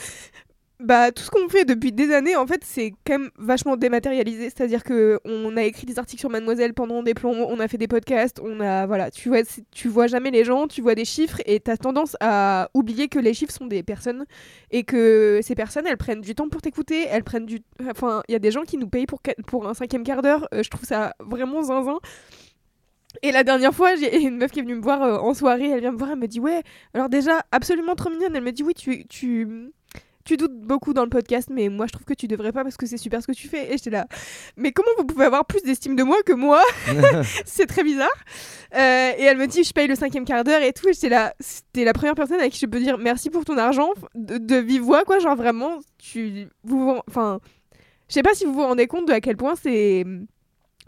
bah, 0.78 1.10
tout 1.10 1.22
ce 1.22 1.30
qu'on 1.30 1.48
fait 1.48 1.64
depuis 1.64 1.90
des 1.90 2.12
années, 2.12 2.36
en 2.36 2.46
fait, 2.46 2.62
c'est 2.62 2.92
quand 3.06 3.18
même 3.18 3.30
vachement 3.38 3.76
dématérialisé. 3.76 4.44
C'est-à-dire 4.44 4.84
que 4.84 5.18
on 5.24 5.56
a 5.56 5.62
écrit 5.64 5.86
des 5.86 5.98
articles 5.98 6.20
sur 6.20 6.28
Mademoiselle 6.28 6.74
pendant 6.74 7.02
des 7.02 7.14
plombs, 7.14 7.46
on 7.48 7.58
a 7.60 7.68
fait 7.68 7.78
des 7.78 7.88
podcasts, 7.88 8.40
on 8.40 8.60
a 8.60 8.86
voilà, 8.86 9.10
tu 9.10 9.30
vois, 9.30 9.40
tu 9.70 9.88
vois 9.88 10.06
jamais 10.06 10.30
les 10.30 10.44
gens, 10.44 10.66
tu 10.68 10.82
vois 10.82 10.94
des 10.94 11.06
chiffres 11.06 11.40
et 11.46 11.60
t'as 11.60 11.78
tendance 11.78 12.16
à 12.20 12.68
oublier 12.74 13.08
que 13.08 13.18
les 13.18 13.32
chiffres 13.32 13.52
sont 13.52 13.66
des 13.66 13.82
personnes 13.82 14.26
et 14.70 14.84
que 14.84 15.40
ces 15.42 15.54
personnes, 15.54 15.86
elles 15.86 15.96
prennent 15.96 16.20
du 16.20 16.34
temps 16.34 16.48
pour 16.50 16.60
t'écouter, 16.60 17.06
elles 17.08 17.24
prennent 17.24 17.46
du, 17.46 17.60
enfin, 17.90 18.22
il 18.28 18.32
y 18.32 18.36
a 18.36 18.38
des 18.38 18.50
gens 18.50 18.62
qui 18.62 18.76
nous 18.76 18.88
payent 18.88 19.06
pour 19.06 19.20
pour 19.46 19.66
un 19.66 19.74
cinquième 19.74 20.04
quart 20.04 20.20
d'heure. 20.22 20.46
euh, 20.52 20.62
je 20.62 20.68
trouve 20.70 20.84
ça 20.84 21.14
vraiment 21.20 21.62
zinzin. 21.62 21.98
Et 23.22 23.32
la 23.32 23.44
dernière 23.44 23.74
fois, 23.74 23.94
j'ai 23.96 24.20
une 24.22 24.36
meuf 24.36 24.50
qui 24.50 24.60
est 24.60 24.62
venue 24.62 24.74
me 24.76 24.82
voir 24.82 25.02
euh, 25.02 25.18
en 25.18 25.34
soirée, 25.34 25.70
elle 25.70 25.80
vient 25.80 25.92
me 25.92 25.98
voir, 25.98 26.10
elle 26.10 26.18
me 26.18 26.26
dit 26.28 26.40
ouais, 26.40 26.62
alors 26.94 27.08
déjà 27.08 27.42
absolument 27.52 27.94
trop 27.94 28.10
mignonne, 28.10 28.34
elle 28.36 28.42
me 28.44 28.52
dit 28.52 28.62
oui, 28.62 28.74
tu 28.74 29.72
tu 30.26 30.36
doutes 30.36 30.58
beaucoup 30.60 30.92
dans 30.92 31.04
le 31.04 31.08
podcast, 31.08 31.48
mais 31.50 31.68
moi 31.68 31.86
je 31.86 31.92
trouve 31.92 32.04
que 32.04 32.14
tu 32.14 32.26
devrais 32.28 32.52
pas 32.52 32.62
parce 32.64 32.76
que 32.76 32.84
c'est 32.86 32.96
super 32.98 33.22
ce 33.22 33.26
que 33.26 33.32
tu 33.32 33.48
fais. 33.48 33.72
Et 33.72 33.78
j'étais 33.78 33.90
là, 33.90 34.06
mais 34.56 34.72
comment 34.72 34.88
vous 34.98 35.04
pouvez 35.04 35.24
avoir 35.24 35.44
plus 35.46 35.62
d'estime 35.62 35.96
de 35.96 36.02
moi 36.02 36.16
que 36.26 36.32
moi 36.32 36.60
C'est 37.46 37.66
très 37.66 37.82
bizarre. 37.84 38.08
Euh, 38.74 39.12
et 39.16 39.22
elle 39.22 39.38
me 39.38 39.46
dit, 39.46 39.64
je 39.64 39.72
paye 39.72 39.86
le 39.88 39.94
cinquième 39.94 40.24
quart 40.24 40.44
d'heure 40.44 40.62
et 40.62 40.72
tout. 40.72 40.88
Et 40.88 40.92
j'étais 40.92 41.08
là, 41.08 41.34
c'était 41.40 41.84
la 41.84 41.92
première 41.92 42.14
personne 42.14 42.40
avec 42.40 42.52
qui 42.52 42.58
je 42.60 42.66
peux 42.66 42.80
dire 42.80 42.98
merci 42.98 43.30
pour 43.30 43.44
ton 43.44 43.56
argent 43.56 43.90
de, 44.14 44.38
de 44.38 44.56
vive 44.56 44.82
voix, 44.82 45.04
quoi. 45.04 45.18
Genre 45.20 45.36
vraiment, 45.36 45.78
tu, 45.98 46.48
vous, 46.64 46.84
vous- 46.94 47.00
enfin, 47.08 47.40
je 48.08 48.14
sais 48.14 48.22
pas 48.22 48.34
si 48.34 48.44
vous 48.44 48.52
vous 48.52 48.62
rendez 48.62 48.86
compte 48.86 49.06
de 49.08 49.12
à 49.12 49.20
quel 49.20 49.36
point 49.36 49.54
c'est 49.54 50.04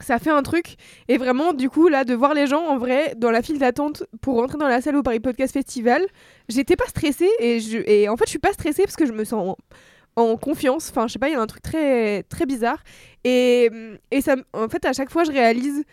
ça 0.01 0.19
fait 0.19 0.31
un 0.31 0.43
truc. 0.43 0.77
Et 1.09 1.19
vraiment, 1.19 1.53
du 1.53 1.71
coup, 1.71 1.89
là, 1.89 2.05
de 2.05 2.15
voir 2.15 2.35
les 2.35 2.47
gens 2.47 2.65
en 2.65 2.79
vrai 2.79 3.15
dans 3.17 3.31
la 3.31 3.43
file 3.43 3.59
d'attente 3.59 4.05
pour 4.21 4.37
rentrer 4.37 4.59
dans 4.59 4.69
la 4.69 4.81
salle 4.81 4.97
au 4.97 5.03
Paris 5.03 5.21
Podcast 5.21 5.53
Festival, 5.53 6.03
j'étais 6.49 6.77
pas 6.77 6.87
stressée. 6.87 7.31
Et, 7.41 7.61
je, 7.61 7.79
et 7.87 8.09
en 8.09 8.17
fait, 8.17 8.25
je 8.25 8.31
suis 8.31 8.39
pas 8.39 8.53
stressée 8.53 8.85
parce 8.85 8.97
que 8.97 9.07
je 9.07 9.13
me 9.13 9.25
sens 9.25 9.57
en, 10.17 10.37
confiance. 10.37 10.91
Enfin, 10.91 11.07
je 11.07 11.13
sais 11.13 11.19
pas, 11.19 11.29
il 11.29 11.33
y 11.33 11.37
a 11.37 11.41
un 11.41 11.47
truc 11.47 11.63
très, 11.63 12.23
très 12.25 12.47
bizarre. 12.47 12.83
Et, 13.25 13.71
et 14.11 14.21
ça, 14.21 14.37
en 14.53 14.69
fait, 14.69 14.85
à 14.85 14.93
chaque 14.93 15.11
fois, 15.11 15.25
je 15.25 15.31
réalise 15.31 15.85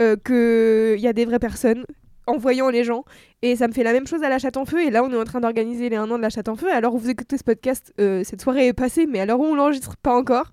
euh, 0.00 0.16
qu'il 0.16 1.00
y 1.00 1.06
a 1.06 1.12
des 1.12 1.24
vraies 1.24 1.38
personnes 1.38 1.84
en 2.26 2.36
voyant 2.36 2.70
les 2.70 2.84
gens. 2.84 3.04
Et 3.42 3.56
ça 3.56 3.66
me 3.68 3.72
fait 3.72 3.82
la 3.82 3.92
même 3.92 4.06
chose 4.06 4.22
à 4.22 4.28
la 4.28 4.38
Chatte 4.38 4.56
en 4.56 4.64
Feu. 4.64 4.84
Et 4.84 4.90
là, 4.90 5.02
on 5.02 5.10
est 5.10 5.16
en 5.16 5.24
train 5.24 5.40
d'organiser 5.40 5.88
les 5.88 5.96
1 5.96 6.10
an 6.10 6.16
de 6.16 6.22
la 6.22 6.30
Chatte 6.30 6.48
en 6.48 6.56
Feu. 6.56 6.72
Alors, 6.72 6.96
vous 6.96 7.10
écoutez 7.10 7.36
ce 7.36 7.44
podcast, 7.44 7.92
euh, 8.00 8.22
cette 8.24 8.40
soirée 8.40 8.68
est 8.68 8.72
passée, 8.72 9.06
mais 9.06 9.20
alors 9.20 9.40
on 9.40 9.54
l'enregistre 9.54 9.96
pas 9.96 10.14
encore. 10.14 10.50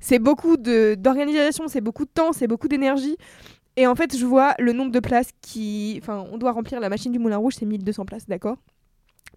C'est 0.00 0.18
beaucoup 0.18 0.56
d'organisation, 0.56 1.68
c'est 1.68 1.80
beaucoup 1.80 2.04
de 2.04 2.10
temps, 2.10 2.32
c'est 2.32 2.46
beaucoup 2.46 2.68
d'énergie. 2.68 3.16
Et 3.76 3.86
en 3.86 3.94
fait, 3.94 4.16
je 4.16 4.26
vois 4.26 4.54
le 4.58 4.72
nombre 4.72 4.90
de 4.90 5.00
places 5.00 5.30
qui. 5.40 5.98
Enfin, 6.02 6.24
on 6.32 6.38
doit 6.38 6.52
remplir 6.52 6.80
la 6.80 6.88
machine 6.88 7.12
du 7.12 7.18
Moulin 7.18 7.36
Rouge, 7.36 7.54
c'est 7.58 7.66
1200 7.66 8.04
places, 8.04 8.26
d'accord? 8.26 8.56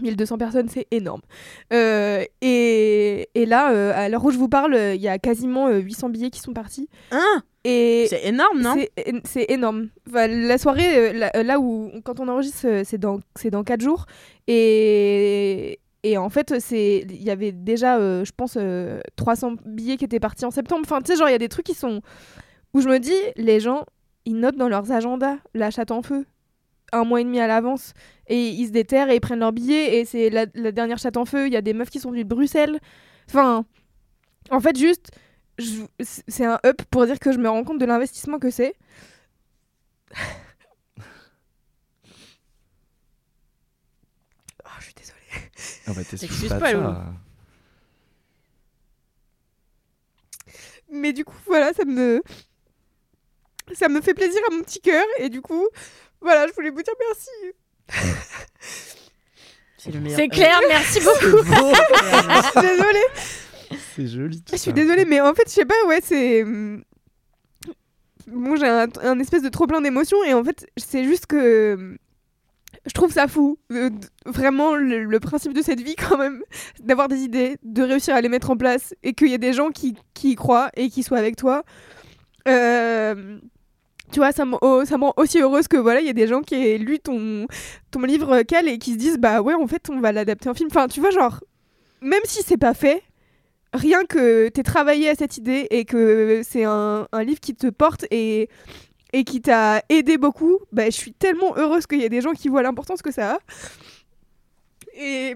1200 0.01 0.37
personnes, 0.39 0.69
c'est 0.69 0.87
énorme. 0.89 1.21
Euh, 1.71 2.23
et, 2.41 3.29
et 3.35 3.45
là, 3.45 3.71
euh, 3.71 3.93
à 3.95 4.09
l'heure 4.09 4.25
où 4.25 4.31
je 4.31 4.37
vous 4.39 4.49
parle, 4.49 4.73
euh, 4.73 4.95
il 4.95 5.01
y 5.01 5.07
a 5.07 5.19
quasiment 5.19 5.67
euh, 5.67 5.77
800 5.77 6.09
billets 6.09 6.29
qui 6.31 6.39
sont 6.39 6.53
partis. 6.53 6.89
Hein? 7.11 7.43
Et 7.63 8.07
C'est 8.09 8.25
énorme, 8.27 8.59
non? 8.59 8.75
c'est 9.23 9.45
énorme. 9.49 9.89
Enfin, 10.09 10.27
la 10.27 10.57
soirée, 10.57 10.97
euh, 10.97 11.13
là, 11.13 11.43
là 11.43 11.59
où, 11.59 11.91
quand 12.03 12.19
on 12.19 12.27
enregistre, 12.27 12.65
euh, 12.65 12.81
c'est 12.83 12.97
dans, 12.97 13.19
c'est 13.35 13.51
dans 13.51 13.63
4 13.63 13.81
jours. 13.81 14.05
Et, 14.47 15.79
et 16.03 16.17
en 16.17 16.29
fait, 16.29 16.53
il 16.71 17.23
y 17.23 17.29
avait 17.29 17.53
déjà, 17.53 17.97
euh, 17.97 18.25
je 18.25 18.31
pense, 18.35 18.57
euh, 18.57 18.99
300 19.15 19.53
billets 19.65 19.97
qui 19.97 20.05
étaient 20.05 20.19
partis 20.19 20.45
en 20.45 20.51
septembre. 20.51 20.81
Enfin, 20.85 21.01
tu 21.01 21.11
sais, 21.11 21.17
genre, 21.17 21.29
il 21.29 21.31
y 21.31 21.35
a 21.35 21.39
des 21.39 21.49
trucs 21.49 21.65
qui 21.65 21.73
sont. 21.73 22.01
où 22.73 22.81
je 22.81 22.89
me 22.89 22.99
dis, 22.99 23.13
les 23.37 23.59
gens, 23.59 23.85
ils 24.25 24.35
notent 24.35 24.57
dans 24.57 24.69
leurs 24.69 24.91
agendas 24.91 25.37
la 25.53 25.71
chatte 25.71 25.91
en 25.91 26.01
feu 26.01 26.25
un 26.93 27.05
mois 27.05 27.21
et 27.21 27.23
demi 27.23 27.39
à 27.39 27.47
l'avance. 27.47 27.93
Et 28.27 28.49
ils 28.49 28.67
se 28.67 28.71
déterrent 28.71 29.09
et 29.09 29.15
ils 29.15 29.21
prennent 29.21 29.39
leurs 29.39 29.51
billets. 29.51 29.99
Et 29.99 30.05
c'est 30.05 30.29
la, 30.29 30.45
dernière 30.45 30.97
chatte 30.99 31.17
en 31.17 31.25
feu. 31.25 31.47
Il 31.47 31.53
y 31.53 31.57
a 31.57 31.61
des 31.61 31.73
meufs 31.73 31.89
qui 31.89 31.99
sont 31.99 32.11
venues 32.11 32.23
de 32.23 32.29
Bruxelles. 32.29 32.79
Enfin, 33.29 33.65
en 34.51 34.59
fait, 34.59 34.77
juste. 34.77 35.11
C'est 35.99 36.45
un 36.45 36.59
up 36.65 36.81
pour 36.89 37.05
dire 37.05 37.19
que 37.19 37.31
je 37.31 37.37
me 37.37 37.49
rends 37.49 37.63
compte 37.63 37.79
de 37.79 37.85
l'investissement 37.85 38.39
que 38.39 38.49
c'est. 38.49 38.75
Oh, 44.65 44.69
je 44.79 44.85
suis 44.85 44.93
désolée. 45.63 45.81
Ah 45.87 45.93
bah, 45.93 46.03
t'excuses 46.09 46.49
pas, 46.49 46.59
pas, 46.59 46.71
ça. 46.71 47.05
Mais 50.91 51.13
du 51.13 51.25
coup, 51.25 51.35
voilà, 51.47 51.73
ça 51.73 51.85
me. 51.85 52.21
Ça 53.73 53.87
me 53.89 54.01
fait 54.01 54.13
plaisir 54.13 54.41
à 54.49 54.53
mon 54.53 54.61
petit 54.61 54.81
cœur. 54.81 55.05
Et 55.19 55.29
du 55.29 55.41
coup, 55.41 55.67
voilà, 56.21 56.47
je 56.47 56.53
voulais 56.53 56.69
vous 56.69 56.81
dire 56.83 56.93
merci. 57.07 57.29
C'est 59.77 59.91
le 59.91 59.99
meilleur. 59.99 60.17
C'est 60.17 60.27
clair, 60.29 60.59
merci 60.69 60.99
beaucoup. 61.03 61.43
Je 61.43 62.49
suis 62.51 62.61
désolée. 62.61 63.07
C'est 63.95 64.07
joli. 64.07 64.41
tout 64.41 64.53
Je 64.53 64.57
suis 64.57 64.69
ça. 64.71 64.75
désolée, 64.75 65.05
mais 65.05 65.19
en 65.21 65.33
fait, 65.33 65.43
je 65.47 65.53
sais 65.53 65.65
pas, 65.65 65.75
ouais, 65.87 65.99
c'est. 66.01 66.43
hum, 66.43 66.83
Bon, 68.27 68.55
j'ai 68.55 68.67
un, 68.67 68.87
un 69.01 69.19
espèce 69.19 69.41
de 69.41 69.49
trop 69.49 69.67
plein 69.67 69.81
d'émotions, 69.81 70.23
et 70.23 70.33
en 70.33 70.43
fait, 70.43 70.65
c'est 70.77 71.03
juste 71.03 71.25
que. 71.25 71.97
Je 72.85 72.91
trouve 72.91 73.11
ça 73.11 73.27
fou. 73.27 73.57
euh, 73.71 73.89
vraiment, 74.25 74.75
le, 74.75 75.19
principe 75.19 75.53
de 75.53 75.61
cette 75.61 75.79
vie, 75.81 75.95
quand 75.95 76.17
même, 76.17 76.43
d'avoir 76.79 77.07
des 77.07 77.19
idées, 77.19 77.57
de 77.63 77.81
réussir 77.81 78.15
à 78.15 78.21
les 78.21 78.29
mettre 78.29 78.51
en 78.51 78.57
place, 78.57 78.93
et 79.03 79.13
qu'il 79.13 79.29
y 79.29 79.33
ait 79.33 79.37
des 79.37 79.53
gens 79.53 79.69
qui, 79.69 79.95
qui 80.13 80.31
y 80.31 80.35
croient 80.35 80.69
et 80.75 80.89
qui 80.89 81.03
soient 81.03 81.17
avec 81.17 81.35
toi. 81.35 81.63
Euh, 82.47 83.39
Tu 84.11 84.19
vois, 84.19 84.31
ça 84.31 84.45
me, 84.45 84.55
rend 84.55 85.13
aussi 85.17 85.39
heureuse 85.39 85.67
que 85.67 85.77
voilà, 85.77 86.01
il 86.01 86.07
y 86.07 86.09
a 86.09 86.13
des 86.13 86.27
gens 86.27 86.41
qui 86.41 86.55
aient 86.55 86.77
lu 86.77 86.99
ton, 86.99 87.47
ton 87.91 88.01
livre 88.01 88.31
euh, 88.33 88.43
Cal 88.43 88.67
et 88.67 88.77
qui 88.77 88.93
se 88.93 88.97
disent 88.97 89.17
bah 89.17 89.41
ouais, 89.41 89.53
en 89.53 89.65
fait, 89.67 89.89
on 89.89 89.99
va 90.01 90.11
l'adapter 90.11 90.49
en 90.49 90.53
film. 90.53 90.69
Enfin, 90.69 90.87
tu 90.87 90.99
vois, 90.99 91.09
genre, 91.09 91.39
même 92.01 92.21
si 92.25 92.43
c'est 92.43 92.57
pas 92.57 92.73
fait, 92.73 93.01
rien 93.73 94.03
que 94.05 94.49
t'aies 94.49 94.63
travaillé 94.63 95.09
à 95.09 95.15
cette 95.15 95.37
idée 95.37 95.67
et 95.71 95.85
que 95.85 96.41
c'est 96.43 96.65
un, 96.65 97.07
un 97.11 97.23
livre 97.23 97.39
qui 97.39 97.55
te 97.55 97.67
porte 97.67 98.05
et, 98.11 98.49
et 99.13 99.23
qui 99.23 99.41
t'a 99.41 99.83
aidé 99.89 100.17
beaucoup, 100.17 100.59
bah, 100.71 100.85
je 100.85 100.91
suis 100.91 101.13
tellement 101.13 101.55
heureuse 101.55 101.85
qu'il 101.85 102.01
y 102.01 102.03
ait 102.03 102.09
des 102.09 102.21
gens 102.21 102.33
qui 102.33 102.49
voient 102.49 102.63
l'importance 102.63 103.01
que 103.01 103.11
ça 103.11 103.35
a. 103.35 103.39
Et. 104.95 105.35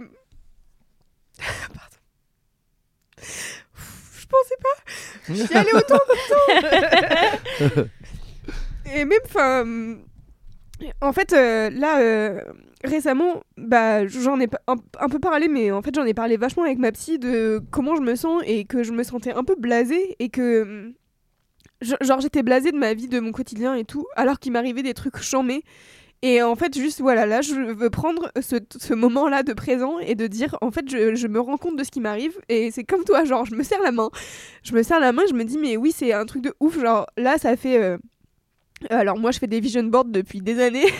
Pardon. 1.39 1.97
Je 3.17 4.25
pensais 4.27 4.55
pas. 4.61 5.33
J'y 5.33 5.53
allais 5.53 5.73
autant 5.73 5.97
temps. 5.97 7.83
et 8.93 9.05
même, 9.05 9.19
enfin. 9.25 9.97
En 11.01 11.11
fait, 11.11 11.33
euh, 11.33 11.71
là, 11.71 11.99
euh, 12.01 12.41
récemment, 12.83 13.41
bah, 13.57 14.05
j'en 14.05 14.39
ai 14.39 14.47
un 14.67 15.09
peu 15.09 15.19
parlé, 15.19 15.47
mais 15.47 15.71
en 15.71 15.81
fait, 15.81 15.95
j'en 15.95 16.05
ai 16.05 16.13
parlé 16.13 16.37
vachement 16.37 16.63
avec 16.63 16.77
ma 16.77 16.91
psy 16.91 17.17
de 17.17 17.61
comment 17.71 17.95
je 17.95 18.01
me 18.01 18.15
sens 18.15 18.43
et 18.45 18.65
que 18.65 18.83
je 18.83 18.91
me 18.91 19.03
sentais 19.03 19.33
un 19.33 19.43
peu 19.43 19.55
blasée 19.55 20.15
et 20.19 20.29
que. 20.29 20.93
Genre, 21.81 22.19
j'étais 22.21 22.43
blasée 22.43 22.71
de 22.71 22.77
ma 22.77 22.93
vie, 22.93 23.07
de 23.07 23.19
mon 23.19 23.31
quotidien 23.31 23.75
et 23.75 23.85
tout, 23.85 24.05
alors 24.15 24.39
qu'il 24.39 24.51
m'arrivait 24.51 24.83
des 24.83 24.93
trucs 24.93 25.17
chambés. 25.17 25.63
Et 26.23 26.41
en 26.41 26.55
fait, 26.55 26.75
juste 26.75 26.99
voilà, 26.99 27.27
là, 27.27 27.41
je 27.41 27.53
veux 27.53 27.89
prendre 27.91 28.31
ce, 28.41 28.93
moment-là 28.93 29.43
de 29.43 29.53
présent 29.53 29.99
et 29.99 30.15
de 30.15 30.25
dire, 30.25 30.57
en 30.61 30.71
fait, 30.71 30.89
je, 30.89 31.13
je 31.13 31.27
me 31.27 31.39
rends 31.39 31.57
compte 31.57 31.75
de 31.77 31.83
ce 31.83 31.91
qui 31.91 32.01
m'arrive. 32.01 32.37
Et 32.49 32.71
c'est 32.71 32.83
comme 32.83 33.03
toi, 33.03 33.23
genre, 33.23 33.45
je 33.45 33.53
me 33.53 33.61
serre 33.63 33.81
la 33.83 33.91
main. 33.91 34.09
Je 34.63 34.73
me 34.73 34.81
serre 34.81 34.99
la 34.99 35.11
main, 35.11 35.21
je 35.29 35.35
me 35.35 35.43
dis, 35.43 35.59
mais 35.59 35.77
oui, 35.77 35.91
c'est 35.95 36.13
un 36.13 36.25
truc 36.25 36.41
de 36.41 36.55
ouf. 36.59 36.79
Genre, 36.79 37.05
là, 37.17 37.37
ça 37.37 37.55
fait. 37.55 37.79
euh, 37.79 37.97
alors 38.89 39.17
moi 39.17 39.31
je 39.31 39.39
fais 39.39 39.47
des 39.47 39.59
vision 39.59 39.83
boards 39.83 40.05
depuis 40.05 40.41
des 40.41 40.59
années. 40.59 40.87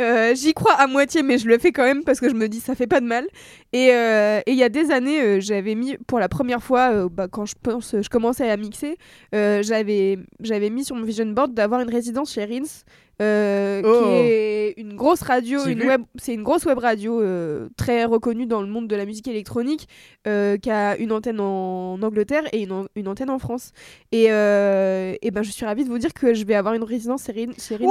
Euh, 0.00 0.32
J'y 0.32 0.54
crois 0.54 0.74
à 0.74 0.86
moitié 0.86 1.24
mais 1.24 1.38
je 1.38 1.48
le 1.48 1.58
fais 1.58 1.72
quand 1.72 1.82
même 1.82 2.04
parce 2.04 2.20
que 2.20 2.28
je 2.28 2.34
me 2.34 2.48
dis 2.48 2.60
ça 2.60 2.76
fait 2.76 2.86
pas 2.86 3.00
de 3.00 3.06
mal. 3.06 3.26
Et 3.72 3.90
euh, 3.92 4.40
il 4.46 4.54
y 4.54 4.62
a 4.62 4.68
des 4.68 4.92
années 4.92 5.20
euh, 5.20 5.40
j'avais 5.40 5.74
mis 5.74 5.96
pour 6.06 6.20
la 6.20 6.28
première 6.28 6.62
fois 6.62 7.08
bah, 7.08 7.26
quand 7.26 7.46
je 7.46 8.08
commençais 8.08 8.48
à 8.48 8.56
mixer 8.56 8.96
j'avais 9.32 10.18
j'avais 10.38 10.70
mis 10.70 10.84
sur 10.84 10.94
mon 10.94 11.02
vision 11.02 11.26
board 11.26 11.52
d'avoir 11.52 11.80
une 11.80 11.90
résidence 11.90 12.32
chez 12.34 12.44
Rins 12.44 12.84
euh, 13.20 13.82
Oh. 13.84 14.04
qui 14.04 14.10
est 14.14 14.74
une 14.76 14.94
grosse 14.94 15.22
radio, 15.22 15.64
une 15.66 15.82
web, 15.82 16.02
c'est 16.16 16.34
une 16.34 16.42
grosse 16.42 16.64
web 16.66 16.78
radio 16.78 17.20
euh, 17.20 17.68
très 17.76 18.04
reconnue 18.04 18.46
dans 18.46 18.60
le 18.60 18.66
monde 18.68 18.86
de 18.88 18.94
la 18.96 19.04
musique 19.06 19.26
électronique, 19.28 19.88
euh, 20.26 20.56
qui 20.56 20.70
a 20.70 20.96
une 20.96 21.10
antenne 21.12 21.40
en 21.40 21.98
Angleterre 22.02 22.42
et 22.52 22.62
une, 22.62 22.72
an- 22.72 22.86
une 22.96 23.08
antenne 23.08 23.30
en 23.30 23.38
France. 23.38 23.72
Et, 24.12 24.26
euh, 24.30 25.14
et 25.22 25.30
ben 25.30 25.42
je 25.42 25.50
suis 25.50 25.64
ravie 25.66 25.84
de 25.84 25.88
vous 25.88 25.98
dire 25.98 26.12
que 26.12 26.34
je 26.34 26.44
vais 26.44 26.54
avoir 26.54 26.74
une 26.74 26.84
résidence 26.84 27.24
chez 27.26 27.32
Rin- 27.32 27.52
chez 27.58 27.76
Rin- 27.76 27.86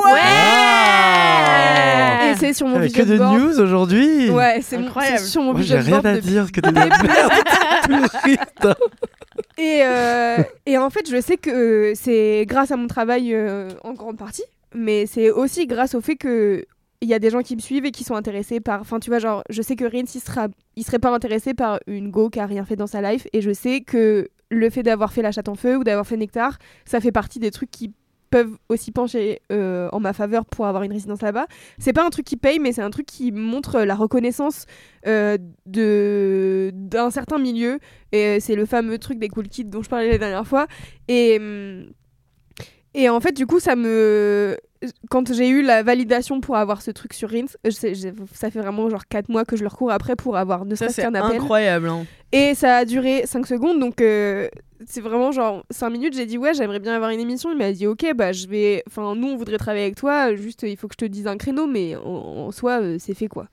Ah 0.99 2.31
Et 2.31 2.35
c'est 2.37 2.53
sur 2.53 2.67
mon 2.67 2.79
que 2.79 3.01
de 3.03 3.17
board. 3.17 3.37
news 3.39 3.59
aujourd'hui 3.59 4.29
Ouais, 4.29 4.59
c'est 4.61 4.77
Incroyable. 4.77 5.19
sur 5.19 5.41
mon 5.41 5.53
Moi, 5.53 5.61
j'ai 5.61 5.77
rien 5.79 6.03
à 6.03 6.17
dire 6.17 6.51
que 6.51 6.61
des 6.61 6.71
début. 6.71 6.89
merdes. 7.07 8.75
Et, 9.59 9.81
euh, 9.83 10.37
et 10.67 10.77
en 10.77 10.89
fait, 10.91 11.09
je 11.09 11.19
sais 11.21 11.37
que 11.37 11.93
c'est 11.95 12.45
grâce 12.47 12.71
à 12.71 12.77
mon 12.77 12.87
travail 12.87 13.33
euh, 13.33 13.69
en 13.83 13.93
grande 13.93 14.17
partie, 14.17 14.43
mais 14.73 15.05
c'est 15.05 15.31
aussi 15.31 15.67
grâce 15.67 15.95
au 15.95 16.01
fait 16.01 16.15
que 16.15 16.65
il 17.01 17.07
y 17.07 17.13
a 17.13 17.19
des 17.19 17.29
gens 17.29 17.41
qui 17.41 17.55
me 17.55 17.61
suivent 17.61 17.85
et 17.85 17.91
qui 17.91 18.03
sont 18.03 18.15
intéressés 18.15 18.59
par. 18.59 18.81
Enfin, 18.81 18.99
tu 18.99 19.09
vois, 19.09 19.19
genre, 19.19 19.43
je 19.49 19.61
sais 19.61 19.75
que 19.75 19.85
Rins, 19.85 20.05
il, 20.15 20.19
sera... 20.19 20.47
il 20.75 20.83
serait 20.83 20.99
pas 20.99 21.13
intéressé 21.13 21.53
par 21.53 21.79
une 21.85 22.09
go 22.09 22.29
qui 22.29 22.39
a 22.39 22.45
rien 22.45 22.65
fait 22.65 22.75
dans 22.75 22.87
sa 22.87 23.01
life, 23.01 23.27
et 23.33 23.41
je 23.41 23.53
sais 23.53 23.81
que 23.81 24.29
le 24.49 24.69
fait 24.69 24.83
d'avoir 24.83 25.13
fait 25.13 25.21
La 25.21 25.31
Chatte 25.31 25.49
en 25.49 25.55
Feu 25.55 25.77
ou 25.77 25.83
d'avoir 25.83 26.07
fait 26.07 26.17
Nectar, 26.17 26.57
ça 26.85 26.99
fait 26.99 27.11
partie 27.11 27.39
des 27.39 27.51
trucs 27.51 27.69
qui 27.69 27.93
peuvent 28.29 28.57
aussi 28.69 28.91
pencher 28.91 29.41
euh, 29.51 29.89
en 29.91 29.99
ma 29.99 30.13
faveur 30.13 30.45
pour 30.45 30.65
avoir 30.65 30.83
une 30.83 30.91
résidence 30.91 31.21
là-bas. 31.21 31.47
C'est 31.77 31.93
pas 31.93 32.05
un 32.05 32.09
truc 32.09 32.25
qui 32.25 32.37
paye, 32.37 32.59
mais 32.59 32.73
c'est 32.73 32.81
un 32.81 32.89
truc 32.89 33.05
qui 33.05 33.31
montre 33.31 33.81
la 33.81 33.95
reconnaissance 33.95 34.65
euh, 35.05 35.37
de 35.65 36.71
d'un 36.73 37.09
certain 37.09 37.37
milieu. 37.37 37.79
Et 38.11 38.25
euh, 38.25 38.37
c'est 38.39 38.55
le 38.55 38.65
fameux 38.65 38.97
truc 38.97 39.19
des 39.19 39.29
cool 39.29 39.47
kids 39.47 39.65
dont 39.65 39.81
je 39.81 39.89
parlais 39.89 40.09
la 40.09 40.17
dernière 40.17 40.47
fois. 40.47 40.67
Et 41.07 41.37
hum, 41.39 41.87
et 42.97 43.09
en 43.09 43.19
fait, 43.19 43.31
du 43.31 43.45
coup, 43.45 43.59
ça 43.59 43.75
me 43.75 44.57
quand 45.09 45.33
j'ai 45.33 45.47
eu 45.49 45.63
la 45.63 45.81
validation 45.81 46.39
pour 46.39 46.55
avoir 46.55 46.83
ce 46.83 46.91
truc 46.91 47.13
sur 47.13 47.31
Rins, 47.31 47.45
je 47.65 47.71
sais- 47.71 47.95
j'ai- 47.95 48.13
ça 48.31 48.51
fait 48.51 48.59
vraiment 48.59 48.87
genre 48.91 49.07
4 49.07 49.27
mois 49.27 49.43
que 49.43 49.55
je 49.55 49.63
leur 49.63 49.75
cours 49.75 49.91
après 49.91 50.15
pour 50.15 50.37
avoir 50.37 50.65
ne 50.65 50.75
serait-ce 50.75 50.93
c'est 50.97 51.01
qu'un 51.01 51.15
appel. 51.15 51.37
incroyable. 51.37 51.89
hein. 51.89 52.05
Et 52.31 52.53
ça 52.53 52.77
a 52.77 52.85
duré 52.85 53.23
5 53.25 53.47
secondes, 53.47 53.79
donc 53.79 54.01
euh, 54.01 54.47
c'est 54.85 55.01
vraiment 55.01 55.31
genre 55.31 55.63
5 55.71 55.89
minutes. 55.89 56.13
J'ai 56.15 56.27
dit, 56.27 56.37
ouais, 56.37 56.53
j'aimerais 56.53 56.77
bien 56.79 56.93
avoir 56.93 57.09
une 57.09 57.19
émission. 57.19 57.51
Il 57.51 57.57
m'a 57.57 57.71
dit, 57.71 57.87
ok, 57.87 58.05
bah 58.15 58.33
je 58.33 58.45
vais. 58.47 58.83
Enfin, 58.87 59.15
nous, 59.15 59.29
on 59.29 59.35
voudrait 59.35 59.57
travailler 59.57 59.85
avec 59.85 59.95
toi, 59.95 60.35
juste 60.35 60.61
il 60.61 60.77
faut 60.77 60.87
que 60.87 60.93
je 60.99 61.05
te 61.05 61.09
dise 61.09 61.25
un 61.25 61.37
créneau, 61.37 61.65
mais 61.65 61.95
en, 61.95 62.01
en 62.47 62.51
soi, 62.51 62.79
euh, 62.81 62.97
c'est 62.99 63.15
fait 63.15 63.27
quoi. 63.27 63.47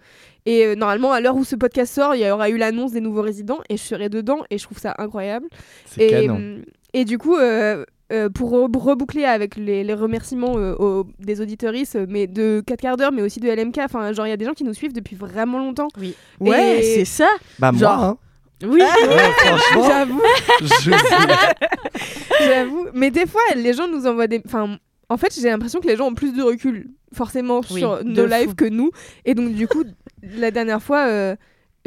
Et 0.45 0.67
euh, 0.67 0.75
normalement, 0.75 1.13
à 1.13 1.21
l'heure 1.23 1.37
où 1.37 1.45
ce 1.45 1.57
podcast 1.57 1.95
sort, 1.95 2.15
il 2.15 2.21
y 2.21 2.31
aura 2.31 2.51
eu 2.51 2.59
l'annonce 2.59 2.93
des 2.93 3.01
nouveaux 3.01 3.23
résidents 3.23 3.61
et 3.71 3.79
je 3.79 3.83
serai 3.83 4.11
dedans 4.11 4.41
et 4.51 4.59
je 4.59 4.65
trouve 4.65 4.79
ça 4.79 4.95
incroyable. 4.99 5.47
C'est 5.87 6.03
Et, 6.05 6.11
canon. 6.11 6.35
hum, 6.35 6.63
et 6.93 7.07
du 7.07 7.17
coup, 7.17 7.37
euh, 7.37 7.85
euh, 8.15 8.29
pour 8.31 8.53
re- 8.53 8.79
reboucler 8.79 9.25
avec 9.25 9.57
les, 9.57 9.85
les 9.85 9.95
remerciements 9.95 10.57
euh, 10.57 10.75
aux- 10.77 11.07
des 11.19 11.41
auditeuristes, 11.41 11.97
euh, 11.97 12.07
mais 12.09 12.27
de 12.27 12.63
4 12.67 12.81
quarts 12.81 12.97
d'heure, 12.97 13.13
mais 13.13 13.23
aussi 13.23 13.41
de 13.41 13.49
LMK, 13.51 13.79
enfin, 13.85 14.13
genre, 14.13 14.27
il 14.27 14.31
y 14.31 14.33
a 14.33 14.37
des 14.37 14.45
gens 14.45 14.53
qui 14.55 14.65
nous 14.65 14.75
suivent 14.75 14.93
depuis 14.93 15.17
vraiment 15.17 15.59
longtemps. 15.59 15.89
Oui. 16.01 16.15
Ouais, 16.41 16.79
Et- 16.79 16.83
c'est 16.83 17.05
ça. 17.05 17.29
Bah, 17.59 17.73
moi, 17.73 17.81
Genre- 17.81 18.03
hein. 18.03 18.19
Oui. 18.63 18.81
Ouais, 18.81 19.31
franchement, 19.47 19.85
J'avoue. 19.89 20.23
je 20.61 20.91
J'avoue. 22.41 22.87
Mais 22.95 23.11
des 23.11 23.27
fois, 23.27 23.43
les 23.57 23.73
gens 23.73 23.89
nous 23.89 24.07
envoient 24.07 24.27
des. 24.27 24.41
Enfin, 24.47 24.79
en 25.09 25.17
fait, 25.17 25.37
j'ai 25.39 25.49
l'impression 25.51 25.81
que 25.81 25.87
les 25.89 25.97
gens 25.97 26.07
ont 26.09 26.15
plus 26.15 26.33
de 26.33 26.43
recul, 26.43 26.89
forcément, 27.13 27.61
Oui, 27.71 27.81
sur 27.81 28.03
nos 28.05 28.27
fou. 28.27 28.33
lives 28.35 28.55
que 28.55 28.65
nous. 28.65 28.91
Et 29.25 29.35
donc, 29.35 29.53
du 29.53 29.67
coup, 29.69 29.85
la 30.23 30.51
dernière 30.51 30.83
fois. 30.83 31.07
euh, 31.09 31.37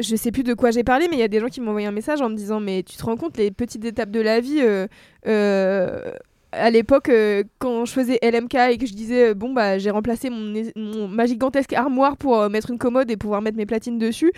je 0.00 0.16
sais 0.16 0.30
plus 0.30 0.42
de 0.44 0.54
quoi 0.54 0.70
j'ai 0.70 0.84
parlé, 0.84 1.08
mais 1.08 1.16
il 1.16 1.20
y 1.20 1.24
a 1.24 1.28
des 1.28 1.40
gens 1.40 1.48
qui 1.48 1.60
m'ont 1.60 1.70
envoyé 1.70 1.86
un 1.86 1.92
message 1.92 2.20
en 2.20 2.28
me 2.28 2.36
disant 2.36 2.60
Mais 2.60 2.82
tu 2.82 2.96
te 2.96 3.04
rends 3.04 3.16
compte, 3.16 3.36
les 3.36 3.50
petites 3.50 3.84
étapes 3.84 4.10
de 4.10 4.20
la 4.20 4.40
vie. 4.40 4.60
euh, 4.60 4.86
euh, 5.26 6.12
à 6.52 6.70
l'époque, 6.70 7.10
euh, 7.10 7.44
quand 7.58 7.84
je 7.84 7.92
faisais 7.92 8.18
LMK 8.22 8.54
et 8.70 8.78
que 8.78 8.86
je 8.86 8.94
disais 8.94 9.30
euh, 9.30 9.34
bon 9.34 9.52
bah 9.52 9.76
j'ai 9.78 9.90
remplacé 9.90 10.30
mon, 10.30 11.08
ma 11.08 11.26
gigantesque 11.26 11.74
armoire 11.74 12.16
pour 12.16 12.40
euh, 12.40 12.48
mettre 12.48 12.70
une 12.70 12.78
commode 12.78 13.10
et 13.10 13.18
pouvoir 13.18 13.42
mettre 13.42 13.58
mes 13.58 13.66
platines 13.66 13.98
dessus, 13.98 14.32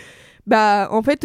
bah 0.47 0.89
en 0.91 1.03
fait 1.03 1.25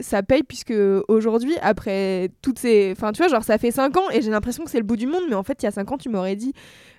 ça 0.00 0.22
paye 0.22 0.42
puisque 0.42 0.74
aujourd'hui 1.06 1.54
après 1.62 2.30
toutes 2.40 2.58
ces 2.58 2.90
enfin 2.92 3.12
tu 3.12 3.18
vois 3.18 3.28
genre 3.28 3.44
ça 3.44 3.58
fait 3.58 3.70
5 3.70 3.96
ans 3.96 4.10
et 4.10 4.22
j'ai 4.22 4.30
l'impression 4.30 4.64
que 4.64 4.70
c'est 4.70 4.78
le 4.78 4.84
bout 4.84 4.96
du 4.96 5.06
monde 5.06 5.22
mais 5.28 5.36
en 5.36 5.42
fait 5.44 5.62
il 5.62 5.66
y 5.66 5.68
a 5.68 5.70
5 5.70 5.92
ans 5.92 5.98
tu 5.98 6.08
m'aurais 6.08 6.34
dit 6.34 6.52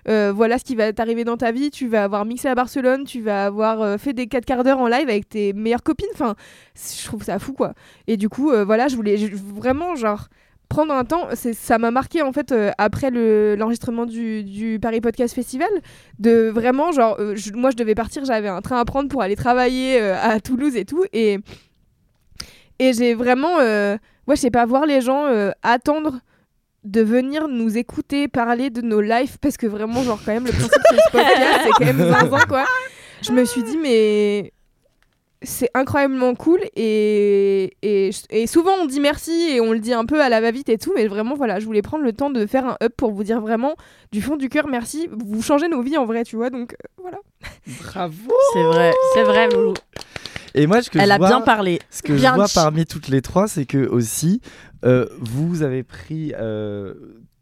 voilà 0.06 0.58
ce 0.58 0.64
qui 0.64 0.76
va 0.76 0.92
t'arriver 0.92 1.24
dans 1.24 1.36
ta 1.36 1.50
vie 1.50 1.70
tu 1.70 1.88
vas 1.88 2.04
avoir 2.04 2.24
mixé 2.24 2.48
à 2.48 2.54
Barcelone 2.54 3.04
tu 3.04 3.20
vas 3.20 3.46
avoir 3.46 3.98
fait 3.98 4.12
des 4.12 4.28
4 4.28 4.44
quarts 4.44 4.64
d'heure 4.64 4.78
en 4.78 4.86
live 4.86 5.08
avec 5.08 5.28
tes 5.28 5.52
meilleures 5.52 5.82
copines 5.82 6.08
enfin 6.14 6.36
je 6.76 7.04
trouve 7.04 7.24
ça 7.24 7.38
fou 7.40 7.52
quoi. 7.52 7.74
Et 8.06 8.16
du 8.16 8.28
coup 8.28 8.52
voilà 8.64 8.86
je 8.88 8.94
voulais 8.96 9.16
vraiment 9.16 9.96
genre 9.96 10.28
prendre 10.68 10.92
un 10.94 11.04
temps, 11.04 11.28
ça 11.34 11.78
m'a 11.78 11.90
marqué 11.90 12.22
en 12.22 12.32
fait 12.32 12.50
euh, 12.50 12.70
après 12.78 13.10
le- 13.10 13.54
l'enregistrement 13.54 14.06
du, 14.06 14.42
du 14.42 14.78
Paris 14.80 15.00
Podcast 15.00 15.34
Festival, 15.34 15.68
de 16.18 16.48
vraiment 16.48 16.90
genre, 16.90 17.16
euh, 17.20 17.36
moi 17.54 17.70
je 17.70 17.76
devais 17.76 17.94
partir, 17.94 18.24
j'avais 18.24 18.48
un 18.48 18.60
train 18.62 18.80
à 18.80 18.84
prendre 18.84 19.08
pour 19.08 19.22
aller 19.22 19.36
travailler 19.36 20.00
euh, 20.00 20.16
à 20.20 20.40
Toulouse 20.40 20.74
et 20.76 20.84
tout, 20.84 21.04
et, 21.12 21.38
et 22.78 22.92
j'ai 22.92 23.14
vraiment, 23.14 23.58
euh, 23.60 23.96
ouais 24.26 24.36
je 24.36 24.40
sais 24.40 24.50
pas, 24.50 24.64
voir 24.66 24.86
les 24.86 25.00
gens 25.00 25.26
attendre 25.62 26.20
de 26.82 27.02
venir 27.02 27.46
nous 27.48 27.78
écouter 27.78 28.26
parler 28.26 28.70
de 28.70 28.80
nos 28.80 29.00
lives, 29.00 29.38
parce 29.40 29.56
que 29.56 29.66
vraiment 29.66 30.02
genre 30.02 30.18
quand 30.24 30.32
même 30.32 30.46
le 30.46 30.52
principe 30.52 30.70
de 30.70 30.96
ce 30.96 31.10
podcast 31.12 31.60
c'est 31.62 31.70
quand 31.70 31.84
même 31.92 32.12
zinzin 32.12 32.46
quoi. 32.46 32.64
Je 33.22 33.32
me 33.32 33.44
suis 33.44 33.62
dit 33.62 33.78
mais 33.78 34.52
c'est 35.44 35.70
incroyablement 35.74 36.34
cool 36.34 36.60
et, 36.76 37.76
et, 37.82 38.10
et 38.30 38.46
souvent 38.46 38.72
on 38.80 38.86
dit 38.86 39.00
merci 39.00 39.32
et 39.52 39.60
on 39.60 39.72
le 39.72 39.78
dit 39.78 39.92
un 39.92 40.04
peu 40.04 40.20
à 40.20 40.28
la 40.28 40.40
va-vite 40.40 40.68
et 40.68 40.78
tout, 40.78 40.92
mais 40.94 41.06
vraiment 41.06 41.34
voilà, 41.34 41.60
je 41.60 41.66
voulais 41.66 41.82
prendre 41.82 42.04
le 42.04 42.12
temps 42.12 42.30
de 42.30 42.46
faire 42.46 42.66
un 42.66 42.76
up 42.82 42.92
pour 42.96 43.12
vous 43.12 43.24
dire 43.24 43.40
vraiment 43.40 43.74
du 44.12 44.20
fond 44.22 44.36
du 44.36 44.48
cœur 44.48 44.66
merci, 44.66 45.08
vous 45.12 45.42
changez 45.42 45.68
nos 45.68 45.82
vies 45.82 45.96
en 45.96 46.04
vrai, 46.06 46.24
tu 46.24 46.36
vois, 46.36 46.50
donc 46.50 46.72
euh, 46.74 46.88
voilà. 47.00 47.18
Bravo. 47.82 48.32
C'est 48.52 48.62
vrai. 48.62 48.92
C'est 49.14 49.22
vrai, 49.24 49.48
Loulou. 49.50 49.74
Et 50.54 50.66
moi, 50.68 50.82
ce 50.82 50.90
que 50.90 50.98
Elle 50.98 51.08
je 51.08 51.12
a 51.12 51.18
vois, 51.18 51.28
bien 51.28 51.40
parlé. 51.40 51.80
ce 51.90 52.02
que 52.02 52.12
Bien 52.12 52.30
je 52.30 52.34
vois 52.36 52.46
parmi 52.54 52.86
toutes 52.86 53.08
les 53.08 53.22
trois, 53.22 53.48
c'est 53.48 53.66
que 53.66 53.88
aussi, 53.88 54.40
euh, 54.84 55.06
vous 55.18 55.62
avez 55.62 55.82
pris 55.82 56.32
euh, 56.38 56.94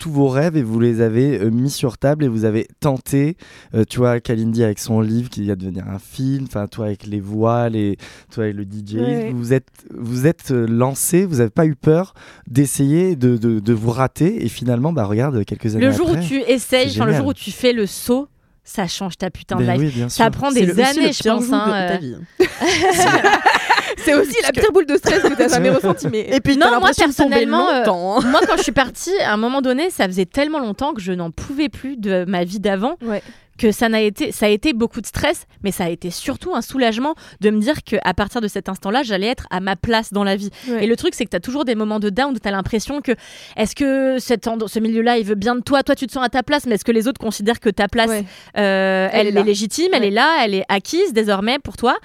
tous 0.03 0.11
vos 0.11 0.27
rêves 0.27 0.57
et 0.57 0.65
vous 0.65 0.81
les 0.81 1.01
avez 1.01 1.39
euh, 1.41 1.51
mis 1.53 1.71
sur 1.71 1.97
table 1.97 2.25
et 2.25 2.29
vous 2.29 2.45
avez 2.45 2.67
tenté, 2.81 3.37
euh, 3.73 3.85
tu 3.89 3.99
vois, 3.99 4.19
Kalindi 4.19 4.65
avec 4.65 4.81
son 4.81 5.01
livre 5.01 5.31
qui 5.31 5.47
va 5.47 5.55
devenir 5.55 5.89
un 5.89 6.01
film, 6.01 6.47
enfin 6.49 6.67
toi 6.67 6.87
avec 6.87 7.07
les 7.07 7.21
voiles 7.21 7.77
et 7.77 7.97
toi 8.33 8.43
avec 8.45 8.57
le 8.57 8.65
DJ, 8.65 8.95
Ouais. 8.97 9.31
vous 9.33 9.53
êtes, 9.53 9.69
vous 9.97 10.27
êtes 10.27 10.51
euh, 10.51 10.67
lancé, 10.67 11.25
vous 11.25 11.37
n'avez 11.37 11.51
pas 11.51 11.67
eu 11.67 11.77
peur 11.77 12.15
d'essayer 12.49 13.15
de, 13.15 13.37
de, 13.37 13.61
de 13.61 13.73
vous 13.73 13.93
rater 13.93 14.45
et 14.45 14.49
finalement, 14.49 14.93
bah 14.93 15.05
regarde, 15.05 15.45
quelques 15.45 15.77
années 15.77 15.87
Le 15.87 15.93
jour 15.93 16.11
où 16.11 16.17
tu 16.17 16.41
essayes, 16.49 16.89
enfin, 16.91 17.07
le 17.07 17.15
jour 17.15 17.27
où 17.29 17.35
tu 17.35 17.53
fais 17.53 17.73
le 17.73 17.87
saut, 17.87 18.27
ça 18.65 18.87
change 18.87 19.19
ta 19.19 19.29
putain 19.31 19.57
de 19.57 19.65
Ben 19.65 19.81
life. 19.81 19.93
oui, 19.97 20.05
ça 20.09 20.31
prend 20.31 20.51
C'est 20.51 20.67
des 20.67 20.81
années, 20.81 21.13
je 21.13 21.23
pense. 21.29 21.53
hein, 21.53 21.67
de 21.67 21.73
euh. 21.73 21.89
ta 21.89 21.97
vie. 21.99 22.17
C'est 24.05 24.15
aussi 24.15 24.35
la 24.43 24.53
pire 24.53 24.73
boule 24.73 24.87
de 24.87 24.97
stress 24.97 25.23
que 25.23 25.35
t'as 25.35 25.49
jamais 25.49 25.71
ressentie, 25.77 26.09
mais 26.11 26.29
Et 26.35 26.41
puis 26.41 26.57
Non, 26.57 26.79
moi, 26.81 26.91
personnellement, 26.97 27.69
euh, 27.69 27.79
longtemps. 27.81 28.19
hein. 28.21 28.25
Moi, 28.31 28.41
quand 28.47 28.57
je 28.57 28.63
suis 28.63 28.73
partie, 28.73 29.13
à 29.21 29.33
un 29.33 29.37
moment 29.37 29.61
donné, 29.61 29.91
ça 29.91 30.07
faisait 30.07 30.25
tellement 30.27 30.61
longtemps 30.61 30.95
que 30.95 31.01
je 31.03 31.13
n'en 31.13 31.31
pouvais 31.31 31.69
plus 31.69 31.97
de 31.97 32.25
ma 32.27 32.45
vie 32.45 32.59
d'avant 32.61 32.97
Ouais. 33.03 33.23
Que 33.63 33.71
ça 33.71 33.89
n'a 33.89 34.01
été, 34.01 34.33
ça 34.33 34.47
a 34.47 34.49
été 34.49 34.73
beaucoup 34.73 35.01
de 35.01 35.07
stress, 35.07 35.47
mais 35.63 35.71
ça 35.71 35.85
a 35.85 35.89
été 35.89 36.11
surtout 36.11 36.53
un 36.55 36.63
soulagement 36.63 37.15
de 37.41 37.51
me 37.51 37.61
dire 37.61 37.85
que 37.85 37.95
à 38.03 38.13
partir 38.13 38.41
de 38.41 38.49
cet 38.49 38.69
instant-là, 38.69 39.05
j'allais 39.05 39.29
être 39.29 39.47
à 39.51 39.61
ma 39.61 39.77
place 39.77 40.13
dans 40.13 40.25
la 40.25 40.35
vie. 40.35 40.51
Ouais. 40.69 40.83
Et 40.85 40.87
le 40.89 40.97
truc, 40.97 41.15
c'est 41.15 41.25
que 41.25 41.31
tu 41.31 41.37
as 41.37 41.41
toujours 41.41 41.65
des 41.65 41.77
moments 41.77 42.01
de 42.01 42.11
down 42.11 42.35
où 42.35 42.39
tu 42.41 42.49
as 42.49 42.51
l'impression 42.51 43.01
que 43.01 43.13
est-ce 43.57 43.77
que 43.77 44.19
cet 44.19 44.49
ce 44.67 44.79
milieu-là, 44.81 45.19
il 45.19 45.25
veut 45.25 45.37
bien 45.37 45.55
de 45.55 45.61
toi, 45.61 45.85
toi 45.85 45.95
tu 45.95 46.09
te 46.09 46.13
sens 46.13 46.25
à 46.25 46.29
ta 46.29 46.43
place, 46.43 46.67
mais 46.67 46.75
est-ce 46.75 46.85
que 46.85 46.91
les 46.91 47.07
autres 47.07 47.21
considèrent 47.21 47.61
que 47.61 47.71
ta 47.71 47.87
place, 47.87 48.11
Ouais. 48.11 48.25
euh, 48.59 49.09
Elle 49.13 49.29
elle, 49.29 49.39
est 49.39 49.45
légitime, 49.45 49.91
elle 49.93 50.05
est 50.05 50.11
là, 50.11 50.45
elle 50.45 50.55
est 50.55 50.65
acquise 50.69 51.13
désormais 51.13 51.61
pour 51.61 51.77
toi? 51.77 51.97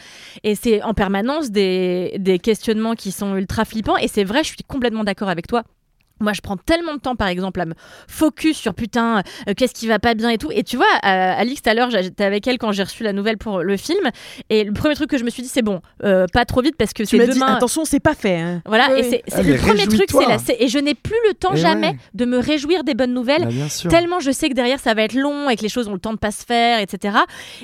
Et 0.44 0.54
c'est 0.54 0.84
en 0.84 0.94
permanence 0.94 1.50
des, 1.50 2.16
des 2.20 2.38
questionnements 2.38 2.94
qui 2.94 3.12
sont 3.12 3.36
ultra 3.36 3.66
flippants. 3.66 3.98
Et 3.98 4.08
c'est 4.08 4.24
vrai, 4.24 4.44
je 4.44 4.50
suis 4.50 4.58
complètement 4.68 5.04
d'accord 5.04 5.30
avec 5.30 5.48
toi. 5.48 5.64
Moi, 6.20 6.34
je 6.34 6.42
prends 6.42 6.58
tellement 6.58 6.94
de 6.96 7.00
temps, 7.00 7.16
par 7.16 7.28
exemple, 7.28 7.62
à 7.62 7.66
me 7.66 7.74
focus 8.08 8.58
sur 8.58 8.74
putain, 8.74 9.20
euh, 9.48 9.54
qu'est-ce 9.56 9.74
qui 9.74 9.88
va 9.88 10.00
pas 10.00 10.14
bien 10.14 10.30
et 10.30 10.38
tout. 10.38 10.50
Et 10.52 10.64
tu 10.64 10.78
vois, 10.78 10.86
euh, 11.06 11.34
Alix, 11.38 11.62
tout 11.62 11.70
à 11.70 11.74
l'heure, 11.74 11.90
j'étais 11.92 12.24
avec 12.24 12.48
elle 12.48 12.58
quand 12.58 12.72
j'ai 12.72 12.84
reçu 12.84 13.04
la 13.04 13.14
nouvelle 13.14 13.38
pour 13.38 13.60
le 13.64 13.78
film. 13.78 14.10
Et 14.50 14.64
le 14.64 14.74
premier 14.74 14.96
truc 14.96 15.10
que 15.10 15.18
je 15.18 15.24
me 15.24 15.30
suis 15.30 15.44
dit, 15.44 15.50
c'est 15.50 15.62
bon, 15.62 15.82
euh, 16.04 16.26
pas 16.34 16.46
trop 16.46 16.62
vite 16.62 16.76
parce 16.78 16.94
que 16.94 17.04
Tu 17.04 17.10
c'est 17.10 17.18
m'as 17.18 17.28
dit, 17.28 17.34
demain. 17.40 17.56
attention, 17.56 17.86
c'est 17.86 18.00
pas 18.00 18.16
fait. 18.16 18.38
hein. 18.40 18.62
Voilà, 18.66 18.90
Oui, 18.94 19.00
et 19.00 19.04
oui. 19.04 19.08
c'est 19.10 19.24
Ah, 19.34 19.42
le 19.44 19.56
premier 19.58 19.88
truc, 19.88 20.06
c'est 20.10 20.38
c'est- 20.46 20.58
Et 20.60 20.68
je 20.68 20.80
n'ai 20.80 20.96
plus 20.96 21.16
le 21.28 21.34
temps 21.34 21.54
Et 21.54 21.58
jamais 21.58 21.88
ouais. 21.90 21.98
de 22.14 22.26
me 22.26 22.38
réjouir 22.40 22.84
des 22.84 22.94
bonnes 22.94 23.14
nouvelles. 23.14 23.44
Bah, 23.44 23.50
bien 23.50 23.70
sûr. 23.70 23.90
Tellement 23.92 24.20
je 24.20 24.32
sais 24.32 24.50
que 24.50 24.54
derrière 24.54 24.80
ça 24.80 24.94
va 24.94 25.04
être 25.04 25.14
long 25.14 25.50
et 25.50 25.56
que 25.56 25.62
les 25.62 25.70
choses 25.70 25.88
ont 25.88 25.94
le 25.94 26.00
temps 26.00 26.14
de 26.14 26.18
pas 26.18 26.32
se 26.32 26.44
faire, 26.46 26.80
etc. 26.80 27.18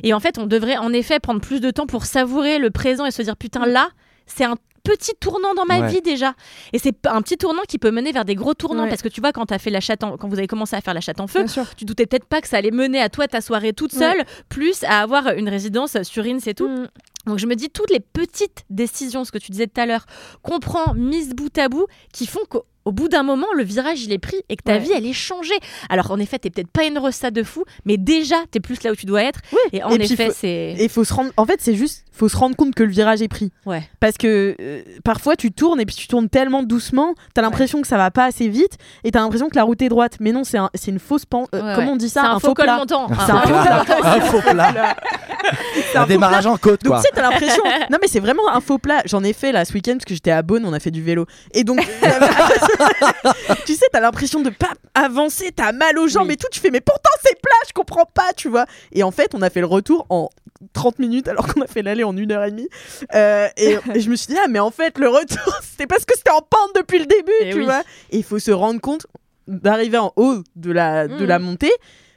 Et 0.03 0.13
en 0.13 0.19
fait, 0.19 0.37
on 0.37 0.45
devrait 0.45 0.77
en 0.77 0.93
effet 0.93 1.19
prendre 1.19 1.41
plus 1.41 1.59
de 1.59 1.71
temps 1.71 1.87
pour 1.87 2.05
savourer 2.05 2.59
le 2.59 2.69
présent 2.69 3.05
et 3.05 3.11
se 3.11 3.21
dire 3.21 3.35
putain 3.37 3.65
là, 3.65 3.89
c'est 4.27 4.43
un 4.45 4.55
petit 4.83 5.13
tournant 5.19 5.53
dans 5.53 5.65
ma 5.65 5.79
Ouais. 5.79 5.87
vie 5.89 6.01
déjà. 6.01 6.33
Et 6.73 6.79
c'est 6.79 7.07
un 7.07 7.21
petit 7.21 7.37
tournant 7.37 7.61
qui 7.67 7.77
peut 7.79 7.91
mener 7.91 8.11
vers 8.11 8.25
des 8.25 8.35
gros 8.35 8.53
tournants 8.53 8.83
Ouais. 8.83 8.89
parce 8.89 9.01
que 9.01 9.07
tu 9.07 9.21
vois 9.21 9.31
quand 9.31 9.51
as 9.51 9.59
fait 9.59 9.69
la 9.69 9.79
chatte 9.79 10.03
en- 10.03 10.17
quand 10.17 10.27
vous 10.27 10.37
avez 10.37 10.47
commencé 10.47 10.75
à 10.75 10.81
faire 10.81 10.93
la 10.93 11.01
chatte 11.01 11.19
en 11.19 11.27
feu, 11.27 11.45
tu 11.77 11.85
doutais 11.85 12.05
peut-être 12.05 12.25
pas 12.25 12.41
que 12.41 12.47
ça 12.47 12.57
allait 12.57 12.71
mener 12.71 12.99
à 12.99 13.09
toi 13.09 13.27
ta 13.27 13.41
soirée 13.41 13.73
toute 13.73 13.93
Ouais. 13.93 13.99
seule, 13.99 14.23
plus 14.49 14.83
à 14.83 15.01
avoir 15.01 15.29
une 15.29 15.49
résidence 15.49 15.97
sur 16.03 16.25
Ins 16.25 16.39
et 16.45 16.53
tout. 16.53 16.67
Mm. 16.67 16.87
Donc 17.25 17.39
je 17.39 17.45
me 17.47 17.55
dis 17.55 17.69
toutes 17.69 17.89
les 17.91 18.01
petites 18.01 18.65
décisions, 18.69 19.23
ce 19.23 19.31
que 19.31 19.37
tu 19.37 19.51
disais 19.51 19.67
tout 19.67 19.79
à 19.79 19.85
l'heure, 19.85 20.05
qu'on 20.41 20.59
prend 20.59 20.93
mises 20.93 21.33
bout 21.33 21.57
à 21.57 21.69
bout, 21.69 21.87
qui 22.11 22.27
font 22.27 22.41
au 22.85 22.91
bout 22.91 23.07
d'un 23.07 23.23
moment, 23.23 23.47
le 23.55 23.63
virage, 23.63 24.03
il 24.03 24.11
est 24.11 24.17
pris 24.19 24.37
et 24.49 24.55
que 24.55 24.63
ta 24.63 24.73
Ouais. 24.73 24.79
vie, 24.79 24.91
elle 24.95 25.05
est 25.05 25.13
changée. 25.13 25.53
Alors, 25.89 26.11
en 26.11 26.19
effet, 26.19 26.39
t'es 26.39 26.49
peut-être 26.49 26.67
pas 26.71 26.83
une 26.85 26.97
resta 26.97 27.31
de 27.31 27.43
fou, 27.43 27.63
mais 27.85 27.97
déjà, 27.97 28.35
t'es 28.51 28.59
plus 28.59 28.81
là 28.83 28.91
où 28.91 28.95
tu 28.95 29.05
dois 29.05 29.23
être. 29.23 29.39
Oui. 29.51 29.59
Et 29.73 29.83
en 29.83 29.91
Et 29.91 30.03
effet, 30.03 30.31
c'est. 30.35 30.75
Et 30.77 30.89
faut 30.89 31.03
se 31.03 31.13
rendre. 31.13 31.31
En 31.37 31.45
fait, 31.45 31.59
c'est 31.61 31.75
juste, 31.75 32.05
faut 32.11 32.27
se 32.29 32.35
rendre 32.37 32.55
compte 32.55 32.75
que 32.75 32.83
le 32.83 32.89
virage 32.91 33.21
est 33.21 33.27
pris. 33.27 33.51
Ouais. 33.65 33.83
Parce 33.99 34.17
que 34.17 34.55
euh, 34.59 34.81
parfois, 35.03 35.35
tu 35.35 35.51
tournes 35.51 35.79
et 35.79 35.85
puis 35.85 35.95
tu 35.95 36.07
tournes 36.07 36.29
tellement 36.29 36.63
doucement, 36.63 37.13
t'as 37.33 37.41
l'impression 37.41 37.81
que 37.81 37.87
ça 37.87 37.97
va 37.97 38.11
pas 38.11 38.25
assez 38.25 38.47
vite 38.49 38.77
et 39.03 39.11
t'as 39.11 39.19
l'impression 39.21 39.49
que 39.49 39.55
la 39.55 39.63
route 39.63 39.81
est 39.81 39.89
droite. 39.89 40.17
Mais 40.19 40.31
non, 40.31 40.43
c'est 40.43 40.57
un- 40.57 40.69
c'est 40.75 40.91
une 40.91 40.99
fausse 40.99 41.25
pan. 41.25 41.45
euh, 41.55 41.61
Ouais, 41.61 41.73
comment 41.75 41.87
ouais. 41.87 41.93
on 41.93 41.97
dit 41.97 42.09
ça? 42.09 42.21
C'est 42.21 42.27
un 42.27 42.39
faux 42.39 42.53
col 42.53 42.65
plat. 42.65 42.77
montant. 42.77 43.07
C'est 43.07 43.31
un 43.31 43.35
Un 43.35 43.41
faux 43.41 43.47
faux 43.47 43.61
plat. 43.61 43.79
Un 43.79 43.85
faux 43.85 44.37
un 44.37 46.01
Un 46.01 46.01
faux 46.01 46.07
démarrage 46.07 46.45
en 46.45 46.57
côte, 46.57 46.83
Donc 46.83 46.95
tu 46.97 47.01
sais, 47.01 47.09
t'as 47.13 47.21
l'impression. 47.29 47.63
Non 47.89 47.97
mais 48.01 48.07
c'est 48.07 48.19
vraiment 48.19 48.47
un 48.53 48.61
faux 48.61 48.77
plat. 48.77 49.01
J'en 49.05 49.23
ai 49.23 49.33
fait 49.33 49.51
là 49.51 49.65
ce 49.65 49.73
week-end 49.73 49.93
parce 49.93 50.05
que 50.05 50.13
j'étais 50.13 50.31
à 50.31 50.41
Beaune, 50.41 50.63
on 50.65 50.73
a 50.73 50.79
fait 50.79 50.91
du 50.91 51.01
vélo. 51.01 51.25
Et 51.53 51.63
donc, 51.63 51.79
tu 53.65 53.73
sais, 53.75 53.85
t'as 53.91 53.99
l'impression 53.99 54.41
de 54.41 54.49
pas 54.49 54.71
avancer, 54.93 55.51
t'as 55.55 55.71
mal 55.71 55.97
aux 55.99 56.07
jambes 56.07 56.27
Oui. 56.27 56.33
et 56.33 56.37
tout. 56.37 56.47
Tu 56.51 56.59
fais 56.59 56.71
mais 56.71 56.81
pourtant 56.81 57.09
c'est 57.23 57.39
plat, 57.41 57.51
je 57.67 57.73
comprends 57.73 58.05
pas, 58.05 58.33
tu 58.33 58.49
vois. 58.49 58.65
Et 58.91 59.03
en 59.03 59.11
fait, 59.11 59.33
on 59.35 59.41
a 59.41 59.49
fait 59.49 59.59
le 59.61 59.65
retour 59.67 60.05
en 60.09 60.29
30 60.73 60.99
minutes 60.99 61.27
alors 61.27 61.47
qu'on 61.53 61.61
a 61.61 61.67
fait 61.67 61.81
l'aller 61.81 62.03
en 62.03 62.15
une 62.15 62.31
heure 62.31 62.43
et 62.43 62.51
demie. 62.51 62.69
Euh, 63.13 63.47
et, 63.57 63.77
et 63.93 63.99
je 63.99 64.09
me 64.09 64.15
suis 64.15 64.27
dit 64.33 64.39
ah 64.43 64.47
mais 64.47 64.59
en 64.59 64.71
fait 64.71 64.97
le 64.97 65.07
retour 65.09 65.59
c'était 65.61 65.87
parce 65.87 66.05
que 66.05 66.15
c'était 66.15 66.31
en 66.31 66.41
pente 66.41 66.75
depuis 66.75 66.99
le 66.99 67.05
début, 67.05 67.31
Eh 67.41 67.51
tu 67.51 67.59
oui. 67.59 67.65
vois. 67.65 67.81
Et 68.11 68.17
il 68.17 68.23
faut 68.23 68.39
se 68.39 68.51
rendre 68.51 68.79
compte 68.81 69.05
d'arriver 69.47 69.97
en 69.97 70.13
haut 70.15 70.37
de 70.55 70.71
la 70.71 71.07
de 71.07 71.23
Mm. 71.25 71.27
la 71.27 71.39
montée. 71.39 71.71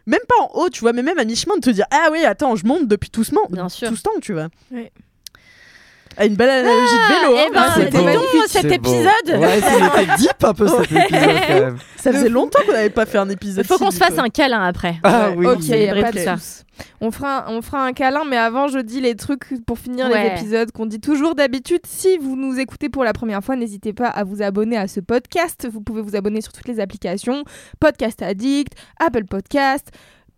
Même 0.08 0.20
pas 0.28 0.36
en 0.44 0.50
haut, 0.60 0.68
tu 0.70 0.82
vois, 0.82 0.92
mais 0.92 1.02
même 1.02 1.18
à 1.18 1.24
mi-chemin 1.24 1.56
de 1.56 1.60
te 1.62 1.70
dire 1.70 1.86
ah 1.90 2.10
oui 2.12 2.24
attends 2.24 2.54
je 2.54 2.64
monte 2.64 2.86
depuis 2.86 3.10
tout 3.10 3.24
ce, 3.24 3.34
moment, 3.34 3.48
Bien 3.50 3.68
sûr. 3.68 3.88
tout 3.88 3.96
ce 3.96 4.02
temps, 4.02 4.12
tu 4.22 4.32
vois. 4.34 4.46
Oui. 4.70 4.88
Ah, 6.18 6.24
une 6.26 6.34
belle 6.34 6.48
analogie 6.50 6.94
de 6.94 7.14
vélo. 7.26 7.34
eh 7.36 7.40
hein. 7.40 7.50
ben, 7.52 7.62
Ah, 7.66 7.74
c'était 7.76 8.02
magnifique. 8.02 8.48
cet 8.48 8.72
épisode. 8.72 9.40
Ouais, 9.40 9.60
c'était 9.60 10.16
deep 10.18 10.44
un 10.44 10.54
peu 10.54 10.66
cet 10.68 10.80
épisode 10.92 11.10
quand 11.10 11.60
même. 11.60 11.76
Ça 11.96 12.12
faisait 12.12 12.28
longtemps 12.28 12.60
qu'on 12.66 12.72
n'avait 12.72 12.90
pas 12.90 13.04
fait 13.06 13.18
un 13.18 13.28
épisode. 13.28 13.64
Il 13.64 13.68
faut 13.68 13.78
qu'on 13.78 13.90
se 13.90 13.98
fasse 13.98 14.18
un 14.18 14.28
câlin 14.28 14.62
après. 14.62 14.96
Ah 15.02 15.30
Ouais. 15.30 15.36
oui. 15.36 15.46
Ok, 15.46 16.00
pas 16.02 16.12
de 16.12 16.18
ça. 16.20 16.36
On 17.00 17.10
fera, 17.10 17.46
on 17.48 17.62
fera 17.62 17.82
un 17.84 17.92
câlin, 17.92 18.22
mais 18.28 18.36
avant, 18.36 18.68
je 18.68 18.78
dis 18.78 19.00
les 19.00 19.14
trucs 19.14 19.44
pour 19.66 19.78
finir 19.78 20.08
Ouais. 20.08 20.22
les 20.34 20.40
épisodes 20.40 20.70
qu'on 20.72 20.86
dit 20.86 21.00
toujours 21.00 21.34
d'habitude. 21.34 21.80
Si 21.86 22.16
vous 22.18 22.36
nous 22.36 22.58
écoutez 22.58 22.88
pour 22.90 23.02
la 23.02 23.12
première 23.14 23.42
fois, 23.42 23.56
n'hésitez 23.56 23.92
pas 23.94 24.08
à 24.08 24.24
vous 24.24 24.42
abonner 24.42 24.76
à 24.76 24.86
ce 24.86 25.00
podcast. 25.00 25.66
Vous 25.70 25.80
pouvez 25.80 26.02
vous 26.02 26.16
abonner 26.16 26.40
sur 26.42 26.52
toutes 26.52 26.68
les 26.68 26.78
applications 26.80 27.44
Podcast 27.80 28.22
Addict, 28.22 28.72
Apple 29.00 29.24
Podcast. 29.24 29.88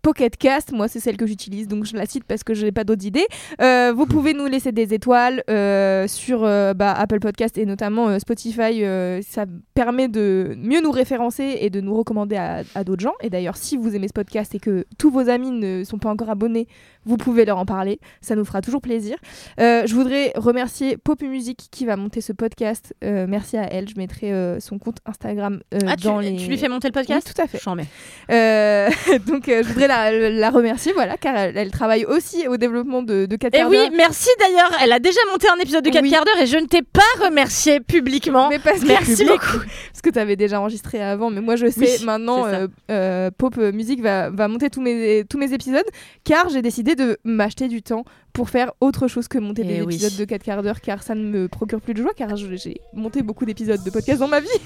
Pocket 0.01 0.37
Cast, 0.37 0.71
moi 0.71 0.87
c'est 0.87 0.99
celle 0.99 1.17
que 1.17 1.25
j'utilise, 1.27 1.67
donc 1.67 1.85
je 1.85 1.95
la 1.95 2.05
cite 2.05 2.23
parce 2.23 2.43
que 2.43 2.53
je 2.53 2.65
n'ai 2.65 2.71
pas 2.71 2.83
d'autres 2.83 3.05
idées. 3.05 3.25
Euh, 3.61 3.91
vous 3.95 4.05
pouvez 4.05 4.33
nous 4.33 4.45
laisser 4.45 4.71
des 4.71 4.93
étoiles 4.93 5.43
euh, 5.49 6.07
sur 6.07 6.43
euh, 6.43 6.73
bah, 6.73 6.93
Apple 6.93 7.19
Podcast 7.19 7.57
et 7.57 7.65
notamment 7.65 8.17
Spotify. 8.19 8.83
ça 9.23 9.45
permet 9.73 10.07
de 10.07 10.55
mieux 10.57 10.81
nous 10.81 10.91
référencer 10.91 11.57
et 11.61 11.69
de 11.69 11.81
nous 11.81 11.95
recommander 11.95 12.37
à, 12.37 12.63
à 12.75 12.83
d'autres 12.83 13.01
gens. 13.01 13.13
Et 13.21 13.29
d'ailleurs, 13.29 13.57
si 13.57 13.77
vous 13.77 13.95
aimez 13.95 14.07
ce 14.07 14.13
podcast 14.13 14.55
et 14.55 14.59
que 14.59 14.85
tous 14.97 15.09
vos 15.09 15.29
amis 15.29 15.51
ne 15.51 15.83
sont 15.83 15.97
pas 15.97 16.09
encore 16.09 16.29
abonnés, 16.29 16.67
vous 17.05 17.17
pouvez 17.17 17.45
leur 17.45 17.57
en 17.57 17.65
parler. 17.65 17.99
Ça 18.21 18.35
nous 18.35 18.45
fera 18.45 18.61
toujours 18.61 18.81
plaisir. 18.81 19.17
Je 19.57 19.93
voudrais 19.93 20.31
remercier 20.35 20.97
Popu 20.97 21.27
Music 21.27 21.67
qui 21.71 21.85
va 21.85 21.95
monter 21.97 22.21
ce 22.21 22.33
podcast. 22.33 22.93
Merci 23.01 23.57
à 23.57 23.63
elle. 23.71 23.89
Je 23.89 23.95
mettrai 23.97 24.59
son 24.59 24.79
compte 24.79 24.97
Instagram 25.05 25.61
Ah, 25.85 25.95
tu, 25.95 26.03
dans 26.05 26.19
les. 26.19 26.35
tu 26.35 26.47
lui 26.47 26.57
fais 26.57 26.69
monter 26.69 26.87
le 26.87 26.93
podcast 26.93 27.27
Oui, 27.27 27.33
tout 27.33 27.41
à 27.41 27.47
fait. 27.47 27.59
J'en 27.61 27.75
mets. 27.75 27.87
Donc 29.27 29.45
je 29.47 29.67
voudrais 29.67 29.88
la, 29.89 30.29
la 30.29 30.49
remercier, 30.49 30.93
voilà, 30.93 31.17
car 31.17 31.35
elle, 31.35 31.57
elle 31.57 31.71
travaille 31.71 32.05
aussi 32.05 32.47
au 32.47 32.55
développement 32.57 33.03
de, 33.03 33.25
de 33.25 33.35
4 33.35 33.53
Et 33.53 33.57
quarts 33.57 33.69
oui, 33.69 33.89
merci 33.95 34.29
d'ailleurs. 34.39 34.71
Elle 34.81 34.91
a 34.93 34.99
déjà 34.99 35.19
monté 35.31 35.47
un 35.49 35.59
épisode 35.59 35.83
de 35.83 35.89
4 35.89 36.01
Oui. 36.03 36.09
quarts 36.09 36.23
d'heure 36.23 36.39
et 36.41 36.45
je 36.47 36.57
ne 36.57 36.65
t'ai 36.65 36.81
pas 36.81 37.01
remercié 37.25 37.79
publiquement. 37.81 38.47
Mais 38.49 38.59
parce 38.59 38.79
que, 38.79 38.87
Merci 38.87 39.17
public, 39.17 39.41
beaucoup. 39.41 39.65
Parce 39.91 40.01
que 40.01 40.09
tu 40.11 40.19
avais 40.19 40.37
déjà 40.37 40.61
enregistré 40.61 41.01
avant, 41.01 41.29
mais 41.29 41.41
moi 41.41 41.57
je 41.57 41.67
sais 41.67 41.97
Oui, 41.99 42.05
maintenant, 42.05 42.45
euh, 42.45 42.67
euh, 42.89 43.29
Pop 43.37 43.57
Music 43.57 44.01
va, 44.01 44.29
va 44.29 44.47
monter 44.47 44.69
tous 44.69 44.79
mes, 44.81 45.25
tous 45.29 45.37
mes 45.37 45.51
épisodes, 45.53 45.83
car 46.23 46.47
j'ai 46.47 46.61
décidé 46.61 46.95
de 46.95 47.17
m'acheter 47.25 47.67
du 47.67 47.81
temps 47.81 48.05
pour 48.39 48.49
faire 48.49 48.71
autre 48.79 49.09
chose 49.09 49.27
que 49.27 49.37
monter 49.37 49.63
Eh 49.65 49.67
des 49.67 49.81
oui. 49.81 49.95
épisodes 49.95 50.15
de 50.17 50.23
4 50.23 50.43
quarts 50.43 50.63
d'heure, 50.63 50.79
car 50.79 51.03
ça 51.03 51.13
ne 51.13 51.23
me 51.25 51.47
procure 51.49 51.81
plus 51.81 51.93
de 51.93 52.01
joie, 52.01 52.11
car 52.15 52.37
j'ai 52.37 52.79
monté 52.93 53.21
beaucoup 53.21 53.43
d'épisodes 53.45 53.83
de 53.83 53.89
podcast 53.89 54.19
dans 54.21 54.29
ma 54.29 54.39
vie. 54.39 54.47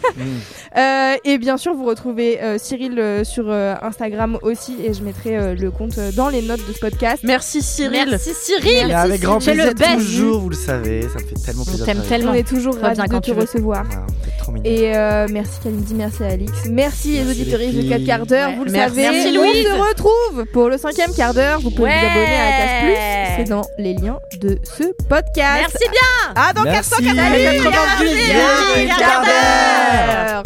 Euh, 0.77 1.15
et 1.23 1.37
bien 1.37 1.57
sûr, 1.57 1.73
vous 1.75 1.85
retrouvez 1.85 2.41
euh, 2.41 2.57
Cyril 2.57 2.97
euh, 2.99 3.23
sur 3.23 3.45
euh, 3.49 3.75
Instagram 3.81 4.37
aussi, 4.41 4.75
et 4.83 4.93
je 4.93 5.03
mettrai 5.03 5.37
euh, 5.37 5.55
le 5.55 5.69
compte 5.71 5.97
euh, 5.97 6.11
dans 6.11 6.29
les 6.29 6.41
notes 6.41 6.65
de 6.67 6.73
ce 6.73 6.79
podcast. 6.79 7.21
Merci 7.23 7.61
Cyril. 7.61 8.07
Merci 8.09 8.31
Cyril. 8.33 8.89
Et 8.89 8.93
avec 8.93 9.21
grand 9.21 9.39
C'est 9.39 9.53
le 9.53 9.71
plaisir 9.73 9.95
best. 9.97 10.07
toujours, 10.07 10.39
vous 10.41 10.49
le 10.49 10.55
savez, 10.55 11.01
ça 11.03 11.19
me 11.19 11.25
fait 11.27 11.35
tellement 11.45 11.61
On 11.61 11.65
plaisir. 11.65 11.85
travailler. 11.85 12.09
tellement. 12.09 12.31
On 12.31 12.33
est 12.35 12.47
toujours 12.47 12.75
ravis 12.77 13.07
de 13.07 13.19
te 13.19 13.31
recevoir. 13.31 13.83
Mignon. 14.51 14.61
Et 14.65 14.95
euh, 14.95 15.27
merci 15.31 15.59
Kalindi, 15.63 15.93
merci 15.95 16.23
Alix, 16.23 16.51
merci 16.69 17.11
les 17.13 17.23
Merci 17.23 17.39
les 17.39 17.45
de 17.45 17.89
4 17.89 17.97
filles. 17.97 18.05
quarts 18.05 18.25
d'heure, 18.27 18.49
Ouais. 18.49 18.55
vous 18.55 18.63
le 18.65 18.71
Merci. 18.71 18.95
savez. 18.95 19.09
Merci, 19.11 19.37
On 19.37 19.41
Louise. 19.41 19.65
se 19.65 19.89
retrouve 19.89 20.45
pour 20.53 20.69
le 20.69 20.77
cinquième 20.77 21.11
quart 21.15 21.33
d'heure. 21.33 21.59
Vous 21.61 21.71
pouvez 21.71 21.89
Ouais. 21.89 21.99
vous 21.99 22.05
abonner 22.05 22.35
à 22.35 22.49
la 22.49 22.57
case 22.57 22.81
plus, 22.83 23.43
c'est 23.45 23.49
dans 23.49 23.62
les 23.77 23.93
liens 23.93 24.19
de 24.39 24.57
ce 24.63 24.83
podcast. 25.07 25.61
Merci 25.61 25.89
bien. 25.89 26.33
Ah, 26.35 26.53
dans 26.53 26.63
490 26.63 27.13
minutes, 27.13 27.63
d'heure. 29.25 30.43